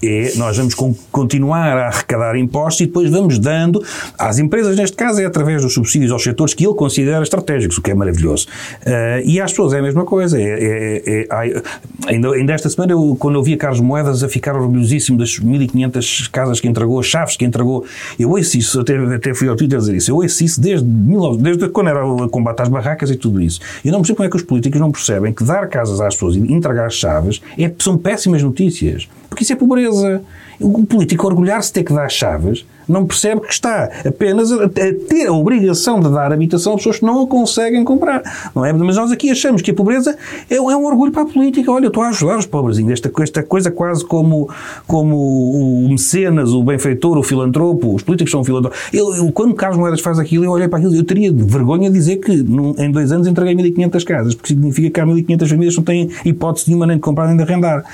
É, 0.03 0.33
nós 0.37 0.57
vamos 0.57 0.75
con- 0.75 0.95
continuar 1.13 1.77
a 1.77 1.87
arrecadar 1.89 2.37
impostos 2.37 2.81
e 2.81 2.87
depois 2.87 3.11
vamos 3.11 3.39
dando 3.39 3.83
às 4.19 4.39
empresas, 4.39 4.77
neste 4.77 4.97
caso 4.97 5.21
é 5.21 5.25
através 5.27 5.63
dos 5.63 5.73
subsídios 5.75 6.11
aos 6.11 6.23
setores 6.23 6.53
que 6.55 6.65
ele 6.67 6.75
considera 6.75 7.23
estratégicos, 7.23 7.79
o 7.79 7.83
que 7.83 7.91
é 7.91 7.95
maravilhoso. 7.95 8.47
Ah, 8.85 9.21
e 9.25 9.41
às 9.41 9.53
pessoas 9.61 9.73
é 9.75 9.79
a 9.79 9.83
mesma 9.83 10.05
coisa. 10.05 10.41
É, 10.41 10.43
é- 10.43 11.03
é- 11.07 11.27
ai- 11.31 11.63
ainda, 12.07 12.31
ainda 12.33 12.53
esta 12.53 12.69
semana, 12.69 12.93
eu, 12.93 13.17
quando 13.19 13.35
eu 13.37 13.43
via 13.43 13.57
Carlos 13.57 13.81
Moedas 13.81 14.23
a 14.23 14.29
ficar 14.29 14.57
orgulhosíssimo 14.57 15.19
das 15.19 15.39
1500 15.39 16.29
casas 16.29 16.61
que 16.61 16.69
entregou, 16.69 17.03
chaves 17.03 17.37
que 17.37 17.45
entregou, 17.45 17.85
eu 18.19 18.31
ouço 18.31 18.57
isso, 18.57 18.81
até, 18.81 18.97
até 18.97 19.35
fui 19.35 19.49
ao 19.49 19.57
Twitter 19.57 19.79
dizer 19.79 19.97
isso, 19.97 20.11
eu 20.11 20.17
ouço 20.17 20.43
isso 20.43 20.61
desde, 20.61 20.87
19 20.87 21.43
desde 21.43 21.69
quando 21.69 21.89
era 21.89 22.07
o 22.07 22.29
combate 22.29 22.63
às 22.63 22.69
barracas 22.69 23.11
e 23.11 23.17
tudo 23.17 23.41
isso. 23.41 23.61
Eu 23.85 23.93
não 23.93 24.01
percebo 24.01 24.17
como 24.19 24.27
é 24.27 24.31
que 24.31 24.37
os 24.37 24.43
políticos 24.43 24.81
não 24.81 24.91
percebem 24.91 25.33
que 25.33 25.45
dar 25.45 25.69
casas 25.69 26.01
às 26.01 26.15
pessoas 26.15 26.37
e 26.37 26.39
entregar 26.53 26.91
chaves 26.91 27.41
é, 27.59 27.71
são 27.79 27.99
péssimas 27.99 28.43
notícias. 28.43 29.09
Porque 29.29 29.45
isso 29.45 29.53
é 29.53 29.57
pobreza. 29.57 30.23
O 30.59 30.85
político 30.85 31.27
orgulhar-se 31.27 31.69
de 31.69 31.75
ter 31.75 31.85
que 31.85 31.93
dar 31.93 32.09
chaves 32.11 32.67
não 32.91 33.07
percebe 33.07 33.41
que 33.43 33.53
está 33.53 33.89
apenas 34.07 34.51
a, 34.53 34.69
ter 34.69 35.27
a 35.27 35.33
obrigação 35.33 36.01
de 36.01 36.11
dar 36.11 36.33
habitação 36.33 36.75
a 36.75 36.77
pessoas 36.77 36.99
que 36.99 37.05
não 37.05 37.23
a 37.23 37.27
conseguem 37.27 37.85
comprar. 37.85 38.23
Não 38.55 38.65
é? 38.65 38.73
Mas 38.73 38.97
nós 38.97 39.11
aqui 39.13 39.31
achamos 39.31 39.63
que 39.63 39.71
a 39.71 39.75
pobreza 39.75 40.17
é, 40.49 40.57
é 40.57 40.61
um 40.61 40.85
orgulho 40.85 41.13
para 41.13 41.23
a 41.23 41.27
política. 41.27 41.71
Olha, 41.71 41.85
eu 41.85 41.89
estou 41.89 42.03
a 42.03 42.09
ajudar 42.09 42.39
os 42.39 42.47
pobrezinhos. 42.47 42.93
Esta, 42.93 43.11
esta 43.23 43.43
coisa 43.43 43.71
quase 43.71 44.05
como, 44.05 44.49
como 44.87 45.17
o 45.17 45.89
mecenas, 45.89 46.53
o 46.53 46.63
benfeitor, 46.63 47.17
o 47.17 47.23
filantropo. 47.23 47.95
Os 47.95 48.03
políticos 48.03 48.31
são 48.33 48.45
filantropos. 48.45 48.79
Eu, 48.93 49.15
eu, 49.15 49.33
quando 49.33 49.55
Carlos 49.55 49.79
Moedas 49.79 50.01
faz 50.01 50.19
aquilo, 50.19 50.45
eu 50.45 50.51
olhei 50.51 50.69
para 50.69 50.79
aquilo 50.79 50.95
eu 50.95 51.05
teria 51.05 51.33
vergonha 51.33 51.89
de 51.89 51.97
dizer 51.97 52.17
que 52.17 52.43
num- 52.43 52.75
em 52.77 52.91
dois 52.91 53.13
anos 53.13 53.27
entreguei 53.27 53.55
1.500 53.55 54.05
casas, 54.05 54.35
porque 54.35 54.49
significa 54.49 54.91
que 54.91 55.01
há 55.01 55.07
1.500 55.07 55.49
famílias 55.49 55.75
que 55.75 55.81
não 55.81 55.85
têm 55.85 56.11
hipótese 56.25 56.67
nenhuma 56.69 56.87
nem 56.87 56.97
de 56.97 57.03
comprar 57.03 57.29
nem 57.29 57.37
de 57.37 57.43
arrendar. 57.43 57.85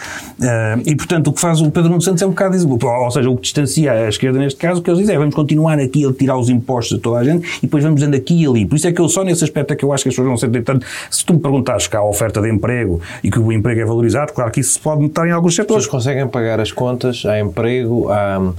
Ah, 0.40 0.78
e, 0.84 0.96
portanto, 0.96 1.28
o 1.28 1.32
que 1.32 1.40
faz 1.40 1.60
o 1.60 1.70
Pedro 1.70 1.90
Nuno 1.90 2.00
Santos 2.02 2.22
é 2.22 2.26
um 2.26 2.30
bocado. 2.30 2.56
Ou 2.56 3.10
seja, 3.10 3.28
o 3.28 3.36
que 3.36 3.42
distancia 3.42 3.92
a 3.92 4.08
esquerda 4.08 4.38
neste 4.38 4.58
caso, 4.58 4.80
que 4.86 4.90
eles 4.90 5.00
dizem 5.00 5.16
é 5.16 5.18
vamos 5.18 5.34
continuar 5.34 5.78
aqui 5.80 6.06
a 6.06 6.12
tirar 6.12 6.38
os 6.38 6.48
impostos 6.48 6.96
de 6.96 7.02
toda 7.02 7.18
a 7.18 7.24
gente 7.24 7.44
e 7.58 7.62
depois 7.62 7.82
vamos 7.82 8.00
dando 8.00 8.14
aqui 8.14 8.42
e 8.42 8.46
ali. 8.46 8.64
Por 8.64 8.76
isso 8.76 8.86
é 8.86 8.92
que 8.92 9.00
eu 9.00 9.08
só 9.08 9.24
nesse 9.24 9.42
aspecto 9.42 9.72
é 9.72 9.76
que 9.76 9.84
eu 9.84 9.92
acho 9.92 10.04
que 10.04 10.08
as 10.08 10.14
pessoas 10.14 10.28
não 10.28 10.36
sentem 10.36 10.62
tanto. 10.62 10.86
Se 11.10 11.24
tu 11.24 11.34
me 11.34 11.40
perguntares 11.40 11.88
que 11.88 11.96
há 11.96 12.02
oferta 12.02 12.40
de 12.40 12.48
emprego 12.48 13.00
e 13.22 13.30
que 13.30 13.38
o 13.38 13.50
emprego 13.52 13.80
é 13.80 13.84
valorizado, 13.84 14.32
claro 14.32 14.50
que 14.52 14.60
isso 14.60 14.80
pode 14.80 15.02
notar 15.02 15.26
em 15.26 15.32
alguns 15.32 15.58
As 15.58 15.66
pessoas 15.66 15.84
setores. 15.84 15.86
conseguem 15.88 16.28
pagar 16.28 16.60
as 16.60 16.70
contas, 16.70 17.24
há 17.26 17.40
emprego, 17.40 18.08
há, 18.10 18.52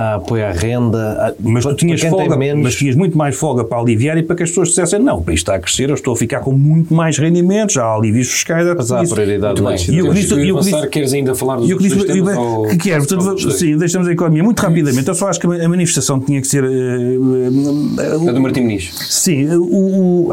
há 0.00 0.14
apoio 0.16 0.44
à 0.46 0.50
renda. 0.52 1.34
Mas 1.40 1.64
tu 1.64 1.74
tinhas 1.74 2.00
folga, 2.02 2.36
menos, 2.36 2.62
mas 2.62 2.74
tinhas 2.76 2.96
muito 2.96 3.16
mais 3.16 3.34
folga 3.36 3.64
para 3.64 3.78
aliviar 3.78 4.16
e 4.18 4.22
para 4.22 4.36
que 4.36 4.42
as 4.42 4.48
pessoas 4.50 4.68
dissessem 4.68 4.98
não, 5.00 5.18
o 5.18 5.22
país 5.22 5.40
está 5.40 5.54
a 5.54 5.58
crescer, 5.58 5.88
eu 5.90 5.94
estou 5.94 6.14
a 6.14 6.16
ficar 6.16 6.40
com 6.40 6.52
muito 6.52 6.92
mais 6.94 7.18
rendimentos, 7.18 7.76
há 7.76 7.94
alívios 7.94 8.28
fiscais, 8.30 8.66
Mas 8.76 8.90
há 8.92 9.02
isso. 9.02 9.14
prioridade 9.14 9.60
mais. 9.62 9.82
E 9.82 9.84
o 9.84 10.12
que 10.12 10.26
Temos 10.26 10.64
disse- 10.66 10.76
e 10.76 10.86
queres 10.88 11.12
ainda 11.12 11.34
falar 11.34 11.56
dos 11.56 11.68
E 11.68 11.74
o 11.74 11.76
que, 11.76 11.82
disse, 11.84 11.96
dos 11.96 12.04
temas 12.06 12.34
eu- 12.34 12.40
ou- 12.40 12.66
que 12.68 12.76
quero, 12.78 13.06
portanto, 13.06 13.50
sim, 13.52 13.76
deixamos 13.76 14.08
a 14.08 14.12
economia 14.12 14.42
muito 14.42 14.60
rapidamente. 14.60 15.08
Eu 15.08 15.14
só 15.14 15.28
acho 15.28 15.38
que 15.40 15.46
a 15.46 15.68
manifestação 15.68 16.18
tinha 16.20 16.40
que 16.40 16.46
ser. 16.46 16.64
eh, 16.64 16.68
eh, 16.68 18.28
A 18.28 18.32
do 18.32 18.40
Martim 18.40 18.60
Muniz. 18.62 18.90
Sim, 19.08 19.46
o, 19.56 20.28
o- 20.28 20.32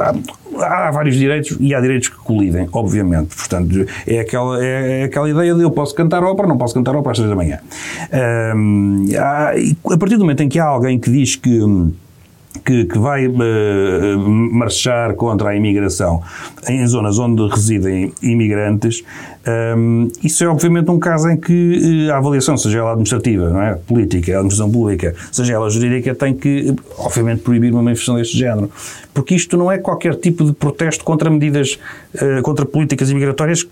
há, 0.62 0.92
vários 0.92 1.16
direitos 1.16 1.58
e 1.60 1.74
há 1.74 1.82
direitos 1.82 2.10
que 2.10 2.16
colidem, 2.18 2.68
obviamente. 2.72 3.36
Portanto, 3.36 3.86
é 4.06 4.20
aquela, 4.20 4.64
é, 4.64 5.02
é 5.02 5.04
aquela 5.06 5.30
ideia 5.30 5.54
de 5.56 5.62
eu 5.62 5.72
posso 5.72 5.94
cantar 5.96 6.24
ópera, 6.24 6.48
não 6.48 6.58
posso 6.58 6.74
cantar 6.74 6.96
ópera 6.96 7.12
às 7.12 7.18
três 7.18 7.30
da 7.30 7.36
manhã. 7.36 7.60
Ahm, 8.12 9.06
há- 9.18 9.54
a 9.94 9.98
partir 9.98 10.16
do 10.18 10.22
momento 10.22 10.42
em 10.44 10.50
que 10.50 10.60
há 10.60 10.66
alguém 10.66 11.00
que 11.00 11.10
diz 11.10 11.36
que. 11.36 11.60
que, 12.66 12.86
que 12.86 12.98
vai 12.98 13.26
eh, 13.26 14.16
marchar 14.52 15.14
contra 15.14 15.50
a 15.52 15.56
imigração 15.56 16.22
em 16.68 16.86
zonas 16.88 17.18
onde 17.20 17.48
residem 17.48 18.12
imigrantes, 18.22 19.04
hum, 19.78 20.10
isso 20.24 20.44
é 20.44 20.48
obviamente 20.48 20.90
um 20.92 21.00
caso 21.00 21.30
em 21.30 21.38
que 21.38 22.08
eh, 22.08 22.12
a 22.12 22.18
avaliação, 22.18 22.58
seja 22.58 22.80
ela 22.80 22.92
administrativa, 22.92 23.50
não 23.50 23.62
é? 23.62 23.76
política, 23.76 24.34
administração 24.34 24.72
pública, 24.72 25.16
seja 25.32 25.54
ela 25.54 25.70
jurídica, 25.70 26.14
tem 26.16 26.34
que, 26.34 26.76
obviamente, 26.98 27.42
proibir 27.42 27.72
uma 27.72 27.82
manifestação 27.82 28.16
deste 28.16 28.38
género. 28.38 28.70
Porque 29.14 29.36
isto 29.36 29.58
não 29.58 29.72
é 29.72 29.78
qualquer 29.78 30.16
tipo 30.16 30.44
de 30.44 30.54
protesto 30.54 31.04
contra 31.04 31.30
medidas, 31.30 31.80
eh, 32.14 32.42
contra 32.42 32.66
políticas 32.66 33.10
imigratórias 33.10 33.68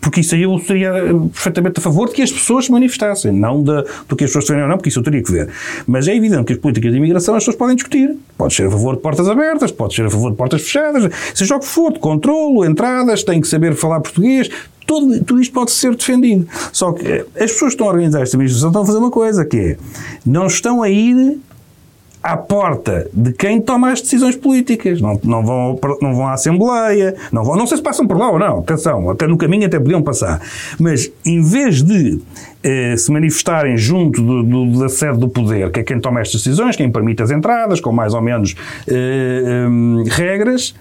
porque 0.00 0.20
isso 0.20 0.34
aí 0.34 0.42
eu 0.42 0.58
seria 0.58 0.88
eh, 0.88 1.12
perfeitamente 1.32 1.78
a 1.78 1.82
favor 1.82 2.08
de 2.08 2.14
que 2.14 2.22
as 2.22 2.30
pessoas 2.30 2.66
se 2.66 2.72
manifestassem, 2.72 3.32
não 3.32 3.62
da, 3.62 3.84
do 4.08 4.16
que 4.16 4.24
as 4.24 4.30
pessoas 4.30 4.44
defendem 4.44 4.64
ou 4.64 4.68
não, 4.68 4.76
porque 4.76 4.88
isso 4.88 4.98
eu 4.98 5.02
teria 5.02 5.22
que 5.22 5.32
ver. 5.32 5.48
Mas 5.86 6.06
é 6.08 6.14
evidente 6.14 6.44
que 6.44 6.52
as 6.52 6.58
políticas 6.58 6.90
de 6.90 6.98
imigração 6.98 7.34
as 7.34 7.42
pessoas 7.42 7.56
podem 7.56 7.76
discutir. 7.76 8.16
Pode 8.36 8.54
ser 8.54 8.66
a 8.66 8.70
favor 8.70 8.96
de 8.96 9.02
portas 9.02 9.28
abertas, 9.28 9.70
pode 9.70 9.94
ser 9.94 10.06
a 10.06 10.10
favor 10.10 10.30
de 10.30 10.36
portas 10.36 10.62
fechadas, 10.62 11.10
seja 11.34 11.56
o 11.56 11.60
que 11.60 11.66
for, 11.66 11.92
de 11.92 11.98
controlo, 11.98 12.64
entradas, 12.64 13.22
tem 13.22 13.40
que 13.40 13.48
saber 13.48 13.74
falar 13.74 14.00
português. 14.00 14.50
Tudo, 14.86 15.22
tudo 15.22 15.40
isto 15.40 15.52
pode 15.52 15.70
ser 15.70 15.94
defendido. 15.94 16.48
Só 16.72 16.92
que 16.92 17.06
eh, 17.06 17.24
as 17.36 17.52
pessoas 17.52 17.60
que 17.60 17.74
estão 17.74 17.86
a 17.86 17.90
organizar 17.90 18.22
esta 18.22 18.36
manifestação 18.36 18.70
estão 18.70 18.82
a 18.82 18.86
fazer 18.86 18.98
uma 18.98 19.10
coisa, 19.10 19.44
que 19.44 19.56
é, 19.56 19.76
não 20.24 20.46
estão 20.46 20.82
a 20.82 20.88
ir 20.88 21.38
à 22.28 22.36
porta 22.36 23.08
de 23.12 23.32
quem 23.32 23.60
toma 23.60 23.90
as 23.90 24.02
decisões 24.02 24.36
políticas. 24.36 25.00
Não, 25.00 25.18
não, 25.24 25.44
vão, 25.44 25.80
não 26.02 26.14
vão 26.14 26.28
à 26.28 26.32
Assembleia, 26.32 27.14
não, 27.32 27.42
vão, 27.42 27.56
não 27.56 27.66
sei 27.66 27.78
se 27.78 27.82
passam 27.82 28.06
por 28.06 28.18
lá 28.18 28.30
ou 28.30 28.38
não, 28.38 28.58
atenção, 28.58 29.08
até 29.10 29.26
no 29.26 29.38
caminho 29.38 29.66
até 29.66 29.78
podiam 29.78 30.02
passar. 30.02 30.40
Mas 30.78 31.10
em 31.24 31.42
vez 31.42 31.82
de 31.82 32.20
eh, 32.62 32.96
se 32.96 33.10
manifestarem 33.10 33.76
junto 33.76 34.22
do, 34.22 34.42
do, 34.42 34.78
da 34.80 34.88
sede 34.88 35.18
do 35.18 35.28
poder, 35.28 35.70
que 35.70 35.80
é 35.80 35.82
quem 35.82 35.98
toma 36.00 36.20
estas 36.20 36.42
decisões, 36.42 36.76
quem 36.76 36.90
permite 36.90 37.22
as 37.22 37.30
entradas, 37.30 37.80
com 37.80 37.92
mais 37.92 38.12
ou 38.12 38.20
menos 38.20 38.54
eh, 38.86 39.42
eh, 39.44 40.10
regras, 40.10 40.74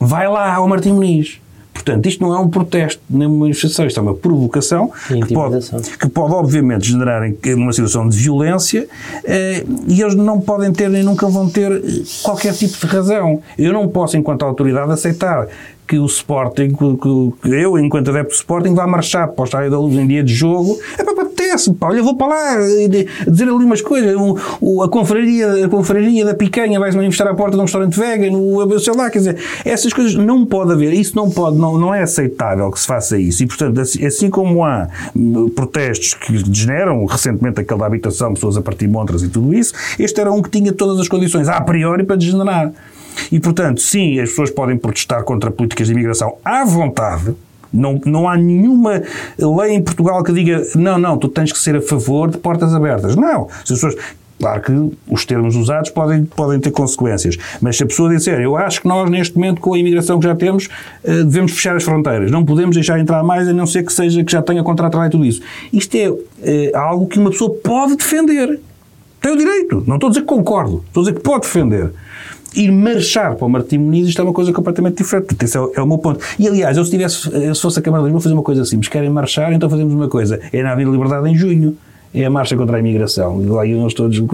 vai 0.00 0.26
lá 0.26 0.54
ao 0.54 0.66
Martim 0.66 0.92
Muniz. 0.92 1.43
Portanto, 1.84 2.06
isto 2.06 2.24
não 2.24 2.34
é 2.34 2.38
um 2.38 2.48
protesto 2.48 3.00
nem 3.10 3.28
uma 3.28 3.40
manifestação, 3.40 3.86
isto 3.86 4.00
é 4.00 4.02
uma 4.02 4.14
provocação 4.14 4.90
que 5.06 5.34
pode, 5.34 5.58
que 5.98 6.08
pode, 6.08 6.32
obviamente, 6.32 6.88
generar 6.88 7.22
uma 7.54 7.72
situação 7.72 8.08
de 8.08 8.16
violência 8.16 8.88
eh, 9.24 9.64
e 9.86 10.00
eles 10.00 10.14
não 10.14 10.40
podem 10.40 10.72
ter 10.72 10.88
nem 10.88 11.02
nunca 11.02 11.28
vão 11.28 11.48
ter 11.48 11.82
qualquer 12.22 12.54
tipo 12.54 12.78
de 12.78 12.86
razão. 12.86 13.42
Eu 13.58 13.72
não 13.72 13.86
posso, 13.88 14.16
enquanto 14.16 14.44
autoridade, 14.44 14.90
aceitar 14.92 15.46
que 15.86 15.98
o 15.98 16.06
Sporting, 16.06 16.70
que, 16.70 16.96
que 17.42 17.54
eu, 17.54 17.78
enquanto 17.78 18.10
adepto 18.10 18.30
do 18.30 18.36
Sporting, 18.36 18.74
vá 18.74 18.86
marchar 18.86 19.28
para 19.28 19.42
o 19.42 19.44
Estádio 19.44 19.70
da 19.70 19.78
Luz 19.78 19.94
em 19.94 20.06
dia 20.06 20.22
de 20.24 20.32
jogo. 20.32 20.78
É 20.98 21.04
para 21.04 21.26
apetece, 21.54 21.72
pá, 21.74 21.88
olha, 21.88 22.02
vou 22.02 22.16
para 22.16 22.26
lá 22.26 22.56
dizer 23.26 23.44
ali 23.44 23.64
umas 23.64 23.80
coisas. 23.80 24.14
O, 24.16 24.38
o, 24.60 24.82
a, 24.82 24.88
confraria, 24.88 25.64
a 25.64 25.68
confraria 25.68 26.24
da 26.24 26.34
picanha 26.34 26.78
vai-se 26.78 26.96
manifestar 26.96 27.28
à 27.28 27.34
porta 27.34 27.52
de 27.52 27.58
um 27.58 27.62
restaurante 27.62 27.98
vegan, 27.98 28.36
o, 28.36 28.78
sei 28.78 28.94
lá, 28.94 29.08
quer 29.10 29.18
dizer, 29.18 29.38
essas 29.64 29.92
coisas 29.92 30.14
não 30.14 30.44
pode 30.44 30.72
haver. 30.72 30.92
Isso 30.92 31.16
não 31.16 31.30
pode, 31.30 31.56
não, 31.56 31.78
não 31.78 31.94
é 31.94 32.02
aceitável 32.02 32.70
que 32.70 32.80
se 32.80 32.86
faça 32.86 33.18
isso. 33.18 33.42
E, 33.42 33.46
portanto, 33.46 33.80
assim, 33.80 34.04
assim 34.04 34.30
como 34.30 34.64
há 34.64 34.88
hum, 35.14 35.48
protestos 35.48 36.14
que 36.14 36.42
degeneram, 36.42 37.04
recentemente 37.06 37.60
aquele 37.60 37.80
da 37.80 37.86
habitação, 37.86 38.34
pessoas 38.34 38.56
a 38.56 38.62
partir 38.62 38.88
montras 38.88 39.22
e 39.22 39.28
tudo 39.28 39.54
isso, 39.54 39.72
este 39.98 40.20
era 40.20 40.32
um 40.32 40.42
que 40.42 40.50
tinha 40.50 40.72
todas 40.72 40.98
as 41.00 41.08
condições, 41.08 41.48
a 41.48 41.60
priori, 41.60 42.04
para 42.04 42.16
degenerar. 42.16 42.72
E, 43.30 43.38
portanto, 43.38 43.80
sim, 43.80 44.18
as 44.18 44.30
pessoas 44.30 44.50
podem 44.50 44.76
protestar 44.76 45.22
contra 45.22 45.50
políticas 45.50 45.86
de 45.86 45.92
imigração 45.92 46.36
à 46.44 46.64
vontade, 46.64 47.34
não, 47.74 48.00
não 48.06 48.28
há 48.28 48.36
nenhuma 48.36 49.02
lei 49.38 49.74
em 49.74 49.82
Portugal 49.82 50.22
que 50.22 50.32
diga 50.32 50.62
não, 50.74 50.98
não, 50.98 51.18
tu 51.18 51.28
tens 51.28 51.52
que 51.52 51.58
ser 51.58 51.76
a 51.76 51.82
favor 51.82 52.30
de 52.30 52.38
portas 52.38 52.74
abertas. 52.74 53.16
Não. 53.16 53.48
Se 53.64 53.72
as 53.72 53.80
pessoas, 53.80 53.96
Claro 54.38 54.60
que 54.60 54.96
os 55.08 55.24
termos 55.24 55.54
usados 55.54 55.90
podem, 55.90 56.24
podem 56.24 56.58
ter 56.58 56.70
consequências, 56.70 57.38
mas 57.60 57.76
se 57.76 57.84
a 57.84 57.86
pessoa 57.86 58.14
disser 58.14 58.40
eu 58.40 58.56
acho 58.56 58.82
que 58.82 58.88
nós, 58.88 59.08
neste 59.08 59.36
momento, 59.36 59.60
com 59.60 59.74
a 59.74 59.78
imigração 59.78 60.18
que 60.18 60.26
já 60.26 60.34
temos, 60.34 60.68
eh, 61.04 61.22
devemos 61.22 61.52
fechar 61.52 61.76
as 61.76 61.84
fronteiras, 61.84 62.30
não 62.30 62.44
podemos 62.44 62.74
deixar 62.74 62.98
entrar 62.98 63.22
mais 63.22 63.48
a 63.48 63.52
não 63.52 63.64
ser 63.64 63.84
que 63.84 63.92
seja 63.92 64.24
que 64.24 64.32
já 64.32 64.42
tenha 64.42 64.62
contrato 64.62 64.98
e 65.02 65.08
tudo 65.10 65.24
isso. 65.24 65.40
Isto 65.72 65.94
é, 65.96 66.12
é 66.42 66.76
algo 66.76 67.06
que 67.06 67.18
uma 67.18 67.30
pessoa 67.30 67.54
pode 67.62 67.96
defender. 67.96 68.60
Tem 69.24 69.32
o 69.32 69.38
direito. 69.38 69.82
Não 69.86 69.94
estou 69.94 70.08
a 70.08 70.10
dizer 70.10 70.20
que 70.20 70.26
concordo, 70.26 70.84
estou 70.86 71.00
a 71.00 71.06
dizer 71.06 71.16
que 71.16 71.24
pode 71.24 71.46
defender 71.46 71.90
ir 72.54 72.70
marchar 72.70 73.34
para 73.34 73.46
o 73.46 73.48
Martim 73.48 73.78
Muniz, 73.78 74.06
isto 74.06 74.20
é 74.20 74.24
uma 74.24 74.34
coisa 74.34 74.52
completamente 74.52 74.98
diferente. 74.98 75.34
Esse 75.42 75.56
é 75.56 75.60
o, 75.60 75.72
é 75.74 75.80
o 75.80 75.86
meu 75.86 75.96
ponto. 75.96 76.20
E, 76.38 76.46
aliás, 76.46 76.76
eu 76.76 76.84
se, 76.84 76.90
tivesse, 76.90 77.30
se 77.54 77.60
fosse 77.60 77.78
a 77.78 77.82
Câmara 77.82 78.02
de 78.02 78.08
Lisboa, 78.08 78.20
fazer 78.20 78.34
uma 78.34 78.42
coisa 78.42 78.66
simples. 78.66 78.88
Querem 78.90 79.08
marchar, 79.08 79.50
então 79.54 79.68
fazemos 79.70 79.94
uma 79.94 80.08
coisa. 80.08 80.38
É 80.52 80.62
na 80.62 80.72
Avenida 80.72 80.92
Liberdade 80.92 81.26
em 81.26 81.34
junho 81.34 81.74
é 82.14 82.24
a 82.24 82.30
marcha 82.30 82.56
contra 82.56 82.76
a 82.76 82.80
imigração. 82.80 83.42
E 83.42 83.46
lá 83.46 83.66
iam 83.66 83.88
todos. 83.88 84.16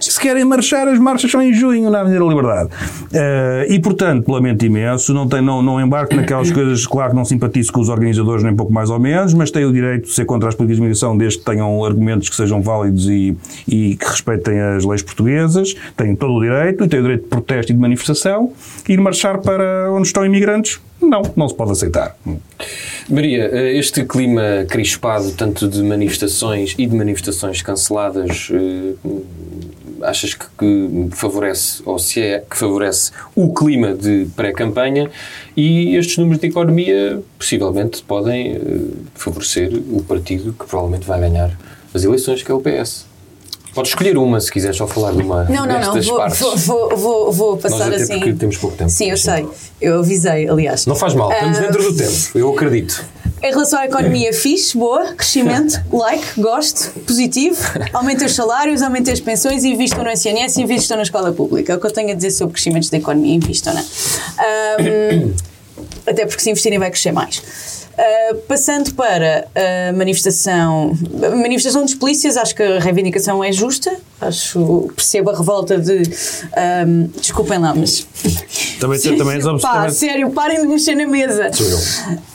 Se 0.00 0.20
querem 0.20 0.44
marchar, 0.44 0.86
as 0.86 0.98
marchas 0.98 1.30
são 1.30 1.42
em 1.42 1.52
junho 1.52 1.90
na 1.90 2.00
Avenida 2.00 2.24
Liberdade. 2.24 2.70
Uh, 2.70 3.72
e, 3.72 3.80
portanto, 3.80 4.30
lamento 4.30 4.64
imenso, 4.64 5.12
não, 5.12 5.28
tem, 5.28 5.42
não, 5.42 5.60
não 5.60 5.80
embarco 5.80 6.14
naquelas 6.14 6.52
coisas, 6.52 6.86
claro 6.86 7.10
que 7.10 7.16
não 7.16 7.24
simpatizo 7.24 7.72
com 7.72 7.80
os 7.80 7.88
organizadores, 7.88 8.44
nem 8.44 8.54
pouco 8.54 8.72
mais 8.72 8.90
ou 8.90 9.00
menos, 9.00 9.34
mas 9.34 9.50
tenho 9.50 9.68
o 9.68 9.72
direito 9.72 10.04
de 10.04 10.12
ser 10.12 10.24
contra 10.24 10.48
as 10.48 10.54
políticas 10.54 10.76
de 10.76 10.82
imigração 10.82 11.16
desde 11.16 11.40
que 11.40 11.44
tenham 11.44 11.84
argumentos 11.84 12.28
que 12.28 12.36
sejam 12.36 12.62
válidos 12.62 13.08
e, 13.08 13.36
e 13.66 13.96
que 13.96 14.06
respeitem 14.06 14.60
as 14.60 14.84
leis 14.84 15.02
portuguesas. 15.02 15.74
Tenho 15.96 16.16
todo 16.16 16.34
o 16.34 16.40
direito, 16.40 16.84
e 16.84 16.88
tenho 16.88 17.02
o 17.02 17.06
direito 17.06 17.24
de 17.24 17.28
protesto 17.28 17.72
e 17.72 17.74
de 17.74 17.80
manifestação. 17.80 18.52
Ir 18.88 19.00
marchar 19.00 19.38
para 19.38 19.90
onde 19.90 20.06
estão 20.06 20.24
imigrantes, 20.24 20.80
não, 21.00 21.22
não 21.36 21.48
se 21.48 21.54
pode 21.54 21.72
aceitar. 21.72 22.16
Maria, 23.08 23.50
eh, 23.52 23.76
este 23.76 24.04
clima 24.04 24.66
crispado, 24.68 25.32
tanto 25.32 25.68
de 25.68 25.82
manifestações 25.82 26.74
e 26.78 26.86
de 26.86 26.94
manifestações 26.94 27.62
canceladas, 27.62 28.50
eh, 28.52 28.94
achas 30.02 30.34
que, 30.34 30.46
que, 30.58 31.08
favorece, 31.12 31.82
ou 31.84 31.98
se 31.98 32.20
é 32.20 32.44
que 32.48 32.56
favorece 32.56 33.12
o 33.34 33.52
clima 33.52 33.94
de 33.94 34.26
pré-campanha 34.34 35.10
e 35.56 35.96
estes 35.96 36.16
números 36.18 36.40
de 36.40 36.48
economia 36.48 37.22
possivelmente 37.38 38.02
podem 38.02 38.56
eh, 38.56 38.60
favorecer 39.14 39.72
o 39.74 40.02
partido 40.02 40.52
que 40.52 40.66
provavelmente 40.66 41.06
vai 41.06 41.20
ganhar 41.20 41.56
as 41.92 42.04
eleições, 42.04 42.42
que 42.42 42.50
é 42.50 42.54
o 42.54 42.60
PS? 42.60 43.09
Podes 43.74 43.92
escolher 43.92 44.18
uma 44.18 44.40
se 44.40 44.50
quiseres 44.50 44.76
só 44.76 44.86
falar 44.86 45.12
de 45.12 45.18
uma 45.18 45.44
Não, 45.44 45.64
não, 45.64 45.80
não, 45.80 46.02
vou, 46.02 46.56
vou, 46.56 46.96
vou, 46.96 47.32
vou, 47.32 47.56
passar 47.56 47.90
Nós 47.90 48.02
assim. 48.02 48.18
porque 48.18 48.32
temos 48.32 48.56
pouco 48.56 48.76
tempo. 48.76 48.90
Sim, 48.90 49.10
eu 49.10 49.16
sei. 49.16 49.46
Eu 49.80 50.00
avisei, 50.00 50.48
aliás. 50.48 50.86
Não 50.86 50.96
faz 50.96 51.14
mal, 51.14 51.30
estamos 51.30 51.58
Uh, 51.58 51.60
dentro 51.62 51.82
do 51.82 51.96
tempo, 51.96 52.38
eu 52.38 52.52
acredito. 52.52 53.04
Em 53.42 53.50
relação 53.50 53.78
à 53.78 53.86
economia, 53.86 54.32
fixe, 54.32 54.76
boa, 54.76 55.14
crescimento, 55.14 55.80
like, 55.90 56.24
gosto, 56.38 56.90
positivo, 57.00 57.56
aumentem 57.92 58.26
os 58.26 58.34
salários, 58.34 58.82
aumentem 58.82 59.12
as 59.12 59.20
pensões, 59.20 59.64
invistam 59.64 60.04
no 60.04 60.10
SNS 60.10 60.58
invistam 60.58 60.96
na 60.96 61.04
escola 61.04 61.32
pública. 61.32 61.72
É 61.72 61.76
o 61.76 61.80
que 61.80 61.86
eu 61.86 61.90
tenho 61.90 62.10
a 62.10 62.14
dizer 62.14 62.32
sobre 62.32 62.54
crescimentos 62.54 62.90
da 62.90 62.98
economia, 62.98 63.34
invistam, 63.34 63.72
não 63.72 63.80
é? 63.80 65.14
Um, 65.14 65.34
até 66.06 66.26
porque 66.26 66.42
se 66.42 66.50
investirem 66.50 66.78
vai 66.78 66.90
crescer 66.90 67.12
mais. 67.12 67.79
Uh, 68.00 68.36
passando 68.48 68.94
para 68.94 69.46
a 69.54 69.92
manifestação, 69.92 70.96
manifestação 71.36 71.84
dos 71.84 71.94
polícias, 71.94 72.38
acho 72.38 72.54
que 72.54 72.62
a 72.62 72.80
reivindicação 72.80 73.44
é 73.44 73.52
justa, 73.52 73.94
acho, 74.20 74.90
percebo 74.94 75.30
a 75.30 75.36
revolta 75.36 75.78
de. 75.78 76.02
Um, 76.86 77.06
desculpem 77.20 77.58
lá, 77.58 77.74
mas. 77.74 78.06
Também, 78.78 78.98
também 79.00 79.34
és 79.36 79.62
Pá, 79.62 79.88
sério, 79.90 80.30
parem 80.30 80.60
de 80.62 80.66
mexer 80.66 80.94
na 80.94 81.06
mesa. 81.06 81.50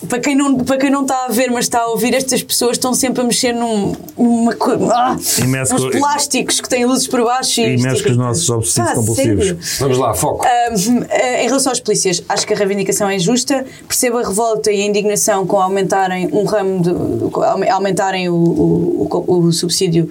Para 0.09 0.19
quem, 0.19 0.35
não, 0.35 0.57
para 0.57 0.77
quem 0.77 0.89
não 0.89 1.01
está 1.01 1.25
a 1.25 1.27
ver, 1.29 1.49
mas 1.51 1.65
está 1.65 1.81
a 1.81 1.87
ouvir, 1.87 2.13
estas 2.13 2.41
pessoas 2.43 2.73
estão 2.73 2.93
sempre 2.93 3.21
a 3.21 3.23
mexer 3.23 3.53
num, 3.53 3.93
numa 4.17 4.53
coisa. 4.55 4.85
Ah, 4.93 5.15
uns 5.15 5.85
plásticos 5.97 6.61
que 6.61 6.69
têm 6.69 6.85
luzes 6.85 7.07
por 7.07 7.23
baixo 7.23 7.61
E 7.61 7.77
mexe 7.77 8.03
com 8.03 8.09
os 8.11 8.17
nossos 8.17 8.49
obsessivos 8.49 8.89
Pá, 8.89 8.95
compulsivos. 8.95 9.45
sério. 9.45 9.59
Vamos 9.79 9.97
lá, 9.97 10.13
foco. 10.13 10.45
Um, 10.45 11.03
eh, 11.09 11.43
em 11.43 11.47
relação 11.47 11.71
aos 11.71 11.79
polícias, 11.79 12.23
acho 12.29 12.45
que 12.47 12.53
a 12.53 12.57
reivindicação 12.57 13.09
é 13.09 13.17
justa. 13.19 13.65
Percebo 13.87 14.17
a 14.19 14.23
revolta 14.27 14.71
e 14.71 14.81
a 14.81 14.85
indignação 14.85 15.45
com 15.47 15.59
aumentarem 15.59 16.29
um 16.31 16.43
ramo 16.45 16.81
de, 16.81 17.69
aumentarem 17.71 18.29
o, 18.29 18.35
o, 18.35 19.07
o- 19.27 19.39
o 19.47 19.51
subsídio 19.53 20.09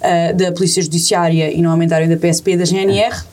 eh, 0.00 0.32
da 0.32 0.52
Polícia 0.52 0.82
Judiciária 0.82 1.11
e 1.50 1.60
não 1.60 1.70
aumentarem 1.70 2.08
da 2.08 2.16
PSP 2.16 2.52
e 2.52 2.56
da 2.56 2.64
GNR. 2.64 3.24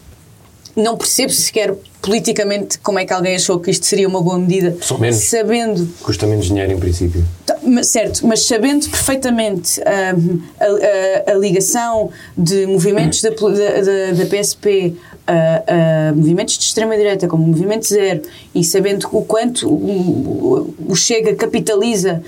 Não 0.75 0.97
percebo 0.97 1.31
sequer 1.31 1.73
politicamente 2.01 2.79
como 2.79 2.97
é 2.99 3.05
que 3.05 3.13
alguém 3.13 3.35
achou 3.35 3.59
que 3.59 3.69
isto 3.71 3.85
seria 3.85 4.07
uma 4.07 4.21
boa 4.21 4.37
medida, 4.39 4.75
menos. 4.99 5.17
sabendo 5.29 5.87
Custa 6.01 6.25
menos 6.25 6.45
dinheiro 6.45 6.71
em 6.71 6.79
princípio. 6.79 7.23
Tá, 7.45 7.57
Certo, 7.83 8.25
mas 8.25 8.43
sabendo 8.45 8.89
perfeitamente 8.89 9.79
hum, 9.81 10.41
a, 10.59 11.29
a- 11.29 11.31
a 11.33 11.35
ligação 11.35 12.09
de 12.37 12.65
movimentos 12.65 13.21
da, 13.21 13.29
da, 13.29 14.23
da- 14.23 14.25
PSP 14.25 14.95
a, 15.27 16.09
a 16.09 16.13
movimentos 16.15 16.57
de 16.57 16.63
extrema-direita 16.63 17.27
como 17.27 17.43
o 17.43 17.47
Movimento 17.47 17.87
Zero 17.87 18.21
e 18.55 18.63
sabendo 18.63 19.07
o 19.11 19.23
quanto 19.23 19.69
o, 19.69 20.73
o 20.87 20.95
Chega 20.95 21.35
capitaliza 21.35 22.23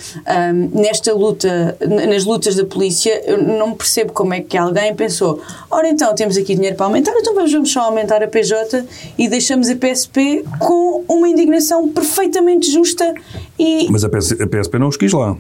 hum, 0.54 0.70
nesta 0.80 1.12
luta, 1.14 1.76
nas 2.10 2.26
lutas 2.26 2.56
da 2.56 2.66
polícia, 2.66 3.22
eu 3.26 3.42
não 3.42 3.74
percebo 3.74 4.12
como 4.14 4.34
é 4.34 4.42
que 4.42 4.56
alguém 4.58 4.94
pensou 4.96 5.42
ora 5.72 5.90
então 5.90 6.14
temos 6.14 6.38
aqui 6.38 6.54
dinheiro 6.56 6.76
para 6.76 6.86
aumentar, 6.86 7.12
então 7.18 7.34
vamos 7.34 7.72
só 7.72 7.82
aumentar 7.82 8.22
a 8.22 8.28
PJ 8.28 8.86
e 9.18 9.28
deixamos 9.28 9.61
a 9.70 9.76
PSP 9.76 10.44
com 10.60 11.04
uma 11.08 11.28
indignação 11.30 11.88
perfeitamente 11.90 12.72
justa 12.72 13.14
e 13.60 13.88
Mas 13.90 14.04
a, 14.04 14.10
PS, 14.10 14.34
a 14.40 14.48
PSP 14.48 14.80
não 14.80 14.88
os 14.88 14.98
quis 14.98 15.12
lá. 15.14 15.36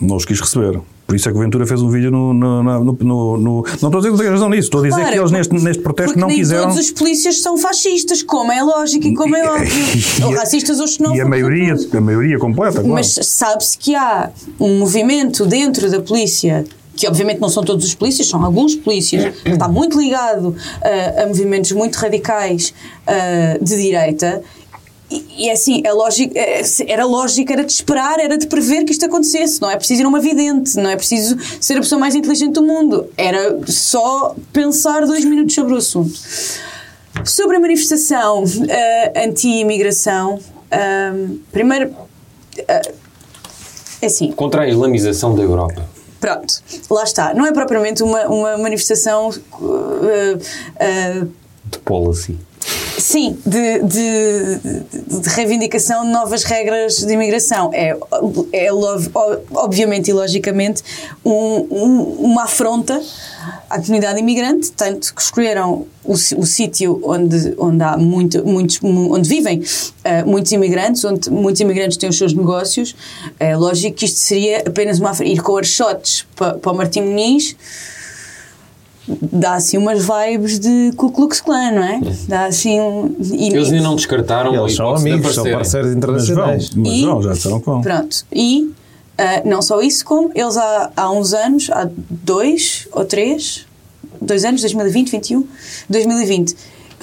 Não 0.00 0.16
os 0.16 0.24
quis 0.24 0.40
receber. 0.40 0.80
Por 1.06 1.14
isso 1.14 1.28
é 1.28 1.32
que 1.32 1.38
o 1.38 1.40
Ventura 1.40 1.66
fez 1.66 1.80
um 1.82 1.88
vídeo 1.90 2.10
no. 2.10 2.32
no, 2.34 2.62
no, 2.62 2.92
no- 3.02 3.36
não 3.36 3.62
estou 3.62 3.88
a 3.90 3.96
dizer 3.98 4.10
que 4.12 4.18
tem 4.18 4.28
razão 4.28 4.48
nisso, 4.48 4.62
estou 4.62 4.80
a 4.82 4.88
dizer 4.88 5.08
que 5.12 5.18
eles 5.18 5.30
neste, 5.30 5.54
neste 5.54 5.82
protesto 5.82 6.18
não 6.18 6.28
nem 6.28 6.38
quiseram. 6.38 6.64
todos 6.68 6.78
os 6.78 6.90
polícias 6.90 7.40
são 7.42 7.56
fascistas, 7.58 8.22
como 8.22 8.50
é 8.50 8.62
lógico 8.62 9.06
e 9.06 9.14
como 9.14 9.36
é 9.36 9.48
óbvio. 9.48 9.70
ou 10.26 10.32
racistas 10.34 10.78
ou 10.80 10.86
E 10.86 10.88
a 10.88 10.92
xenófobos. 10.92 11.28
maioria, 11.28 11.74
a 11.92 12.00
maioria 12.00 12.38
completa, 12.38 12.72
claro. 12.80 12.88
Mas 12.88 13.12
sabe-se 13.22 13.76
que 13.78 13.94
há 13.94 14.30
um 14.58 14.78
movimento 14.78 15.44
dentro 15.46 15.88
da 15.90 16.00
polícia. 16.00 16.64
Que 16.96 17.08
obviamente 17.08 17.40
não 17.40 17.48
são 17.48 17.64
todos 17.64 17.84
os 17.84 17.94
polícias, 17.94 18.28
são 18.28 18.44
alguns 18.44 18.74
polícias, 18.76 19.34
que 19.42 19.50
está 19.50 19.66
muito 19.66 19.98
ligado 20.00 20.56
ah, 20.82 21.22
a 21.22 21.26
movimentos 21.26 21.72
muito 21.72 21.96
radicais 21.96 22.72
ah, 23.06 23.58
de 23.60 23.76
direita. 23.76 24.42
E, 25.10 25.24
e 25.38 25.48
é 25.48 25.52
assim, 25.52 25.82
é 25.84 25.92
lógico, 25.92 26.32
é- 26.36 26.62
era 26.86 27.04
lógico, 27.04 27.52
era 27.52 27.64
de 27.64 27.72
esperar, 27.72 28.18
era 28.18 28.38
de 28.38 28.46
prever 28.46 28.84
que 28.84 28.92
isto 28.92 29.04
acontecesse. 29.04 29.60
Não 29.60 29.70
é 29.70 29.76
preciso 29.76 30.02
ir 30.02 30.04
a 30.04 30.08
uma 30.08 30.20
vidente, 30.20 30.76
não 30.76 30.88
é 30.88 30.96
preciso 30.96 31.36
ser 31.60 31.74
a 31.74 31.80
pessoa 31.80 31.98
mais 31.98 32.14
inteligente 32.14 32.54
do 32.54 32.62
mundo. 32.62 33.06
Era 33.16 33.58
só 33.66 34.34
pensar 34.52 35.04
dois 35.06 35.24
minutos 35.24 35.54
sobre 35.54 35.74
o 35.74 35.76
assunto. 35.76 36.16
Sobre 37.24 37.56
a 37.56 37.60
manifestação 37.60 38.44
ah, 38.70 39.20
anti-imigração, 39.26 40.38
primeiro, 41.52 41.94
é 44.00 44.06
assim, 44.06 44.32
Contra 44.32 44.62
a 44.62 44.68
islamização 44.68 45.34
da 45.34 45.42
Europa. 45.42 45.93
Pronto, 46.24 46.54
lá 46.90 47.04
está. 47.04 47.34
Não 47.34 47.44
é 47.44 47.52
propriamente 47.52 48.02
uma, 48.02 48.26
uma 48.28 48.56
manifestação. 48.56 49.28
uh, 49.28 50.36
uh, 50.38 51.32
De 51.66 51.78
policy. 51.80 52.38
Sim, 52.98 53.36
de, 53.44 53.80
de, 53.82 55.20
de 55.20 55.28
reivindicação 55.30 56.04
de 56.04 56.10
novas 56.10 56.44
regras 56.44 56.96
de 56.96 57.12
imigração. 57.12 57.70
É, 57.74 57.96
é 58.52 58.70
obviamente 59.52 60.08
e 60.10 60.12
logicamente 60.12 60.82
um- 61.24 61.66
um- 61.70 62.02
uma 62.20 62.44
afronta 62.44 63.00
à 63.68 63.78
comunidade 63.78 64.18
imigrante, 64.20 64.72
tanto 64.72 65.14
que 65.14 65.20
escolheram 65.20 65.86
o, 66.04 66.12
o 66.12 66.46
sítio 66.46 67.00
onde, 67.04 67.54
onde 67.58 67.82
há 67.82 67.96
muito, 67.96 68.46
muitos, 68.46 68.80
mu- 68.80 69.14
onde 69.14 69.28
vivem 69.28 69.62
eh, 70.02 70.22
muitos 70.24 70.52
imigrantes, 70.52 71.04
onde 71.04 71.30
muitos 71.30 71.60
imigrantes 71.60 71.96
têm 71.96 72.08
os 72.08 72.16
seus 72.16 72.32
negócios. 72.32 72.94
É 73.38 73.56
lógico 73.56 73.96
que 73.96 74.04
isto 74.06 74.18
seria 74.18 74.60
apenas 74.66 74.98
uma. 74.98 75.12
Ir 75.24 75.40
com 75.42 75.62
shots 75.62 76.26
para, 76.36 76.54
para 76.54 76.72
o 76.72 76.76
Martim 76.76 77.02
Muniz 77.02 77.56
dá 79.08 79.54
assim 79.54 79.76
umas 79.78 80.04
vibes 80.06 80.58
de 80.58 80.92
Ku 80.96 81.10
Klux 81.10 81.40
Klan, 81.40 81.72
não 81.72 81.82
é? 81.84 82.00
Dá 82.28 82.46
assim 82.46 82.80
um... 82.80 83.14
e- 83.20 83.48
Eles 83.48 83.70
ainda 83.70 83.82
não 83.84 83.96
descartaram 83.96 84.54
Eles 84.54 84.74
são 84.74 84.94
amigos, 84.94 85.34
são 85.34 85.44
parceiros 85.44 85.90
Mas 85.94 86.02
vão, 86.04 86.14
internacionais. 86.16 86.70
mas 86.74 86.92
E- 86.92 87.04
vão, 87.04 87.22
já 87.22 87.32
que 87.34 87.48
vão. 87.66 87.80
Pronto. 87.82 88.24
E 88.32 88.70
ah, 89.18 89.42
não 89.44 89.60
só 89.62 89.80
isso, 89.80 90.04
como 90.04 90.30
eles 90.34 90.56
há, 90.56 90.90
há 90.96 91.10
uns 91.10 91.32
anos, 91.34 91.70
há 91.70 91.88
dois 92.10 92.88
ou 92.92 93.04
três, 93.04 93.66
dois 94.20 94.44
anos, 94.44 94.60
2020, 94.62 95.10
21, 95.10 95.46
2020, 95.88 96.56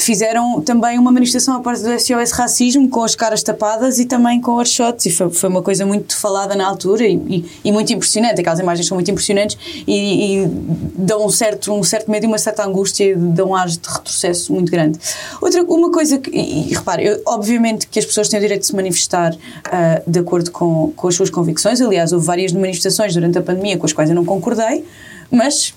fizeram 0.04 0.62
também 0.62 0.98
uma 0.98 1.12
manifestação 1.12 1.56
à 1.56 1.60
parte 1.60 1.82
do 1.84 2.00
SOS 2.00 2.32
Racismo 2.32 2.90
com 2.90 3.04
as 3.04 3.16
caras 3.16 3.42
tapadas 3.44 4.00
e 4.00 4.06
também 4.06 4.40
com 4.42 4.64
shots 4.66 5.06
e 5.06 5.12
foi, 5.12 5.30
foi 5.30 5.50
uma 5.50 5.62
coisa 5.62 5.86
muito 5.86 6.16
falada 6.18 6.56
na 6.56 6.68
altura 6.68 7.06
e, 7.08 7.16
e- 7.16 7.46
e 7.66 7.72
muito 7.72 7.92
impressionante. 7.94 8.40
Aquelas 8.42 8.60
imagens 8.60 8.88
são 8.88 8.96
muito 8.96 9.10
impressionantes 9.12 9.58
e, 9.88 10.44
e 10.44 10.48
dão 10.96 11.26
um 11.26 11.30
certo, 11.30 11.72
um 11.74 11.84
certo 11.84 12.10
medo 12.10 12.26
e 12.26 12.28
uma 12.28 12.38
certa 12.38 12.66
angústia 12.66 13.12
e 13.12 13.16
dão 13.16 13.50
um 13.50 13.56
ar 13.56 13.68
de 13.68 13.80
retrocesso 13.88 14.54
muito 14.54 14.72
grande. 14.72 15.00
Outra, 15.42 15.64
uma 15.64 15.92
coisa 15.92 16.18
que, 16.18 16.30
e, 16.32 16.74
repare, 16.74 17.06
eu- 17.06 17.22
obviamente 17.26 17.88
que 17.88 18.00
as 18.00 18.06
pessoas 18.06 18.30
têm 18.30 18.40
o 18.40 18.42
direito 18.42 18.62
de 18.62 18.68
se 18.68 18.76
manifestar 18.76 19.36
ah, 19.66 20.02
de 20.08 20.20
acordo 20.20 20.52
com, 20.52 20.92
com 20.96 21.08
as 21.08 21.16
suas 21.16 21.30
convicções. 21.30 21.82
Aliás, 21.82 22.12
houve 22.12 22.26
várias 22.26 22.52
manifestações 22.52 23.14
durante 23.14 23.38
a 23.38 23.42
pandemia 23.42 23.78
com 23.78 23.86
as 23.86 23.94
quais 23.94 24.10
eu 24.10 24.16
não 24.16 24.26
concordei, 24.26 24.86
mas 25.30 25.74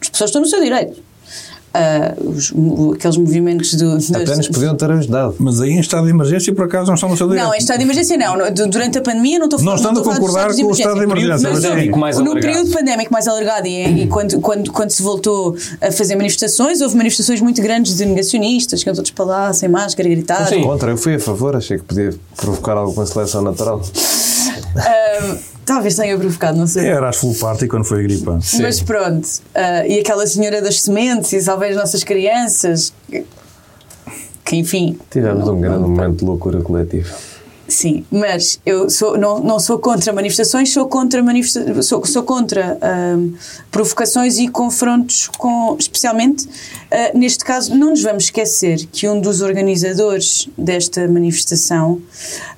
as 0.00 0.08
pessoas 0.08 0.30
estão 0.30 0.40
no 0.42 0.46
seu 0.48 0.60
direito. 0.62 1.05
Ah, 1.78 2.14
os- 2.24 2.52
aqueles 2.94 3.16
movimentos 3.16 3.74
do, 3.74 3.94
das- 3.94 4.10
Apenas 4.10 4.48
podiam 4.48 4.74
ter 4.76 4.90
ajudado. 4.90 5.34
Mas 5.38 5.60
aí 5.60 5.70
em 5.70 5.80
estado 5.80 6.04
de 6.04 6.10
emergência, 6.10 6.54
por 6.54 6.64
acaso, 6.64 6.86
não 6.86 6.94
estão 6.94 7.08
no 7.08 7.16
seu 7.16 7.28
direito. 7.28 7.46
Não, 7.46 7.54
em 7.54 7.58
estado 7.58 7.78
de 7.78 7.84
emergência 7.84 8.16
não. 8.16 8.34
Durante 8.68 8.98
a 8.98 9.02
pandemia 9.02 9.38
não 9.38 9.46
estou 9.46 9.60
Não 9.62 9.74
estando 9.74 10.00
a 10.00 10.02
dos 10.02 10.14
concordar 10.14 10.54
com 10.54 10.64
o 10.64 10.70
estado 10.70 10.94
de 10.98 11.04
emergência, 11.04 11.50
Mas 11.50 12.16
mas 12.16 12.18
no 12.18 12.34
período 12.40 12.70
pandémico 12.70 13.12
mais 13.12 13.28
alargado 13.28 13.66
e, 13.66 14.02
e 14.02 14.06
quando, 14.06 14.40
quando, 14.40 14.72
quando 14.72 14.90
se 14.90 15.02
voltou 15.02 15.56
a 15.80 15.90
fazer 15.92 16.16
manifestações, 16.16 16.80
houve 16.80 16.96
manifestações 16.96 17.40
muito 17.40 17.60
grandes 17.60 17.96
de 17.96 18.04
negacionistas, 18.06 18.82
que 18.82 18.88
iam 18.88 18.94
todos 18.94 19.10
para 19.10 19.24
lá, 19.24 19.52
sem 19.52 19.68
máscara, 19.68 20.08
gritar. 20.08 20.46
Sim. 20.48 20.62
Contra, 20.62 20.90
eu 20.90 20.96
fui 20.96 21.14
a 21.16 21.20
favor, 21.20 21.54
achei 21.56 21.78
que 21.78 21.84
podia 21.84 22.14
provocar 22.36 22.76
alguma 22.76 23.04
seleção 23.06 23.42
natural. 23.42 23.82
Ah, 24.76 25.36
talvez 25.66 25.96
tenha 25.96 26.16
provocado, 26.16 26.56
não 26.56 26.66
sei. 26.66 26.86
Era 26.86 27.10
as 27.10 27.16
full 27.16 27.34
party 27.34 27.66
quando 27.68 27.84
foi 27.84 28.00
a 28.00 28.02
gripa. 28.04 28.38
Mas 28.62 28.80
pronto, 28.80 29.28
ah, 29.54 29.86
e 29.86 29.98
aquela 29.98 30.26
senhora 30.26 30.62
das 30.62 30.80
sementes 30.80 31.32
e 31.34 31.42
salvei 31.42 31.70
as 31.70 31.76
nossas 31.76 32.02
crianças, 32.02 32.94
que, 33.10 33.24
que, 34.44 34.56
enfim. 34.56 34.98
Tivemos 35.10 35.44
não- 35.46 35.56
um 35.56 35.60
grande 35.60 35.80
não- 35.80 35.88
momento 35.90 36.18
de 36.20 36.24
loucura 36.24 36.60
coletiva. 36.62 37.10
Sim, 37.68 38.04
mas 38.12 38.60
eu 38.64 38.88
sou, 38.88 39.18
não, 39.18 39.40
não 39.40 39.58
sou 39.58 39.78
contra 39.78 40.12
manifestações, 40.12 40.72
sou 40.72 40.86
contra, 40.86 41.20
manifesta 41.20 41.82
sou, 41.82 42.04
sou 42.06 42.22
contra 42.22 42.78
ahm, 42.80 43.32
provocações 43.72 44.38
e 44.38 44.46
confrontos, 44.46 45.28
com, 45.36 45.76
especialmente 45.78 46.48
ah, 46.90 47.10
neste 47.12 47.44
caso. 47.44 47.74
Não 47.74 47.90
nos 47.90 48.02
vamos 48.02 48.24
esquecer 48.24 48.86
que 48.92 49.08
um 49.08 49.20
dos 49.20 49.40
organizadores 49.40 50.48
desta 50.56 51.08
manifestação 51.08 52.00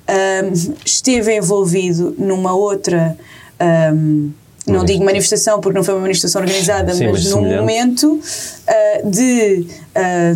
ahm, 0.07 0.53
esteve 0.85 1.35
envolvido 1.35 2.13
numa 2.17 2.53
outra. 2.53 3.17
ahm, 3.59 4.29
não 4.69 4.85
digo 4.85 5.03
manifestação 5.03 5.59
porque 5.59 5.77
não 5.77 5.83
foi 5.83 5.93
uma 5.95 6.01
manifestação 6.01 6.41
organizada, 6.41 6.93
Sim, 6.93 7.07
mas 7.07 7.23
mas 7.23 7.31
num 7.33 7.57
momento 7.57 8.19
ah, 8.67 9.01
de, 9.03 9.67
ah, 9.95 10.33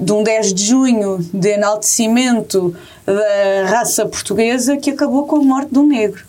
de 0.00 0.12
um 0.12 0.22
10 0.22 0.52
de 0.54 0.64
junho 0.64 1.18
de 1.32 1.48
enaltecimento 1.48 2.74
da 3.06 3.66
raça 3.70 4.04
portuguesa 4.06 4.76
que 4.76 4.90
acabou 4.90 5.26
com 5.26 5.36
a 5.36 5.42
morte 5.42 5.72
de 5.72 5.78
um 5.78 5.86
negro, 5.86 6.22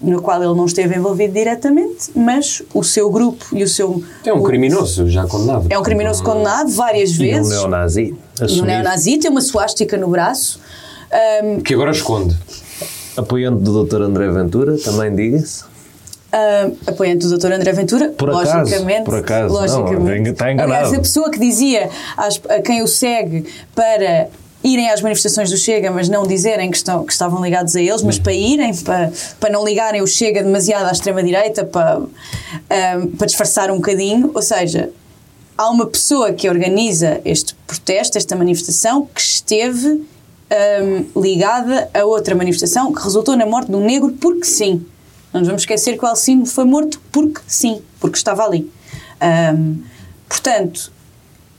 no 0.00 0.20
qual 0.22 0.42
ele 0.42 0.54
não 0.54 0.66
esteve 0.66 0.94
envolvido 0.96 1.32
diretamente, 1.32 2.10
mas 2.14 2.62
o 2.74 2.84
seu 2.84 3.10
grupo 3.10 3.44
e 3.52 3.64
o 3.64 3.68
seu. 3.68 4.02
É 4.24 4.32
um 4.32 4.38
o- 4.38 4.42
criminoso 4.44 5.08
já 5.08 5.26
condenado. 5.26 5.66
É 5.70 5.78
um 5.78 5.82
criminoso 5.82 6.22
condenado 6.22 6.70
várias 6.70 7.10
E 7.10 7.14
um 7.14 7.18
vezes. 7.18 7.50
neonazi. 7.50 8.02
E 8.02 8.12
um 8.42 8.44
assumido, 8.44 8.66
neonazi 8.66 9.18
tem 9.18 9.30
uma 9.30 9.40
suástica 9.40 9.96
no 9.96 10.08
braço. 10.08 10.60
Ahm, 11.10 11.60
Que 11.62 11.74
agora 11.74 11.90
esconde. 11.90 12.36
Apoiante 13.16 13.62
do 13.62 13.82
Dr. 13.84 14.02
André 14.02 14.28
Ventura, 14.30 14.76
também 14.78 15.12
diga-se. 15.12 15.64
Ah, 16.30 16.70
apoiante 16.86 17.26
do 17.26 17.38
Dr. 17.38 17.52
André 17.52 17.72
Ventura, 17.72 18.10
Por 18.10 18.28
acaso, 18.28 18.58
logicamente. 18.58 19.04
por 19.04 19.14
acaso, 19.14 19.54
não, 19.54 19.60
logicamente. 19.62 20.28
está 20.30 20.52
enganado. 20.52 20.74
Aliás, 20.74 20.94
a 20.94 21.00
pessoa 21.00 21.30
que 21.30 21.38
dizia 21.38 21.88
às- 22.18 22.40
a 22.50 22.60
quem 22.60 22.82
o 22.82 22.86
segue 22.86 23.46
para 23.74 24.28
irem 24.62 24.90
às 24.90 25.00
manifestações 25.00 25.48
do 25.50 25.56
Chega, 25.56 25.90
mas 25.90 26.06
não 26.10 26.26
dizerem 26.26 26.70
que, 26.70 26.76
estão, 26.76 27.02
que 27.04 27.12
estavam 27.12 27.42
ligados 27.42 27.74
a 27.74 27.80
eles, 27.80 28.02
mas 28.02 28.18
para 28.18 28.34
irem, 28.34 28.74
para, 28.76 29.10
para 29.40 29.50
não 29.50 29.64
ligarem 29.64 30.02
o 30.02 30.06
Chega 30.06 30.42
demasiado 30.42 30.86
à 30.86 30.92
extrema-direita, 30.92 31.64
para, 31.64 32.02
ah, 32.68 33.06
para 33.16 33.26
disfarçar 33.26 33.70
um 33.70 33.76
bocadinho. 33.76 34.30
Ou 34.34 34.42
seja, 34.42 34.90
há 35.56 35.70
uma 35.70 35.86
pessoa 35.86 36.34
que 36.34 36.46
organiza 36.46 37.22
este 37.24 37.54
protesto, 37.66 38.18
esta 38.18 38.36
manifestação, 38.36 39.08
que 39.14 39.20
esteve 39.22 39.88
hum, 39.88 41.04
ligada 41.22 41.88
a 41.94 42.04
outra 42.04 42.34
manifestação 42.34 42.92
que 42.92 43.02
resultou 43.02 43.34
na 43.34 43.46
morte 43.46 43.70
de 43.70 43.76
um 43.76 43.84
negro 43.84 44.12
porque 44.20 44.44
sim. 44.44 44.84
Não 45.32 45.40
nos 45.40 45.48
vamos 45.48 45.62
esquecer 45.62 45.98
que 45.98 46.04
o 46.04 46.08
Alcino 46.08 46.46
foi 46.46 46.64
morto 46.64 47.00
porque 47.12 47.40
sim, 47.46 47.82
porque 48.00 48.16
estava 48.16 48.44
ali. 48.44 48.70
Hum, 49.54 49.82
portanto, 50.28 50.92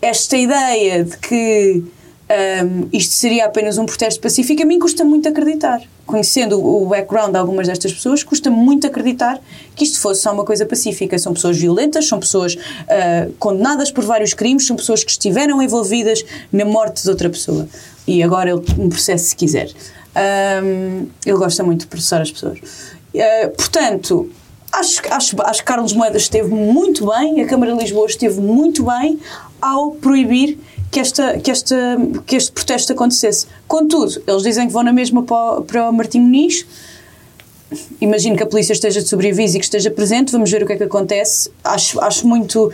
esta 0.01 0.37
ideia 0.37 1.03
de 1.03 1.17
que 1.17 1.83
hum, 1.83 2.87
isto 2.91 3.13
seria 3.13 3.45
apenas 3.45 3.77
um 3.77 3.85
protesto 3.85 4.19
pacífico, 4.21 4.61
a 4.61 4.65
mim 4.65 4.79
custa 4.79 5.03
muito 5.03 5.27
acreditar. 5.27 5.81
Conhecendo 6.05 6.59
o 6.65 6.87
background 6.87 7.31
de 7.31 7.37
algumas 7.37 7.67
destas 7.67 7.93
pessoas, 7.93 8.23
custa 8.23 8.49
muito 8.49 8.87
acreditar 8.87 9.39
que 9.75 9.83
isto 9.83 9.99
fosse 9.99 10.21
só 10.21 10.33
uma 10.33 10.43
coisa 10.43 10.65
pacífica. 10.65 11.19
São 11.19 11.33
pessoas 11.33 11.57
violentas, 11.57 12.07
são 12.07 12.19
pessoas 12.19 12.57
ah, 12.89 13.27
condenadas 13.37 13.91
por 13.91 14.03
vários 14.03 14.33
crimes, 14.33 14.65
são 14.65 14.75
pessoas 14.75 15.03
que 15.03 15.11
estiveram 15.11 15.61
envolvidas 15.61 16.25
na 16.51 16.65
morte 16.65 17.03
de 17.03 17.09
outra 17.11 17.29
pessoa. 17.29 17.67
E 18.07 18.23
agora 18.23 18.49
ele 18.49 18.61
um 18.79 18.89
processo 18.89 19.25
se 19.25 19.35
quiser. 19.35 19.69
Hum, 20.63 21.07
ele 21.23 21.37
gosta 21.37 21.63
muito 21.63 21.81
de 21.81 21.87
processar 21.87 22.21
as 22.21 22.31
pessoas. 22.31 22.59
Ah, 23.15 23.49
portanto, 23.55 24.29
Acho, 24.71 25.01
acho, 25.09 25.41
acho 25.41 25.59
que 25.61 25.65
Carlos 25.65 25.93
Moedas 25.93 26.21
esteve 26.21 26.49
muito 26.53 27.07
bem, 27.09 27.41
a 27.41 27.47
Câmara 27.47 27.73
de 27.73 27.79
Lisboa 27.81 28.05
esteve 28.05 28.39
muito 28.39 28.83
bem 28.85 29.19
ao 29.59 29.93
proibir 29.93 30.59
que, 30.91 30.99
esta, 30.99 31.39
que, 31.39 31.49
esta, 31.49 31.75
que 32.27 32.35
este 32.35 32.51
protesto 32.51 32.93
acontecesse. 32.93 33.47
Contudo, 33.67 34.21
eles 34.27 34.43
dizem 34.43 34.67
que 34.67 34.71
vão 34.73 34.83
na 34.83 34.93
mesma 34.93 35.23
para, 35.23 35.57
o- 35.57 35.61
para 35.63 35.89
o 35.89 35.91
Martim 35.91 36.19
Muniz. 36.19 36.67
Imagino 37.99 38.35
que 38.37 38.43
a 38.43 38.45
polícia 38.45 38.73
esteja 38.73 39.01
de 39.01 39.07
sobreaviso 39.09 39.55
e 39.57 39.59
que 39.59 39.65
esteja 39.65 39.89
presente, 39.89 40.31
vamos 40.31 40.51
ver 40.51 40.61
o 40.61 40.67
que 40.67 40.73
é 40.73 40.77
que 40.77 40.83
acontece. 40.83 41.49
Acho, 41.63 41.99
acho 42.01 42.27
muito. 42.27 42.71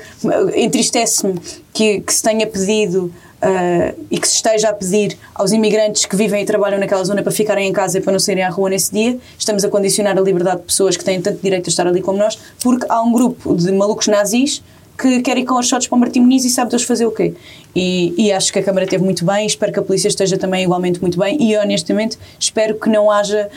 Entristece-me 0.53 1.39
que, 1.73 2.01
que 2.01 2.13
se 2.13 2.21
tenha 2.21 2.45
pedido 2.45 3.09
ah, 3.41 3.93
e 4.09 4.17
que 4.17 4.27
se 4.27 4.35
esteja 4.35 4.69
a 4.69 4.73
pedir 4.73 5.17
aos 5.33 5.51
imigrantes 5.51 6.05
que 6.05 6.15
vivem 6.15 6.43
e 6.43 6.45
trabalham 6.45 6.79
naquela 6.79 7.03
zona 7.03 7.21
para 7.21 7.31
ficarem 7.31 7.69
em 7.69 7.73
casa 7.73 7.97
e 7.97 8.01
para 8.01 8.11
não 8.11 8.19
saírem 8.19 8.43
à 8.43 8.49
rua 8.49 8.69
nesse 8.69 8.91
dia. 8.91 9.17
Estamos 9.37 9.63
a 9.63 9.69
condicionar 9.69 10.17
a 10.17 10.21
liberdade 10.21 10.61
de 10.61 10.63
pessoas 10.63 10.97
que 10.97 11.03
têm 11.03 11.21
tanto 11.21 11.41
direito 11.41 11.67
a 11.67 11.69
estar 11.69 11.87
ali 11.87 12.01
como 12.01 12.17
nós, 12.17 12.37
porque 12.61 12.85
há 12.89 13.01
um 13.01 13.11
grupo 13.11 13.55
de 13.55 13.71
malucos 13.71 14.07
nazis 14.07 14.63
que 14.97 15.21
quer 15.21 15.37
ir 15.37 15.45
com 15.45 15.59
os 15.59 15.67
shots 15.67 15.87
para 15.87 15.95
o 15.95 15.99
Martim 15.99 16.21
Muniz 16.21 16.45
e 16.45 16.49
sabe 16.49 16.71
Deus 16.71 16.83
fazer 16.83 17.05
o 17.05 17.11
quê. 17.11 17.33
E, 17.75 18.13
e 18.17 18.31
acho 18.31 18.51
que 18.51 18.59
a 18.59 18.63
Câmara 18.63 18.85
esteve 18.85 19.03
muito 19.03 19.25
bem, 19.25 19.45
espero 19.45 19.73
que 19.73 19.79
a 19.79 19.83
polícia 19.83 20.07
esteja 20.07 20.37
também 20.37 20.63
igualmente 20.63 21.01
muito 21.01 21.19
bem 21.19 21.37
e 21.41 21.57
honestamente 21.57 22.17
espero 22.39 22.79
que 22.79 22.89
não 22.89 23.11
haja 23.11 23.49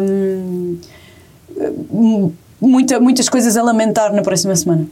hum, 0.00 0.78
muita, 2.68 3.00
muitas 3.00 3.28
coisas 3.28 3.56
a 3.56 3.62
lamentar 3.62 4.12
na 4.12 4.22
próxima 4.22 4.54
semana. 4.56 4.86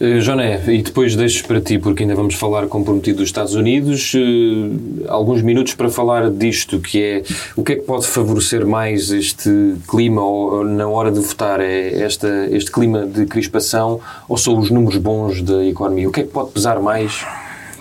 Uh, 0.00 0.20
Joné, 0.20 0.60
e 0.68 0.82
depois 0.82 1.16
deixo 1.16 1.44
para 1.46 1.60
ti, 1.60 1.78
porque 1.78 2.02
ainda 2.02 2.14
vamos 2.14 2.34
falar 2.34 2.66
com 2.66 2.80
o 2.80 2.84
prometido 2.84 3.18
dos 3.18 3.28
Estados 3.28 3.54
Unidos, 3.54 4.12
uh, 4.14 5.04
alguns 5.08 5.42
minutos 5.42 5.74
para 5.74 5.88
falar 5.88 6.30
disto, 6.30 6.78
que 6.80 7.02
é 7.02 7.22
o 7.56 7.62
que 7.62 7.72
é 7.72 7.76
que 7.76 7.82
pode 7.82 8.06
favorecer 8.06 8.66
mais 8.66 9.10
este 9.10 9.50
clima 9.88 10.22
ou, 10.22 10.58
ou 10.58 10.64
na 10.64 10.88
hora 10.88 11.10
de 11.10 11.20
votar? 11.20 11.60
É 11.60 12.02
esta, 12.02 12.28
este 12.50 12.70
clima 12.70 13.06
de 13.06 13.26
crispação 13.26 14.00
ou 14.28 14.36
são 14.36 14.58
os 14.58 14.70
números 14.70 14.98
bons 14.98 15.42
da 15.42 15.64
economia? 15.64 16.08
O 16.08 16.12
que 16.12 16.20
é 16.20 16.22
que 16.24 16.30
pode 16.30 16.50
pesar 16.52 16.80
mais 16.80 17.24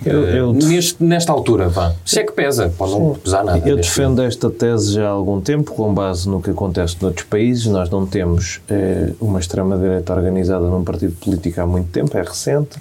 Eu- 0.03 0.27
Eh, 0.27 0.39
eu- 0.39 0.53
neste, 0.53 1.03
nesta 1.03 1.31
altura, 1.31 1.67
vá. 1.69 1.93
Se 2.03 2.19
é 2.19 2.23
que 2.23 2.31
pesa, 2.31 2.71
pode 2.77 2.91
não 2.93 3.13
pesar 3.15 3.43
nada. 3.43 3.67
Eu 3.67 3.75
defendo 3.77 4.21
esta 4.21 4.49
tese 4.49 4.93
já 4.93 5.05
há 5.07 5.09
algum 5.11 5.39
tempo, 5.41 5.71
com 5.73 5.93
base 5.93 6.27
no 6.27 6.41
que 6.41 6.49
acontece 6.49 6.97
noutros 7.01 7.25
países. 7.27 7.65
Nós 7.67 7.89
não 7.89 8.05
temos 8.05 8.61
eh, 8.69 9.11
uma 9.21 9.39
extrema-direita 9.39 10.13
organizada 10.13 10.65
num 10.67 10.83
partido 10.83 11.13
político 11.15 11.61
há 11.61 11.65
muito 11.67 11.89
tempo, 11.89 12.17
é 12.17 12.21
recente. 12.21 12.77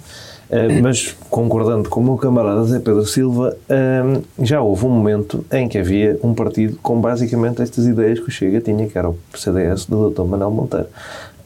Eh, 0.47 0.79
mas, 0.79 1.15
concordando 1.29 1.89
com 1.89 1.99
o 1.99 2.03
meu 2.03 2.17
camarada 2.17 2.63
Zé 2.65 2.77
Pedro 2.79 3.03
Silva, 3.05 3.57
eh, 3.67 4.19
já 4.41 4.61
houve 4.61 4.85
um 4.85 4.89
momento 4.89 5.43
em 5.51 5.67
que 5.67 5.77
havia 5.79 6.19
um 6.23 6.33
partido 6.35 6.77
com 6.83 7.01
basicamente 7.01 7.61
estas 7.63 7.87
ideias 7.87 8.19
que 8.19 8.27
o 8.27 8.31
Chega 8.31 8.61
tinha, 8.61 8.87
que 8.87 8.95
era 8.97 9.09
o 9.09 9.17
CDS 9.35 9.85
do 9.89 10.09
Dr. 10.11 10.21
Manuel 10.23 10.51
Monteiro. 10.51 10.87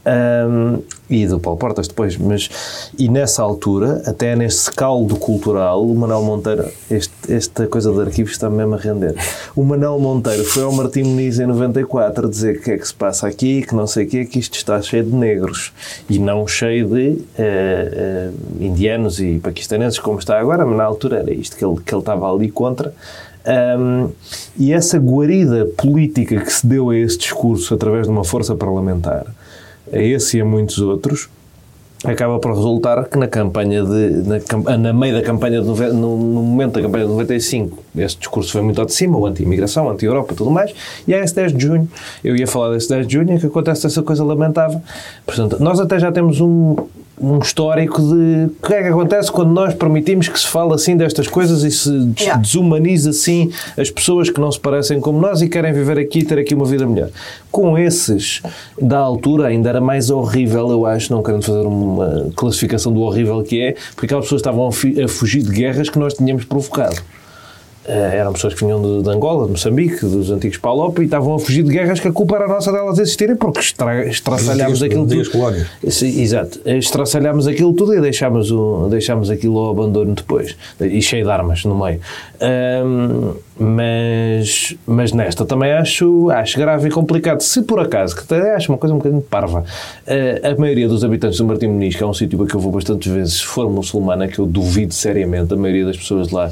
Um, 0.10 0.82
e 1.08 1.28
do 1.28 1.40
Paulo 1.40 1.60
Portas 1.60 1.88
depois, 1.88 2.18
mas 2.18 2.92
e 2.98 3.10
nessa 3.10 3.44
altura, 3.44 4.02
até 4.06 4.36
nesse 4.36 4.72
caldo 4.72 5.16
cultural, 5.18 5.84
o 5.86 5.96
Manuel 5.96 6.24
Monteiro, 6.24 6.66
este, 6.90 7.14
esta 7.28 7.68
coisa 7.68 7.92
de 7.92 8.00
arquivos 8.00 8.32
está 8.32 8.50
mesmo 8.50 8.76
a 8.76 8.78
render. 8.78 9.16
O 9.56 9.64
Manuel 9.64 10.00
Monteiro 10.00 10.44
foi 10.44 10.64
ao 10.64 10.72
Martim 10.72 11.04
Muniz 11.04 11.40
em 11.40 11.46
94 11.48 12.30
dizer 12.30 12.56
que 12.56 12.60
o 12.60 12.64
que 12.64 12.72
é 12.72 12.78
que 12.78 12.88
se 12.88 12.94
passa 12.94 13.28
aqui, 13.28 13.64
que 13.64 13.76
não 13.76 13.86
sei 13.86 14.06
o 14.06 14.10
quê, 14.10 14.26
que 14.26 14.40
isto 14.40 14.56
está 14.56 14.82
cheio 14.82 15.04
de 15.04 15.14
negros 15.14 15.72
e 16.10 16.18
não 16.18 16.48
cheio 16.48 16.88
de 16.88 17.22
eh, 17.38 17.92
eh, 17.92 18.30
indianos 18.60 19.20
e 19.20 19.40
paquistaneses, 19.40 20.00
como 20.00 20.20
está 20.20 20.40
agora, 20.40 20.66
mas 20.66 20.78
na 20.78 20.84
altura 20.84 21.20
era 21.20 21.34
isto 21.34 21.58
que 21.58 21.66
ele, 21.66 21.78
que 21.84 21.94
ele 21.94 22.02
estava 22.02 22.32
ali 22.32 22.50
contra. 22.50 22.94
Um, 23.50 24.12
e 24.58 24.74
essa 24.74 25.00
guarida 25.00 25.66
política 25.78 26.40
que 26.42 26.52
se 26.52 26.68
deu 26.68 26.90
a 26.90 26.98
esse 26.98 27.18
discurso 27.18 27.74
através 27.74 28.06
de 28.06 28.12
uma 28.12 28.24
força 28.24 28.54
parlamentar, 28.54 29.26
a 29.92 29.98
esse 30.02 30.38
e 30.38 30.42
a 30.42 30.46
muitos 30.46 30.80
outros, 30.80 31.30
acaba 32.06 32.40
por 32.40 32.54
resultar 32.56 33.04
que 33.10 33.18
na 33.18 33.28
campanha 33.28 33.84
de 33.84 34.10
na, 34.26 34.40
cam- 34.40 34.78
na 34.78 34.94
meio 34.94 35.14
da 35.16 35.22
campanha 35.22 35.62
de 35.62 35.68
no, 35.68 35.76
no 36.18 36.42
momento 36.42 36.74
da 36.76 36.82
campanha 36.82 37.04
de 37.06 37.12
95 37.12 37.78
esse 37.98 38.18
discurso 38.18 38.54
foi 38.54 38.62
muito 38.62 38.80
ao 38.80 38.86
de 38.88 38.94
cima, 38.94 39.18
o 39.18 39.26
anti-imigração, 39.26 39.90
anti-Europa 39.90 40.34
tudo 40.34 40.50
mais, 40.50 40.74
e 41.06 41.14
há 41.14 41.20
esse 41.20 41.36
10 41.36 41.52
de 41.54 41.62
junho. 41.66 41.90
Eu 42.24 42.38
ia 42.38 42.48
falar 42.48 42.74
desse 42.74 42.88
10 42.88 43.06
de 43.06 43.14
junho 43.16 43.38
que 43.40 43.46
acontece 43.48 43.86
essa 43.86 44.02
coisa 44.02 44.24
lamentável. 44.24 44.82
Portanto, 45.26 45.58
nós 45.60 45.78
até 45.80 46.00
já 46.00 46.10
temos 46.10 46.40
um 46.40 46.78
um 47.20 47.40
histórico 47.40 48.02
de 48.02 48.46
o 48.64 48.68
que 48.68 48.74
é 48.74 48.82
que 48.84 48.88
acontece 48.90 49.32
quando 49.32 49.52
nós 49.52 49.74
permitimos 49.74 50.28
que 50.30 50.40
se 50.40 50.48
fale 50.48 50.74
assim 50.74 50.96
destas 50.96 51.28
coisas 51.28 51.64
e 51.64 51.72
se 51.72 51.90
des- 52.06 52.22
Yeah. 52.26 52.42
desumaniza 52.42 53.10
assim 53.10 53.52
as 53.78 53.90
pessoas 53.90 54.30
que 54.30 54.40
não 54.40 54.52
se 54.52 54.60
parecem 54.60 55.00
como 55.02 55.20
nós 55.20 55.42
e 55.42 55.50
querem 55.50 55.74
viver 55.74 55.98
aqui 56.00 56.20
e 56.20 56.24
ter 56.24 56.40
aqui 56.40 56.54
uma 56.56 56.66
vida 56.66 56.86
melhor. 56.86 57.10
Com 57.52 57.78
esses 57.78 58.42
da 58.82 59.00
altura 59.00 59.48
ainda 59.48 59.70
era 59.70 59.82
mais 59.82 60.10
horrível, 60.10 60.70
eu 60.70 60.86
acho, 60.86 61.12
não 61.14 61.22
querendo 61.24 61.44
fazer 61.44 61.66
uma 61.66 62.28
classificação 62.36 62.92
do 62.94 63.02
horrível 63.02 63.44
que 63.44 63.60
é, 63.62 63.76
porque 63.96 64.06
aquelas 64.06 64.26
pessoas 64.26 64.40
estavam 64.40 64.68
a 64.68 65.08
fugir 65.08 65.42
de 65.44 65.52
guerras 65.52 65.90
que 65.90 66.00
nós 66.00 66.14
tínhamos 66.14 66.46
provocado. 66.46 66.96
Eh, 67.90 68.18
eram 68.18 68.34
pessoas 68.34 68.54
que 68.54 68.64
vinham 68.64 68.80
de, 68.80 69.02
de 69.02 69.10
Angola, 69.10 69.46
de 69.46 69.52
Moçambique, 69.54 70.06
dos 70.06 70.30
antigos 70.30 70.60
Palop 70.60 71.00
e 71.00 71.06
estavam 71.06 71.34
a 71.34 71.40
fugir 71.40 71.64
de 71.64 71.72
guerras 71.72 72.00
que 72.00 72.08
a 72.08 72.12
culpa 72.12 72.36
era 72.36 72.48
nossa 72.48 72.72
delas 72.72 73.00
existirem 73.00 73.36
porque 73.36 73.62
estra, 73.62 74.06
estraçalhámos 74.08 74.84
aquilo 74.84 75.08
tudo. 75.08 75.32
colónias. 75.32 75.68
Sim, 75.88 76.22
exato. 76.22 76.60
Estraçalhámos 76.64 77.48
aquilo 77.48 77.74
tudo 77.74 77.96
e 77.96 78.00
deixámos, 78.00 78.52
o, 78.52 78.88
deixámos 78.92 79.32
aquilo 79.32 79.58
ao 79.58 79.72
abandono 79.72 80.14
depois. 80.14 80.56
E 80.80 81.02
cheio 81.02 81.26
de 81.26 81.32
armas 81.32 81.66
no 81.66 81.76
meio. 81.84 82.00
Ahm, 82.40 83.34
mas, 83.58 84.76
mas 84.86 85.12
nesta 85.12 85.44
também 85.44 85.72
acho, 85.74 86.30
acho 86.30 86.60
grave 86.60 86.90
e 86.90 86.92
complicado. 86.92 87.42
Se 87.42 87.64
por 87.64 87.80
acaso, 87.80 88.16
que 88.16 88.22
até 88.22 88.56
acho 88.56 88.72
uma 88.72 88.78
coisa 88.78 88.94
um 88.94 89.00
bocadinho 89.00 89.22
parva, 89.22 89.66
ah, 90.08 90.50
a 90.52 90.62
maioria 90.62 90.88
dos 90.88 91.04
habitantes 91.04 91.40
do 91.40 91.46
Martim 91.46 91.68
Muniz, 91.68 91.96
que 91.96 92.04
é 92.04 92.06
um 92.06 92.14
sítio 92.14 92.38
para 92.38 92.48
que 92.48 92.56
eu 92.56 92.60
vou 92.60 92.72
bastantes 92.72 93.12
vezes, 93.12 93.42
for 93.42 93.68
muçulmana, 93.68 94.28
que 94.28 94.38
eu 94.38 94.46
duvido 94.46 94.94
seriamente, 94.94 95.54
a 95.54 95.58
maioria 95.58 95.86
das 95.86 95.98
pessoas 95.98 96.28
de 96.28 96.36
lá 96.36 96.52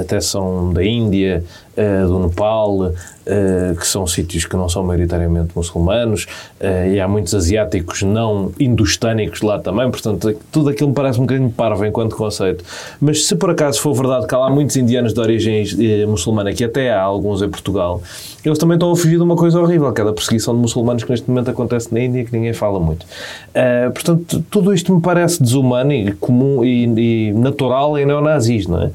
até 0.00 0.20
são 0.20 0.72
da 0.72 0.84
Índia, 0.84 1.44
ah, 1.76 2.06
do 2.06 2.18
Nepal, 2.20 2.92
ah, 3.26 3.74
que 3.78 3.86
são 3.86 4.06
sítios 4.06 4.44
que 4.44 4.56
não 4.56 4.68
são 4.68 4.82
maioritariamente 4.82 5.50
muçulmanos, 5.54 6.26
ah, 6.60 6.86
e 6.86 7.00
há 7.00 7.06
muitos 7.06 7.34
asiáticos 7.34 8.02
não 8.02 8.52
indostânicos 8.58 9.42
lá 9.42 9.58
também, 9.58 9.90
portanto, 9.90 10.34
tudo 10.50 10.70
aquilo 10.70 10.88
me 10.88 10.94
parece 10.94 11.18
um 11.18 11.22
bocadinho 11.22 11.50
parvo 11.50 11.84
enquanto 11.84 12.16
conceito. 12.16 12.64
Mas 13.00 13.26
se 13.26 13.36
por 13.36 13.50
acaso 13.50 13.80
for 13.80 13.94
verdade 13.94 14.26
que 14.26 14.34
há 14.34 14.38
lá 14.38 14.50
muitos 14.50 14.76
indianos 14.76 15.12
de 15.14 15.20
origem 15.20 15.64
eh, 15.80 16.06
muçulmana, 16.06 16.52
que 16.52 16.64
até 16.64 16.92
há 16.92 17.00
alguns 17.00 17.42
em 17.42 17.48
Portugal, 17.48 18.02
eles 18.44 18.58
também 18.58 18.74
estão 18.74 18.90
a 18.90 18.96
fugir 18.96 19.16
de 19.16 19.22
uma 19.22 19.36
coisa 19.36 19.60
horrível, 19.60 19.92
que 19.92 20.00
é 20.00 20.04
da 20.04 20.12
perseguição 20.12 20.54
de 20.54 20.60
muçulmanos 20.60 21.04
que 21.04 21.10
neste 21.10 21.28
momento 21.30 21.50
acontece 21.50 21.94
na 21.94 22.00
Índia 22.00 22.24
que 22.24 22.32
ninguém 22.32 22.52
fala 22.52 22.80
muito. 22.80 23.06
Portanto, 23.94 24.44
tudo 24.50 24.74
isto 24.74 24.92
me 24.92 25.00
parece 25.00 25.40
desumano 25.40 25.92
e 25.92 26.12
comum 26.12 26.64
e, 26.64 27.28
e 27.28 27.32
natural 27.32 27.96
em 27.96 28.04
neonazis, 28.04 28.66
não 28.66 28.82
é? 28.82 28.90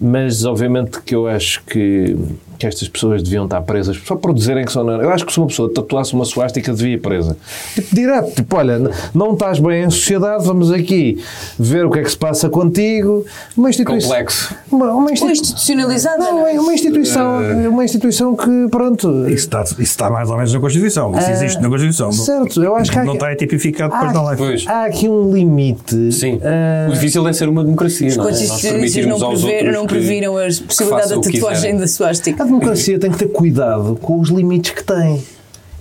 Mas, 0.00 0.44
obviamente, 0.44 1.00
que 1.00 1.14
eu 1.14 1.26
acho 1.26 1.62
que, 1.64 2.16
que 2.58 2.66
estas 2.66 2.88
pessoas 2.88 3.22
deviam 3.22 3.44
estar 3.44 3.60
presas 3.62 4.00
só 4.04 4.16
por 4.16 4.32
dizerem 4.34 4.64
que 4.64 4.72
são 4.72 4.84
neonazis. 4.84 5.08
Eu 5.08 5.14
acho 5.14 5.26
que 5.26 5.32
se 5.32 5.38
uma 5.38 5.46
pessoa 5.46 5.72
tatuasse 5.72 6.14
uma 6.14 6.24
suástica, 6.24 6.72
devia 6.72 6.94
ir 6.94 6.98
presa. 6.98 7.36
Tipo, 7.74 7.94
direto, 7.94 8.34
tipo, 8.34 8.56
olha, 8.56 8.90
não 9.14 9.32
estás 9.32 9.58
bem 9.58 9.84
em 9.84 9.90
sociedade, 9.90 10.44
vamos 10.44 10.70
aqui 10.70 11.22
ver 11.58 11.84
o 11.86 11.90
que 11.90 11.98
é 11.98 12.02
que 12.02 12.10
se 12.10 12.16
passa 12.16 12.48
contigo. 12.48 13.24
Uma 13.56 13.70
instituição... 13.70 14.10
Complexo. 14.10 14.54
Uma, 14.70 14.86
uma 14.86 14.94
Ou 14.94 15.10
instituição... 15.10 15.44
institucionalizada. 15.44 16.18
Não, 16.18 16.32
não 16.40 16.46
é? 16.46 16.54
é 16.54 16.60
uma 16.60 16.74
instituição, 16.74 17.40
uma 17.70 17.84
instituição 17.84 18.36
que, 18.36 18.68
pronto... 18.70 19.26
Isso 19.28 19.44
está, 19.44 19.62
isso 19.62 19.80
está 19.82 20.10
mais 20.10 20.30
ou 20.30 20.36
menos 20.36 20.52
na 20.52 20.60
Constituição. 20.60 21.16
Isso 21.18 21.30
existe 21.30 21.60
na 21.60 21.68
Constituição. 21.68 22.06
Não- 22.06 22.12
Certo, 22.12 22.62
eu 22.62 22.76
acho 22.76 22.90
que 22.92 22.98
há, 22.98 23.04
não 23.04 23.14
está 23.14 23.34
tipificado 23.34 23.92
depois 23.92 24.10
há, 24.10 24.14
na 24.14 24.28
lei. 24.28 24.36
Pois. 24.36 24.66
há 24.66 24.84
aqui 24.84 25.08
um 25.08 25.32
limite. 25.32 26.12
Sim. 26.12 26.40
ah, 26.42 26.88
o 26.88 26.92
difícil 26.92 27.26
é 27.26 27.32
ser 27.32 27.48
uma 27.48 27.64
democracia, 27.64 28.14
não 28.16 28.28
é? 28.28 28.32
Nós 28.32 28.40
os 28.40 29.06
não, 29.06 29.30
prever, 29.30 29.72
não 29.72 29.86
previram 29.86 30.38
a 30.38 30.44
possibilidade 30.66 31.08
da 31.10 31.20
tatuagem 31.20 31.76
da 31.76 31.86
suástica. 31.86 32.41
A 32.42 32.44
democracia 32.44 32.98
tem 32.98 33.08
que 33.08 33.18
ter 33.18 33.28
cuidado 33.28 33.96
com 34.02 34.18
os 34.18 34.28
limites 34.28 34.72
que 34.72 34.82
tem. 34.82 35.22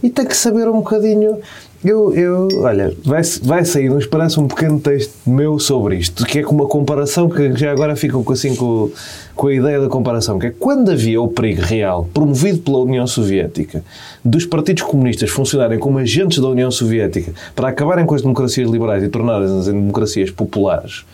E 0.03 0.11
tem 0.11 0.23
que 0.23 0.37
saber 0.37 0.69
um 0.69 0.73
bocadinho. 0.73 1.39
Eu, 1.83 2.13
eu 2.13 2.47
olha, 2.57 2.95
vai, 3.03 3.23
vai 3.41 3.65
sair 3.65 3.89
nos 3.89 4.05
parece 4.05 4.39
um 4.39 4.47
pequeno 4.47 4.79
texto 4.79 5.11
meu 5.25 5.57
sobre 5.57 5.95
isto, 5.95 6.23
que 6.23 6.37
é 6.37 6.43
com 6.43 6.53
uma 6.53 6.67
comparação 6.67 7.27
que 7.27 7.57
já 7.57 7.71
agora 7.71 7.95
ficam 7.95 8.23
com, 8.23 8.33
assim, 8.33 8.55
com, 8.55 8.91
com 9.35 9.47
a 9.47 9.55
ideia 9.55 9.79
da 9.79 9.89
comparação, 9.89 10.37
que 10.37 10.45
é 10.45 10.51
quando 10.51 10.91
havia 10.91 11.19
o 11.19 11.27
perigo 11.27 11.63
real, 11.63 12.07
promovido 12.13 12.59
pela 12.59 12.77
União 12.77 13.07
Soviética, 13.07 13.83
dos 14.23 14.45
partidos 14.45 14.83
comunistas 14.83 15.31
funcionarem 15.31 15.79
como 15.79 15.97
agentes 15.97 16.37
da 16.37 16.47
União 16.47 16.69
Soviética 16.69 17.33
para 17.55 17.69
acabarem 17.69 18.05
com 18.05 18.13
as 18.13 18.21
democracias 18.21 18.69
liberais 18.69 19.03
e 19.03 19.09
tornarem-nas 19.09 19.67
em 19.67 19.73
democracias 19.73 20.29
populares, 20.29 21.05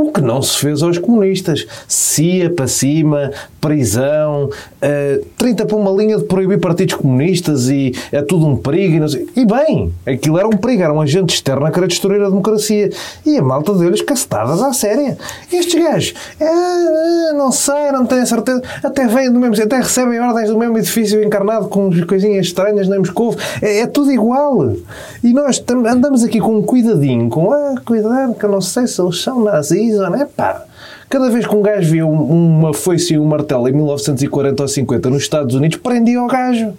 o 0.00 0.12
que 0.12 0.20
não 0.20 0.40
se 0.40 0.56
fez 0.58 0.80
aos 0.80 0.96
comunistas. 0.96 1.66
CIA 1.88 2.50
para 2.50 2.68
cima, 2.68 3.32
prisão, 3.60 4.48
eh, 4.80 5.20
30 5.36 5.66
para 5.66 5.76
uma 5.76 5.90
linha 5.90 6.16
de 6.16 6.24
proibir 6.24 6.60
partidos 6.60 6.94
comunistas 6.94 7.68
e 7.68 7.92
é 8.12 8.22
tudo 8.22 8.46
um 8.46 8.56
perigo. 8.56 8.94
E, 8.94 9.00
não 9.00 9.08
sei. 9.08 9.26
e 9.34 9.44
bem, 9.44 9.92
aquilo 10.06 10.38
era 10.38 10.46
um 10.46 10.52
perigo, 10.52 10.84
era 10.84 10.92
um 10.92 11.00
agente 11.00 11.34
externo 11.34 11.66
a 11.66 11.70
querer 11.72 11.88
destruir 11.88 12.22
a 12.22 12.28
democracia. 12.28 12.90
E 13.26 13.36
a 13.36 13.42
malta 13.42 13.74
deu-lhes 13.74 14.02
cacetadas 14.02 14.62
à 14.62 14.72
séria. 14.72 15.18
Estes 15.52 15.82
gajos, 15.82 16.14
eh, 16.38 17.32
não 17.34 17.50
sei, 17.50 17.90
não 17.90 18.06
tenho 18.06 18.26
certeza, 18.26 18.62
até 18.84 19.06
vêm 19.08 19.32
do 19.32 19.40
mesmo, 19.40 19.60
até 19.60 19.78
recebem 19.78 20.20
ordens 20.20 20.48
do 20.48 20.58
mesmo 20.58 20.78
edifício 20.78 21.22
encarnado 21.22 21.66
com 21.66 21.90
coisinhas 22.06 22.46
estranhas 22.46 22.86
nem 22.86 23.00
Moscou. 23.00 23.34
É, 23.60 23.80
é 23.80 23.86
tudo 23.86 24.12
igual. 24.12 24.74
E 25.24 25.32
nós 25.32 25.62
andamos 25.68 26.22
aqui 26.22 26.38
com 26.38 26.58
um 26.58 26.62
cuidadinho, 26.62 27.28
com 27.28 27.52
ah, 27.52 27.74
cuidado, 27.84 28.34
que 28.34 28.44
eu 28.44 28.50
não 28.50 28.60
sei 28.60 28.86
se 28.86 29.00
eles 29.00 29.20
são 29.20 29.42
nazis 29.42 29.87
não. 29.96 30.14
Epá, 30.20 30.64
cada 31.08 31.30
vez 31.30 31.46
que 31.46 31.54
um 31.54 31.62
gajo 31.62 31.90
via 31.90 32.06
um- 32.06 32.58
uma 32.58 32.74
foice 32.74 33.14
e 33.14 33.18
um 33.18 33.24
martelo 33.24 33.68
em 33.68 33.72
1940 33.72 34.62
ou 34.62 34.68
50 34.68 35.10
nos 35.10 35.22
Estados 35.22 35.54
Unidos, 35.54 35.78
prendia 35.78 36.22
o 36.22 36.26
gajo. 36.26 36.72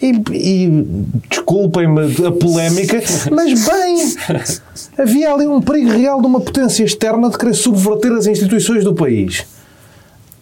E, 0.00 0.10
e 0.32 0.84
desculpem-me 1.30 2.00
a 2.26 2.32
polémica, 2.32 3.00
mas 3.30 3.64
bem, 3.68 4.14
havia 4.98 5.32
ali 5.32 5.46
um 5.46 5.60
perigo 5.60 5.90
real 5.90 6.20
de 6.20 6.26
uma 6.26 6.40
potência 6.40 6.82
externa 6.82 7.30
de 7.30 7.38
querer 7.38 7.54
subverter 7.54 8.10
as 8.12 8.26
instituições 8.26 8.82
do 8.82 8.94
país. 8.94 9.46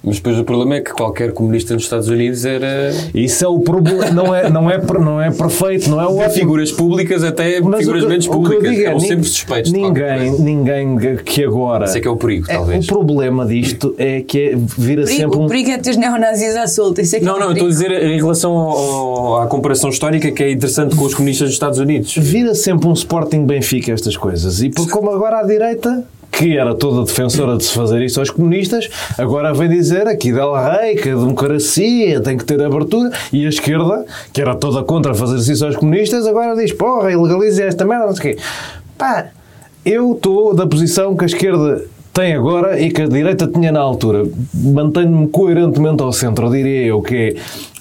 Mas 0.03 0.17
depois 0.17 0.39
o 0.39 0.45
problema 0.45 0.77
é 0.77 0.81
que 0.81 0.93
qualquer 0.93 1.33
comunista 1.33 1.75
nos 1.75 1.83
Estados 1.83 2.09
Unidos 2.09 2.47
era 2.47 2.91
Isso 3.13 3.45
é 3.45 3.49
o 3.49 3.61
problema, 3.61 4.11
não 4.11 4.35
é, 4.35 4.49
não, 4.49 4.71
é, 4.71 4.79
não 4.99 5.21
é 5.21 5.31
perfeito, 5.31 5.91
não 5.91 6.01
é 6.01 6.07
o 6.07 6.27
de 6.27 6.35
figuras 6.35 6.73
públicas 6.73 7.23
até 7.23 7.61
Mas 7.61 7.81
figuras 7.81 8.03
que- 8.05 8.09
menos 8.09 8.27
públicas. 8.27 8.63
digo 8.71 8.81
é, 8.83 8.85
Eram 8.87 8.99
nin- 8.99 9.07
sempre 9.09 9.25
suspeitos. 9.25 9.71
Ninguém, 9.73 10.31
ninguém 10.41 10.97
que 11.23 11.45
agora. 11.45 11.85
Esse 11.85 11.99
é 11.99 12.01
que 12.01 12.09
é 12.09 12.11
o 12.11 12.17
perigo, 12.17 12.47
É, 12.51 12.55
talvez. 12.55 12.85
o 12.85 12.89
problema 12.89 13.45
disto 13.45 13.95
é 13.99 14.23
que 14.23 14.39
é, 14.39 14.49
vira 14.57 15.03
Perigo- 15.05 15.07
sempre 15.07 15.39
um. 15.39 15.45
O 15.45 15.49
perigo 15.49 15.71
é 15.71 15.77
ter 15.79 15.97
neonazis 15.97 16.57
à 16.57 16.67
solta. 16.67 17.03
Isso 17.03 17.17
é 17.17 17.19
que 17.19 17.25
Não, 17.27 17.37
é 17.37 17.41
não, 17.41 17.47
eu 17.49 17.53
estou 17.53 17.67
a 17.69 17.71
dizer 17.71 17.91
em 17.93 18.17
relação 18.17 18.53
ao- 18.53 18.79
ao- 18.79 19.43
à 19.43 19.47
comparação 19.49 19.91
histórica 19.91 20.31
que 20.31 20.43
é 20.43 20.51
interessante 20.51 20.97
com 20.97 21.05
os 21.05 21.13
comunistas 21.15 21.49
dos 21.49 21.55
Estados 21.57 21.79
Unidos. 21.79 22.15
Vira 22.17 22.55
sempre 22.55 22.89
um 22.89 22.93
Sporting 22.95 23.45
Benfica 23.45 23.93
estas 23.93 24.17
coisas. 24.17 24.63
E 24.63 24.71
por 24.71 24.89
como 24.89 25.11
agora 25.11 25.41
a 25.41 25.43
direita, 25.43 26.05
que 26.41 26.57
era 26.57 26.75
toda 26.75 27.05
defensora 27.05 27.59
de 27.59 27.65
se 27.65 27.75
fazer 27.75 28.01
isso 28.01 28.19
aos 28.19 28.31
comunistas, 28.31 28.89
agora 29.19 29.53
vem 29.53 29.69
dizer 29.69 30.09
aqui 30.09 30.33
Del 30.33 30.55
Rey 30.55 30.97
que 30.97 31.11
a 31.11 31.15
democracia 31.15 32.19
tem 32.23 32.39
que 32.39 32.47
ter 32.47 32.63
abertura. 32.63 33.11
E 33.31 33.45
a 33.45 33.51
esquerda, 33.51 34.07
que 34.33 34.41
era 34.41 34.55
toda 34.55 34.83
contra 34.83 35.13
fazer 35.13 35.53
isso 35.53 35.67
aos 35.67 35.77
comunistas, 35.77 36.27
agora 36.27 36.57
diz: 36.57 36.73
porra, 36.73 37.13
ilegalize 37.13 37.63
esta 37.63 37.85
merda, 37.85 38.07
não 38.07 38.17
sei 38.17 38.33
o 38.33 38.37
quê. 38.37 38.43
Pá, 38.97 39.27
eu 39.85 40.15
estou 40.15 40.55
da 40.55 40.67
posição 40.67 41.15
que 41.15 41.25
a 41.25 41.27
esquerda 41.27 41.85
tem 42.11 42.33
agora 42.33 42.81
e 42.81 42.91
que 42.91 43.03
a 43.03 43.07
direita 43.07 43.47
tinha 43.47 43.71
na 43.71 43.81
altura. 43.81 44.27
Mantenho-me 44.55 45.29
coerentemente 45.29 46.03
ao 46.03 46.11
centro, 46.11 46.51
diria 46.51 46.87
eu, 46.87 47.03
que 47.03 47.15
é 47.15 47.35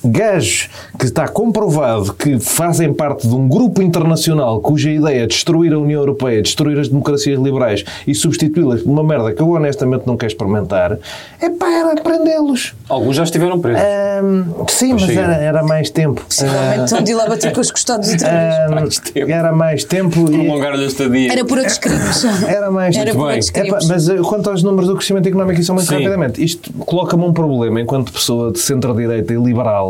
gajos 0.03 0.69
que 0.97 1.05
está 1.05 1.27
comprovado 1.27 2.13
que 2.13 2.39
fazem 2.39 2.93
parte 2.93 3.27
de 3.27 3.35
um 3.35 3.47
grupo 3.47 3.81
internacional 3.81 4.59
cuja 4.61 4.89
ideia 4.89 5.23
é 5.23 5.27
destruir 5.27 5.73
a 5.73 5.79
União 5.79 5.99
Europeia, 5.99 6.41
destruir 6.41 6.79
as 6.79 6.87
democracias 6.87 7.39
liberais 7.39 7.83
e 8.07 8.15
substituí-las 8.15 8.81
por 8.81 8.91
uma 8.91 9.03
merda 9.03 9.33
que 9.33 9.41
eu 9.41 9.49
honestamente 9.49 10.05
não 10.05 10.15
quero 10.17 10.31
experimentar, 10.31 10.97
é 11.41 11.49
pá, 11.49 11.69
era 11.69 12.01
prendê-los. 12.01 12.73
Alguns 12.87 13.15
já 13.15 13.23
estiveram 13.23 13.59
presos. 13.59 13.81
Ahm, 13.81 14.65
sim, 14.67 14.93
mas 14.93 15.09
era, 15.09 15.35
era 15.35 15.63
mais 15.63 15.89
tempo. 15.89 16.21
Possivelmente 16.21 16.83
estão 16.85 17.01
de 17.01 17.11
ir 17.11 17.15
lá 17.15 17.27
bater 17.27 17.53
com 17.53 17.61
os 17.61 17.71
costados 17.71 18.09
outra 18.09 18.29
vez. 18.29 19.01
Era 19.15 19.51
mais 19.51 19.83
tempo 19.83 20.19
e 20.31 20.45
Prolongar-lhe 20.45 20.83
a 20.83 20.87
estadia. 20.87 21.31
Era 21.31 21.45
por 21.45 21.57
outros 21.57 21.77
crimes. 21.77 22.25
era 22.47 22.71
mais 22.71 22.95
Era 22.95 23.11
tempo. 23.11 23.23
por 23.23 23.33
Epá, 23.33 23.79
mas 23.87 24.09
eh, 24.09 24.17
quanto 24.17 24.49
aos 24.49 24.63
números 24.63 24.87
do 24.87 24.95
crescimento 24.95 25.27
económico, 25.27 25.59
isso 25.59 25.71
é 25.71 25.75
muito 25.75 25.87
Sim. 25.87 25.95
rapidamente. 25.95 26.43
Isto 26.43 26.71
coloca-me 26.85 27.23
um 27.23 27.33
problema 27.33 27.81
enquanto 27.81 28.11
pessoa 28.11 28.51
de 28.51 28.59
centro-direita 28.59 29.33
e 29.33 29.37
liberal, 29.37 29.88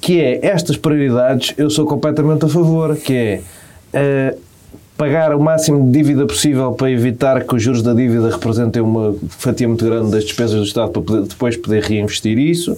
que 0.00 0.20
é 0.20 0.46
estas 0.46 0.76
prioridades 0.76 1.54
eu 1.58 1.68
sou 1.70 1.84
completamente 1.86 2.44
a 2.44 2.48
favor, 2.48 2.96
que 2.96 3.12
é 3.12 3.40
eh, 3.92 4.34
pagar 4.96 5.34
o 5.34 5.40
máximo 5.40 5.84
de 5.86 5.92
dívida 5.92 6.26
possível 6.26 6.72
para 6.72 6.90
evitar 6.90 7.44
que 7.44 7.54
os 7.54 7.62
juros 7.62 7.82
da 7.82 7.94
dívida 7.94 8.30
representem 8.30 8.82
uma 8.82 9.14
fatia 9.28 9.68
muito 9.68 9.84
grande 9.84 10.10
das 10.10 10.24
despesas 10.24 10.56
do 10.56 10.64
Estado 10.64 10.90
para 10.90 11.02
poder- 11.02 11.22
depois 11.28 11.56
poder 11.56 11.82
reinvestir 11.82 12.36
isso. 12.38 12.76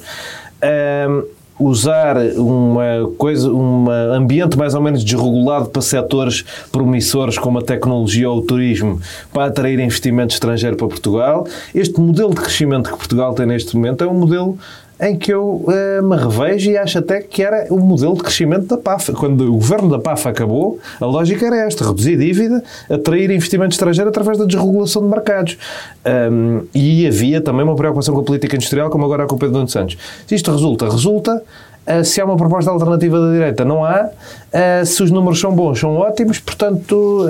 Ahm, 0.63 1.23
usar 1.59 2.17
uma 2.37 3.11
coisa, 3.19 3.51
um 3.53 3.91
ambiente 3.91 4.57
mais 4.57 4.75
ou 4.75 4.81
menos 4.81 5.05
desregulado 5.05 5.69
para 5.69 5.83
setores 5.83 6.43
promissores 6.73 7.37
como 7.37 7.59
a 7.59 7.63
tecnologia 7.63 8.31
ou 8.31 8.39
o 8.39 8.43
turismo 8.43 8.99
para 9.31 9.45
atrair 9.47 9.79
investimento 9.79 10.33
estrangeiro 10.33 10.75
para 10.77 10.89
Portugal. 10.89 11.47
Este 11.75 12.01
modelo 12.01 12.31
de 12.31 12.41
crescimento 12.41 12.91
que 12.91 12.97
Portugal 12.97 13.35
tem 13.35 13.45
neste 13.45 13.77
momento 13.77 14.03
é 14.03 14.07
um 14.07 14.15
modelo 14.15 14.59
em 15.01 15.17
que 15.17 15.33
eu 15.33 15.65
eh, 15.69 16.03
me 16.03 16.17
revejo 16.17 16.71
e 16.71 16.77
acho 16.77 16.99
até 16.99 17.21
que 17.21 17.43
era 17.43 17.67
o 17.73 17.79
modelo 17.79 18.15
de 18.15 18.23
crescimento 18.23 18.67
da 18.67 18.77
PAF. 18.77 19.13
Quando 19.13 19.49
o 19.49 19.53
governo 19.53 19.89
da 19.89 19.99
PAF 19.99 20.29
acabou, 20.29 20.79
a 21.01 21.07
lógica 21.07 21.47
era 21.47 21.57
esta: 21.57 21.87
reduzir 21.87 22.17
dívida, 22.17 22.63
atrair 22.89 23.31
investimento 23.31 23.73
estrangeiro 23.73 24.11
através 24.11 24.37
da 24.37 24.45
desregulação 24.45 25.03
de 25.03 25.09
mercados. 25.09 25.57
Ahm, 26.05 26.67
e 26.75 27.07
havia 27.07 27.41
também 27.41 27.63
uma 27.63 27.75
preocupação 27.75 28.15
com 28.15 28.21
a 28.21 28.25
política 28.25 28.57
industrial, 28.57 28.91
como 28.91 29.05
agora 29.05 29.27
com 29.27 29.37
o 29.37 29.39
Pedro 29.39 29.57
Nuno 29.57 29.69
Santos. 29.69 29.97
Isto 30.31 30.53
resulta, 30.53 30.89
resulta. 30.89 31.43
Ah, 31.87 32.05
se 32.05 32.21
há 32.21 32.25
uma 32.25 32.37
proposta 32.37 32.71
alternativa 32.71 33.19
da 33.21 33.33
direita, 33.33 33.65
não 33.65 33.85
há. 33.85 34.09
Ah, 34.53 34.85
se 34.85 35.03
os 35.03 35.11
números 35.11 35.41
são 35.41 35.53
bons, 35.53 35.81
são 35.81 35.97
ótimos. 35.97 36.39
Portanto, 36.39 37.27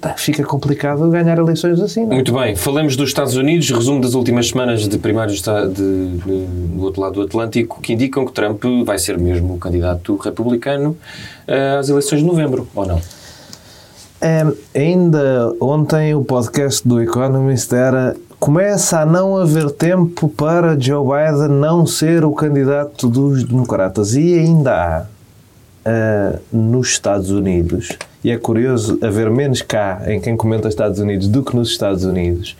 tá, 0.00 0.10
fica 0.16 0.44
complicado 0.44 1.08
ganhar 1.10 1.38
eleições 1.38 1.80
assim. 1.80 2.04
Não 2.04 2.12
é? 2.12 2.14
Muito 2.16 2.32
bem, 2.32 2.54
falamos 2.54 2.96
dos 2.96 3.08
Estados 3.08 3.34
Unidos, 3.34 3.68
resumo 3.70 4.00
das 4.00 4.14
últimas 4.14 4.48
semanas 4.48 4.86
de 4.88 4.98
primários 4.98 5.36
esta- 5.36 5.66
de, 5.66 5.72
de- 6.18 6.46
do 6.76 6.82
outro 6.84 7.00
lado 7.00 7.14
do 7.14 7.22
Atlântico, 7.22 7.80
que 7.80 7.92
indicam 7.94 8.24
que 8.26 8.32
Trump 8.32 8.62
vai 8.84 8.98
ser 8.98 9.18
mesmo 9.18 9.54
o 9.54 9.58
candidato 9.58 10.16
republicano 10.16 10.96
eh, 11.48 11.76
às 11.78 11.88
eleições 11.88 12.20
de 12.20 12.26
novembro, 12.26 12.68
ou 12.74 12.86
não? 12.86 13.00
É, 14.20 14.46
ainda 14.74 15.52
ontem 15.60 16.14
o 16.14 16.24
podcast 16.24 16.86
do 16.86 17.00
Economist 17.02 17.74
era 17.74 18.16
começa 18.44 19.00
a 19.00 19.06
não 19.06 19.38
haver 19.38 19.70
tempo 19.70 20.28
para 20.28 20.78
Joe 20.78 21.02
Biden 21.02 21.56
não 21.56 21.86
ser 21.86 22.26
o 22.26 22.32
candidato 22.32 23.08
dos 23.08 23.42
democratas. 23.42 24.14
E 24.14 24.38
ainda 24.38 24.74
há 24.74 25.06
ah, 25.82 26.38
nos 26.52 26.88
Estados 26.88 27.30
Unidos 27.30 27.96
e 28.22 28.30
é 28.30 28.36
curioso 28.36 28.98
haver 29.00 29.30
menos 29.30 29.62
cá 29.62 30.02
em 30.06 30.20
quem 30.20 30.36
comenta 30.36 30.68
Estados 30.68 30.98
Unidos 30.98 31.26
do 31.26 31.42
que 31.42 31.56
nos 31.56 31.70
Estados 31.70 32.04
Unidos 32.04 32.54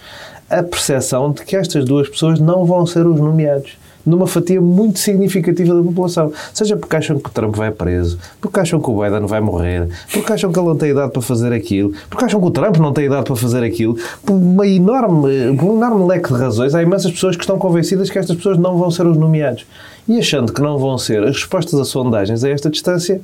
a 0.48 0.62
percepção 0.62 1.30
de 1.30 1.42
que 1.42 1.54
estas 1.54 1.84
duas 1.84 2.08
pessoas 2.08 2.40
não 2.40 2.64
vão 2.64 2.86
ser 2.86 3.06
os 3.06 3.20
nomeados 3.20 3.76
numa 4.04 4.26
fatia 4.26 4.60
muito 4.60 4.98
significativa 4.98 5.74
da 5.74 5.82
população. 5.82 6.32
Seja 6.52 6.76
porque 6.76 6.96
acham 6.96 7.18
que 7.18 7.28
o 7.28 7.32
Trump 7.32 7.56
vai 7.56 7.70
preso, 7.70 8.18
porque 8.40 8.60
acham 8.60 8.80
que 8.80 8.90
o 8.90 9.02
Biden 9.02 9.26
vai 9.26 9.40
morrer, 9.40 9.88
porque 10.12 10.32
acham 10.32 10.52
que 10.52 10.58
ele 10.58 10.68
não 10.68 10.76
tem 10.76 10.90
idade 10.90 11.12
para 11.12 11.22
fazer 11.22 11.52
aquilo, 11.52 11.92
porque 12.08 12.24
acham 12.24 12.40
que 12.40 12.46
o 12.46 12.50
Trump 12.50 12.76
não 12.76 12.92
tem 12.92 13.06
idade 13.06 13.24
para 13.24 13.36
fazer 13.36 13.62
aquilo, 13.64 13.96
por, 14.24 14.34
uma 14.34 14.66
enorme, 14.66 15.56
por 15.56 15.70
um 15.70 15.76
enorme 15.76 16.06
leque 16.06 16.32
de 16.32 16.38
razões, 16.38 16.74
há 16.74 16.82
imensas 16.82 17.12
pessoas 17.12 17.36
que 17.36 17.42
estão 17.42 17.58
convencidas 17.58 18.10
que 18.10 18.18
estas 18.18 18.36
pessoas 18.36 18.58
não 18.58 18.76
vão 18.76 18.90
ser 18.90 19.06
os 19.06 19.16
nomeados. 19.16 19.66
E 20.06 20.18
achando 20.18 20.52
que 20.52 20.60
não 20.60 20.78
vão 20.78 20.98
ser, 20.98 21.22
as 21.22 21.36
respostas 21.36 21.80
a 21.80 21.84
sondagens 21.84 22.44
a 22.44 22.50
esta 22.50 22.68
distância 22.68 23.20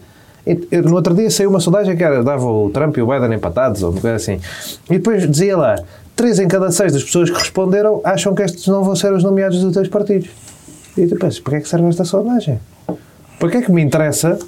no 0.85 0.94
outro 0.94 1.15
dia 1.15 1.31
saiu 1.31 1.51
uma 1.51 1.61
sondagem 1.61 1.97
que 1.97 2.02
era, 2.02 2.23
dava 2.23 2.47
o 2.47 2.70
Trump 2.70 2.97
e 2.97 3.02
o 3.02 3.07
Biden 3.07 3.35
empatados, 3.35 3.82
ou 3.82 3.90
uma 3.90 4.01
coisa 4.01 4.16
assim. 4.16 4.40
E 4.89 4.94
depois 4.94 5.28
dizia 5.31 5.57
lá: 5.57 5.78
três 6.16 6.39
em 6.39 6.48
cada 6.48 6.70
seis 6.70 6.93
das 6.93 7.05
pessoas 7.05 7.31
que 7.31 7.39
responderam 7.39 8.01
acham 8.05 8.35
que 8.35 8.43
estes 8.43 8.66
não 8.66 8.82
vão 8.82 8.97
ser 8.97 9.12
os 9.12 9.23
nomeados 9.23 9.61
dos 9.61 9.73
dois 9.73 9.89
partidos. 9.89 10.31
E 10.97 11.07
tu 11.07 11.17
pensas: 11.17 11.41
para 11.41 11.53
que 11.53 11.57
é 11.59 11.61
que 11.61 11.69
serve 11.69 11.89
esta 11.89 12.05
sondagem? 12.05 12.59
Para 13.39 13.51
que 13.51 13.57
é 13.59 13.62
que 13.62 13.73
me 13.73 13.83
interessa 13.83 14.39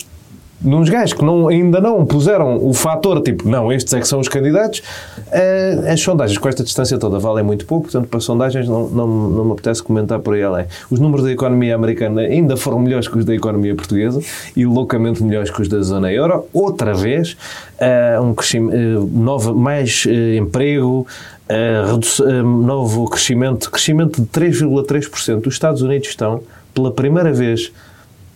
nos 0.64 0.88
gajos 0.88 1.12
que 1.12 1.24
não, 1.24 1.48
ainda 1.48 1.80
não 1.80 2.04
puseram 2.04 2.64
o 2.64 2.72
fator 2.72 3.20
tipo, 3.22 3.48
não, 3.48 3.72
estes 3.72 3.92
é 3.94 4.00
que 4.00 4.06
são 4.06 4.20
os 4.20 4.28
candidatos, 4.28 4.82
eh, 5.30 5.78
as 5.88 6.00
sondagens 6.00 6.38
com 6.38 6.48
esta 6.48 6.62
distância 6.62 6.98
toda 6.98 7.18
valem 7.18 7.44
muito 7.44 7.66
pouco, 7.66 7.84
portanto, 7.84 8.08
para 8.08 8.20
sondagens 8.20 8.68
não, 8.68 8.88
não, 8.88 9.06
não 9.06 9.44
me 9.46 9.52
apetece 9.52 9.82
comentar 9.82 10.18
por 10.20 10.34
aí 10.34 10.42
além. 10.42 10.66
Os 10.90 11.00
números 11.00 11.24
da 11.24 11.32
economia 11.32 11.74
americana 11.74 12.22
ainda 12.22 12.56
foram 12.56 12.78
melhores 12.78 13.08
que 13.08 13.18
os 13.18 13.24
da 13.24 13.34
economia 13.34 13.74
portuguesa 13.74 14.20
e 14.56 14.64
loucamente 14.64 15.22
melhores 15.22 15.50
que 15.50 15.60
os 15.62 15.68
da 15.68 15.80
zona 15.80 16.12
euro. 16.12 16.46
Outra 16.52 16.94
vez, 16.94 17.36
eh, 17.78 18.18
um 18.20 18.34
crescimento, 18.34 18.74
eh, 18.74 19.08
novo, 19.12 19.54
mais 19.54 20.04
eh, 20.06 20.36
emprego, 20.36 21.06
eh, 21.48 21.82
eh, 22.28 22.42
novo 22.42 23.08
crescimento, 23.10 23.70
crescimento 23.70 24.22
de 24.22 24.28
3,3%. 24.28 25.46
Os 25.46 25.54
Estados 25.54 25.82
Unidos 25.82 26.08
estão, 26.08 26.42
pela 26.74 26.90
primeira 26.90 27.32
vez, 27.32 27.72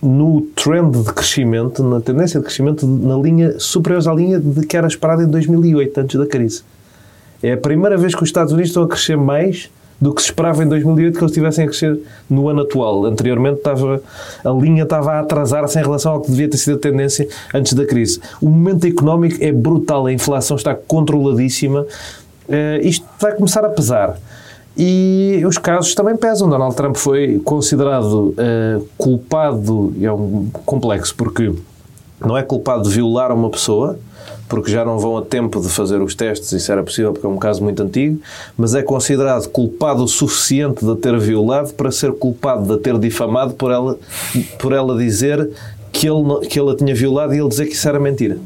no 0.02 0.42
trend 0.54 1.02
de 1.02 1.12
crescimento, 1.12 1.82
na 1.82 2.00
tendência 2.00 2.38
de 2.38 2.46
crescimento, 2.46 2.86
na 2.86 3.16
linha 3.16 3.58
superior 3.58 4.06
à 4.08 4.14
linha 4.14 4.38
de 4.38 4.66
que 4.66 4.76
era 4.76 4.86
esperada 4.86 5.22
em 5.22 5.26
2008, 5.26 6.00
antes 6.00 6.18
da 6.18 6.26
crise. 6.26 6.62
É 7.42 7.52
a 7.52 7.56
primeira 7.56 7.96
vez 7.96 8.14
que 8.14 8.22
os 8.22 8.28
Estados 8.28 8.52
Unidos 8.52 8.70
estão 8.70 8.82
a 8.82 8.88
crescer 8.88 9.16
mais 9.16 9.70
do 10.00 10.12
que 10.12 10.20
se 10.20 10.28
esperava 10.28 10.62
em 10.62 10.68
2008 10.68 11.16
que 11.16 11.24
eles 11.24 11.30
estivessem 11.30 11.64
a 11.64 11.68
crescer 11.68 11.98
no 12.28 12.48
ano 12.48 12.62
atual. 12.62 13.04
Anteriormente 13.06 13.58
estava, 13.58 14.02
a 14.44 14.50
linha 14.50 14.82
estava 14.82 15.12
a 15.12 15.20
atrasar-se 15.20 15.78
em 15.78 15.82
relação 15.82 16.12
ao 16.12 16.20
que 16.20 16.30
devia 16.30 16.48
ter 16.48 16.58
sido 16.58 16.76
a 16.76 16.78
tendência 16.78 17.26
antes 17.54 17.72
da 17.72 17.86
crise. 17.86 18.20
O 18.40 18.48
momento 18.48 18.86
económico 18.86 19.42
é 19.42 19.52
brutal, 19.52 20.06
a 20.06 20.12
inflação 20.12 20.56
está 20.56 20.74
controladíssima. 20.74 21.86
Eh, 22.48 22.80
isto 22.82 23.06
vai 23.18 23.34
começar 23.34 23.64
a 23.64 23.70
pesar. 23.70 24.18
E 24.76 25.42
os 25.46 25.56
casos 25.58 25.94
também 25.94 26.16
pesam. 26.16 26.48
Donald 26.48 26.74
Trump 26.76 26.96
foi 26.96 27.38
considerado 27.44 28.34
eh, 28.36 28.78
culpado, 28.98 29.92
e 29.96 30.04
é 30.04 30.12
um 30.12 30.48
complexo, 30.64 31.14
porque 31.16 31.52
não 32.24 32.36
é 32.36 32.42
culpado 32.42 32.82
de 32.82 32.90
violar 32.90 33.32
uma 33.32 33.48
pessoa, 33.48 33.98
porque 34.48 34.70
já 34.70 34.84
não 34.84 34.98
vão 34.98 35.16
a 35.16 35.22
tempo 35.22 35.60
de 35.60 35.68
fazer 35.68 36.00
os 36.02 36.14
testes, 36.14 36.52
isso 36.52 36.70
era 36.70 36.82
possível 36.82 37.12
porque 37.12 37.26
é 37.26 37.30
um 37.30 37.38
caso 37.38 37.62
muito 37.64 37.82
antigo, 37.82 38.20
mas 38.56 38.74
é 38.74 38.82
considerado 38.82 39.48
culpado 39.48 40.04
o 40.04 40.08
suficiente 40.08 40.84
de 40.84 40.90
a 40.92 40.96
ter 40.96 41.18
violado 41.18 41.72
para 41.72 41.90
ser 41.90 42.12
culpado 42.12 42.66
de 42.66 42.74
a 42.74 42.78
ter 42.78 42.98
difamado 42.98 43.54
por 43.54 43.70
ela, 43.72 43.98
por 44.58 44.72
ela 44.72 44.96
dizer 44.96 45.50
que 45.90 46.06
ele, 46.08 46.22
não- 46.22 46.40
que 46.40 46.60
ele 46.60 46.70
a 46.70 46.76
tinha 46.76 46.94
violado 46.94 47.34
e 47.34 47.38
ele 47.40 47.48
dizer 47.48 47.66
que 47.66 47.72
isso 47.72 47.88
era 47.88 47.98
mentira. 47.98 48.38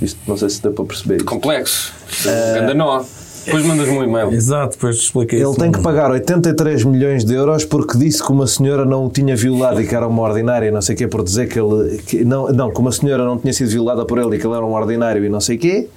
Isto 0.00 0.18
não 0.26 0.36
sei 0.36 0.48
se 0.48 0.62
deu 0.62 0.72
para 0.72 0.84
perceber. 0.84 1.16
isto. 1.16 1.26
Complexo. 1.26 1.92
Ganda 2.24 2.74
nó. 2.74 3.02
Depois 3.48 3.66
mandas-me 3.66 3.98
um 3.98 4.04
e-mail. 4.04 4.30
Exato, 4.32 4.74
depois 4.74 4.96
expliquei 4.96 5.38
Ele 5.38 5.48
isso. 5.48 5.58
tem 5.58 5.72
que 5.72 5.80
pagar 5.80 6.10
83 6.10 6.84
milhões 6.84 7.24
de 7.24 7.34
euros 7.34 7.64
porque 7.64 7.96
disse 7.96 8.22
que 8.22 8.30
uma 8.30 8.46
senhora 8.46 8.84
não 8.84 9.06
o 9.06 9.10
tinha 9.10 9.34
violado 9.34 9.80
e 9.80 9.86
que 9.86 9.94
era 9.94 10.06
uma 10.06 10.22
ordinária 10.22 10.68
e 10.68 10.70
não 10.70 10.82
sei 10.82 10.94
o 10.94 10.98
quê, 10.98 11.08
por 11.08 11.24
dizer 11.24 11.48
que 11.48 11.58
ele. 11.58 11.98
Que, 11.98 12.24
não, 12.24 12.48
não, 12.48 12.70
que 12.70 12.78
uma 12.78 12.92
senhora 12.92 13.24
não 13.24 13.38
tinha 13.38 13.52
sido 13.52 13.70
violada 13.70 14.04
por 14.04 14.18
ele 14.18 14.36
e 14.36 14.38
que 14.38 14.46
ele 14.46 14.54
era 14.54 14.64
um 14.64 14.72
ordinário 14.74 15.24
e 15.24 15.28
não 15.28 15.40
sei 15.40 15.56
o 15.56 15.58
quê, 15.58 15.88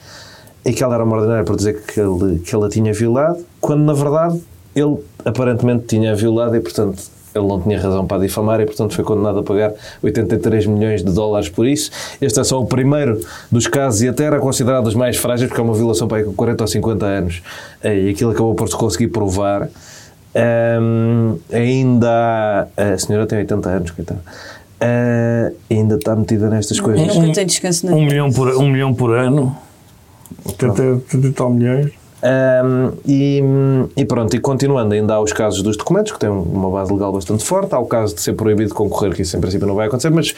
e 0.66 0.72
que 0.72 0.84
ela 0.84 0.96
era 0.96 1.04
uma 1.04 1.18
ordinária 1.18 1.44
por 1.44 1.58
dizer 1.58 1.82
que 1.82 2.00
ele, 2.00 2.40
que 2.40 2.56
ele 2.56 2.66
a 2.66 2.70
tinha 2.70 2.94
violado, 2.94 3.40
quando 3.60 3.82
na 3.82 3.94
verdade 3.94 4.42
ele 4.74 4.98
aparentemente 5.26 5.86
tinha 5.88 6.16
violado 6.16 6.56
e 6.56 6.60
portanto 6.62 7.04
ele 7.34 7.48
não 7.48 7.62
tinha 7.62 7.80
razão 7.80 8.06
para 8.06 8.18
a 8.18 8.20
difamar 8.20 8.60
e 8.62 8.66
portanto 8.66 8.94
foi 8.94 9.04
condenado 9.04 9.40
a 9.40 9.44
pagar 9.44 9.74
83 10.04 10.66
milhões 10.66 11.04
de 11.04 11.12
dólares 11.12 11.48
por 11.50 11.66
isso. 11.68 11.90
Este 12.22 12.40
é 12.40 12.44
só 12.44 12.60
o 12.62 12.66
primeiro 12.66 13.20
dos 13.52 13.68
casos 13.68 14.02
e 14.02 14.08
até 14.10 14.26
era 14.26 14.40
considerado 14.40 14.84
dos 14.86 14.96
mais 14.96 15.18
frágeis 15.18 15.48
porque 15.50 15.62
é 15.62 15.64
uma 15.64 15.74
violação 15.74 16.08
para 16.08 16.18
aí 16.18 16.24
com 16.24 16.34
40 16.34 16.64
ou 16.64 16.68
50 16.68 17.06
anos 17.06 17.42
Eh, 17.84 18.00
e 18.02 18.10
aquilo 18.10 18.32
acabou 18.32 18.54
por 18.56 18.68
se 18.70 18.76
conseguir 18.76 19.08
provar. 19.08 19.68
Ahm, 20.36 21.36
ainda 21.52 22.68
há- 22.78 22.94
a 22.94 22.98
senhora 22.98 23.26
tem 23.28 23.40
80 23.40 23.70
anos, 23.70 23.92
coitada. 23.92 24.22
Ah, 24.80 25.52
ainda 25.70 25.96
está 25.96 26.16
metida 26.16 26.50
nestas 26.50 26.80
coisas. 26.80 27.06
Descanso 27.46 27.86
na 27.86 27.94
Um 27.96 28.06
milhão 28.06 28.32
por, 28.32 28.48
um 28.56 28.70
milhão 28.70 28.94
por 28.94 29.12
ano. 29.16 29.56
80 30.46 30.82
80 30.84 31.28
e 31.28 31.32
tal 31.32 31.50
milhões. 31.52 31.92
Um, 32.24 32.92
e, 33.06 33.42
e 33.98 34.06
pronto, 34.06 34.36
e 34.36 34.40
continuando, 34.40 34.94
ainda 34.94 35.16
há 35.16 35.20
os 35.20 35.34
casos 35.34 35.64
dos 35.64 35.76
documentos, 35.76 36.12
que 36.12 36.20
têm 36.20 36.30
uma 36.30 36.70
base 36.70 36.94
legal 36.94 37.12
bastante 37.12 37.44
forte, 37.44 37.74
há 37.74 37.80
o 37.80 37.86
caso 37.86 38.14
de 38.14 38.22
ser 38.22 38.34
proibido 38.34 38.76
concorrer, 38.76 39.16
que 39.16 39.24
isso 39.24 39.36
em 39.36 39.42
princípio 39.42 39.68
não 39.68 39.76
vai 39.76 39.88
acontecer, 39.88 40.12
mas 40.12 40.34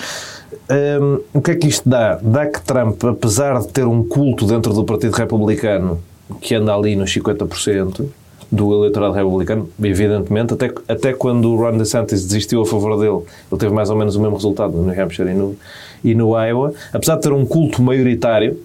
um, 1.01 1.19
o 1.33 1.41
que 1.41 1.51
é 1.51 1.55
que 1.55 1.67
isto 1.67 1.87
dá? 1.87 2.19
Dá 2.21 2.45
que 2.45 2.61
Trump, 2.61 3.03
apesar 3.03 3.59
de 3.59 3.67
ter 3.67 3.85
um 3.85 4.03
culto 4.03 4.45
dentro 4.45 4.73
do 4.73 4.85
Partido 4.85 5.13
Republicano 5.13 5.99
que 6.39 6.55
anda 6.55 6.73
ali 6.73 6.95
nos 6.95 7.13
50%, 7.13 8.05
do 8.53 8.71
eleitorado 8.71 9.13
republicano, 9.13 9.67
evidentemente, 9.81 10.53
até, 10.53 10.71
até 10.87 11.11
quando 11.11 11.51
o 11.51 11.55
Ron 11.55 11.75
DeSantis 11.75 12.23
desistiu 12.23 12.61
a 12.61 12.65
favor 12.67 12.99
dele, 12.99 13.25
ele 13.51 13.59
teve 13.59 13.73
mais 13.73 13.89
ou 13.89 13.95
menos 13.97 14.15
o 14.15 14.21
mesmo 14.21 14.35
resultado 14.35 14.77
no 14.77 14.83
New 14.83 15.01
Hampshire 15.01 15.27
e 15.27 15.33
no, 15.33 15.55
e 16.03 16.13
no 16.13 16.39
Iowa, 16.39 16.71
apesar 16.93 17.15
de 17.15 17.23
ter 17.23 17.33
um 17.33 17.47
culto 17.47 17.81
maioritário, 17.81 18.59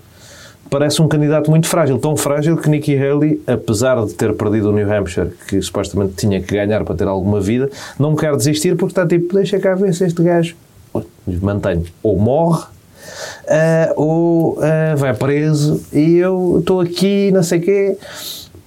parece 0.70 1.01
um 1.01 1.09
candidato 1.09 1.51
muito 1.51 1.66
frágil, 1.66 1.98
tão 1.98 2.16
frágil 2.16 2.56
que 2.56 2.68
Nikki 2.68 2.97
Haley, 2.97 3.40
apesar 3.47 4.05
de 4.05 4.14
ter 4.14 4.35
perdido 4.35 4.70
o 4.70 4.72
New 4.72 4.90
Hampshire, 4.90 5.30
que 5.48 5.60
supostamente 5.62 6.14
tinha 6.14 6.40
que 6.40 6.55
ganhar 6.55 6.85
para 6.85 6.94
ter 6.94 7.09
alguma 7.09 7.40
vida, 7.40 7.70
não 7.98 8.14
quer 8.14 8.36
desistir 8.36 8.76
porque 8.76 8.93
está 8.93 9.06
tipo, 9.06 9.35
deixa 9.35 9.59
cá 9.59 9.74
ver 9.74 9.94
se 9.94 10.05
este 10.05 10.22
gajo 10.22 10.56
mantém 11.43 11.85
ou 12.02 12.18
morre 12.18 12.64
ah, 13.48 13.93
ou 13.97 14.59
ah, 14.60 14.94
vai 14.97 15.14
preso 15.14 15.82
e 15.93 16.16
eu 16.16 16.59
estou 16.60 16.80
aqui, 16.80 17.30
não 17.32 17.43
sei 17.43 17.60
quê. 17.60 17.98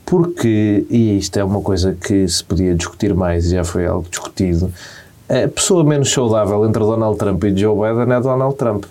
Porque, 0.05 0.85
e 0.89 1.17
isto 1.17 1.37
é 1.37 1.43
uma 1.43 1.61
coisa 1.61 1.95
que 1.95 2.27
se 2.27 2.43
podia 2.43 2.75
discutir 2.75 3.13
mais 3.13 3.45
e 3.45 3.51
já 3.51 3.63
foi 3.63 3.85
algo 3.85 4.05
discutido, 4.09 4.69
a 5.29 5.47
pessoa 5.47 5.85
menos 5.85 6.11
saudável 6.11 6.65
entre 6.65 6.79
Donald 6.79 7.17
Trump 7.17 7.41
e 7.45 7.55
Joe 7.55 7.73
Biden 7.73 8.13
é 8.13 8.19
Donald 8.19 8.55
Trump. 8.55 8.83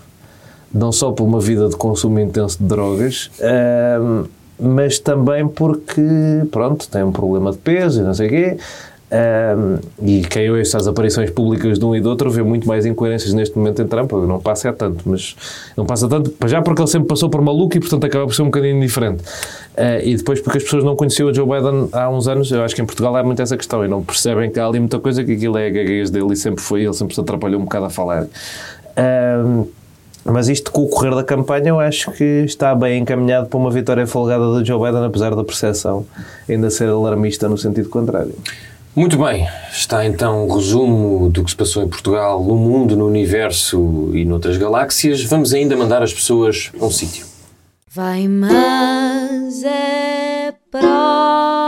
Não 0.73 0.91
só 0.91 1.11
por 1.11 1.23
uma 1.23 1.39
vida 1.39 1.67
de 1.67 1.75
consumo 1.75 2.19
intenso 2.19 2.57
de 2.59 2.65
drogas, 2.65 3.29
ah, 3.41 4.23
mas 4.59 4.99
também 4.99 5.47
porque, 5.47 6.01
pronto, 6.51 6.87
tem 6.87 7.03
um 7.03 7.11
problema 7.11 7.51
de 7.51 7.57
peso 7.57 8.01
e 8.01 8.03
não 8.03 8.13
sei 8.13 8.27
o 8.27 8.29
quê. 8.29 8.57
Um, 9.11 10.07
e 10.07 10.21
quem 10.21 10.49
ouça 10.49 10.77
as 10.77 10.87
aparições 10.87 11.29
públicas 11.31 11.77
de 11.77 11.83
um 11.83 11.93
e 11.93 11.99
do 11.99 12.09
outro 12.09 12.31
vê 12.31 12.41
muito 12.41 12.65
mais 12.65 12.85
incoerências 12.85 13.33
neste 13.33 13.57
momento 13.57 13.81
em 13.81 13.87
Trump. 13.87 14.09
Não 14.13 14.39
passa 14.39 14.71
tanto, 14.71 15.03
mas 15.05 15.35
não 15.75 15.85
passa 15.85 16.07
tanto, 16.07 16.33
já 16.47 16.61
porque 16.61 16.81
ele 16.81 16.87
sempre 16.87 17.09
passou 17.09 17.29
por 17.29 17.41
maluco 17.41 17.75
e 17.75 17.79
portanto 17.81 18.05
acaba 18.05 18.25
por 18.25 18.33
ser 18.33 18.43
um 18.43 18.45
bocadinho 18.45 18.79
diferente. 18.79 19.21
Uh, 19.75 19.99
e 20.01 20.15
depois 20.15 20.39
porque 20.39 20.59
as 20.59 20.63
pessoas 20.63 20.85
não 20.85 20.95
conheciam 20.95 21.27
o 21.27 21.33
Joe 21.33 21.45
Biden 21.45 21.89
há 21.91 22.09
uns 22.09 22.27
anos, 22.29 22.49
eu 22.51 22.63
acho 22.63 22.73
que 22.73 22.81
em 22.81 22.85
Portugal 22.85 23.13
há 23.17 23.23
muito 23.23 23.41
essa 23.41 23.57
questão 23.57 23.83
e 23.83 23.87
não 23.87 24.01
percebem 24.01 24.49
que 24.49 24.59
há 24.59 24.65
ali 24.65 24.79
muita 24.79 24.99
coisa 24.99 25.23
que 25.25 25.33
aquilo 25.33 25.57
é 25.57 25.67
a 25.67 25.69
gaguez 25.69 26.09
dele 26.09 26.31
e 26.31 26.37
sempre 26.37 26.63
foi, 26.63 26.83
ele 26.83 26.93
sempre 26.93 27.13
se 27.13 27.19
atrapalhou 27.19 27.59
um 27.59 27.65
bocado 27.65 27.85
a 27.87 27.89
falar. 27.89 28.27
Um, 29.45 29.65
mas 30.23 30.49
isto 30.49 30.71
com 30.71 30.83
o 30.83 30.87
correr 30.87 31.15
da 31.15 31.23
campanha 31.23 31.69
eu 31.69 31.79
acho 31.79 32.11
que 32.11 32.43
está 32.45 32.75
bem 32.75 33.01
encaminhado 33.01 33.47
para 33.47 33.57
uma 33.57 33.71
vitória 33.71 34.05
folgada 34.05 34.45
do 34.45 34.63
Joe 34.63 34.79
Biden, 34.79 35.05
apesar 35.05 35.35
da 35.35 35.43
percepção 35.43 36.05
ainda 36.47 36.69
ser 36.69 36.89
alarmista 36.89 37.49
no 37.49 37.57
sentido 37.57 37.89
contrário. 37.89 38.35
Muito 38.93 39.17
bem, 39.17 39.47
está 39.71 40.05
então 40.05 40.45
o 40.45 40.55
resumo 40.55 41.29
do 41.29 41.45
que 41.45 41.51
se 41.51 41.55
passou 41.55 41.81
em 41.81 41.87
Portugal, 41.87 42.43
no 42.43 42.55
mundo, 42.55 42.95
no 42.95 43.07
universo 43.07 44.11
e 44.13 44.25
noutras 44.25 44.57
galáxias. 44.57 45.23
Vamos 45.23 45.53
ainda 45.53 45.77
mandar 45.77 46.03
as 46.03 46.13
pessoas 46.13 46.71
a 46.79 46.85
um 46.85 46.91
sítio. 46.91 47.25
Vai, 47.89 48.27
mas 48.27 49.63
é 49.63 50.53
pró. 50.69 51.61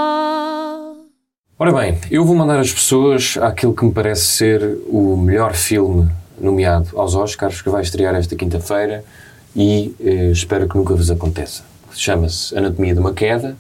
Ora 1.58 1.72
bem, 1.72 1.98
eu 2.12 2.26
vou 2.26 2.36
mandar 2.36 2.60
as 2.60 2.74
pessoas 2.74 3.38
àquilo 3.42 3.74
que 3.74 3.86
me 3.86 3.92
parece 3.94 4.26
ser 4.26 4.78
o 4.90 5.16
melhor 5.16 5.54
filme 5.54 6.10
nomeado 6.40 7.00
aos 7.00 7.16
Oscars, 7.16 7.62
que 7.62 7.70
vai 7.70 7.82
estrear 7.82 8.16
esta 8.16 8.36
quinta-feira 8.36 9.04
e 9.56 9.96
eh, 10.00 10.32
espero 10.32 10.68
que 10.68 10.76
nunca 10.76 10.96
vos 10.96 11.10
aconteça. 11.12 11.64
Chama-se 11.94 12.58
Anatomia 12.58 12.94
de 12.94 13.00
uma 13.00 13.14
Queda 13.14 13.56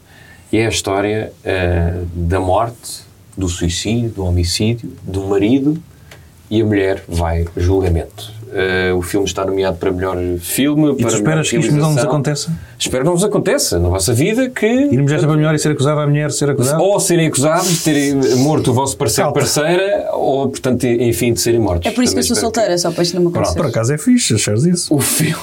e 0.51 0.57
é 0.57 0.65
a 0.65 0.69
história 0.69 1.31
eh, 1.43 2.03
da 2.13 2.39
morte 2.39 3.01
do 3.37 3.47
suicídio, 3.47 4.09
do 4.09 4.25
homicídio, 4.25 4.91
do 5.03 5.21
marido 5.21 5.81
e 6.53 6.61
a 6.61 6.65
mulher 6.65 7.03
vai 7.07 7.47
julgamento. 7.57 8.31
Uh, 8.53 8.95
o 8.95 9.01
filme 9.01 9.25
está 9.25 9.43
nomeado 9.43 9.77
para 9.77 9.91
melhor 9.91 10.15
filme. 10.39 10.91
E 10.91 10.95
para 10.97 11.09
tu 11.09 11.15
esperas 11.15 11.49
que 11.49 11.57
isto 11.57 11.73
não 11.73 11.93
nos 11.93 12.03
aconteça? 12.03 12.51
Espero 12.77 13.03
que 13.03 13.09
não 13.09 13.15
vos 13.15 13.23
aconteça 13.23 13.79
na 13.79 13.89
vossa 13.89 14.13
vida 14.13 14.47
que. 14.51 14.67
Ir 14.67 15.01
mulher 15.01 15.19
para 15.19 15.35
melhor 15.35 15.55
e 15.55 15.57
ser 15.57 15.71
acusada, 15.71 16.01
a 16.01 16.05
mulher 16.05 16.31
ser 16.31 16.51
acusada? 16.51 16.79
Ou 16.79 16.99
serem 16.99 17.25
acusados 17.25 17.67
de 17.67 17.79
terem 17.79 18.13
morto 18.37 18.69
o 18.69 18.73
vosso 18.75 18.95
parceiro 18.95 19.33
Calma. 19.33 19.41
parceira, 19.41 20.09
ou, 20.13 20.47
portanto, 20.49 20.85
enfim, 20.85 21.33
de 21.33 21.41
serem 21.41 21.59
mortos. 21.59 21.87
É 21.87 21.91
por 21.91 22.03
isso 22.03 22.13
que 22.13 22.19
eu 22.19 22.23
sou 22.23 22.35
Também 22.35 22.51
solteira, 22.51 22.77
só 22.77 22.91
para 22.91 23.01
isto 23.01 23.15
não 23.15 23.23
me 23.23 23.27
acontecer. 23.29 23.55
Por 23.55 23.65
acaso 23.65 23.91
é 23.91 23.97
fixe, 23.97 24.35
achares 24.35 24.63
isso. 24.65 24.93
O 24.93 24.99
filme. 24.99 25.41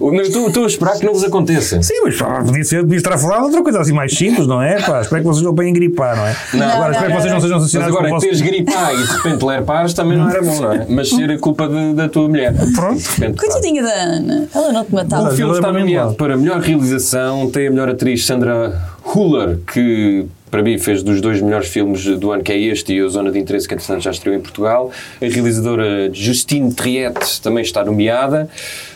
Mas 0.00 0.28
estou 0.28 0.48
estou 0.48 0.64
a 0.64 0.66
esperar 0.66 0.98
que 0.98 1.04
não 1.06 1.12
vos 1.12 1.24
aconteça. 1.24 1.82
Sim, 1.82 1.94
mas 2.04 2.16
pá, 2.16 2.42
podia, 2.44 2.64
ser, 2.64 2.80
podia 2.82 2.96
estar 2.98 3.14
a 3.14 3.18
falar 3.18 3.38
de 3.38 3.44
outra 3.44 3.62
coisa 3.62 3.80
assim 3.80 3.92
mais 3.92 4.12
simples, 4.14 4.46
não 4.46 4.60
é? 4.62 4.80
Pá, 4.80 5.00
espero 5.00 5.22
que 5.22 5.28
vocês 5.28 5.44
não 5.44 5.54
venham 5.54 5.72
gripar, 5.72 6.16
não 6.16 6.26
é? 6.26 6.36
Não, 6.54 6.66
agora 6.66 6.84
não, 6.84 6.90
espero 6.92 7.06
que 7.14 7.20
vocês 7.20 7.32
não 7.32 7.40
sejam 7.40 7.56
Mas 7.58 7.64
assassinados 7.64 7.94
agora, 7.96 8.08
com 8.08 8.10
o 8.10 8.14
vosso... 8.16 8.26
teres 8.26 8.40
gripar 8.40 8.94
e 8.94 8.96
de 8.98 9.12
repente 9.12 9.44
ler 9.44 9.62
pares 9.62 9.94
também 9.94 10.18
não 10.18 10.28
era 10.30 10.42
bom, 10.42 10.60
não 10.60 10.72
é? 10.72 10.86
Mas 10.88 11.08
ser 11.10 11.30
a 11.30 11.38
culpa 11.38 11.68
de- 11.68 11.94
da 11.94 12.08
tua 12.08 12.28
mulher. 12.28 12.54
Pronto. 12.74 12.98
De 13.00 13.08
repente, 13.08 13.36
pá. 13.36 13.42
Coitadinha 13.42 13.82
da 13.82 13.92
Ana, 13.92 14.48
ela 14.54 14.72
não 14.72 14.84
te 14.84 14.94
matava. 14.94 15.28
O 15.28 15.36
filme 15.36 15.54
está 15.54 15.72
nomeado 15.72 16.14
para 16.14 16.36
melhor 16.36 16.60
realização, 16.60 17.50
tem 17.50 17.68
a 17.68 17.70
melhor 17.70 17.88
atriz 17.88 18.24
Sandra 18.26 18.80
Huller, 19.14 19.58
que 19.72 20.26
para 20.50 20.62
mim 20.62 20.78
fez 20.78 21.02
dos 21.02 21.20
dois 21.20 21.40
melhores 21.40 21.68
filmes 21.68 22.04
do 22.18 22.32
ano, 22.32 22.42
que 22.42 22.52
é 22.52 22.58
este 22.58 22.94
e 22.94 23.00
a 23.00 23.08
Zona 23.08 23.30
de 23.30 23.38
Interesse, 23.38 23.68
que 23.68 23.74
entretanto 23.74 24.02
já 24.02 24.10
estreou 24.10 24.36
em 24.36 24.40
Portugal. 24.40 24.90
A 25.20 25.24
realizadora 25.24 26.12
Justine 26.12 26.72
Triette 26.74 27.40
também 27.40 27.62
está 27.62 27.84
nomeada 27.84 28.48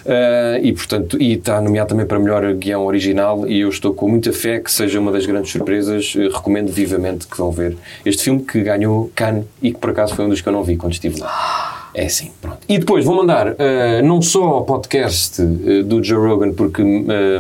eh, 0.05 0.61
e, 0.63 0.73
portanto, 0.73 1.21
e 1.21 1.35
está 1.35 1.61
nomeada 1.61 1.91
também 1.91 2.07
para 2.07 2.19
melhor 2.19 2.53
guião 2.55 2.85
original 2.87 3.47
e 3.47 3.61
eu 3.61 3.69
estou 3.69 3.95
com 3.95 4.09
muita 4.09 4.33
fé 4.33 4.59
que 4.59 4.71
seja 4.71 4.99
uma 5.01 5.13
das 5.13 5.27
grandes 5.27 5.53
surpresas. 5.53 6.15
Eh, 6.17 6.29
recomendo 6.29 6.71
vivamente 6.71 7.27
que 7.27 7.37
vão 7.37 7.51
ver 7.51 7.77
este 8.05 8.25
filme 8.25 8.43
que 8.43 8.61
ganhou 8.63 9.11
Cannes 9.15 9.45
e 9.63 9.73
que 9.73 9.79
por 9.79 9.91
acaso 9.91 10.15
foi 10.15 10.25
um 10.25 10.29
dos 10.29 10.41
que 10.41 10.49
eu 10.49 10.53
não 10.53 10.65
vi 10.65 10.77
quando 10.77 10.93
estive 10.93 11.21
lá. 11.21 11.91
É 11.95 12.07
assim, 12.07 12.33
pronto. 12.41 12.59
E 12.69 12.77
depois 12.77 13.05
vou 13.05 13.15
mandar 13.15 13.55
eh, 13.59 14.03
não 14.03 14.21
só 14.21 14.43
ao 14.45 14.65
podcast 14.65 15.41
eh, 15.41 15.83
do 15.83 16.03
Joe 16.03 16.19
Rogan, 16.19 16.53
porque 16.53 16.83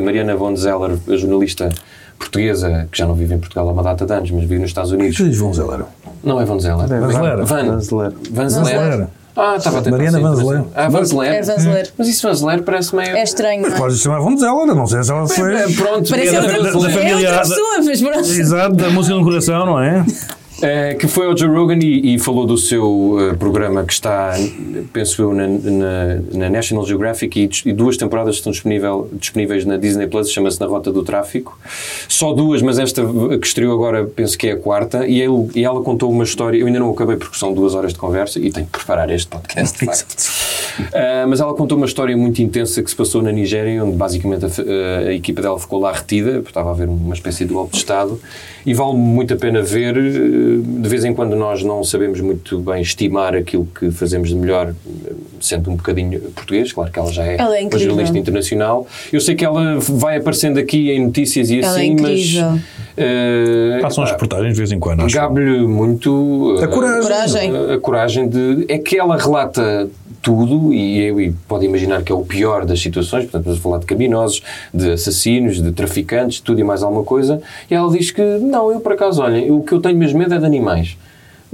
Mariana 0.01 0.36
Von 0.36 0.55
Zeller, 0.57 0.97
a 1.09 1.16
jornalista 1.16 1.70
portuguesa, 2.28 2.88
que 2.90 2.98
já 2.98 3.06
não 3.06 3.14
vive 3.14 3.34
em 3.34 3.38
Portugal 3.38 3.68
há 3.68 3.72
uma 3.72 3.82
data 3.82 4.05
de 4.06 4.12
anos, 4.12 4.30
mas 4.30 4.40
vive 4.42 4.59
nos 4.59 4.70
Estados 4.70 4.90
Unidos. 4.92 5.16
Tu 5.16 5.24
dizes 5.24 5.38
Von 5.38 5.52
Zeller? 5.52 5.80
Não 6.22 6.40
é 6.40 6.44
Von 6.44 6.59
Zeller. 6.59 6.86
Vanzeler. 6.88 7.36
Van. 7.44 7.66
Vanzeler. 7.66 8.10
Van 8.30 8.42
Vanzeler. 8.48 8.64
Zeller. 8.90 9.09
Ah, 9.36 9.56
estava 9.56 9.78
a 9.78 9.82
tentar 9.82 9.96
Mariana 9.96 10.20
Vanzeler. 10.20 10.62
Ah, 10.76 10.88
Vanzeler. 10.88 11.32
É 11.34 11.42
Vanzeler. 11.42 11.90
Mas 11.98 12.09
isso 12.09 12.26
Vanzeler 12.26 12.62
parece 12.62 12.94
meio... 12.94 13.16
É 13.16 13.22
estranho, 13.22 13.62
não 13.62 13.68
é? 13.68 13.78
Podes 13.78 13.98
chamar 14.01 14.20
Von 14.20 14.36
Zeller, 14.36 14.74
não 14.74 14.86
sei 14.86 15.02
se 15.02 15.10
ela 15.10 15.26
foi... 15.26 15.55
Eh, 15.55 15.66
Pronto, 15.76 16.09
Parece 16.10 16.34
é 16.36 16.40
outra, 16.40 16.52
da- 16.52 16.59
da 16.59 16.64
pessoa, 16.66 16.90
família- 16.90 17.10
é 17.28 17.30
outra 17.30 17.38
pessoa, 17.40 17.78
mas 17.84 18.01
pronto. 18.01 18.18
Exato, 18.18 18.74
da 18.76 18.90
música 18.90 19.14
no 19.16 19.24
coração, 19.24 19.66
não 19.66 19.80
é? 19.82 20.05
Eh, 20.66 20.95
que 20.95 21.07
foi 21.07 21.27
ao 21.27 21.36
Joe 21.36 21.49
Rogan 21.51 21.78
e, 21.82 22.15
e 22.15 22.19
falou 22.19 22.47
do 22.47 22.57
seu 22.57 23.16
eh, 23.20 23.35
programa 23.35 23.85
que 23.85 23.93
está, 23.93 24.32
penso 24.95 25.20
eu, 25.20 25.35
na, 25.35 25.47
na- 25.47 26.20
na 26.32 26.49
National 26.49 26.86
Geographic 26.86 27.39
e, 27.39 27.69
e 27.69 27.73
duas 27.74 27.99
temporadas 27.99 28.36
estão 28.36 28.51
disponível, 28.51 29.11
disponíveis 29.12 29.66
na 29.66 29.77
Disney 29.77 30.07
Plus, 30.07 30.31
chama-se 30.32 30.59
Na 30.59 30.66
Rota 30.66 30.91
do 30.91 31.03
Tráfico. 31.03 31.59
Só 32.09 32.32
duas, 32.32 32.62
mas 32.62 32.78
esta 32.78 33.03
que 33.39 33.47
estreou 33.47 33.74
agora 33.74 34.07
penso 34.07 34.39
que 34.39 34.47
é 34.49 34.53
a 34.53 34.57
quarta. 34.57 35.07
E, 35.07 35.20
ele, 35.20 35.51
e 35.55 35.65
ela 35.65 35.82
contou 35.82 36.11
uma 36.11 36.24
história, 36.24 36.57
eu 36.57 36.66
ainda 36.66 36.78
não 36.78 36.91
acabei 36.91 37.16
porque 37.16 37.36
são 37.36 37.53
duas 37.53 37.74
horas 37.74 37.93
de 37.93 37.99
conversa 37.99 38.39
e 38.39 38.51
tenho 38.51 38.65
que 38.66 38.73
preparar 38.73 39.11
este 39.11 39.27
podcast. 39.28 39.78
de 39.78 39.85
facto. 39.85 40.16
Ah, 40.95 41.27
mas 41.28 41.41
ela 41.41 41.53
contou 41.53 41.77
uma 41.77 41.86
história 41.86 42.16
muito 42.16 42.41
intensa 42.41 42.82
que 42.82 42.89
se 42.89 42.97
passou 42.97 43.20
na 43.20 43.31
Nigéria, 43.31 43.85
onde 43.85 43.97
basicamente 43.97 44.47
a, 44.47 44.49
f- 44.49 44.65
a 45.09 45.12
equipa 45.12 45.43
dela 45.43 45.59
ficou 45.59 45.78
lá 45.78 45.93
retida, 45.93 46.32
porque 46.36 46.49
estava 46.49 46.70
a 46.70 46.73
haver 46.73 46.89
uma 46.89 47.12
espécie 47.15 47.45
de 47.45 47.53
golpe 47.53 47.73
de 47.73 47.78
Estado, 47.78 48.19
e 48.66 48.73
vale 48.74 48.95
muito 48.97 49.35
a 49.35 49.36
pena 49.36 49.62
ver. 49.62 49.97
eh, 49.97 50.81
De 50.81 50.89
vez 50.89 51.05
em 51.05 51.15
quando 51.15 51.35
nós 51.36 51.62
não 51.62 51.82
sabemos 51.85 52.20
muito 52.20 52.59
bem 52.61 52.81
estimar 52.82 53.35
aquilo 53.35 53.66
que 53.78 53.91
fazemos 53.91 54.28
de 54.28 54.35
melhor, 54.35 54.74
eh, 55.07 55.12
sendo 55.41 55.70
um 55.70 55.77
bocadinho 55.77 56.20
português, 56.31 56.73
claro 56.73 56.91
que 56.91 56.99
ela 56.99 57.12
já 57.12 57.24
é, 57.24 57.36
Ela 57.36 57.59
é 57.59 57.62
uma 57.62 57.78
jornalista 57.78 58.16
internacional. 58.19 58.86
Eu 59.12 59.20
sei 59.20 59.35
que 59.35 59.45
ela 59.45 59.78
vai 59.78 60.16
aparecendo 60.16 60.59
aqui 60.59 60.91
em 60.91 61.05
notícias 61.07 61.51
e 61.51 61.59
Ela 61.61 61.66
é 61.66 61.70
assim, 61.70 61.97
mas. 62.01 62.61
Eh, 62.96 63.78
Passam 63.82 64.04
as 64.04 64.10
pá, 64.10 64.14
reportagens 64.16 64.52
de 64.54 64.58
vez 64.58 64.72
em 64.72 64.78
quando, 64.78 65.02
acho. 65.04 65.14
Gabe-lhe 65.14 65.66
muito 65.66 66.56
A 66.62 66.68
coragem. 66.68 67.02
Coragem. 67.02 67.56
a, 67.56 67.74
a 67.74 67.78
coragem 67.80 68.28
de. 68.28 68.64
É 68.68 68.78
que 68.78 68.98
ela 68.98 69.16
relata 69.16 69.88
tudo 70.22 70.72
e, 70.72 71.00
eu- 71.02 71.20
e 71.20 71.32
pode 71.46 71.66
imaginar 71.66 72.02
que 72.02 72.10
é 72.10 72.14
o 72.14 72.22
pior 72.24 72.64
das 72.64 72.80
situações, 72.80 73.24
portanto, 73.24 73.44
vamos 73.44 73.58
falar 73.60 73.78
de 73.78 73.86
criminosos, 73.86 74.42
de 74.72 74.92
assassinos, 74.92 75.62
de 75.62 75.70
traficantes, 75.72 76.40
tudo 76.40 76.60
e 76.60 76.64
mais 76.64 76.82
alguma 76.82 77.04
coisa. 77.04 77.42
E 77.70 77.74
ela 77.74 77.90
diz 77.90 78.10
que 78.10 78.22
não, 78.22 78.72
eu 78.72 78.80
por 78.80 78.92
acaso, 78.92 79.22
olhem, 79.22 79.50
o 79.50 79.60
que 79.62 79.72
eu 79.72 79.80
tenho 79.80 79.98
mesmo 79.98 80.18
medo 80.18 80.32
é 80.34 80.38
de 80.38 80.46
animais. 80.46 80.96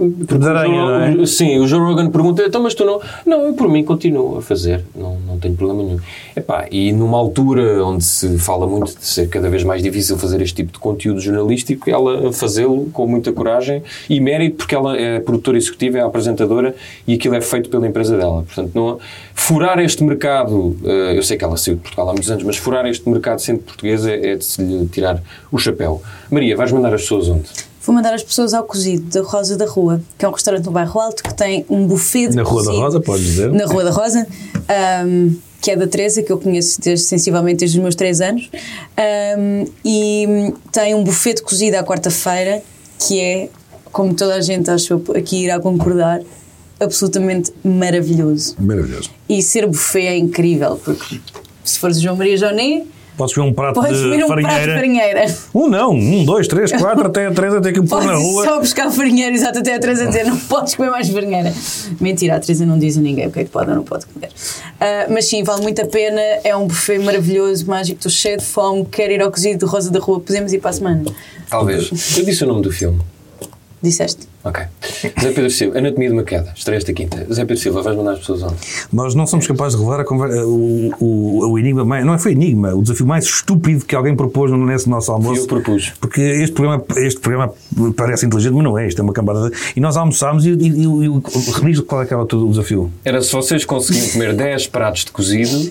De 0.09 0.35
o 0.35 0.49
aranha, 0.49 0.75
Joe- 0.75 0.87
não 0.89 1.01
é? 1.01 1.11
o- 1.23 1.27
Sim, 1.27 1.59
o 1.59 1.67
Joe 1.67 1.81
Rogan 1.81 2.11
pergunta, 2.11 2.43
então, 2.47 2.63
mas 2.63 2.75
tu 2.75 2.85
não. 2.85 3.01
Não, 3.27 3.47
eu 3.47 3.53
por 3.55 3.69
mim 3.69 3.85
continuo 3.85 4.39
a 4.39 4.43
fazer, 4.43 4.85
não, 4.95 5.19
não 5.27 5.39
tenho 5.39 5.55
problema 5.55 5.83
nenhum. 5.83 5.99
Epá, 6.35 6.67
e 6.71 6.93
numa 6.93 7.19
altura 7.19 7.85
onde 7.85 8.03
se 8.05 8.39
fala 8.39 8.67
muito 8.67 8.97
de 8.99 9.05
ser 9.07 9.29
cada 9.29 9.49
vez 9.49 9.63
mais 9.65 9.83
difícil 9.83 10.17
fazer 10.19 10.41
este 10.41 10.55
tipo 10.55 10.73
de 10.73 10.79
conteúdo 10.79 11.21
jornalístico, 11.21 11.89
ela 11.91 12.33
fazê-lo 12.33 12.87
com 12.93 13.07
muita 13.07 13.33
coragem 13.33 13.83
e 14.09 14.21
mérito, 14.21 14.57
porque 14.57 14.75
ela 14.75 14.97
é 14.99 15.21
produtora 15.21 15.57
executiva, 15.59 15.99
é 15.99 16.01
apresentadora 16.03 16.75
e 17.07 17.15
aquilo 17.15 17.35
é 17.35 17.41
feito 17.41 17.69
pela 17.71 17.87
empresa 17.87 18.17
dela. 18.17 18.43
Portanto, 18.43 18.71
não, 18.75 18.99
furar 19.35 19.79
este 19.81 20.03
mercado, 20.05 20.77
eh, 20.85 21.17
eu 21.17 21.23
sei 21.23 21.37
que 21.37 21.45
ela 21.45 21.57
saiu 21.57 21.77
de 21.77 21.83
Portugal 21.83 22.09
há 22.09 22.13
muitos 22.13 22.31
anos, 22.31 22.43
mas 22.45 22.57
furar 22.57 22.87
este 22.87 23.09
mercado 23.09 23.39
sendo 23.41 23.61
portuguesa 23.61 24.11
é 24.11 24.37
de 24.37 24.45
se 24.45 24.63
lhe 24.63 24.87
tirar 24.87 25.23
o 25.53 25.59
chapéu. 25.59 26.01
Maria, 26.31 26.57
vais 26.57 26.71
mandar 26.73 26.95
as 26.95 27.03
pessoas 27.03 27.29
onde? 27.29 27.49
Vou 27.83 27.95
mandar 27.95 28.13
as 28.13 28.23
pessoas 28.23 28.53
ao 28.53 28.65
cozido 28.65 29.05
da 29.11 29.27
Rosa 29.27 29.57
da 29.57 29.65
Rua, 29.65 30.03
que 30.19 30.25
é 30.25 30.29
um 30.29 30.33
restaurante 30.33 30.67
no 30.67 30.71
bairro 30.73 31.01
Alto 31.01 31.23
que 31.23 31.33
tem 31.35 31.65
um 31.69 31.87
buffet 31.87 32.29
de 32.29 32.37
Na 32.37 32.43
Rua 32.43 32.63
da 32.63 32.67
cozido. 32.69 32.85
Rosa, 32.85 33.01
podes 33.01 33.25
dizer? 33.25 33.53
Na 33.53 33.65
Rua 33.65 33.85
da 33.85 33.91
Rosa, 33.91 34.27
ahm, 34.69 35.35
que 35.63 35.71
é 35.71 35.77
da 35.77 35.87
Teresa, 35.87 36.23
que 36.23 36.31
eu 36.31 36.39
conheço 36.39 36.81
desde, 36.81 37.07
sensivelmente 37.07 37.61
desde 37.61 37.79
os 37.79 37.83
meus 37.83 37.95
3 37.95 38.21
anos. 38.21 38.51
Ahm, 38.97 39.65
e 39.85 40.53
tem 40.71 40.95
um 40.95 41.03
buffet 41.03 41.35
de 41.35 41.43
cozido 41.43 41.77
à 41.77 41.83
quarta-feira 41.83 42.63
que 42.99 43.19
é, 43.19 43.49
como 43.91 44.13
toda 44.15 44.35
a 44.35 44.41
gente 44.43 44.71
acho 44.71 45.03
aqui 45.17 45.45
irá 45.45 45.59
concordar, 45.59 46.21
absolutamente 46.79 47.51
maravilhoso. 47.65 48.57
Maravilhoso. 48.59 49.11
E 49.27 49.43
ser 49.43 49.67
buffet 49.67 50.07
é 50.07 50.19
incrível, 50.19 50.79
porque 50.85 51.19
se 51.65 51.79
fores 51.79 51.99
João 51.99 52.17
Maria 52.17 52.37
Joné, 52.37 52.83
Podes 53.21 53.35
comer 53.35 53.49
um 53.49 53.53
prato 53.53 53.75
podes 53.75 53.99
de 53.99 54.05
comer 54.05 54.25
um 54.25 54.29
prato 54.29 54.41
de 54.41 54.47
farinheira. 54.47 54.75
farinheira. 54.75 55.35
Um 55.55 55.69
não, 55.69 55.93
um, 55.93 56.25
dois, 56.25 56.49
três, 56.49 56.73
quatro, 56.73 57.07
até 57.07 57.31
três, 57.31 57.53
até 57.53 57.71
que 57.71 57.83
pôr 57.83 58.03
na 58.03 58.15
rua. 58.15 58.45
só 58.47 58.59
buscar 58.59 58.91
farinheira, 58.91 59.35
exato, 59.35 59.59
até 59.59 59.75
a 59.75 59.79
Teresa 59.79 60.07
dizer 60.07 60.25
não 60.25 60.39
podes 60.39 60.75
comer 60.75 60.89
mais 60.89 61.11
farinheira. 61.11 61.53
Mentira, 62.01 62.37
a 62.37 62.41
Teresa 62.41 62.65
não 62.65 62.79
diz 62.79 62.97
a 62.97 63.01
ninguém 63.03 63.27
o 63.27 63.31
que 63.31 63.41
é 63.41 63.45
que 63.45 63.51
pode 63.51 63.69
ou 63.69 63.77
não 63.77 63.83
pode 63.83 64.07
comer. 64.07 64.31
Ah, 64.81 65.07
mas 65.11 65.27
sim, 65.27 65.43
vale 65.43 65.61
muito 65.61 65.83
a 65.83 65.85
pena, 65.85 66.19
é 66.43 66.57
um 66.57 66.67
buffet 66.67 66.99
maravilhoso, 66.99 67.67
mágico, 67.67 67.99
estou 67.99 68.11
cheio 68.11 68.39
de 68.39 68.45
fome, 68.45 68.87
quero 68.91 69.13
ir 69.13 69.21
ao 69.21 69.31
cozido 69.31 69.67
de 69.67 69.71
Rosa 69.71 69.91
da 69.91 70.01
Rua, 70.01 70.19
podemos 70.19 70.55
ir 70.55 70.59
para 70.59 70.71
a 70.71 70.73
semana. 70.73 71.05
Talvez. 71.51 72.17
Eu 72.17 72.25
disse 72.25 72.43
o 72.43 72.47
nome 72.47 72.63
do 72.63 72.73
filme. 72.73 73.01
Disseste? 73.83 74.29
Ok. 74.45 74.63
Zé 75.21 75.31
Pedro 75.33 75.51
Silva, 75.51 75.79
Anatomia 75.79 76.09
de 76.09 76.15
uma 76.15 76.23
Queda, 76.23 76.53
estreia 76.55 76.77
esta 76.79 76.93
quinta. 76.93 77.27
Zé 77.33 77.45
Pedro 77.47 77.57
Silva, 77.57 77.83
vais 77.83 77.97
mandar 77.97 78.13
as 78.13 78.19
pessoas 78.19 78.43
onde? 78.43 78.55
Nós 78.93 79.15
não 79.15 79.27
somos 79.27 79.47
capazes 79.47 79.79
de 79.79 79.83
revelar 79.83 80.03
a 80.03 80.05
conver- 80.05 80.31
o, 80.45 80.93
o, 81.01 81.51
o 81.53 81.59
enigma 81.59 81.85
mais. 81.85 82.05
Não 82.05 82.19
foi 82.19 82.33
enigma, 82.33 82.75
o 82.75 82.83
desafio 82.83 83.07
mais 83.07 83.25
estúpido 83.25 83.85
que 83.87 83.95
alguém 83.97 84.15
propôs 84.15 84.51
nesse 84.53 84.89
nosso 84.89 85.11
almoço. 85.13 85.41
Eu 85.43 85.47
propus. 85.47 85.93
Porque 86.01 86.21
este 86.21 86.53
programa, 86.53 86.85
este 86.99 87.21
programa 87.21 87.55
parece 87.97 88.27
inteligente, 88.27 88.53
mas 88.55 88.65
não 88.65 88.79
é. 88.79 88.87
Isto 88.87 89.01
é 89.01 89.03
uma 89.03 89.13
cambada. 89.15 89.49
de- 89.49 89.57
E 89.77 89.81
nós 89.81 89.97
almoçámos 89.97 90.45
e, 90.45 90.51
e, 90.51 90.69
e, 90.69 90.85
e 90.85 91.51
rediz 91.61 91.81
qual 91.81 92.03
é 92.03 92.07
que 92.07 92.13
era 92.13 92.23
o 92.23 92.49
desafio? 92.51 92.91
Era 93.05 93.23
se 93.23 93.33
vocês 93.33 93.65
conseguirem 93.65 94.11
comer 94.11 94.35
10 94.35 94.67
pratos 94.67 95.05
de 95.07 95.13
cozido 95.13 95.71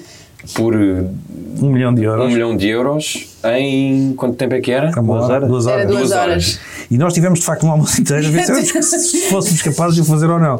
por 0.55 0.73
Um 0.75 1.69
milhão 1.69 1.93
de 1.93 2.01
um 2.01 2.03
euros. 2.05 2.33
milhão 2.33 2.55
de 2.57 2.67
euros 2.67 3.27
em 3.43 4.13
quanto 4.13 4.35
tempo 4.35 4.53
é 4.55 4.59
que 4.61 4.71
era? 4.71 4.89
Uma 4.99 5.13
Duas 5.17 5.23
hora, 5.23 5.33
horas? 5.35 5.47
duas 5.49 5.67
Era 5.67 5.75
horas. 5.77 5.87
duas 5.87 5.99
Duas 6.01 6.11
horas. 6.11 6.29
horas. 6.31 6.59
E 6.91 6.97
nós 6.97 7.13
tivemos 7.13 7.39
de 7.39 7.45
facto 7.45 7.65
um 7.65 7.71
almoço 7.71 8.01
inteiro 8.01 8.27
a 8.27 8.29
ver 8.31 8.43
se, 8.43 8.81
se 8.99 9.21
fôssemos 9.29 9.61
capazes 9.61 9.95
de 9.95 10.01
o 10.01 10.05
fazer 10.05 10.29
ou 10.29 10.39
não. 10.39 10.59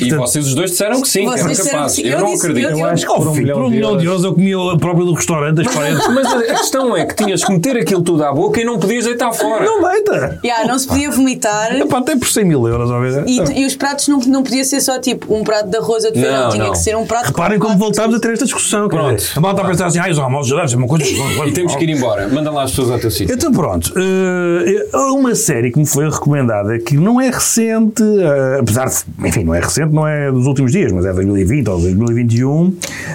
E 0.00 0.10
vocês 0.12 0.46
os 0.46 0.54
dois 0.54 0.70
disseram 0.72 1.00
que 1.00 1.08
sim, 1.08 1.20
que 1.30 1.38
eram 1.40 1.54
capazes. 1.54 1.98
Eu, 1.98 2.04
Eu 2.12 2.18
não 2.20 2.26
disse- 2.32 2.46
acredito. 2.46 2.70
eu- 2.70 2.78
Eu 2.78 2.86
acho 2.86 3.06
que 3.06 3.14
por 3.14 3.28
um 3.28 3.32
filho, 3.34 3.42
milhão 3.44 3.56
por 3.58 3.64
um 3.64 3.70
de 3.70 3.76
milhão 3.76 3.96
de 3.96 4.04
euros 4.06 4.24
eu 4.24 4.34
comia 4.34 4.56
a 4.72 4.78
própria 4.78 5.04
do 5.04 5.12
restaurante, 5.14 5.56
das 5.62 5.66
paredes. 5.74 6.06
Mas 6.08 6.26
a 6.26 6.42
questão 6.58 6.96
é 6.96 7.06
que 7.06 7.14
tinhas 7.14 7.44
que 7.44 7.52
meter 7.52 7.76
aquilo 7.76 8.02
tudo 8.02 8.24
à 8.24 8.32
boca 8.32 8.60
e 8.60 8.64
não 8.64 8.78
podias 8.78 9.04
deitar 9.04 9.32
fora. 9.32 9.64
Não 9.64 9.82
deita! 9.82 10.38
Yeah, 10.44 10.66
não 10.66 10.78
se 10.78 10.86
podia 10.86 11.10
vomitar. 11.10 11.74
Epá, 11.76 11.98
até 11.98 12.16
por 12.16 12.28
100 12.28 12.44
mil 12.44 12.66
euros, 12.68 12.90
ao. 12.90 12.98
E, 13.26 13.60
e 13.62 13.64
os 13.66 13.74
pratos 13.76 14.08
não, 14.08 14.18
não 14.20 14.42
podia 14.42 14.64
ser 14.64 14.80
só 14.80 14.98
tipo 14.98 15.34
um 15.34 15.44
prato 15.44 15.68
de 15.70 15.76
arroz 15.76 16.04
feijão, 16.04 16.42
Não, 16.44 16.48
tinha 16.50 16.64
não. 16.64 16.72
que 16.72 16.78
ser 16.78 16.96
um 16.96 17.06
prato 17.06 17.26
Reparem 17.28 17.58
com 17.58 17.68
como 17.68 17.78
voltámos 17.78 18.14
a 18.16 18.20
ter 18.20 18.32
esta 18.32 18.44
discussão. 18.44 18.88
Pronto. 18.88 19.22
A 19.36 19.40
malta 19.40 19.62
a 19.62 19.64
pensar 19.66 19.86
assim, 19.86 19.98
ah, 19.98 20.08
os 20.10 20.18
almoços 20.18 20.48
já 20.48 20.56
devem 20.56 20.68
ser 20.68 20.76
uma 20.76 20.86
coisa. 20.88 21.04
E 21.48 21.52
temos 21.52 21.74
que 21.76 21.84
ir 21.84 21.90
embora. 21.90 22.17
Manda 22.26 22.50
lá 22.50 22.64
as 22.64 22.70
pessoas 22.70 22.90
ao 22.90 22.98
teu 22.98 23.10
sítio. 23.10 23.34
Então 23.34 23.52
pronto, 23.52 23.92
eh, 23.96 24.96
uma 25.12 25.34
série 25.34 25.70
que 25.70 25.78
me 25.78 25.86
foi 25.86 26.08
recomendada 26.10 26.78
que 26.78 26.96
não 26.96 27.20
é 27.20 27.30
recente, 27.30 28.02
eh, 28.02 28.58
apesar 28.60 28.86
de, 28.88 28.96
enfim, 29.26 29.44
não 29.44 29.54
é 29.54 29.60
recente, 29.60 29.92
não 29.92 30.06
é 30.06 30.30
dos 30.30 30.46
últimos 30.46 30.72
dias, 30.72 30.90
mas 30.92 31.04
é 31.04 31.12
2020 31.12 31.68
ou 31.68 31.78
2021, 31.80 32.74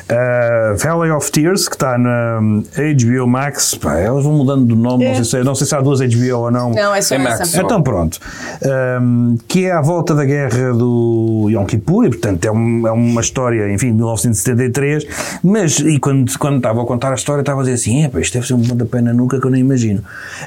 eh, 0.10 0.76
Valley 0.84 1.12
of 1.12 1.32
Tears, 1.32 1.68
que 1.68 1.76
está 1.76 1.98
na 1.98 2.40
hum, 2.42 2.64
HBO 2.78 3.28
Max, 3.28 3.76
pá, 3.76 3.98
elas 3.98 4.24
vão 4.24 4.34
mudando 4.34 4.66
de 4.68 4.76
nome, 4.76 5.06
não, 5.06 5.16
sei 5.16 5.24
se, 5.24 5.44
não 5.44 5.56
sei 5.56 5.68
se 5.68 5.76
há 5.76 5.82
duas 5.82 6.00
HBO 6.02 6.38
ou 6.38 6.52
não. 6.52 6.72
Não, 6.72 6.94
é 6.96 7.02
só 7.02 7.16
É 7.16 7.18
Max. 7.18 7.42
essa. 7.42 7.62
Então 7.62 7.82
pronto, 7.82 8.20
Ahm, 8.64 9.36
que 9.48 9.66
é 9.66 9.72
à 9.72 9.82
volta 9.82 10.14
da 10.16 10.24
guerra 10.26 10.74
do 10.74 11.48
Yom 11.50 11.66
Kippur, 11.66 12.06
e 12.06 12.10
portanto 12.10 12.46
é, 12.46 12.52
um- 12.52 12.88
é 12.88 12.92
uma 12.92 13.22
história, 13.22 13.72
enfim, 13.72 13.88
de 13.88 13.94
1973, 13.94 15.06
mas 15.44 15.80
e 15.80 16.00
quando, 16.00 16.32
quando 16.38 16.58
estava 16.58 16.82
a 16.82 16.86
contar 16.86 17.12
a 17.12 17.16
história 17.16 17.42
estava 17.42 17.62
a 17.62 17.64
dizer 17.64 17.76
assim, 17.76 18.04
"Epá, 18.06 18.20
isto 18.20 18.34
deve 18.34 18.48
ser 18.48 18.54
um 18.54 18.58
pontapé 18.94 19.02
na 19.02 19.14
nuca 19.14 19.40
que 19.40 19.46
eu 19.48 19.52
nem 19.52 19.62
imagino. 19.62 20.02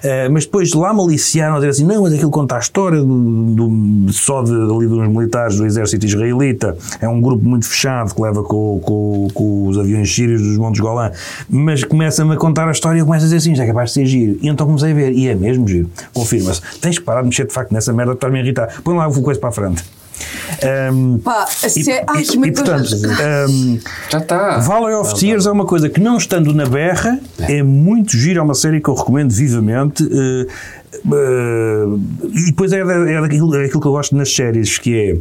Ah, 0.05 0.29
mas 0.31 0.45
depois 0.45 0.73
lá 0.73 0.93
maliciaram 0.93 1.55
a 1.55 1.59
dizer 1.59 1.71
assim, 1.71 1.85
não, 1.85 2.03
mas 2.03 2.13
aquilo 2.15 2.31
conta 2.31 2.57
a 2.57 2.59
história 2.59 3.01
do, 3.01 3.07
do- 3.07 4.13
só 4.13 4.43
de, 4.43 4.53
ali 4.53 4.87
dos 4.87 5.09
militares 5.09 5.57
do 5.57 5.67
exército 5.67 6.07
israelita, 6.07 6.77
é 7.01 7.09
um 7.09 7.21
grupo 7.21 7.45
muito 7.45 7.67
fechado 7.67 8.15
que 8.15 8.21
leva 8.23 8.43
com, 8.43 8.81
com- 8.83 9.29
com 9.35 9.69
os 9.69 9.79
aviões 9.79 10.13
sírios 10.15 10.41
dos 10.43 10.57
Montes 10.57 10.81
Golã, 10.81 11.11
mas 11.49 11.83
começa-me 11.85 12.35
a 12.35 12.37
contar 12.37 12.69
a 12.69 12.73
história 12.73 12.99
e 12.99 13.01
eu 13.01 13.07
começo 13.07 13.25
a 13.25 13.27
dizer 13.27 13.37
assim, 13.39 13.55
já 13.55 13.65
é 13.65 13.67
capaz 13.67 13.91
de 13.91 13.95
ser 13.95 14.07
giro. 14.07 14.39
E 14.41 14.49
então 14.49 14.67
comecei 14.67 14.93
a 14.93 14.95
ver, 14.95 15.13
e 15.13 15.29
é 15.29 15.35
mesmo 15.35 15.67
giro, 15.67 15.91
confirma-se. 16.13 16.61
Tens 16.81 16.99
que 16.99 17.05
parar 17.05 17.23
de 17.23 17.29
mexer 17.29 17.47
de 17.47 17.53
facto 17.53 17.73
nessa 17.73 17.93
merda, 17.93 18.13
está-me 18.13 18.39
a 18.39 18.43
irritar. 18.43 18.81
Põe 18.83 18.97
lá 18.97 19.07
o 19.09 19.23
coisa 19.23 19.41
para 19.41 19.49
a 19.49 19.53
frente. 19.53 19.83
Ahm, 20.63 21.19
Pá, 21.19 21.45
a 21.63 21.67
e, 21.67 21.71
sé- 21.71 22.05
Ai, 22.07 22.23
e- 22.23 22.47
e, 22.49 22.53
portanto, 22.53 22.95
ahm, 23.21 23.79
Já 24.11 24.19
está. 24.19 24.59
Valley 24.59 24.95
of 24.95 25.15
Tears 25.19 25.47
é 25.47 25.51
uma 25.51 25.65
coisa 25.67 25.89
que, 25.89 26.01
não 26.01 26.17
estando 26.17 26.53
na 26.55 26.67
berra, 26.67 27.19
é 27.41 27.63
muito 27.63 28.17
giro, 28.17 28.41
é 28.41 28.43
uma 28.43 28.55
série 28.55 28.81
que 28.81 28.89
eu 28.89 28.95
recomendo 28.95 29.33
vivamente. 29.33 30.03
eh, 30.11 30.47
eh, 30.95 31.85
e 32.33 32.47
depois 32.47 32.73
é, 32.73 32.85
da- 32.85 33.11
é 33.11 33.21
daquilo, 33.21 33.55
é 33.57 33.65
aquilo 33.67 33.81
que 33.81 33.87
eu 33.87 33.93
gosto 33.93 34.17
nas 34.17 34.35
séries, 34.35 34.79
que 34.79 34.95
é. 34.95 35.17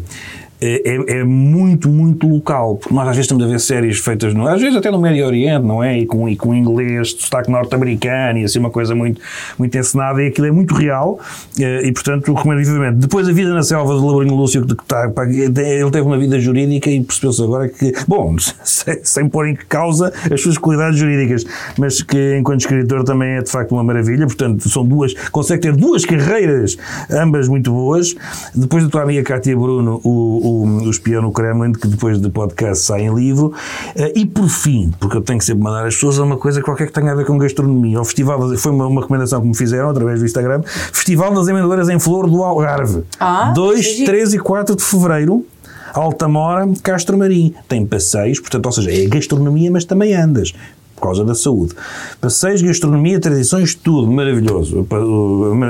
É, 0.61 1.19
é 1.19 1.23
muito, 1.23 1.89
muito 1.89 2.27
local, 2.27 2.77
porque 2.77 2.93
nós 2.93 3.07
às 3.09 3.15
vezes 3.15 3.25
estamos 3.25 3.43
a 3.43 3.47
ver 3.47 3.59
séries 3.59 3.99
feitas, 3.99 4.33
no, 4.33 4.47
às 4.47 4.61
vezes 4.61 4.75
até 4.77 4.89
no 4.89 4.99
Médio 4.99 5.25
Oriente, 5.25 5.65
não 5.65 5.83
é? 5.83 5.99
E 5.99 6.05
com, 6.05 6.29
e 6.29 6.35
com 6.35 6.55
inglês, 6.55 7.11
sotaque 7.11 7.51
norte-americano 7.51 8.39
e 8.39 8.45
assim 8.45 8.59
uma 8.59 8.69
coisa 8.69 8.95
muito, 8.95 9.21
muito 9.59 9.77
encenada, 9.77 10.23
e 10.23 10.27
aquilo 10.27 10.47
é 10.47 10.51
muito 10.51 10.73
real, 10.73 11.19
eh, 11.59 11.87
e 11.87 11.91
portanto 11.91 12.33
recomendo 12.33 12.59
vivamente. 12.59 12.95
Depois 12.97 13.27
a 13.27 13.33
vida 13.33 13.53
na 13.53 13.63
selva 13.63 13.93
do 13.93 14.05
Laborinho 14.05 14.33
Lúcio, 14.33 14.65
que 14.65 14.73
está, 14.73 15.09
pá, 15.09 15.25
ele 15.25 15.51
teve 15.91 16.01
uma 16.01 16.17
vida 16.17 16.39
jurídica 16.39 16.89
e 16.89 17.03
percebeu-se 17.03 17.43
agora 17.43 17.67
que, 17.67 17.93
bom, 18.07 18.35
sem, 18.63 19.03
sem 19.03 19.29
pôr 19.29 19.47
em 19.47 19.55
causa 19.55 20.13
as 20.31 20.41
suas 20.41 20.57
qualidades 20.57 20.97
jurídicas, 20.97 21.45
mas 21.77 22.01
que 22.01 22.37
enquanto 22.37 22.61
escritor 22.61 23.03
também 23.03 23.31
é 23.31 23.41
de 23.41 23.51
facto 23.51 23.73
uma 23.73 23.83
maravilha, 23.83 24.25
portanto 24.25 24.69
são 24.69 24.85
duas, 24.85 25.13
consegue 25.31 25.63
ter 25.63 25.75
duas 25.75 26.05
carreiras, 26.05 26.77
ambas 27.11 27.47
muito 27.47 27.71
boas. 27.71 28.15
Depois 28.53 28.83
da 28.83 28.89
tua 28.89 29.03
amiga 29.03 29.23
Cátia 29.23 29.55
Bruno, 29.55 29.99
o, 30.03 30.44
o, 30.45 30.65
o 30.85 30.89
Espião 30.89 31.21
no 31.21 31.31
Kremlin, 31.31 31.73
que 31.73 31.87
depois 31.87 32.19
do 32.19 32.29
podcast 32.29 32.83
sai 32.85 33.01
em 33.05 33.13
livro. 33.13 33.53
Eh, 33.95 34.13
E 34.15 34.25
por 34.25 34.47
fim, 34.47 34.91
porque 34.99 35.17
eu 35.17 35.21
tenho 35.21 35.39
que 35.39 35.45
sempre 35.45 35.63
mandar 35.63 35.85
as 35.87 35.93
pessoas 35.95 36.19
a 36.19 36.23
uma 36.23 36.37
coisa 36.37 36.61
qualquer 36.61 36.87
que 36.87 36.93
tenha 36.93 37.11
a 37.11 37.15
ver 37.15 37.25
com 37.25 37.37
gastronomia. 37.37 37.99
O 37.99 38.05
Festival, 38.05 38.47
das- 38.49 38.61
foi 38.61 38.71
uma, 38.71 38.87
uma 38.87 39.01
recomendação 39.01 39.41
que 39.41 39.47
me 39.47 39.55
fizeram 39.55 39.89
através 39.89 40.19
do 40.19 40.25
Instagram, 40.25 40.61
Festival 40.65 41.33
das 41.33 41.47
Amendoeiras 41.47 41.89
em 41.89 41.99
Flor 41.99 42.29
do 42.29 42.43
Algarve. 42.43 43.03
Ah, 43.19 43.51
2, 43.55 43.85
que 43.85 43.93
giro. 43.93 44.05
3 44.05 44.33
e 44.35 44.39
4 44.39 44.75
de 44.75 44.83
Fevereiro. 44.83 45.45
Altamora, 45.93 46.67
Castro 46.83 47.17
Marim. 47.17 47.53
Tem 47.69 47.85
passeios, 47.85 48.39
portanto, 48.39 48.65
ou 48.65 48.71
seja, 48.71 48.91
é 48.91 49.05
gastronomia, 49.05 49.71
mas 49.71 49.85
também 49.85 50.13
andas. 50.13 50.53
Por 50.95 51.01
causa 51.03 51.23
da 51.25 51.33
saúde. 51.35 51.73
Passeios, 52.21 52.61
gastronomia, 52.61 53.19
tradições, 53.19 53.75
tudo 53.75 54.09
maravilhoso. 54.11 54.85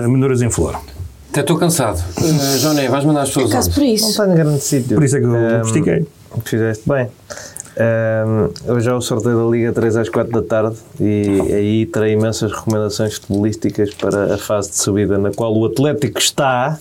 Amendoeiras 0.03 0.41
em 0.41 0.49
Flor. 0.49 0.75
Até 1.35 1.41
estou 1.41 1.57
cansado. 1.57 2.01
Uh, 2.17 2.57
Joné, 2.59 2.87
vais 2.87 3.03
mandar 3.03 3.23
as 3.23 3.27
pessoas 3.27 3.51
Caso 3.51 3.67
onde? 3.67 3.75
por 3.75 3.83
Não 3.85 3.93
isso. 3.93 4.09
está 4.09 4.25
em 4.25 4.35
grande 4.35 4.61
sítio. 4.61 4.95
Por 4.95 5.03
isso 5.03 5.17
é 5.17 5.19
que 5.19 5.25
eu 5.25 5.35
Ehm, 5.35 5.61
estiquei. 5.65 6.07
Fizeste 6.45 6.87
bem. 6.87 7.09
Ehm, 7.75 8.49
hoje 8.73 8.89
é 8.89 8.93
o 8.93 9.01
sorteio 9.01 9.43
da 9.43 9.51
Liga 9.51 9.73
3 9.73 9.97
às 9.97 10.07
4 10.07 10.31
da 10.31 10.41
tarde 10.41 10.77
e 10.97 11.41
aí 11.53 11.85
terei 11.87 12.13
imensas 12.13 12.53
recomendações 12.53 13.15
futebolísticas 13.15 13.93
para 13.95 14.35
a 14.35 14.37
fase 14.37 14.69
de 14.69 14.77
subida 14.77 15.17
na 15.17 15.29
qual 15.33 15.53
o 15.53 15.65
Atlético 15.65 16.19
está. 16.19 16.79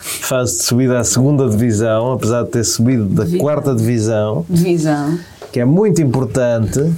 Fase 0.00 0.58
de 0.58 0.62
subida 0.62 1.00
à 1.00 1.02
segunda 1.02 1.48
divisão, 1.48 2.12
apesar 2.12 2.44
de 2.44 2.50
ter 2.50 2.62
subido 2.62 3.06
da 3.06 3.26
quarta 3.38 3.74
divisão, 3.74 4.46
Divisão. 4.48 5.18
que 5.52 5.58
é 5.58 5.64
muito 5.64 6.00
importante 6.00 6.78
eh, 6.78 6.92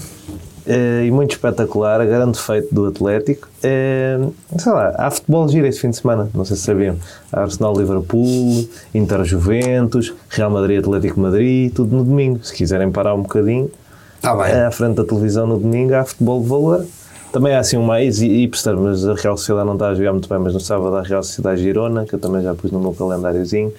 e 0.67 1.11
muito 1.11 1.33
espetacular, 1.33 2.01
a 2.01 2.05
grande 2.05 2.39
feito 2.39 2.73
do 2.75 2.87
Atlético. 2.87 3.49
Eh, 3.63 4.19
sei 4.59 4.73
lá, 4.73 4.95
há 4.97 5.11
futebol 5.11 5.49
gira 5.49 5.67
este 5.69 5.81
fim 5.81 5.91
de 5.91 5.97
semana, 5.97 6.29
não 6.35 6.45
sei 6.45 6.57
se 6.57 6.63
sabiam. 6.63 6.97
Arsenal 7.33 7.77
Liverpool, 7.77 8.69
Inter 8.95 9.25
Juventus, 9.25 10.13
Real 10.29 10.51
Madrid 10.51 10.79
Atlético 10.79 11.21
Madrid, 11.21 11.73
tudo 11.75 11.97
no 11.97 12.05
domingo. 12.05 12.45
Se 12.45 12.55
quiserem 12.55 12.91
parar 12.91 13.15
um 13.15 13.23
bocadinho, 13.23 13.71
Está 14.17 14.35
bem. 14.37 14.53
à 14.53 14.71
frente 14.71 14.97
da 14.97 15.05
televisão 15.05 15.47
no 15.47 15.59
domingo 15.59 15.95
há 15.95 16.05
futebol 16.05 16.41
de 16.43 16.49
valor. 16.49 16.87
Também 17.33 17.55
há 17.55 17.61
assim 17.61 17.79
um 17.79 17.83
mais 17.83 18.19
hipster, 18.21 18.77
mas 18.77 19.09
a 19.09 19.15
Real 19.15 19.39
Sociedade 19.39 19.67
não 19.67 19.73
está 19.73 19.89
a 19.89 19.95
jogar 19.95 20.13
muito 20.13 20.29
bem, 20.29 20.39
mas 20.39 20.53
no 20.53 20.61
sábado 20.61 20.95
a 20.97 21.03
Real 21.03 21.23
Sociedade 21.23 21.63
Girona, 21.63 22.05
que 22.05 22.15
eu 22.15 22.19
também 22.19 22.43
já 22.43 22.55
pus 22.55 22.71
no 22.71 22.79
meu 22.79 22.93
calendáriozinho. 22.93 23.73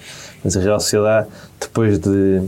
Mas 0.44 0.56
a 0.56 0.60
Real 0.60 0.80
Sociedade, 0.80 1.28
depois 1.60 2.00
de, 2.00 2.42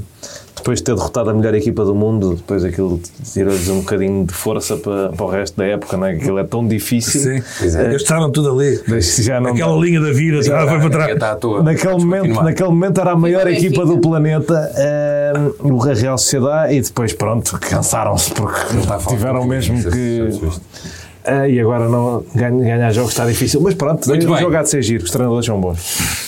depois 0.67 0.81
de 0.81 0.85
ter 0.85 0.97
derrotado 0.97 1.31
a 1.31 1.35
melhor 1.35 1.55
equipa 1.55 1.85
do 1.85 1.95
mundo, 1.95 2.35
depois 2.35 2.65
aquilo 2.65 3.01
tirou-lhes 3.33 3.69
um 3.69 3.83
bocadinho 3.83 4.27
de 4.27 4.35
força 4.35 4.77
para, 4.77 5.11
para 5.11 5.25
o 5.25 5.29
resto 5.29 5.57
da 5.57 5.65
época, 5.65 5.97
não 5.97 6.07
é? 6.09 6.15
Que 6.15 6.23
aquilo 6.23 6.39
é 6.41 6.45
tão 6.45 6.67
difícil. 6.67 7.21
Sim, 7.21 7.79
é. 7.79 7.93
gastaram 7.93 8.33
tudo 8.33 8.51
ali. 8.51 8.83
Já 9.01 9.41
não 9.41 9.53
Aquela 9.53 9.77
linha 9.77 10.01
da 10.01 10.11
vida 10.11 10.43
já 10.43 10.67
foi 10.67 10.81
para 10.81 10.91
trás. 10.91 11.13
Está 11.13 11.33
à 11.33 11.37
toa. 11.37 11.63
Naquele 11.63 11.87
Vamos 11.93 12.05
momento, 12.05 12.43
naquele 12.43 12.69
momento 12.69 13.01
era 13.01 13.13
a 13.13 13.17
maior 13.17 13.47
equipa 13.47 13.87
do 13.87 13.99
planeta, 13.99 14.73
eh, 14.75 15.33
o 15.61 15.77
Real 15.79 16.19
Sociedade, 16.19 16.75
e 16.75 16.81
depois, 16.81 17.13
pronto, 17.13 17.57
cansaram-se 17.61 18.33
porque 18.33 18.61
tiveram 19.09 19.47
mesmo 19.47 19.77
disso, 19.77 19.91
que. 19.91 21.06
Ah, 21.27 21.49
e 21.49 21.59
agora 21.59 21.89
não, 21.89 22.25
ganha- 22.35 22.57
ganhar 22.65 22.93
jogos 22.93 23.11
está 23.11 23.27
difícil, 23.27 23.61
mas 23.61 23.75
pronto, 23.75 24.09
Muito 24.09 24.33
o 24.33 24.37
jogo 24.39 24.57
há 24.57 24.63
de 24.63 24.71
ser 24.71 24.81
giro, 24.83 25.03
os 25.05 25.11
treinadores 25.11 25.45
são 25.45 25.61
bons. 25.61 25.79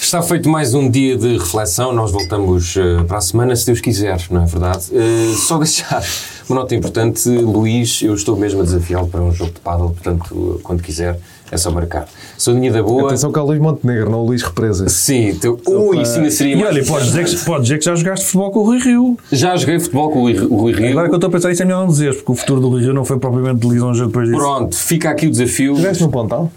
Está 0.03 0.20
feito 0.23 0.49
mais 0.49 0.75
um 0.75 0.91
dia 0.91 1.16
de 1.16 1.39
reflexão. 1.39 1.93
Nós 1.93 2.11
voltamos 2.11 2.77
eh, 2.77 3.05
para 3.07 3.19
a 3.19 3.20
semana, 3.20 3.55
se 3.55 3.66
Deus 3.66 3.81
quiser, 3.81 4.19
não 4.31 4.43
é 4.43 4.47
verdade? 4.47 4.87
Eh, 4.93 5.35
só 5.37 5.57
deixar 5.62 6.03
uma 6.49 6.61
nota 6.61 6.75
importante, 6.75 7.29
Luís, 7.29 8.01
eu 8.03 8.15
estou 8.15 8.37
mesmo 8.37 8.61
a 8.61 8.65
desafiá-lo 8.65 9.07
para 9.07 9.20
um 9.20 9.33
jogo 9.33 9.53
de 9.53 9.61
paddle, 9.61 9.91
portanto, 9.91 10.61
quando 10.65 10.83
quiser, 10.83 11.19
É 11.51 11.57
só 11.57 11.70
marcar. 11.70 12.07
Saudinha 12.37 12.73
da 12.73 12.83
boa. 12.83 13.07
Atenção 13.07 13.33
que 13.33 13.39
há 13.39 13.43
o 13.43 13.47
Luís 13.47 13.61
Montenegro, 13.61 14.11
não 14.11 14.20
o 14.20 14.27
Luís 14.27 14.43
Represa. 14.43 14.89
Sim, 14.89 15.35
teu... 15.35 15.59
ui, 15.66 16.03
isso 16.03 16.19
ainda 16.19 16.31
seria 16.31 16.55
E 16.55 16.57
mais 16.57 16.75
olha, 16.75 16.85
podes 16.85 17.07
dizer, 17.07 17.25
que, 17.25 17.45
podes 17.45 17.62
dizer 17.65 17.79
que 17.79 17.85
já 17.85 17.95
jogaste 17.95 18.27
futebol 18.27 18.51
com 18.51 18.61
o 18.61 18.65
Rui 18.65 18.79
Rio. 18.79 19.19
Já 19.33 19.57
joguei 19.57 19.79
futebol 19.79 20.11
com 20.11 20.19
o 20.19 20.23
Rui, 20.23 20.39
o 20.39 20.57
Rui 20.57 20.73
Rio. 20.73 20.91
Agora 20.91 21.09
que 21.09 21.15
eu 21.15 21.16
estou 21.16 21.29
a 21.29 21.33
pensar, 21.33 21.51
isso 21.51 21.62
é 21.62 21.65
melhor 21.65 21.81
não 21.81 21.89
dizeres, 21.89 22.16
porque 22.16 22.33
o 22.33 22.35
futuro 22.35 22.61
do 22.61 22.69
Rui 22.69 22.83
Rio 22.83 22.95
não 22.95 23.05
foi 23.05 23.19
propriamente 23.19 23.66
lisonjeiro 23.66 24.09
depois 24.09 24.29
disso. 24.29 24.41
Pronto, 24.41 24.77
fica 24.77 25.11
aqui 25.11 25.27
o 25.27 25.31
desafio. 25.31 25.75
Tiveste 25.75 26.03
no 26.03 26.11
Pontal? 26.11 26.51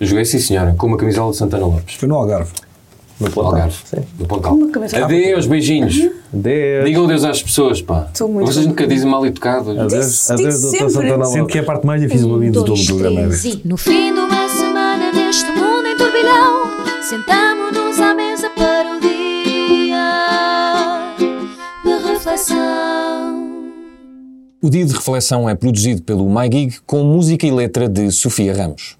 Joguei, 0.00 0.24
sim 0.24 0.38
senhora, 0.38 0.74
com 0.76 0.86
uma 0.86 0.96
camisola 0.96 1.30
de 1.30 1.36
Santana 1.36 1.66
Lopes. 1.66 1.94
Foi 1.96 2.08
no 2.08 2.14
Algarve. 2.14 2.50
No 3.20 3.28
Pontal. 3.30 3.52
Algarve. 3.52 3.76
Sim. 3.84 4.02
Do 4.16 4.26
Pontal. 4.26 4.56
Adeus, 5.02 5.46
beijinhos. 5.46 6.08
Adeus. 6.32 6.84
Digam 6.84 7.04
adeus 7.04 7.24
às 7.24 7.42
pessoas, 7.42 7.82
pá. 7.82 8.08
Estou 8.12 8.28
muito 8.28 8.46
Vocês 8.46 8.66
nunca 8.66 8.86
dizem 8.86 9.10
mal 9.10 9.26
educados. 9.26 9.76
Adeus, 9.76 10.30
adeus 10.30 10.60
doutor. 10.60 10.90
Santana 10.90 11.24
Sendo 11.24 11.38
Lopes. 11.40 11.52
que 11.52 11.58
é 11.58 11.60
a 11.60 11.64
parte 11.64 11.86
mais 11.86 12.00
difícil 12.00 12.38
de 12.38 12.52
todo 12.52 12.66
dois, 12.66 12.88
o 12.88 12.96
programa. 12.96 13.20
é 13.20 13.46
e... 13.46 13.60
No 13.64 13.76
fim 13.76 14.14
de 14.14 14.20
sentamo-nos 17.08 17.98
à 18.00 18.14
mesa 18.14 18.50
para 18.50 18.94
o 18.94 19.00
dia 19.00 19.96
de 21.82 22.06
reflexão. 22.06 23.48
O 24.60 24.68
Dia 24.68 24.84
de 24.84 24.92
Reflexão 24.92 25.48
é 25.48 25.54
produzido 25.54 26.02
pelo 26.02 26.28
MyGig 26.28 26.80
com 26.84 27.02
música 27.04 27.46
e 27.46 27.50
letra 27.50 27.88
de 27.88 28.10
Sofia 28.10 28.54
Ramos. 28.54 28.97